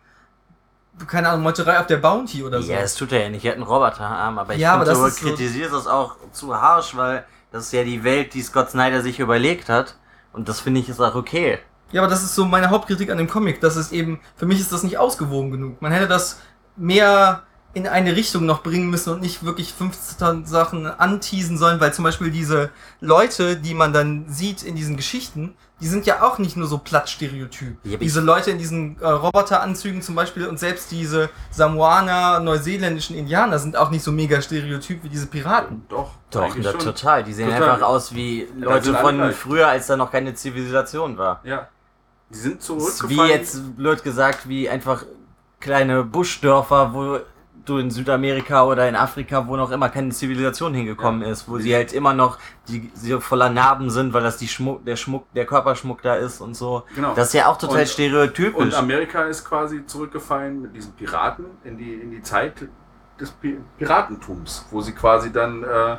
keine 1.06 1.28
Ahnung, 1.28 1.43
Meuterei 1.44 1.78
auf 1.81 1.86
der 1.86 1.97
Bounty 1.98 2.44
oder 2.44 2.60
so. 2.62 2.72
Ja, 2.72 2.81
das 2.81 2.94
tut 2.94 3.12
er 3.12 3.22
ja 3.22 3.28
nicht. 3.28 3.44
Er 3.44 3.52
hat 3.52 3.56
einen 3.56 3.66
Roboterarm, 3.66 4.39
aber 4.39 4.55
ich 4.55 4.60
Ja, 4.60 4.74
aber 4.74 4.85
du 4.85 5.05
ist 5.05 5.18
so- 5.18 5.70
das 5.70 5.86
auch 5.86 6.16
zu 6.32 6.55
harsch, 6.60 6.97
weil 6.97 7.24
das 7.52 7.66
ist 7.66 7.72
ja 7.72 7.85
die 7.85 8.02
Welt, 8.05 8.35
die 8.35 8.43
Scott 8.43 8.70
Snyder 8.70 9.02
sich 9.02 9.20
überlegt 9.20 9.68
hat. 9.68 9.97
Und 10.32 10.48
das 10.48 10.60
finde 10.60 10.81
ich 10.81 10.89
ist 10.89 11.01
auch 11.01 11.14
okay. 11.14 11.60
Ja, 11.94 12.02
aber 12.02 12.10
das 12.10 12.24
ist 12.24 12.34
so 12.34 12.44
meine 12.44 12.70
Hauptkritik 12.70 13.08
an 13.08 13.18
dem 13.18 13.28
Comic. 13.28 13.60
Das 13.60 13.76
ist 13.76 13.92
eben, 13.92 14.18
für 14.34 14.46
mich 14.46 14.58
ist 14.58 14.72
das 14.72 14.82
nicht 14.82 14.98
ausgewogen 14.98 15.52
genug. 15.52 15.80
Man 15.80 15.92
hätte 15.92 16.08
das 16.08 16.40
mehr 16.76 17.44
in 17.72 17.86
eine 17.86 18.16
Richtung 18.16 18.46
noch 18.46 18.64
bringen 18.64 18.90
müssen 18.90 19.12
und 19.12 19.22
nicht 19.22 19.44
wirklich 19.44 19.72
15 19.72 20.44
Sachen 20.44 20.86
anteasen 20.86 21.56
sollen, 21.56 21.78
weil 21.78 21.94
zum 21.94 22.02
Beispiel 22.02 22.32
diese 22.32 22.70
Leute, 23.00 23.56
die 23.56 23.74
man 23.74 23.92
dann 23.92 24.24
sieht 24.28 24.64
in 24.64 24.74
diesen 24.74 24.96
Geschichten, 24.96 25.54
die 25.80 25.86
sind 25.86 26.04
ja 26.04 26.22
auch 26.22 26.38
nicht 26.38 26.56
nur 26.56 26.66
so 26.66 26.78
platt 26.78 27.08
stereotyp. 27.08 27.76
Ja, 27.84 27.98
diese 27.98 28.20
Leute 28.20 28.50
in 28.50 28.58
diesen 28.58 29.00
äh, 29.00 29.06
Roboteranzügen 29.06 30.02
zum 30.02 30.16
Beispiel 30.16 30.48
und 30.48 30.58
selbst 30.58 30.90
diese 30.90 31.30
Samoaner, 31.52 32.40
neuseeländischen 32.40 33.16
Indianer 33.16 33.60
sind 33.60 33.76
auch 33.76 33.90
nicht 33.90 34.02
so 34.02 34.10
mega 34.10 34.42
stereotyp 34.42 35.04
wie 35.04 35.08
diese 35.08 35.26
Piraten. 35.26 35.84
doch, 35.88 36.10
Doch, 36.32 36.52
schon. 36.56 36.78
total. 36.80 37.22
Die 37.22 37.32
sehen 37.32 37.50
Total. 37.50 37.70
einfach 37.70 37.86
aus 37.86 38.12
wie 38.16 38.48
Leute 38.56 38.94
von 38.94 39.16
gleich. 39.16 39.36
früher, 39.36 39.68
als 39.68 39.86
da 39.86 39.96
noch 39.96 40.10
keine 40.10 40.34
Zivilisation 40.34 41.18
war. 41.18 41.40
Ja. 41.44 41.68
Die 42.30 42.36
sind 42.38 42.56
Das 42.59 42.68
ist 42.68 42.96
zurückgefallen. 42.98 43.28
wie 43.30 43.32
jetzt, 43.34 43.76
blöd 43.76 44.02
gesagt, 44.02 44.48
wie 44.48 44.68
einfach 44.68 45.05
kleine 45.60 46.02
Buschdörfer, 46.05 46.92
wo 46.94 47.18
du 47.64 47.78
in 47.78 47.90
Südamerika 47.90 48.64
oder 48.66 48.86
in 48.88 48.94
Afrika, 48.96 49.46
wo 49.46 49.56
noch 49.56 49.70
immer 49.70 49.88
keine 49.88 50.10
Zivilisation 50.10 50.74
hingekommen 50.74 51.22
Ja. 51.22 51.28
ist, 51.30 51.48
wo 51.48 51.59
sie 51.59 51.74
halt 51.74 51.94
immer 51.94 52.12
noch 52.12 52.38
die, 52.68 52.90
sie 52.94 53.18
voller 53.20 53.48
Narben 53.48 53.88
sind, 53.88 54.12
weil 54.12 54.22
das 54.22 54.36
die 54.36 54.48
Schmuck, 54.48 54.84
der 54.84 54.96
Schmuck, 54.96 55.24
der 55.32 55.46
Körperschmuck 55.46 56.02
da 56.02 56.16
ist 56.16 56.42
und 56.42 56.55
so. 56.55 56.82
Genau. 56.94 57.14
Das 57.14 57.28
ist 57.28 57.32
ja 57.34 57.46
auch 57.46 57.56
total 57.56 57.80
Und- 57.80 57.88
stereotypisch. 57.88 58.62
Und 58.62 58.74
Amerika 58.74 59.22
ist 59.24 59.44
quasi 59.46 59.86
zurückgefallen 59.86 60.60
mit 60.60 60.74
diesen 60.76 60.92
Piraten 60.92 61.46
in 61.64 61.78
die, 61.78 61.94
in 61.94 62.10
die 62.10 62.20
Zeit 62.22 62.68
des 63.18 63.30
Pi 63.30 63.59
Piratentums, 63.78 64.66
wo 64.70 64.82
sie 64.82 64.92
quasi 64.92 65.32
dann 65.32 65.62
äh, 65.62 65.96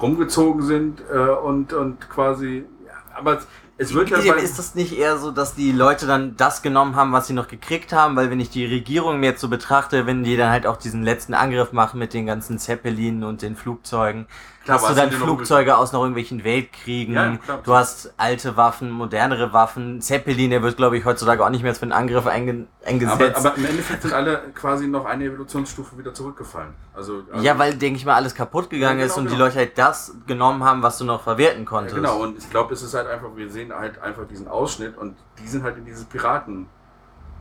rumgezogen 0.00 0.62
sind 0.62 1.00
äh, 1.12 1.18
und, 1.18 1.72
und 1.72 2.08
quasi. 2.10 2.64
Ja, 2.86 2.92
aber 3.16 3.38
es- 3.78 3.92
wird 3.94 4.10
ja. 4.10 4.18
bei- 4.18 4.40
ist 4.40 4.58
das 4.58 4.74
nicht 4.74 4.96
eher 4.96 5.18
so, 5.18 5.30
dass 5.30 5.54
die 5.54 5.72
Leute 5.72 6.06
dann 6.06 6.36
das 6.36 6.62
genommen 6.62 6.96
haben, 6.96 7.12
was 7.12 7.26
sie 7.26 7.32
noch 7.32 7.48
gekriegt 7.48 7.92
haben? 7.92 8.16
Weil 8.16 8.30
wenn 8.30 8.40
ich 8.40 8.50
die 8.50 8.64
Regierung 8.66 9.20
mir 9.20 9.30
jetzt 9.30 9.40
so 9.40 9.48
betrachte, 9.48 10.06
wenn 10.06 10.22
die 10.24 10.36
dann 10.36 10.50
halt 10.50 10.66
auch 10.66 10.76
diesen 10.76 11.02
letzten 11.02 11.34
Angriff 11.34 11.72
machen 11.72 11.98
mit 11.98 12.14
den 12.14 12.26
ganzen 12.26 12.58
Zeppelinen 12.58 13.24
und 13.24 13.42
den 13.42 13.56
Flugzeugen, 13.56 14.26
Klar, 14.64 14.80
hast 14.80 14.90
du 14.90 14.94
dann 14.94 15.10
die 15.10 15.16
Flugzeuge 15.16 15.76
aus 15.76 15.92
noch 15.92 16.00
irgendwelchen 16.00 16.42
Weltkriegen, 16.42 17.14
Ja, 17.14 17.36
klar. 17.36 17.60
du 17.64 17.74
hast 17.74 18.14
alte 18.16 18.56
Waffen, 18.56 18.90
modernere 18.90 19.52
Waffen, 19.52 20.00
Zeppelin, 20.00 20.50
der 20.50 20.62
wird 20.62 20.76
glaube 20.76 20.96
ich 20.96 21.04
heutzutage 21.04 21.44
auch 21.44 21.50
nicht 21.50 21.62
mehr 21.62 21.74
für 21.74 21.82
einen 21.82 21.92
Angriff 21.92 22.26
einge 22.26 22.66
eingesetzt. 22.84 23.36
aber, 23.36 23.50
aber 23.50 23.56
im 23.58 23.64
Endeffekt 23.66 24.02
sind 24.02 24.14
alle 24.14 24.42
quasi 24.54 24.86
noch 24.86 25.04
eine 25.04 25.24
Evolutionsstufe 25.24 25.98
wieder 25.98 26.14
zurückgefallen. 26.14 26.74
Also, 26.94 27.22
also 27.30 27.44
ja, 27.44 27.58
weil, 27.58 27.74
denke 27.74 27.98
ich 27.98 28.04
mal, 28.06 28.14
alles 28.14 28.34
kaputt 28.34 28.70
gegangen 28.70 29.00
Ja, 29.00 29.06
ist 29.06 29.14
genau, 29.14 29.22
und 29.22 29.30
die 29.30 29.34
genau. 29.36 29.44
Leute 29.46 29.58
halt 29.58 29.76
das 29.78 30.14
genommen 30.26 30.64
haben, 30.64 30.82
was 30.82 30.98
du 30.98 31.04
noch 31.04 31.22
verwerten 31.22 31.64
Ja, 31.64 31.68
konntest. 31.68 31.96
genau, 31.96 32.22
und 32.22 32.38
ich 32.38 32.48
glaube, 32.50 32.72
es 32.74 32.82
ist 32.82 32.94
halt 32.94 33.06
einfach, 33.08 33.28
wir 33.36 33.50
sehen 33.50 33.72
halt 33.74 34.00
einfach 34.00 34.26
diesen 34.26 34.48
Ausschnitt 34.48 34.96
und 34.96 35.16
die 35.42 35.48
sind 35.48 35.62
halt 35.62 35.76
in 35.76 35.84
dieses 35.84 36.04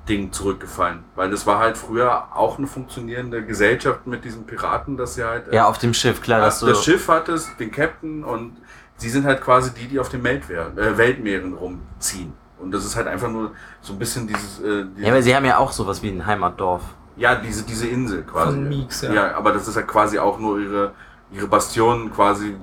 Piraten-Ding 0.06 0.32
zurückgefallen. 0.32 1.04
Weil 1.16 1.30
das 1.32 1.46
war 1.46 1.60
halt 1.60 1.78
früher 1.78 2.28
auch 2.34 2.58
eine 2.58 2.68
funktionierende 2.68 3.46
Gesellschaft 3.46 4.06
mit 4.08 4.24
diesen 4.24 4.46
Piraten, 4.46 4.98
dass 4.98 5.16
sie 5.16 5.24
halt. 5.24 5.48
äh, 5.48 5.56
Ja, 5.56 5.66
auf 5.68 5.78
dem 5.78 5.94
Schiff, 5.94 6.22
klar, 6.22 6.42
dass 6.42 6.60
du... 6.60 6.68
das 6.68 6.84
Schiff 6.84 7.08
hat 7.08 7.30
es, 7.30 7.56
den 7.58 7.72
Captain 7.72 8.24
und 8.24 8.58
sie 8.98 9.10
sind 9.10 9.26
halt 9.26 9.42
quasi 9.42 9.72
die, 9.74 9.88
die 9.88 10.00
auf 10.00 10.10
den 10.10 10.24
Weltmeeren, 10.24 10.78
äh, 10.78 10.98
Weltmeeren 10.98 11.54
rumziehen. 11.54 12.34
Und 12.60 12.72
das 12.72 12.86
ist 12.86 12.96
halt 12.96 13.08
einfach 13.08 13.30
nur 13.30 13.52
so 13.82 13.94
ein 13.94 14.00
bisschen 14.00 14.28
dieses. 14.28 14.60
Äh, 14.60 14.86
dieses 14.96 15.06
ja, 15.06 15.12
aber 15.12 15.22
sie 15.22 15.36
haben 15.36 15.46
ja 15.46 15.58
auch 15.58 15.72
sowas 15.72 16.02
wie 16.02 16.10
ein 16.10 16.26
Heimatdorf. 16.26 16.82
ja, 17.18 17.36
diese, 17.36 17.64
diese 17.64 17.88
Insel 17.88 18.24
quasi. 18.24 18.52
Von 18.54 18.70
Meeks, 18.70 19.02
ja. 19.02 19.14
ja. 19.14 19.36
aber 19.36 19.52
das 19.52 19.68
ist 19.68 19.76
halt 19.76 19.88
quasi 19.88 20.18
auch 20.18 20.40
nur 20.40 20.60
ihre, 20.60 20.92
ihre 21.32 21.48
Bastion 21.48 22.12
quasi. 22.14 22.56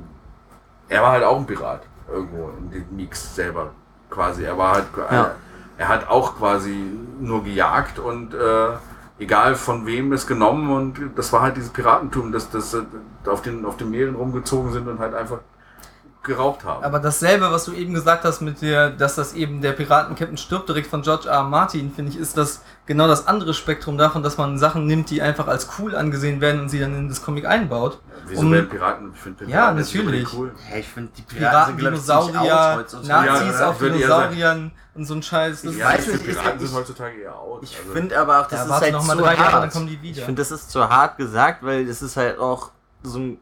Er 0.88 1.02
war 1.02 1.12
halt 1.12 1.24
auch 1.24 1.36
ein 1.36 1.46
Pirat 1.46 1.82
irgendwo 2.10 2.50
in 2.58 2.70
den 2.70 2.96
Meeks 2.96 3.34
selber 3.34 3.72
quasi. 4.08 4.44
Er 4.44 4.56
war 4.56 4.72
halt. 4.72 4.86
Ja. 5.10 5.34
Er 5.80 5.88
hat 5.88 6.10
auch 6.10 6.36
quasi 6.36 6.76
nur 7.20 7.42
gejagt 7.42 7.98
und 7.98 8.34
äh, 8.34 8.72
egal 9.18 9.54
von 9.54 9.86
wem 9.86 10.12
es 10.12 10.26
genommen 10.26 10.70
und 10.70 11.16
das 11.16 11.32
war 11.32 11.40
halt 11.40 11.56
dieses 11.56 11.70
Piratentum, 11.70 12.32
dass 12.32 12.50
das 12.50 12.74
äh, 12.74 12.82
auf 13.24 13.40
den, 13.40 13.64
auf 13.64 13.78
den 13.78 13.90
Meeren 13.90 14.14
rumgezogen 14.14 14.72
sind 14.72 14.88
und 14.88 14.98
halt 14.98 15.14
einfach 15.14 15.38
geraucht 16.22 16.64
haben. 16.64 16.84
Aber 16.84 16.98
dasselbe, 16.98 17.50
was 17.50 17.64
du 17.64 17.72
eben 17.72 17.94
gesagt 17.94 18.24
hast 18.24 18.40
mit 18.42 18.60
der, 18.62 18.90
dass 18.90 19.14
das 19.14 19.32
eben 19.32 19.60
der 19.62 19.72
Piratenkapitän 19.72 20.36
stirbt 20.36 20.68
direkt 20.68 20.88
von 20.88 21.02
George 21.02 21.28
R. 21.28 21.36
R. 21.36 21.42
Martin, 21.44 21.90
finde 21.92 22.12
ich, 22.12 22.18
ist 22.18 22.36
das 22.36 22.60
genau 22.86 23.08
das 23.08 23.26
andere 23.26 23.54
Spektrum 23.54 23.96
davon, 23.96 24.22
dass 24.22 24.36
man 24.36 24.58
Sachen 24.58 24.86
nimmt, 24.86 25.08
die 25.10 25.22
einfach 25.22 25.46
als 25.48 25.68
cool 25.78 25.94
angesehen 25.96 26.40
werden 26.42 26.60
und 26.60 26.68
sie 26.68 26.78
dann 26.78 26.94
in 26.94 27.08
das 27.08 27.22
Comic 27.22 27.46
einbaut. 27.46 28.00
Wieso 28.26 28.42
um- 28.42 28.52
werden 28.52 28.68
Piraten? 28.68 29.12
Ich 29.14 29.20
finde 29.20 29.44
Ja, 29.46 29.72
Piraten 29.72 29.76
natürlich. 29.78 30.34
Cool. 30.34 30.52
Ja, 30.70 30.76
ich 30.76 30.88
finde 30.88 31.10
die 31.16 31.22
Piraten, 31.22 31.76
Dinosaurier, 31.78 32.84
Nazis 32.86 33.08
Ja, 33.08 33.68
auf 33.70 33.78
Dinosauriern 33.78 34.72
und 34.94 35.04
so 35.06 35.14
ein 35.14 35.22
Scheiß. 35.22 35.62
Das 35.62 35.74
Ja, 35.76 35.86
weiß 35.86 35.98
ich 36.00 36.04
finde, 36.04 36.18
nicht, 36.18 36.28
ich- 36.28 36.36
Piraten 36.38 36.60
ich- 36.62 36.68
sind 36.68 36.78
heutzutage 36.78 37.16
eher 37.22 37.34
out. 37.38 37.62
Ich 37.62 37.78
Also- 37.78 37.92
finde 37.92 38.18
aber 38.18 38.40
auch, 38.40 38.46
das 38.46 38.68
Ja, 38.68 38.76
ist 38.76 38.82
halt 38.82 38.92
noch 38.92 39.06
mal 39.06 39.16
zu 39.16 39.22
drei 39.22 39.34
Jahre, 39.34 39.52
hart. 39.52 39.62
dann 39.64 39.70
kommen 39.70 39.86
die 39.86 40.02
wieder. 40.02 40.18
Ich 40.18 40.24
finde, 40.24 40.42
das 40.42 40.50
ist 40.50 40.70
zu 40.70 40.86
hart 40.88 41.16
gesagt, 41.16 41.62
weil 41.64 41.86
das 41.86 42.02
ist 42.02 42.16
halt 42.16 42.38
auch 42.38 42.70
so 43.02 43.18
ein 43.18 43.38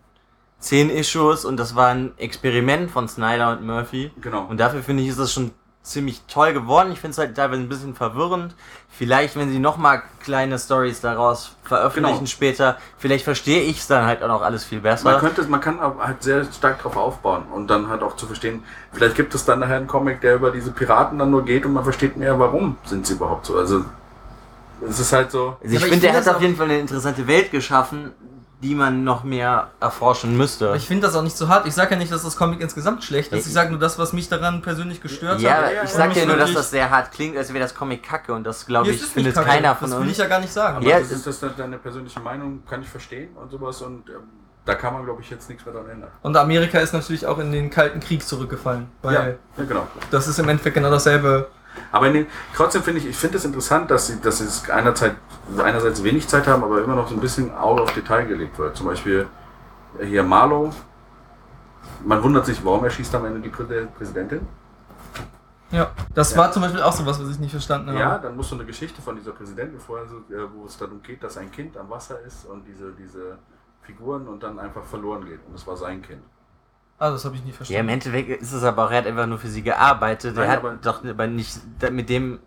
zehn 0.60 0.90
Issues 0.90 1.44
und 1.44 1.56
das 1.56 1.74
war 1.76 1.89
ein 1.89 2.12
Experiment 2.18 2.90
von 2.90 3.09
Snyder 3.09 3.52
und 3.52 3.64
Murphy. 3.66 4.10
Genau. 4.20 4.44
Und 4.48 4.59
dafür 4.59 4.82
finde 4.82 5.02
ich, 5.02 5.09
ist 5.10 5.18
das 5.18 5.32
schon 5.32 5.52
ziemlich 5.82 6.20
toll 6.28 6.52
geworden. 6.52 6.90
Ich 6.93 7.01
finde 7.01 7.12
es 7.12 7.18
halt 7.18 7.35
teilweise 7.35 7.62
ein 7.62 7.68
bisschen 7.68 7.94
verwirrend. 7.94 8.55
Vielleicht, 8.90 9.36
wenn 9.36 9.48
sie 9.51 9.59
nochmal 9.59 10.02
kleine 10.22 10.59
Stories 10.59 11.01
daraus 11.01 11.52
veröffentlichen 11.62 12.16
Genau. 12.18 12.26
später, 12.28 12.76
vielleicht 12.98 13.24
verstehe 13.24 13.62
ich 13.62 13.78
es 13.78 13.86
dann 13.86 14.05
halt 14.05 14.22
auch 14.22 14.28
noch 14.28 14.43
alles 14.43 14.64
viel 14.64 14.78
Man 14.78 14.82
besser. 14.82 15.18
könnte, 15.18 15.43
man 15.44 15.60
kann 15.62 15.78
aber 15.80 16.06
halt 16.06 16.22
sehr 16.22 16.44
stark 16.44 16.82
drauf 16.82 16.97
aufbauen 16.97 17.44
und 17.55 17.68
dann 17.68 17.89
halt 17.89 18.02
auch 18.02 18.16
zu 18.16 18.26
verstehen, 18.26 18.64
vielleicht 18.93 19.14
gibt 19.14 19.35
es 19.35 19.44
dann 19.47 19.60
nachher 19.60 19.76
einen 19.76 19.86
Comic, 19.86 20.20
der 20.20 20.35
über 20.35 20.51
diese 20.51 20.72
Piraten 20.72 21.18
dann 21.18 21.30
nur 21.30 21.44
geht 21.44 21.64
und 21.64 21.72
man 21.72 21.85
versteht 21.85 22.16
mehr, 22.18 22.39
warum 22.39 22.76
sind 22.85 23.06
sie 23.06 23.14
überhaupt 23.14 23.47
so. 23.47 23.56
Also 23.56 23.85
es 24.86 24.98
ist 24.98 25.12
halt 25.12 25.30
so. 25.30 25.56
Also 25.62 25.74
ich 25.74 25.74
ich 25.74 25.89
finde, 25.89 25.94
er 25.94 26.01
find 26.01 26.12
hat 26.12 26.16
das 26.26 26.28
auf 26.28 26.36
auch- 26.36 26.40
jeden 26.43 26.56
Fall 26.56 26.66
eine 26.66 26.80
interessante 26.80 27.26
Welt 27.26 27.51
geschaffen, 27.51 28.12
die 28.60 28.74
man 28.74 29.05
noch 29.05 29.22
mehr 29.22 29.70
erforschen 29.80 30.36
müsste. 30.36 30.74
Ich 30.76 30.86
finde 30.86 31.06
das 31.06 31.14
auch 31.14 31.22
nicht 31.22 31.36
so 31.36 31.47
hart. 31.48 31.66
Ich 31.66 31.74
sage 31.74 31.93
ja 31.93 31.97
nicht, 31.97 32.10
dass 32.10 32.24
das 32.24 32.36
Comic 32.36 32.60
insgesamt 32.60 33.05
schlecht 33.05 33.32
ist. 33.32 33.47
Ich 33.47 33.52
sage 33.52 33.70
nur 33.70 33.78
das, 33.78 33.98
was 34.01 34.12
mich 34.12 34.28
daran 34.28 34.62
persönlich 34.62 35.01
gestört 35.01 35.40
Ja, 35.40 35.51
hat. 35.55 35.62
ja, 35.62 35.70
ich 35.85 35.90
ja, 35.90 35.97
sag 35.97 36.16
ja, 36.16 36.26
nur, 36.26 36.36
dass 36.36 36.52
das 36.55 36.70
sehr 36.70 36.90
hart 36.90 37.12
klingt, 37.12 37.36
als 37.36 37.51
wäre 37.52 37.60
das 37.60 37.74
Comic 37.74 38.02
kacke 38.02 38.32
und 38.32 38.43
das 38.44 38.66
glaube 38.66 38.86
Hier 38.86 38.94
ich 38.94 39.01
ist 39.01 39.10
es 39.10 39.14
nicht 39.16 39.26
findet 39.26 39.35
kacke. 39.36 39.47
keiner 39.48 39.76
von 39.76 39.89
Das 39.90 39.98
will 40.01 40.06
uns. 40.06 40.12
ich 40.12 40.18
ja 40.18 40.26
gar 40.26 40.40
nicht 40.40 40.52
sagen. 40.52 40.78
Aber 40.78 40.86
Ja, 40.86 40.98
das 40.98 41.12
ist 41.12 41.24
das 41.26 41.40
deine 41.56 41.78
persönliche 41.78 42.18
Meinung, 42.18 42.64
kann 42.68 42.82
ich 42.82 42.89
verstehen 42.89 43.28
und 43.36 43.48
sowas 43.51 43.80
und 43.80 44.09
ähm, 44.09 44.14
da 44.64 44.74
kann 44.74 44.93
man 44.93 45.05
glaube 45.05 45.22
ich 45.22 45.30
jetzt 45.30 45.48
nichts 45.48 45.64
mehr 45.64 45.74
dran 45.74 45.89
ändern. 45.89 46.10
Und 46.22 46.36
Amerika 46.36 46.78
ist 46.80 46.93
natürlich 46.93 47.26
auch 47.26 47.39
in 47.39 47.52
den 47.52 47.70
Kalten 47.70 48.01
Krieg 48.01 48.26
zurückgefallen. 48.26 48.89
Weil 49.02 49.14
ja, 49.14 49.26
ja, 49.28 49.64
genau. 49.68 49.86
das 50.10 50.26
ist 50.26 50.39
im 50.40 50.48
Endeffekt 50.48 50.74
genau 50.74 50.90
dasselbe. 50.90 51.48
Aber 51.92 52.09
den, 52.10 52.26
trotzdem 52.55 52.82
finde 52.82 53.00
ich, 53.00 53.06
ich 53.06 53.16
finde 53.16 53.38
es 53.38 53.44
interessant, 53.44 53.90
dass 53.90 54.06
sie, 54.09 54.20
dass 54.20 54.38
sie 54.38 54.44
es 54.44 54.68
einerzeit, 54.70 55.16
einerseits 55.59 56.02
wenig 56.02 56.26
Zeit 56.28 56.46
haben, 56.46 56.62
aber 56.64 56.82
immer 56.82 56.94
noch 56.96 57.09
so 57.09 57.14
ein 57.14 57.20
bisschen 57.20 57.55
Auge 57.55 57.82
auf 57.82 57.92
Detail 57.94 58.24
gelegt 58.26 58.59
wird. 58.59 58.76
Zum 58.76 58.86
Beispiel 58.86 59.26
hier 60.02 60.22
Marlow. 60.22 60.72
Man 62.05 62.22
wundert 62.22 62.46
sich, 62.46 62.64
warum 62.64 62.84
erschießt 62.84 63.14
am 63.14 63.24
Ende 63.24 63.40
die 63.40 63.48
Prä- 63.50 63.86
Präsidentin. 63.96 64.46
Ja. 65.70 65.90
Das 66.14 66.32
Ja. 66.32 66.38
war 66.38 66.52
zum 66.52 66.62
Beispiel 66.62 66.80
auch 66.82 66.92
so 66.92 67.05
was, 67.05 67.20
was 67.20 67.28
ich 67.30 67.38
nicht 67.38 67.50
verstanden 67.50 67.88
habe. 67.90 67.98
Ja, 67.98 68.18
dann 68.18 68.36
muss 68.36 68.48
so 68.48 68.55
eine 68.55 68.64
Geschichte 68.64 69.02
von 69.02 69.16
dieser 69.16 69.32
Präsidentin 69.32 69.78
vorher, 69.80 70.06
äh, 70.06 70.46
wo 70.55 70.64
es 70.66 70.78
darum 70.78 71.02
geht, 71.02 71.22
dass 71.22 71.36
ein 71.36 71.50
Kind 71.52 71.76
am 71.76 71.90
Wasser 71.90 72.20
ist 72.22 72.46
und 72.46 72.64
diese, 72.66 72.92
diese 72.92 73.38
Figuren 73.82 74.26
und 74.28 74.42
dann 74.42 74.59
einfach 74.59 74.84
verloren 74.84 75.24
geht. 75.26 75.40
Und 75.46 75.55
es 75.55 75.66
war 75.66 75.76
sein 75.76 76.00
Kind. 76.02 76.22
Ah, 77.00 77.10
das 77.10 77.24
habe 77.24 77.36
ich 77.36 77.42
nie 77.44 77.50
Ja, 77.50 77.52
im 77.52 77.56
verstanden. 77.56 77.88
Endeffekt 77.90 78.42
ist 78.42 78.52
es 78.52 78.62
aber 78.64 78.86
auch, 78.86 78.90
er 78.90 78.98
hat 78.98 79.06
einfach 79.06 79.26
nur 79.26 79.38
für 79.38 79.48
sie 79.48 79.62
gearbeitet. 79.62 80.34
Nein, 80.34 80.44
er 80.46 80.50
hat 80.52 80.58
aber- 80.58 80.74
doch 80.82 81.04
aber 81.04 81.26
nicht 81.28 81.58
mit 81.92 82.08
dem. 82.08 82.40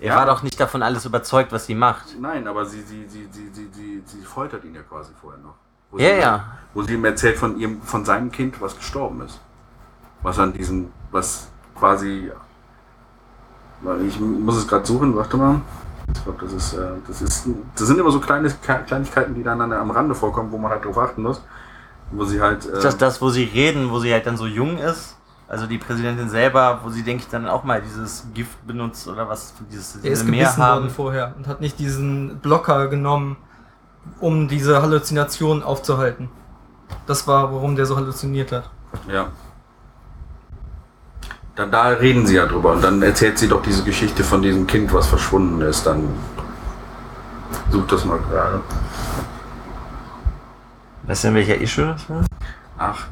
Er 0.00 0.08
Ja. 0.08 0.16
war 0.16 0.26
doch 0.26 0.42
nicht 0.42 0.58
davon 0.58 0.82
alles 0.82 1.04
überzeugt, 1.04 1.52
was 1.52 1.66
sie 1.66 1.74
macht. 1.76 2.18
Nein, 2.20 2.48
aber 2.48 2.66
sie, 2.66 2.82
sie, 2.82 3.06
sie, 3.08 3.28
sie, 3.30 3.48
sie, 3.52 3.68
sie, 3.72 4.02
sie 4.04 4.22
foltert 4.24 4.64
ihn 4.64 4.74
ja 4.74 4.82
quasi 4.82 5.12
vorher 5.20 5.40
noch. 5.40 5.54
Wo 5.92 5.98
Ja, 5.98 6.14
sie, 6.16 6.20
ja. 6.20 6.44
Wo 6.74 6.82
sie 6.82 6.94
ihm 6.94 7.04
erzählt 7.04 7.38
von 7.38 7.56
ihrem, 7.58 7.80
von 7.82 8.04
seinem 8.04 8.32
Kind, 8.32 8.60
was 8.60 8.76
gestorben 8.76 9.20
ist. 9.22 9.40
Was 10.22 10.38
an 10.40 10.52
diesen, 10.52 10.90
was 11.12 11.48
quasi. 11.78 12.32
Ich 14.06 14.18
muss 14.18 14.56
es 14.56 14.66
gerade 14.66 14.84
suchen, 14.86 15.14
warte 15.14 15.36
mal. 15.36 15.60
Ich 16.14 16.24
glaube, 16.24 16.38
das 16.44 16.52
ist, 16.54 16.72
äh, 16.74 16.90
das 17.06 17.22
ist, 17.22 17.46
das 17.76 17.86
sind 17.86 17.98
immer 17.98 18.10
so 18.10 18.18
kleine 18.18 18.48
Kleinigkeiten, 18.50 19.34
die 19.34 19.42
dann 19.42 19.60
an- 19.60 19.72
am 19.72 19.90
Rande 19.90 20.14
vorkommen, 20.14 20.50
wo 20.50 20.58
man 20.58 20.70
halt 20.70 20.84
drauf 20.84 20.98
achten 20.98 21.22
muss. 21.22 21.40
Wo 22.16 22.24
sie 22.24 22.40
halt. 22.40 22.64
Ist 22.64 22.84
das 22.84 22.94
äh, 22.94 22.98
das, 22.98 23.20
wo 23.20 23.30
sie 23.30 23.44
reden, 23.44 23.90
wo 23.90 23.98
sie 23.98 24.12
halt 24.12 24.26
dann 24.26 24.36
so 24.36 24.46
jung 24.46 24.78
ist? 24.78 25.16
Also 25.46 25.66
die 25.66 25.78
Präsidentin 25.78 26.30
selber, 26.30 26.80
wo 26.82 26.90
sie, 26.90 27.02
denke 27.02 27.22
ich, 27.24 27.28
dann 27.28 27.46
auch 27.46 27.64
mal 27.64 27.82
dieses 27.82 28.26
Gift 28.32 28.66
benutzt 28.66 29.06
oder 29.06 29.28
was, 29.28 29.52
dieses 29.70 29.96
Er 29.96 30.10
ist 30.10 30.22
diese 30.22 30.24
Meer 30.24 30.44
gebissen 30.44 30.62
haben. 30.62 30.82
worden 30.82 30.90
vorher 30.90 31.34
und 31.36 31.46
hat 31.46 31.60
nicht 31.60 31.78
diesen 31.78 32.38
Blocker 32.38 32.88
genommen, 32.88 33.36
um 34.20 34.48
diese 34.48 34.80
Halluzination 34.80 35.62
aufzuhalten. 35.62 36.30
Das 37.06 37.26
war, 37.28 37.52
warum 37.52 37.76
der 37.76 37.86
so 37.86 37.96
halluziniert 37.96 38.52
hat. 38.52 38.70
Ja. 39.06 39.28
Dann 41.56 41.70
da 41.70 41.88
reden 41.88 42.26
sie 42.26 42.36
ja 42.36 42.46
drüber 42.46 42.72
und 42.72 42.82
dann 42.82 43.02
erzählt 43.02 43.38
sie 43.38 43.46
doch 43.46 43.62
diese 43.62 43.84
Geschichte 43.84 44.24
von 44.24 44.42
diesem 44.42 44.66
Kind, 44.66 44.92
was 44.92 45.06
verschwunden 45.06 45.60
ist. 45.60 45.86
Dann 45.86 46.08
sucht 47.70 47.92
das 47.92 48.04
mal 48.04 48.18
gerade. 48.18 48.60
Weißt 51.06 51.24
du, 51.24 51.28
in 51.28 51.34
welcher 51.34 51.60
Issue 51.60 51.86
das 51.86 52.08
war? 52.08 52.24
Acht, 52.78 53.10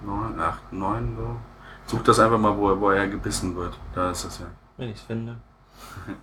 neun, 0.00 0.40
acht, 0.40 0.72
neun 0.72 1.14
so. 1.16 1.36
Sucht 1.84 2.08
das 2.08 2.18
einfach 2.18 2.38
mal, 2.38 2.56
wo 2.56 2.70
er, 2.70 2.80
wo 2.80 2.90
er 2.90 3.06
gebissen 3.06 3.54
wird. 3.54 3.78
Da 3.94 4.10
ist 4.10 4.24
es 4.24 4.38
ja. 4.38 4.46
Wenn 4.78 4.88
ich 4.88 4.96
es 4.96 5.02
finde. 5.02 5.36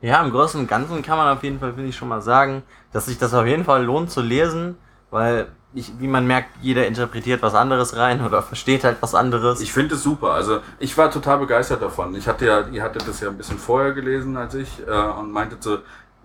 Ja, 0.00 0.22
im 0.22 0.32
Großen 0.32 0.60
und 0.60 0.66
Ganzen 0.66 1.00
kann 1.00 1.16
man 1.16 1.34
auf 1.34 1.42
jeden 1.42 1.58
Fall, 1.58 1.72
finde 1.72 1.88
ich, 1.88 1.96
schon 1.96 2.08
mal 2.08 2.20
sagen, 2.20 2.62
dass 2.92 3.06
sich 3.06 3.16
das 3.16 3.32
auf 3.32 3.46
jeden 3.46 3.64
Fall 3.64 3.84
lohnt 3.84 4.10
zu 4.10 4.20
lesen, 4.20 4.76
weil, 5.10 5.48
ich, 5.72 5.98
wie 5.98 6.08
man 6.08 6.26
merkt, 6.26 6.50
jeder 6.60 6.86
interpretiert 6.86 7.40
was 7.40 7.54
anderes 7.54 7.96
rein 7.96 8.22
oder 8.22 8.42
versteht 8.42 8.84
halt 8.84 8.98
was 9.00 9.14
anderes. 9.14 9.62
Ich 9.62 9.72
finde 9.72 9.94
es 9.94 10.02
super. 10.02 10.32
Also 10.32 10.60
ich 10.78 10.98
war 10.98 11.10
total 11.10 11.38
begeistert 11.38 11.80
davon. 11.80 12.14
Ich 12.16 12.28
hatte 12.28 12.44
ja, 12.44 12.66
ihr 12.68 12.82
hattet 12.82 13.08
das 13.08 13.20
ja 13.20 13.30
ein 13.30 13.38
bisschen 13.38 13.56
vorher 13.56 13.92
gelesen 13.92 14.36
als 14.36 14.54
ich 14.54 14.86
äh, 14.86 14.90
und 14.90 15.32
meintet 15.32 15.62
so, 15.62 15.78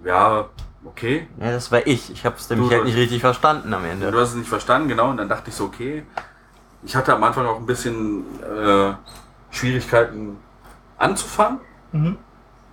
ja, 0.06 0.46
okay, 0.86 1.28
ja, 1.40 1.52
das 1.52 1.72
war 1.72 1.86
ich. 1.86 2.12
Ich 2.12 2.26
habe 2.26 2.36
es 2.38 2.50
nämlich 2.50 2.70
Du- 2.70 2.76
halt 2.76 2.86
nicht 2.86 2.98
richtig 2.98 3.22
verstanden 3.22 3.74
am 3.74 3.86
Ende. 3.86 4.12
Du 4.12 4.20
hast 4.20 4.30
es 4.30 4.36
nicht 4.36 4.50
verstanden, 4.50 4.88
genau. 4.88 5.10
Und 5.10 5.18
dann 5.18 5.30
dachte 5.30 5.50
ich 5.50 5.56
so, 5.56 5.66
okay. 5.66 6.04
ich 6.84 6.96
hatte 6.96 7.14
am 7.14 7.24
Anfang 7.24 7.46
auch 7.46 7.58
ein 7.58 7.66
bisschen 7.66 8.24
äh, 8.42 8.94
Schwierigkeiten 9.52 10.38
anzufangen. 10.98 11.60
Mhm. 11.92 12.18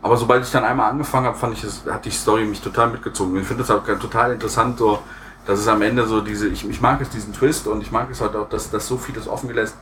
Aber 0.03 0.16
sobald 0.16 0.44
ich 0.44 0.51
dann 0.51 0.65
einmal 0.65 0.90
angefangen 0.90 1.27
habe, 1.27 1.36
fand 1.36 1.55
ich 1.57 1.65
es, 1.65 1.85
hat 1.90 2.05
die 2.05 2.11
Story 2.11 2.44
mich 2.44 2.61
total 2.61 2.90
mitgezogen. 2.90 3.36
Ich 3.40 3.47
finde 3.47 3.62
es 3.65 3.70
auch 3.70 3.82
total 3.85 4.32
interessant, 4.32 4.78
so, 4.78 5.01
dass 5.47 5.59
es 5.59 5.66
am 5.69 5.82
Ende 5.82 6.07
so 6.07 6.20
diese, 6.20 6.48
ich, 6.48 6.69
ich 6.69 6.81
mag 6.81 7.01
es 7.01 7.09
diesen 7.11 7.32
Twist 7.32 7.66
und 7.66 7.81
ich 7.81 7.90
mag 7.90 8.09
es 8.11 8.20
halt 8.20 8.36
auch, 8.36 8.48
dass 8.48 8.70
das 8.70 8.86
so 8.86 8.98
vieles 8.98 9.27
offen 9.27 9.48
gelässt, 9.48 9.77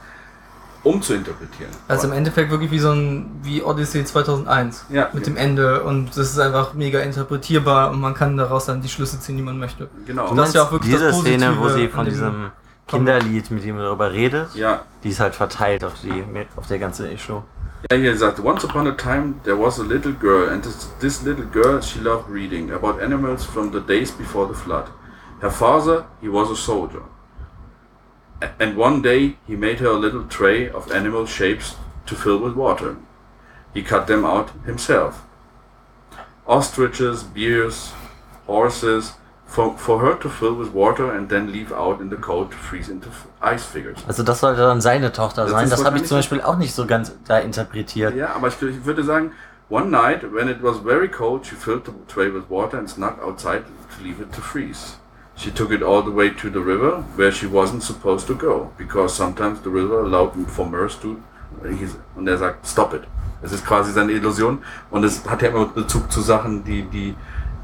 um 0.85 1.02
zu 1.02 1.15
interpretieren. 1.15 1.70
Also 1.89 2.06
im 2.06 2.12
Endeffekt 2.12 2.51
wirklich 2.51 2.70
wie 2.70 2.78
so 2.78 2.93
ein, 2.93 3.40
wie 3.43 3.62
Odyssey 3.62 4.05
2001. 4.05 4.86
Ja. 4.90 5.09
Mit 5.12 5.27
dem 5.27 5.36
Ende 5.36 5.82
und 5.82 6.11
das 6.11 6.31
ist 6.31 6.39
einfach 6.39 6.74
mega 6.74 7.01
interpretierbar 7.01 7.90
und 7.90 8.01
man 8.01 8.15
kann 8.15 8.36
daraus 8.36 8.66
dann 8.66 8.82
die 8.82 8.89
Schlüsse 8.89 9.19
ziehen, 9.19 9.36
die 9.36 9.43
man 9.43 9.59
möchte. 9.59 9.89
genau. 10.06 10.28
Und 10.28 10.36
das 10.36 10.48
ist 10.48 10.55
ja 10.55 10.62
auch 10.62 10.73
wirklich 10.73 10.93
diese 10.93 11.06
das 11.06 11.16
Positive 11.16 11.40
Szene, 11.40 11.59
wo 11.59 11.69
sie 11.70 11.89
von 11.89 12.05
diesem 12.05 12.51
Kinderlied, 12.86 13.51
mit 13.51 13.65
dem 13.65 13.78
er 13.78 13.85
darüber 13.85 14.12
redet, 14.12 14.55
ja, 14.55 14.82
die 15.02 15.09
ist 15.09 15.19
halt 15.20 15.35
verteilt 15.35 15.82
auf 15.85 15.94
die 16.02 16.24
auf 16.56 16.66
der 16.66 16.78
ganzen 16.78 17.11
Issue. 17.11 17.43
Ja, 17.90 17.97
hier 17.98 18.16
sagt, 18.16 18.40
once 18.43 18.65
upon 18.65 18.86
a 18.86 18.93
time 18.93 19.35
there 19.44 19.59
was 19.59 19.78
a 19.81 19.82
little 19.82 20.12
girl, 20.12 20.48
and 20.51 20.62
this, 20.62 20.89
this 21.01 21.23
little 21.23 21.47
girl 21.47 21.81
she 21.82 21.98
loved 22.01 22.28
reading 22.31 22.73
about 22.73 23.01
animals 23.02 23.44
from 23.44 23.73
the 23.73 23.81
days 23.81 24.11
before 24.12 24.47
the 24.47 24.55
flood. 24.55 24.85
Her 25.40 25.51
father, 25.51 26.05
he 26.20 26.28
was 26.28 26.51
a 26.51 26.56
soldier. 26.56 27.02
And 28.59 28.77
one 28.77 29.03
day 29.03 29.37
he 29.47 29.57
made 29.57 29.81
her 29.81 29.89
a 29.89 29.99
little 29.99 30.25
tray 30.25 30.69
of 30.71 30.91
animal 30.93 31.27
shapes 31.27 31.77
to 32.07 32.15
fill 32.15 32.39
with 32.39 32.55
water. 32.55 32.97
He 33.73 33.83
cut 33.83 34.07
them 34.07 34.25
out 34.25 34.51
himself. 34.65 35.23
Ostriches, 36.47 37.23
bears, 37.23 37.93
horses, 38.47 39.15
for, 39.47 39.77
for 39.79 40.01
her 40.01 40.15
to 40.16 40.29
fill 40.29 40.55
with 40.55 40.73
water 40.73 41.12
and 41.12 41.29
then 41.29 41.53
leave 41.53 41.73
out 41.73 42.01
in 42.01 42.11
the 42.11 42.16
cold 42.16 42.51
to 42.51 42.57
freeze 42.57 42.89
into 42.89 43.09
ice 43.41 43.65
figures. 43.65 43.99
Also 44.07 44.23
das 44.23 44.41
sollte 44.41 44.61
dann 44.62 44.81
seine 44.81 45.12
Tochter 45.12 45.43
Das 45.45 45.53
sein. 45.53 45.65
ist 45.65 45.71
Das 45.73 45.85
habe 45.85 45.97
ich 45.99 46.05
zum 46.07 46.19
Beispiel 46.19 46.41
auch 46.41 46.57
nicht 46.57 46.75
so 46.75 46.87
ganz 46.87 47.12
da 47.27 47.39
interpretiert. 47.39 48.15
Ja, 48.15 48.35
aber 48.35 48.49
ich, 48.49 48.61
ich 48.62 48.85
würde 48.85 49.05
sagen, 49.05 49.33
one 49.71 49.87
night 49.91 50.23
when 50.33 50.49
it 50.49 50.62
was 50.62 50.79
very 50.79 51.09
cold, 51.09 51.47
she 51.47 51.55
filled 51.55 51.87
the 51.87 51.93
tray 52.09 52.33
with 52.33 52.45
water 52.49 52.79
and 52.79 52.91
snuck 52.91 53.23
outside 53.23 53.62
to 53.97 54.03
leave 54.05 54.21
it 54.21 54.33
to 54.33 54.41
freeze. 54.41 54.99
She 55.36 55.51
took 55.51 55.70
it 55.73 55.82
all 55.82 56.02
the 56.02 56.15
way 56.15 56.31
to 56.31 56.48
the 56.48 56.61
river 56.61 57.02
where 57.16 57.32
she 57.32 57.47
wasn't 57.47 57.82
supposed 57.82 58.27
to 58.28 58.35
go, 58.35 58.70
because 58.78 59.15
sometimes 59.16 59.61
the 59.62 59.70
river 59.70 60.01
allowed 60.05 60.32
for 60.48 60.65
Merce 60.66 60.97
to. 61.01 61.16
he's- 61.65 61.97
Und 62.16 62.28
er 62.28 62.39
sagt, 62.39 62.66
stop 62.66 62.94
it. 62.94 63.02
Es 63.43 63.52
ist 63.52 63.66
quasi 63.66 63.93
seine 63.93 64.12
Illusion 64.12 64.59
und 64.90 65.05
es 65.05 65.28
hat 65.28 65.43
ja 65.43 65.48
immer 65.48 65.66
Bezug 65.66 66.11
zu 66.11 66.20
Sachen, 66.23 66.65
die, 66.65 66.82
die, 66.85 67.15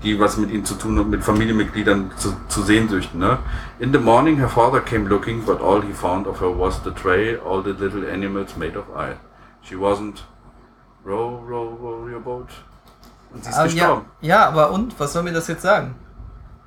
die 0.03 0.19
was 0.21 0.37
mit 0.37 0.51
ihm 0.51 0.65
zu 0.65 0.75
tun 0.75 0.99
haben, 0.99 1.11
mit 1.11 1.23
Familienmitgliedern 1.25 2.11
zu, 2.17 2.35
zu 2.49 2.63
Sehnsüchten. 2.63 3.19
Ne? 3.21 3.39
In 3.79 3.93
the 3.93 3.99
morning 3.99 4.37
her 4.39 4.49
father 4.49 4.81
came 4.81 5.09
looking, 5.09 5.43
but 5.45 5.61
all 5.63 5.81
he 5.81 5.93
found 5.93 6.27
of 6.27 6.41
her 6.41 6.49
was 6.51 6.81
the 6.85 6.91
tray, 6.91 7.37
all 7.39 7.63
the 7.63 7.71
little 7.73 8.05
animals 8.11 8.57
made 8.57 8.77
of 8.77 8.85
ice. 8.97 9.17
She 9.63 9.75
wasn't 9.77 10.25
row, 11.05 11.43
row, 11.49 11.69
row 11.81 12.07
your 12.11 12.21
boat. 12.21 12.49
Und 13.33 13.45
sie 13.45 13.51
ist 13.51 13.57
Ah, 13.57 13.65
ja, 13.67 13.73
gestorben. 13.73 14.05
ja, 14.21 14.49
aber 14.49 14.73
und? 14.73 14.99
Was 14.99 15.13
soll 15.13 15.23
mir 15.23 15.33
das 15.33 15.47
jetzt 15.49 15.63
sagen? 15.63 15.95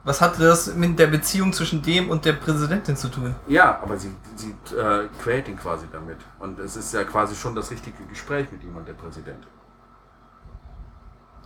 Was 0.06 0.20
hatte 0.20 0.44
das 0.44 0.76
mit 0.76 1.00
der 1.00 1.08
Beziehung 1.08 1.54
zwischen 1.54 1.82
dem 1.82 2.10
und 2.10 2.26
der 2.26 2.34
Präsidentin 2.34 2.98
zu 2.98 3.08
tun? 3.08 3.36
Ja, 3.48 3.80
aber 3.82 3.98
sie, 3.98 4.14
sie 4.36 4.52
äh, 4.76 5.08
quält 5.22 5.48
ihn 5.48 5.58
quasi 5.58 5.86
damit. 5.92 6.18
Und 6.40 6.60
es 6.60 6.76
ist 6.76 6.94
ja 6.94 7.06
quasi 7.06 7.36
schon 7.36 7.56
das 7.56 7.72
richtige 7.72 8.04
Gespräch 8.04 8.52
mit 8.52 8.64
ihm 8.64 8.76
und 8.76 8.86
der 8.86 8.94
Präsident. 8.94 9.48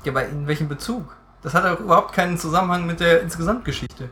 Ja, 0.03 0.11
aber 0.11 0.25
in 0.25 0.47
welchem 0.47 0.67
Bezug? 0.67 1.15
Das 1.43 1.53
hat 1.53 1.65
auch 1.65 1.79
überhaupt 1.79 2.13
keinen 2.13 2.37
Zusammenhang 2.37 2.87
mit 2.87 2.99
der 2.99 3.21
Insgesamtgeschichte. 3.21 4.09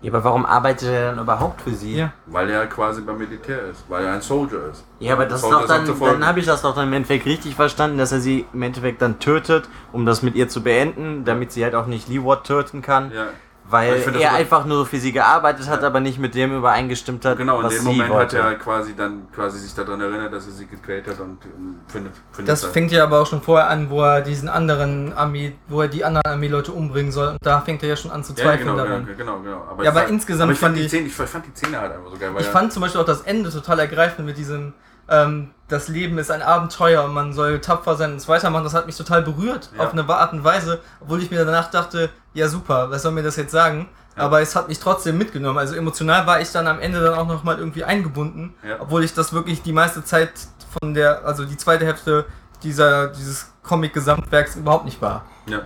Ja, 0.00 0.10
aber 0.10 0.24
warum 0.24 0.46
arbeitet 0.46 0.88
er 0.88 1.10
dann 1.10 1.22
überhaupt 1.22 1.60
für 1.60 1.74
sie? 1.74 1.96
Ja. 1.96 2.12
Weil 2.26 2.48
er 2.48 2.66
quasi 2.66 3.02
beim 3.02 3.18
Militär 3.18 3.66
ist, 3.66 3.84
weil 3.88 4.06
er 4.06 4.14
ein 4.14 4.22
Soldier 4.22 4.70
ist. 4.70 4.84
Ja, 5.00 5.12
aber 5.12 5.26
das 5.26 5.42
ist 5.42 5.50
doch 5.50 5.66
dann, 5.66 5.86
dann 5.86 6.26
habe 6.26 6.40
ich 6.40 6.46
das 6.46 6.62
doch 6.62 6.74
dann 6.74 6.88
im 6.88 6.94
Endeffekt 6.94 7.26
richtig 7.26 7.54
verstanden, 7.54 7.98
dass 7.98 8.10
er 8.10 8.20
sie 8.20 8.46
im 8.52 8.62
Endeffekt 8.62 9.02
dann 9.02 9.20
tötet, 9.20 9.68
um 9.92 10.06
das 10.06 10.22
mit 10.22 10.34
ihr 10.34 10.48
zu 10.48 10.62
beenden, 10.62 11.24
damit 11.24 11.52
sie 11.52 11.62
halt 11.62 11.74
auch 11.74 11.86
nicht 11.86 12.08
Leeward 12.08 12.46
töten 12.46 12.82
kann, 12.82 13.12
Ja, 13.12 13.26
weil 13.68 13.96
das 14.00 14.06
er 14.16 14.28
aber- 14.30 14.38
einfach 14.38 14.64
nur 14.66 14.84
für 14.86 14.98
sie 14.98 15.12
gearbeitet 15.12 15.68
hat, 15.68 15.80
Ja. 15.82 15.86
aber 15.86 16.00
nicht 16.00 16.18
mit 16.18 16.34
dem 16.34 16.56
übereingestimmt 16.58 17.24
hat, 17.24 17.38
genau, 17.38 17.58
in 17.58 17.64
was 17.66 17.74
dem 17.74 17.82
sie 17.82 17.88
Moment 17.88 18.10
wollte. 18.10 18.42
hat 18.42 18.52
er 18.52 18.58
quasi 18.58 18.94
dann 18.94 19.28
quasi 19.34 19.58
sich 19.58 19.74
daran 19.74 20.00
erinnert, 20.00 20.32
dass 20.32 20.46
er 20.46 20.52
sie 20.52 20.66
gequält 20.66 21.06
hat 21.08 21.20
und 21.20 21.38
ähm, 21.44 21.76
findet, 21.88 22.12
findet 22.32 22.52
Das 22.52 22.60
dann- 22.62 22.72
fängt 22.72 22.92
ja 22.92 23.04
aber 23.04 23.20
auch 23.20 23.26
schon 23.26 23.40
vorher 23.40 23.68
an, 23.70 23.88
wo 23.90 24.02
er 24.02 24.20
diesen 24.20 24.48
anderen 24.48 25.12
Armee, 25.14 25.54
wo 25.68 25.80
er 25.82 25.88
die 25.88 26.04
anderen 26.04 26.24
Armeeleute 26.26 26.72
umbringen 26.72 27.12
soll. 27.12 27.28
Und 27.28 27.38
da 27.42 27.60
fängt 27.60 27.82
er 27.82 27.88
ja 27.90 27.96
schon 27.96 28.10
an 28.10 28.22
zu 28.24 28.32
ja, 28.34 28.42
zweifeln 28.44 28.68
genau, 28.68 28.76
daran. 28.84 29.06
genau, 29.06 29.16
genau, 29.16 29.38
genau. 29.42 29.66
Ja, 29.78 29.82
ich 29.82 29.88
aber 29.88 30.00
fand- 30.00 30.10
insgesamt 30.10 30.42
aber 30.42 30.52
ich 30.52 30.58
fand 30.58 30.76
die 30.76 30.80
ich- 30.82 30.88
Szene, 30.88 31.06
ich 31.06 31.14
fand 31.14 31.46
die 31.46 31.50
Szene 31.58 31.80
halt 31.80 31.92
einfach 31.92 32.10
so 32.10 32.18
geil, 32.18 32.30
weil 32.34 32.42
Ich 32.42 32.48
fand 32.48 32.72
zum 32.72 32.82
Beispiel 32.82 33.00
auch 33.00 33.06
das 33.06 33.22
Ende 33.22 33.50
total 33.50 33.78
ergreifend 33.78 34.26
mit 34.26 34.36
diesem, 34.36 34.74
ähm, 35.12 35.50
das 35.68 35.88
Leben 35.88 36.18
ist 36.18 36.30
ein 36.30 36.42
Abenteuer 36.42 37.04
und 37.04 37.14
man 37.14 37.32
soll 37.32 37.60
tapfer 37.60 37.94
sein 37.96 38.10
und 38.12 38.16
es 38.16 38.28
weitermachen. 38.28 38.64
Das 38.64 38.74
hat 38.74 38.86
mich 38.86 38.96
total 38.96 39.22
berührt 39.22 39.70
Ja. 39.76 39.84
auf 39.84 39.92
eine 39.92 40.06
Art 40.08 40.32
und 40.32 40.42
Weise, 40.44 40.80
obwohl 41.00 41.22
ich 41.22 41.30
mir 41.30 41.44
danach 41.44 41.70
dachte, 41.70 42.10
ja 42.34 42.48
super, 42.48 42.90
was 42.90 43.02
soll 43.02 43.12
mir 43.12 43.22
das 43.22 43.36
jetzt 43.36 43.52
sagen? 43.52 43.88
Ja. 44.16 44.24
Aber 44.24 44.42
es 44.42 44.54
hat 44.54 44.68
mich 44.68 44.78
trotzdem 44.80 45.16
mitgenommen. 45.16 45.58
Also 45.58 45.74
emotional 45.74 46.26
war 46.26 46.40
ich 46.40 46.50
dann 46.52 46.66
am 46.66 46.80
Ende 46.80 47.00
dann 47.00 47.14
auch 47.14 47.26
nochmal 47.26 47.58
irgendwie 47.58 47.84
eingebunden, 47.84 48.54
Ja. 48.68 48.76
obwohl 48.80 49.04
ich 49.04 49.14
das 49.14 49.32
wirklich 49.32 49.62
die 49.62 49.72
meiste 49.72 50.04
Zeit 50.04 50.32
von 50.80 50.92
der, 50.94 51.24
also 51.24 51.44
die 51.46 51.56
zweite 51.56 51.86
Hälfte 51.86 52.26
dieser, 52.62 53.08
dieses 53.08 53.50
Comic-Gesamtwerks 53.62 54.56
überhaupt 54.56 54.84
nicht 54.84 55.00
war. 55.00 55.24
Ja. 55.46 55.60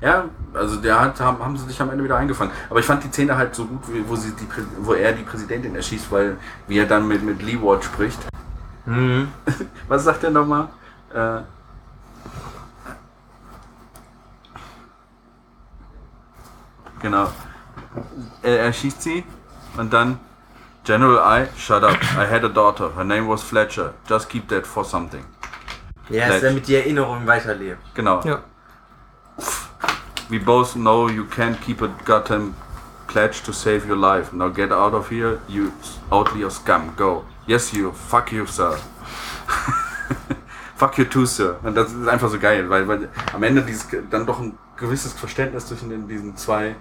Ja, 0.00 0.24
also 0.54 0.76
der 0.76 0.98
hat, 1.00 1.20
haben, 1.20 1.38
haben 1.44 1.56
sie 1.56 1.66
sich 1.66 1.80
am 1.80 1.90
Ende 1.90 2.02
wieder 2.02 2.16
eingefangen. 2.16 2.52
Aber 2.68 2.80
ich 2.80 2.86
fand 2.86 3.04
die 3.04 3.08
Szene 3.08 3.36
halt 3.36 3.54
so 3.54 3.66
gut, 3.66 3.82
wo, 4.08 4.16
sie 4.16 4.32
die, 4.32 4.48
wo 4.80 4.94
er 4.94 5.12
die 5.12 5.22
Präsidentin 5.22 5.76
erschießt, 5.76 6.10
weil 6.10 6.38
wie 6.66 6.78
er 6.78 6.86
dann 6.86 7.06
mit, 7.06 7.22
mit 7.22 7.40
Leeward 7.40 7.84
spricht. 7.84 8.18
Mhm. 8.86 9.28
Was 9.88 10.04
sagt 10.04 10.24
er 10.24 10.30
nochmal? 10.30 10.68
Äh, 11.12 11.42
genau. 17.00 17.28
Er 18.42 18.60
erschießt 18.60 19.02
sie 19.02 19.24
und 19.76 19.92
dann 19.92 20.18
General 20.84 21.42
I, 21.42 21.46
shut 21.56 21.84
up. 21.84 22.02
I 22.16 22.26
had 22.26 22.44
a 22.44 22.48
daughter. 22.48 22.90
Her 22.96 23.04
name 23.04 23.28
was 23.28 23.42
Fletcher. 23.42 23.94
Just 24.08 24.28
keep 24.28 24.48
that 24.48 24.66
for 24.66 24.84
something. 24.84 25.24
Ja, 26.08 26.26
ist 26.26 26.42
damit 26.42 26.66
die 26.66 26.74
Erinnerung 26.74 27.24
weiterlebt. 27.26 27.94
Genau. 27.94 28.20
Ja. 28.24 28.42
We 30.28 30.40
both 30.40 30.74
know 30.74 31.08
you 31.08 31.24
can't 31.24 31.60
keep 31.60 31.82
a 31.82 31.88
goddamn 32.04 32.54
pledge 33.12 33.42
to 33.42 33.52
save 33.52 33.86
your 33.86 33.96
life. 33.96 34.32
Now 34.32 34.48
get 34.48 34.72
out 34.72 34.94
of 34.94 35.10
here, 35.10 35.40
you 35.48 35.72
outlier 36.10 36.50
scum. 36.50 36.94
Go. 36.96 37.24
Yes, 37.46 37.72
you. 37.72 37.92
Fuck 37.92 38.32
you, 38.32 38.46
sir. 38.46 38.76
Fuck 40.76 40.98
you 40.98 41.04
too, 41.04 41.26
sir. 41.26 41.58
Und 41.62 41.76
das 41.76 41.92
ist 41.92 42.08
einfach 42.08 42.30
so 42.30 42.38
geil, 42.38 42.68
weil, 42.70 42.88
weil 42.88 43.08
am 43.32 43.42
Ende 43.42 43.62
dieses, 43.62 43.86
dann 44.10 44.26
doch 44.26 44.40
ein 44.40 44.58
gewisses 44.76 45.12
Verständnis 45.12 45.66
zwischen 45.66 45.90
den, 45.90 46.08
diesen 46.08 46.36
zwei, 46.36 46.74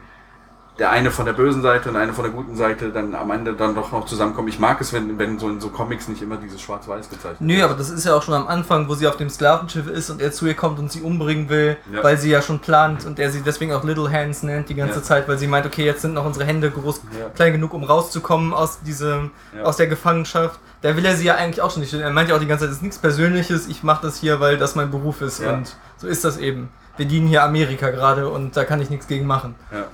der 0.81 0.89
eine 0.89 1.11
von 1.11 1.25
der 1.27 1.33
bösen 1.33 1.61
Seite 1.61 1.89
und 1.89 1.95
eine 1.95 2.11
von 2.11 2.23
der 2.23 2.33
guten 2.33 2.55
Seite, 2.55 2.89
dann 2.89 3.13
am 3.13 3.29
Ende 3.29 3.53
dann 3.53 3.75
doch 3.75 3.91
noch 3.91 4.07
zusammenkommen. 4.07 4.47
Ich 4.47 4.57
mag 4.57 4.81
es, 4.81 4.91
wenn, 4.93 5.19
wenn 5.19 5.37
so 5.37 5.47
in 5.47 5.61
so 5.61 5.69
Comics 5.69 6.07
nicht 6.07 6.23
immer 6.23 6.37
dieses 6.37 6.59
Schwarz-Weiß 6.59 7.07
gezeichnet 7.07 7.39
Nö, 7.39 7.63
aber 7.63 7.75
das 7.75 7.91
ist 7.91 8.03
ja 8.03 8.15
auch 8.15 8.23
schon 8.23 8.33
am 8.33 8.47
Anfang, 8.47 8.89
wo 8.89 8.95
sie 8.95 9.07
auf 9.07 9.15
dem 9.15 9.29
Sklavenschiff 9.29 9.85
ist 9.85 10.09
und 10.09 10.19
er 10.23 10.31
zu 10.31 10.47
ihr 10.47 10.55
kommt 10.55 10.79
und 10.79 10.91
sie 10.91 11.01
umbringen 11.01 11.49
will, 11.49 11.77
Ja. 11.93 12.03
weil 12.03 12.17
sie 12.17 12.31
ja 12.31 12.41
schon 12.41 12.57
plant 12.57 13.05
und 13.05 13.19
er 13.19 13.29
sie 13.29 13.41
deswegen 13.41 13.73
auch 13.73 13.83
Little 13.83 14.11
Hands 14.11 14.41
nennt 14.41 14.69
die 14.69 14.73
ganze 14.75 14.95
Ja. 15.01 15.03
Zeit, 15.03 15.27
weil 15.29 15.37
sie 15.37 15.45
meint, 15.45 15.67
okay, 15.67 15.85
jetzt 15.85 16.01
sind 16.01 16.15
noch 16.15 16.25
unsere 16.25 16.45
Hände 16.45 16.71
groß, 16.71 17.01
Ja. 17.19 17.29
klein 17.29 17.51
genug, 17.53 17.75
um 17.75 17.83
rauszukommen 17.83 18.51
aus 18.51 18.81
diesem, 18.81 19.29
aus 19.63 19.77
der 19.77 19.85
Gefangenschaft. 19.85 20.59
Da 20.81 20.97
will 20.97 21.05
er 21.05 21.15
sie 21.15 21.25
ja 21.25 21.35
eigentlich 21.35 21.61
auch 21.61 21.69
schon 21.69 21.81
nicht. 21.81 21.93
Er 21.93 22.09
meint 22.09 22.29
ja 22.29 22.35
auch 22.35 22.39
die 22.39 22.47
ganze 22.47 22.63
Zeit, 22.65 22.71
es 22.71 22.77
ist 22.77 22.81
nichts 22.81 22.97
Persönliches, 22.97 23.67
ich 23.67 23.83
mache 23.83 24.01
das 24.07 24.17
hier, 24.17 24.39
weil 24.39 24.57
das 24.57 24.73
mein 24.73 24.89
Beruf 24.89 25.21
ist 25.21 25.41
und 25.41 25.75
so 25.97 26.07
ist 26.07 26.25
das 26.25 26.37
eben. 26.37 26.69
Wir 26.97 27.05
dienen 27.05 27.27
hier 27.27 27.43
Amerika 27.43 27.91
gerade 27.91 28.27
und 28.29 28.57
da 28.57 28.63
kann 28.65 28.81
ich 28.81 28.89
nichts 28.89 29.05
gegen 29.07 29.27
machen. 29.27 29.53
Ja. 29.71 29.85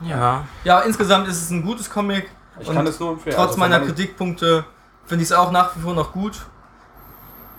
Ja. 0.00 0.44
Ja, 0.64 0.80
insgesamt 0.80 1.28
ist 1.28 1.40
es 1.42 1.50
ein 1.50 1.62
gutes 1.64 1.88
Comic. 1.90 2.30
Ich 2.58 2.68
und 2.68 2.74
kann 2.74 2.86
es 2.86 2.98
nur 3.00 3.12
empfehlen. 3.12 3.36
Trotz 3.36 3.48
Also 3.48 3.58
meiner 3.58 3.80
Kritikpunkte 3.80 4.64
finde 5.04 5.22
ich 5.24 5.30
es 5.30 5.36
auch 5.36 5.50
nach 5.50 5.76
wie 5.76 5.80
vor 5.80 5.94
noch 5.94 6.12
gut. 6.12 6.46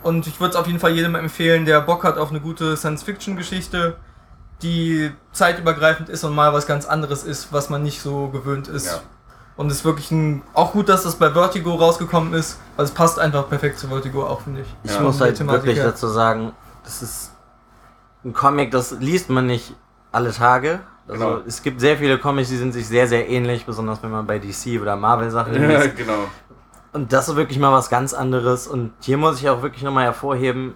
Und 0.04 0.28
ich 0.28 0.40
würde 0.40 0.52
es 0.52 0.56
auf 0.56 0.68
jeden 0.68 0.80
Fall 0.80 0.92
jedem 0.92 1.16
empfehlen, 1.16 1.66
der 1.66 1.82
Bock 1.82 2.04
hat 2.04 2.18
auf 2.18 2.30
eine 2.30 2.40
gute 2.40 2.78
Science-Fiction-Geschichte, 2.78 3.98
die 4.62 5.12
zeitübergreifend 5.34 6.10
ist 6.10 6.24
und 6.24 6.34
mal 6.34 6.54
was 6.54 6.66
ganz 6.68 6.86
anderes 6.86 7.24
ist, 7.24 7.52
was 7.52 7.70
man 7.70 7.84
nicht 7.84 8.02
so 8.02 8.30
gewöhnt 8.30 8.68
ist. 8.68 8.88
Ja. 8.88 9.00
Und 9.56 9.72
es 9.72 9.78
ist 9.78 9.86
wirklich 9.86 10.12
ein, 10.12 10.44
auch 10.54 10.72
gut, 10.72 10.88
dass 10.88 11.04
das 11.04 11.16
bei 11.16 11.32
Vertigo 11.32 11.74
rausgekommen 11.76 12.34
ist, 12.34 12.60
weil 12.76 12.86
es 12.86 12.92
passt 12.92 13.18
einfach 13.20 13.50
perfekt 13.50 13.80
zu 13.80 13.88
Vertigo 13.88 14.26
auch, 14.26 14.42
finde 14.42 14.62
ich. 14.62 14.68
Ich 14.84 14.92
Ja. 14.96 15.02
muss 15.02 15.20
halt 15.20 15.36
Thematik 15.38 15.64
wirklich 15.64 15.78
her. 15.80 15.88
dazu 15.88 16.08
sagen, 16.08 16.54
das 16.84 17.02
ist 17.02 17.32
ein 18.24 18.34
Comic, 18.34 18.70
das 18.72 18.92
liest 18.92 19.30
man 19.30 19.48
nicht 19.48 19.76
alle 20.12 20.32
Tage. 20.32 20.80
Also 21.08 21.26
Genau. 21.26 21.42
es 21.48 21.62
gibt 21.64 21.80
sehr 21.80 21.98
viele 21.98 22.18
Comics, 22.18 22.50
die 22.50 22.58
sind 22.58 22.74
sich 22.74 22.88
sehr, 22.88 23.08
sehr 23.08 23.30
ähnlich, 23.30 23.66
besonders 23.66 24.04
wenn 24.04 24.12
man 24.12 24.28
bei 24.28 24.40
DC 24.40 24.80
oder 24.82 24.96
Marvel 24.96 25.32
Sachen 25.32 25.54
Ja, 25.54 25.80
liest. 25.82 25.96
genau. 25.96 26.26
Und 26.94 27.14
das 27.14 27.30
ist 27.30 27.36
wirklich 27.36 27.60
mal 27.60 27.72
was 27.72 27.90
ganz 27.90 28.14
anderes. 28.14 28.68
Und 28.68 28.92
hier 29.02 29.18
muss 29.18 29.40
ich 29.40 29.50
auch 29.50 29.62
wirklich 29.62 29.84
nochmal 29.84 30.06
hervorheben, 30.06 30.76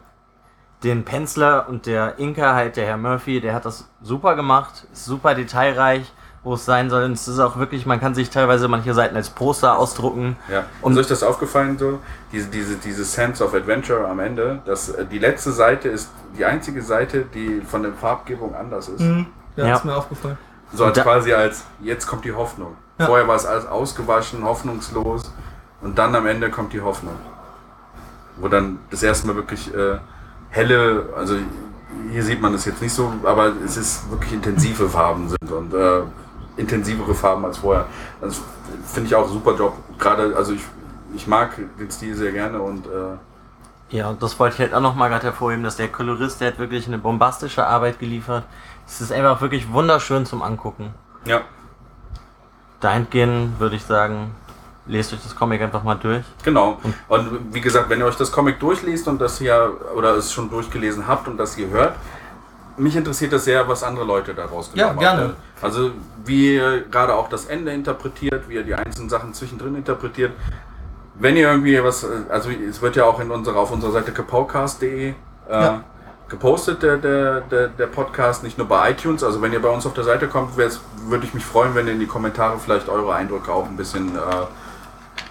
den 0.83 1.03
Penciler 1.05 1.67
und 1.69 1.85
der 1.85 2.17
Inker, 2.17 2.55
halt 2.55 2.75
der 2.75 2.85
Herr 2.85 2.97
Murphy, 2.97 3.39
der 3.41 3.53
hat 3.53 3.65
das 3.65 3.87
super 4.01 4.35
gemacht, 4.35 4.87
ist 4.93 5.05
super 5.05 5.35
detailreich 5.35 6.11
wo 6.43 6.55
es 6.55 6.65
sein 6.65 6.89
soll. 6.89 7.03
Und 7.03 7.11
es 7.11 7.27
ist 7.27 7.37
auch 7.37 7.57
wirklich, 7.59 7.85
man 7.85 7.99
kann 7.99 8.15
sich 8.15 8.31
teilweise 8.31 8.67
manche 8.67 8.95
Seiten 8.95 9.15
als 9.15 9.29
Poster 9.29 9.77
ausdrucken. 9.77 10.37
Ja. 10.51 10.61
Und 10.81 10.93
Und- 10.93 10.97
ist 10.97 11.01
euch 11.05 11.09
das 11.09 11.21
aufgefallen 11.21 11.77
so? 11.77 11.99
Diese, 12.31 12.47
diese, 12.49 12.77
diese 12.77 13.03
Sense 13.03 13.45
of 13.45 13.53
Adventure 13.53 14.07
am 14.07 14.17
Ende, 14.19 14.59
dass 14.65 14.89
äh, 14.89 15.05
die 15.05 15.19
letzte 15.19 15.51
Seite 15.51 15.89
ist 15.89 16.09
die 16.35 16.43
einzige 16.43 16.81
Seite, 16.81 17.25
die 17.31 17.61
von 17.61 17.83
der 17.83 17.93
Farbgebung 17.93 18.55
anders 18.55 18.89
ist. 18.89 19.01
Mhm. 19.01 19.27
Ja, 19.55 19.67
Ja. 19.67 19.75
ist 19.75 19.85
mir 19.85 19.95
aufgefallen. 19.95 20.37
So 20.73 20.85
als 20.85 20.99
quasi 20.99 21.33
als, 21.33 21.65
jetzt 21.81 22.07
kommt 22.07 22.23
die 22.25 22.31
Hoffnung. 22.33 22.75
Ja. 22.97 23.05
Vorher 23.07 23.27
war 23.27 23.35
es 23.35 23.45
alles 23.45 23.65
ausgewaschen, 23.65 24.43
hoffnungslos 24.43 25.33
und 25.81 25.97
dann 25.97 26.15
am 26.15 26.25
Ende 26.27 26.49
kommt 26.49 26.71
die 26.73 26.81
Hoffnung. 26.81 27.15
Wo 28.37 28.47
dann 28.47 28.79
das 28.89 29.03
erste 29.03 29.27
Mal 29.27 29.35
wirklich 29.35 29.73
äh, 29.73 29.97
helle, 30.49 31.09
also 31.17 31.35
hier 32.11 32.23
sieht 32.23 32.41
man 32.41 32.53
es 32.53 32.65
jetzt 32.65 32.81
nicht 32.81 32.93
so, 32.93 33.11
aber 33.23 33.51
es 33.65 33.75
ist 33.75 34.09
wirklich 34.09 34.31
intensive 34.33 34.87
Farben 34.89 35.27
sind 35.29 35.51
und 35.51 35.73
äh, 35.73 36.01
intensivere 36.57 37.13
Farben 37.13 37.43
als 37.45 37.57
vorher. 37.57 37.85
Das 38.21 38.39
finde 38.85 39.07
ich 39.07 39.15
auch 39.15 39.25
ein 39.27 39.33
super 39.33 39.55
Job. 39.55 39.73
Gerade, 39.99 40.33
also 40.37 40.53
ich, 40.53 40.61
ich 41.13 41.27
mag 41.27 41.51
den 41.79 41.91
Stil 41.91 42.15
sehr 42.15 42.31
gerne 42.31 42.61
und 42.61 42.85
äh, 42.85 42.89
Ja, 43.91 44.09
und 44.09 44.23
das 44.23 44.39
wollte 44.39 44.55
ich 44.55 44.59
halt 44.61 44.73
auch 44.73 44.79
nochmal 44.81 45.09
gerade 45.09 45.23
hervorheben, 45.23 45.63
dass 45.63 45.75
der 45.75 45.89
Kolorist, 45.89 46.39
der 46.41 46.47
hat 46.49 46.59
wirklich 46.59 46.87
eine 46.87 46.97
bombastische 46.97 47.65
Arbeit 47.67 47.99
geliefert. 47.99 48.45
Es 48.87 49.01
ist 49.01 49.11
einfach 49.11 49.41
wirklich 49.41 49.71
wunderschön 49.71 50.25
zum 50.25 50.41
Angucken. 50.41 50.93
ja, 51.25 51.41
Dahingehend 52.79 53.59
würde 53.59 53.75
ich 53.75 53.83
sagen, 53.83 54.31
lest 54.87 55.13
euch 55.13 55.21
das 55.21 55.35
Comic 55.35 55.61
einfach 55.61 55.83
mal 55.83 55.95
durch. 55.95 56.23
Genau. 56.43 56.79
Und 57.07 57.53
wie 57.53 57.61
gesagt, 57.61 57.89
wenn 57.89 57.99
ihr 57.99 58.05
euch 58.05 58.15
das 58.15 58.31
Comic 58.31 58.59
durchliest 58.59 59.07
und 59.07 59.19
das 59.21 59.37
hier 59.37 59.71
oder 59.95 60.15
es 60.15 60.33
schon 60.33 60.49
durchgelesen 60.49 61.05
habt 61.07 61.27
und 61.27 61.37
das 61.37 61.55
hier 61.55 61.67
hört, 61.69 61.95
mich 62.77 62.95
interessiert 62.95 63.33
das 63.33 63.45
sehr, 63.45 63.67
was 63.67 63.83
andere 63.83 64.05
Leute 64.05 64.33
daraus 64.33 64.71
Ja, 64.73 64.87
haben. 64.89 64.99
gerne. 64.99 65.35
Also 65.61 65.91
wie 66.25 66.55
ihr 66.55 66.81
gerade 66.89 67.13
auch 67.13 67.29
das 67.29 67.45
Ende 67.45 67.71
interpretiert, 67.71 68.49
wie 68.49 68.55
ihr 68.55 68.63
die 68.63 68.73
einzelnen 68.73 69.09
Sachen 69.09 69.33
zwischendrin 69.35 69.75
interpretiert. 69.75 70.31
Wenn 71.21 71.37
ihr 71.37 71.49
irgendwie 71.51 71.81
was, 71.83 72.03
also 72.29 72.49
es 72.49 72.81
wird 72.81 72.95
ja 72.95 73.05
auch 73.05 73.19
in 73.19 73.29
unserer, 73.29 73.57
auf 73.59 73.71
unserer 73.71 73.91
Seite 73.91 74.11
kapaucast.de 74.11 75.09
äh, 75.09 75.13
Ja. 75.49 75.83
gepostet, 76.27 76.81
der, 76.81 76.97
der, 76.97 77.41
der, 77.41 77.67
der 77.67 77.85
Podcast, 77.87 78.43
nicht 78.43 78.57
nur 78.57 78.67
bei 78.67 78.89
iTunes. 78.91 79.23
Also 79.23 79.39
wenn 79.41 79.53
ihr 79.53 79.61
bei 79.61 79.69
uns 79.69 79.85
auf 79.85 79.93
der 79.93 80.03
Seite 80.03 80.27
kommt, 80.27 80.57
würde 80.57 81.25
ich 81.25 81.33
mich 81.35 81.45
freuen, 81.45 81.75
wenn 81.75 81.85
ihr 81.85 81.93
in 81.93 81.99
die 81.99 82.07
Kommentare 82.07 82.57
vielleicht 82.57 82.89
eure 82.89 83.13
Eindrücke 83.13 83.51
auch 83.51 83.67
ein 83.67 83.77
bisschen 83.77 84.15
äh, 84.15 84.19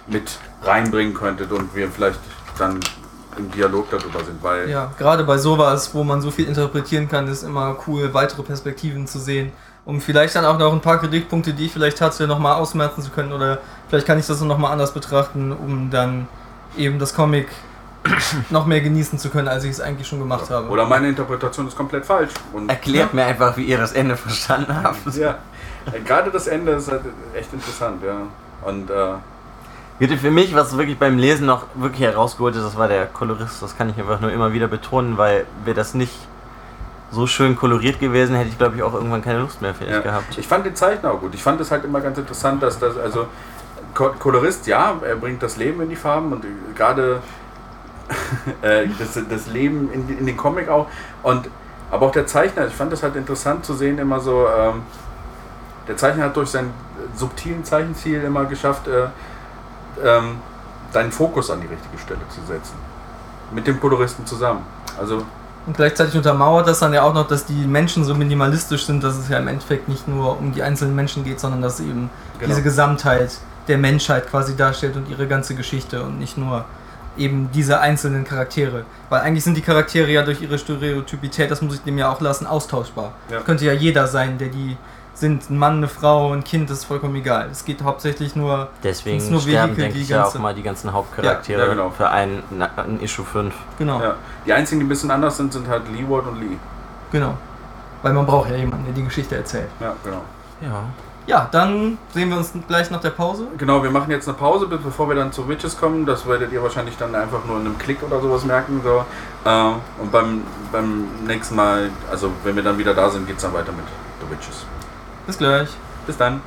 mit 0.07 0.39
reinbringen 0.63 1.13
könntet 1.13 1.51
und 1.51 1.75
wir 1.75 1.89
vielleicht 1.89 2.19
dann 2.57 2.79
im 3.37 3.51
Dialog 3.51 3.89
darüber 3.89 4.23
sind, 4.23 4.41
weil 4.43 4.69
Ja, 4.69 4.91
gerade 4.97 5.23
bei 5.23 5.37
sowas, 5.37 5.93
wo 5.93 6.03
man 6.03 6.21
so 6.21 6.31
viel 6.31 6.47
interpretieren 6.47 7.09
kann, 7.09 7.27
ist 7.27 7.43
immer 7.43 7.77
cool, 7.87 8.13
weitere 8.13 8.43
Perspektiven 8.43 9.07
zu 9.07 9.19
sehen. 9.19 9.51
Um 9.83 9.99
vielleicht 9.99 10.35
dann 10.35 10.45
auch 10.45 10.59
noch 10.59 10.71
ein 10.71 10.81
paar 10.81 10.99
Kritikpunkte, 10.99 11.53
die 11.53 11.65
ich 11.65 11.73
vielleicht 11.73 12.01
hatte, 12.01 12.27
nochmal 12.27 12.55
ausmerzen 12.55 13.01
zu 13.01 13.09
können. 13.09 13.33
Oder 13.33 13.57
vielleicht 13.91 14.07
kann 14.07 14.17
ich 14.17 14.25
das 14.25 14.39
nochmal 14.39 14.71
anders 14.71 14.93
betrachten, 14.93 15.51
um 15.51 15.89
dann 15.91 16.29
eben 16.77 16.97
das 16.97 17.13
Comic 17.13 17.49
noch 18.49 18.65
mehr 18.65 18.79
genießen 18.79 19.19
zu 19.19 19.29
können, 19.29 19.49
als 19.49 19.65
ich 19.65 19.71
es 19.71 19.81
eigentlich 19.81 20.07
schon 20.07 20.19
gemacht 20.19 20.49
habe. 20.49 20.69
oder 20.69 20.85
meine 20.85 21.09
Interpretation 21.09 21.67
ist 21.67 21.75
komplett 21.75 22.05
falsch. 22.05 22.31
Und 22.53 22.69
Erklärt 22.69 23.13
mir 23.13 23.25
einfach, 23.25 23.57
wie 23.57 23.65
ihr 23.65 23.77
das 23.77 23.91
Ende 23.91 24.15
verstanden 24.15 24.73
habt. 24.81 25.13
ja, 25.17 25.39
äh, 25.91 25.99
gerade 25.99 26.31
das 26.31 26.47
Ende 26.47 26.71
ist 26.71 26.89
halt 26.89 27.01
echt 27.37 27.51
interessant, 27.51 28.01
ja. 28.01 28.15
Und 28.65 28.89
äh, 28.89 30.17
für 30.17 30.31
mich, 30.31 30.55
was 30.55 30.77
wirklich 30.77 30.97
beim 30.97 31.17
Lesen 31.17 31.45
noch 31.45 31.65
wirklich 31.75 32.01
herausgeholt 32.01 32.55
ist, 32.55 32.63
das 32.63 32.77
war 32.77 32.87
der 32.87 33.07
Kolorist. 33.07 33.61
Das 33.61 33.77
kann 33.77 33.89
ich 33.89 33.97
einfach 33.99 34.21
nur 34.21 34.31
immer 34.31 34.53
wieder 34.53 34.69
betonen, 34.69 35.17
weil 35.17 35.45
wäre 35.65 35.75
das 35.75 35.95
nicht 35.95 36.13
so 37.11 37.27
schön 37.27 37.57
koloriert 37.57 37.99
gewesen, 37.99 38.37
hätte 38.37 38.47
ich 38.47 38.57
glaube 38.57 38.77
ich 38.77 38.83
auch 38.83 38.93
irgendwann 38.93 39.21
keine 39.21 39.39
Lust 39.39 39.61
mehr 39.61 39.73
vielleicht 39.75 39.97
Ja. 39.97 39.99
gehabt. 39.99 40.37
Ich 40.37 40.47
fand 40.47 40.65
den 40.65 40.77
Zeichner 40.77 41.11
auch 41.11 41.19
gut. 41.19 41.35
Ich 41.35 41.43
fand 41.43 41.59
es 41.59 41.69
halt 41.69 41.83
immer 41.83 41.99
ganz 41.99 42.17
interessant, 42.17 42.63
dass 42.63 42.79
das, 42.79 42.97
also 42.97 43.27
Kolorist, 43.93 44.67
ja, 44.67 44.95
er 45.05 45.15
bringt 45.15 45.43
das 45.43 45.57
Leben 45.57 45.81
in 45.81 45.89
die 45.89 45.95
Farben 45.95 46.31
und 46.31 46.45
äh, 46.45 46.47
gerade 46.75 47.21
äh, 48.61 48.87
das, 48.99 49.19
das 49.29 49.47
Leben 49.47 49.91
in, 49.91 50.17
in 50.17 50.25
den 50.25 50.37
Comic 50.37 50.69
auch. 50.69 50.87
Und 51.23 51.49
aber 51.91 52.05
auch 52.07 52.11
der 52.11 52.25
Zeichner, 52.25 52.67
ich 52.67 52.73
fand 52.73 52.91
das 52.93 53.03
halt 53.03 53.15
interessant 53.17 53.65
zu 53.65 53.73
sehen, 53.73 53.99
immer 53.99 54.19
so, 54.19 54.47
ähm, 54.47 54.83
der 55.87 55.97
Zeichner 55.97 56.25
hat 56.25 56.37
durch 56.37 56.49
seinen 56.49 56.73
subtilen 57.15 57.65
Zeichenstil 57.65 58.21
immer 58.23 58.45
geschafft, 58.45 58.87
äh, 58.87 59.07
ähm, 60.01 60.37
deinen 60.93 61.11
Fokus 61.11 61.49
an 61.51 61.59
die 61.59 61.67
richtige 61.67 61.97
Stelle 61.97 62.21
zu 62.29 62.39
setzen. 62.47 62.75
Mit 63.53 63.67
dem 63.67 63.79
Koloristen 63.79 64.25
zusammen. 64.25 64.61
Also, 64.97 65.25
Und 65.65 65.75
gleichzeitig 65.75 66.15
untermauert 66.15 66.67
das 66.67 66.79
dann 66.79 66.93
ja 66.93 67.01
auch 67.01 67.13
noch, 67.13 67.27
dass 67.27 67.45
die 67.45 67.65
Menschen 67.65 68.05
so 68.05 68.15
minimalistisch 68.15 68.85
sind, 68.85 69.03
dass 69.03 69.17
es 69.17 69.27
ja 69.27 69.37
im 69.39 69.49
Endeffekt 69.49 69.89
nicht 69.89 70.07
nur 70.07 70.39
um 70.39 70.53
die 70.53 70.63
einzelnen 70.63 70.95
Menschen 70.95 71.25
geht, 71.25 71.41
sondern 71.41 71.61
dass 71.61 71.81
eben 71.81 72.09
Genau. 72.39 72.49
diese 72.49 72.63
Gesamtheit 72.63 73.37
der 73.67 73.77
Menschheit 73.77 74.27
quasi 74.29 74.55
darstellt 74.55 74.95
und 74.95 75.09
ihre 75.09 75.27
ganze 75.27 75.55
Geschichte 75.55 76.01
und 76.03 76.19
nicht 76.19 76.37
nur 76.37 76.65
eben 77.17 77.49
diese 77.53 77.79
einzelnen 77.79 78.23
Charaktere. 78.23 78.85
Weil 79.09 79.21
eigentlich 79.21 79.43
sind 79.43 79.55
die 79.57 79.61
Charaktere 79.61 80.09
ja 80.09 80.23
durch 80.23 80.41
ihre 80.41 80.57
Stereotypität, 80.57 81.51
das 81.51 81.61
muss 81.61 81.75
ich 81.75 81.81
dem 81.81 81.97
ja 81.97 82.11
auch 82.11 82.21
lassen, 82.21 82.47
austauschbar. 82.47 83.11
Ja. 83.29 83.41
Könnte 83.41 83.65
ja 83.65 83.73
jeder 83.73 84.07
sein, 84.07 84.37
der 84.37 84.47
die 84.49 84.77
sind. 85.13 85.49
Ein 85.49 85.57
Mann, 85.59 85.77
eine 85.77 85.87
Frau, 85.89 86.31
ein 86.33 86.43
Kind, 86.43 86.69
das 86.69 86.79
ist 86.79 86.85
vollkommen 86.85 87.15
egal. 87.15 87.49
Es 87.51 87.65
geht 87.65 87.83
hauptsächlich 87.83 88.35
nur 88.35 88.69
Deswegen 88.81 89.17
Ist 89.17 89.29
nur 89.29 89.41
sterben, 89.41 89.71
Vehikel, 89.71 89.83
denke 89.83 89.97
die 89.97 90.03
ich, 90.03 90.09
ja 90.09 90.21
auch 90.21 90.23
ganze- 90.25 90.39
mal 90.39 90.55
die 90.55 90.63
ganzen 90.63 90.93
Hauptcharaktere 90.93 91.59
Ja, 91.59 91.67
ja, 91.67 91.73
genau. 91.73 91.89
für 91.89 92.09
ein, 92.09 92.41
na- 92.49 92.69
ein 92.77 92.99
Issue 93.01 93.25
5. 93.25 93.53
genau, 93.77 94.01
ja. 94.01 94.15
Die 94.45 94.53
einzigen, 94.53 94.79
die 94.79 94.85
ein 94.85 94.89
bisschen 94.89 95.11
anders 95.11 95.35
sind, 95.37 95.51
sind 95.51 95.67
halt 95.67 95.83
Leeward 95.91 96.27
und 96.27 96.39
Lee. 96.39 96.57
genau. 97.11 97.33
Weil 98.01 98.13
man 98.13 98.25
braucht 98.25 98.49
ja 98.49 98.55
jemanden, 98.55 98.85
der 98.85 98.93
die 98.95 99.03
Geschichte 99.03 99.35
erzählt. 99.35 99.67
Ja, 99.79 99.93
genau. 100.03 100.21
Ja. 100.61 100.83
Ja, 101.31 101.47
dann 101.49 101.97
sehen 102.13 102.27
wir 102.27 102.35
uns 102.35 102.51
gleich 102.67 102.91
nach 102.91 102.99
der 102.99 103.11
Pause. 103.11 103.47
Genau, 103.57 103.81
wir 103.83 103.89
machen 103.89 104.11
jetzt 104.11 104.27
eine 104.27 104.35
Pause, 104.37 104.67
bevor 104.67 105.07
wir 105.07 105.15
dann 105.15 105.31
zu 105.31 105.47
Witches 105.47 105.79
kommen. 105.79 106.05
Das 106.05 106.27
werdet 106.27 106.51
ihr 106.51 106.61
wahrscheinlich 106.61 106.97
dann 106.97 107.15
einfach 107.15 107.45
nur 107.45 107.55
in 107.55 107.67
einem 107.67 107.77
Klick 107.77 108.03
oder 108.03 108.19
sowas 108.19 108.43
merken. 108.43 108.81
So. 108.83 109.05
Äh, 109.45 109.71
und 110.01 110.11
beim, 110.11 110.41
beim 110.73 111.07
nächsten 111.25 111.55
Mal, 111.55 111.89
also 112.11 112.33
wenn 112.43 112.57
wir 112.57 112.63
dann 112.63 112.77
wieder 112.77 112.93
da 112.93 113.09
sind, 113.09 113.27
geht 113.27 113.37
es 113.37 113.43
dann 113.43 113.53
weiter 113.53 113.71
mit 113.71 113.85
The 114.19 114.29
Witches. 114.29 114.65
Bis 115.25 115.37
gleich. 115.37 115.69
Bis 116.05 116.17
dann. 116.17 116.41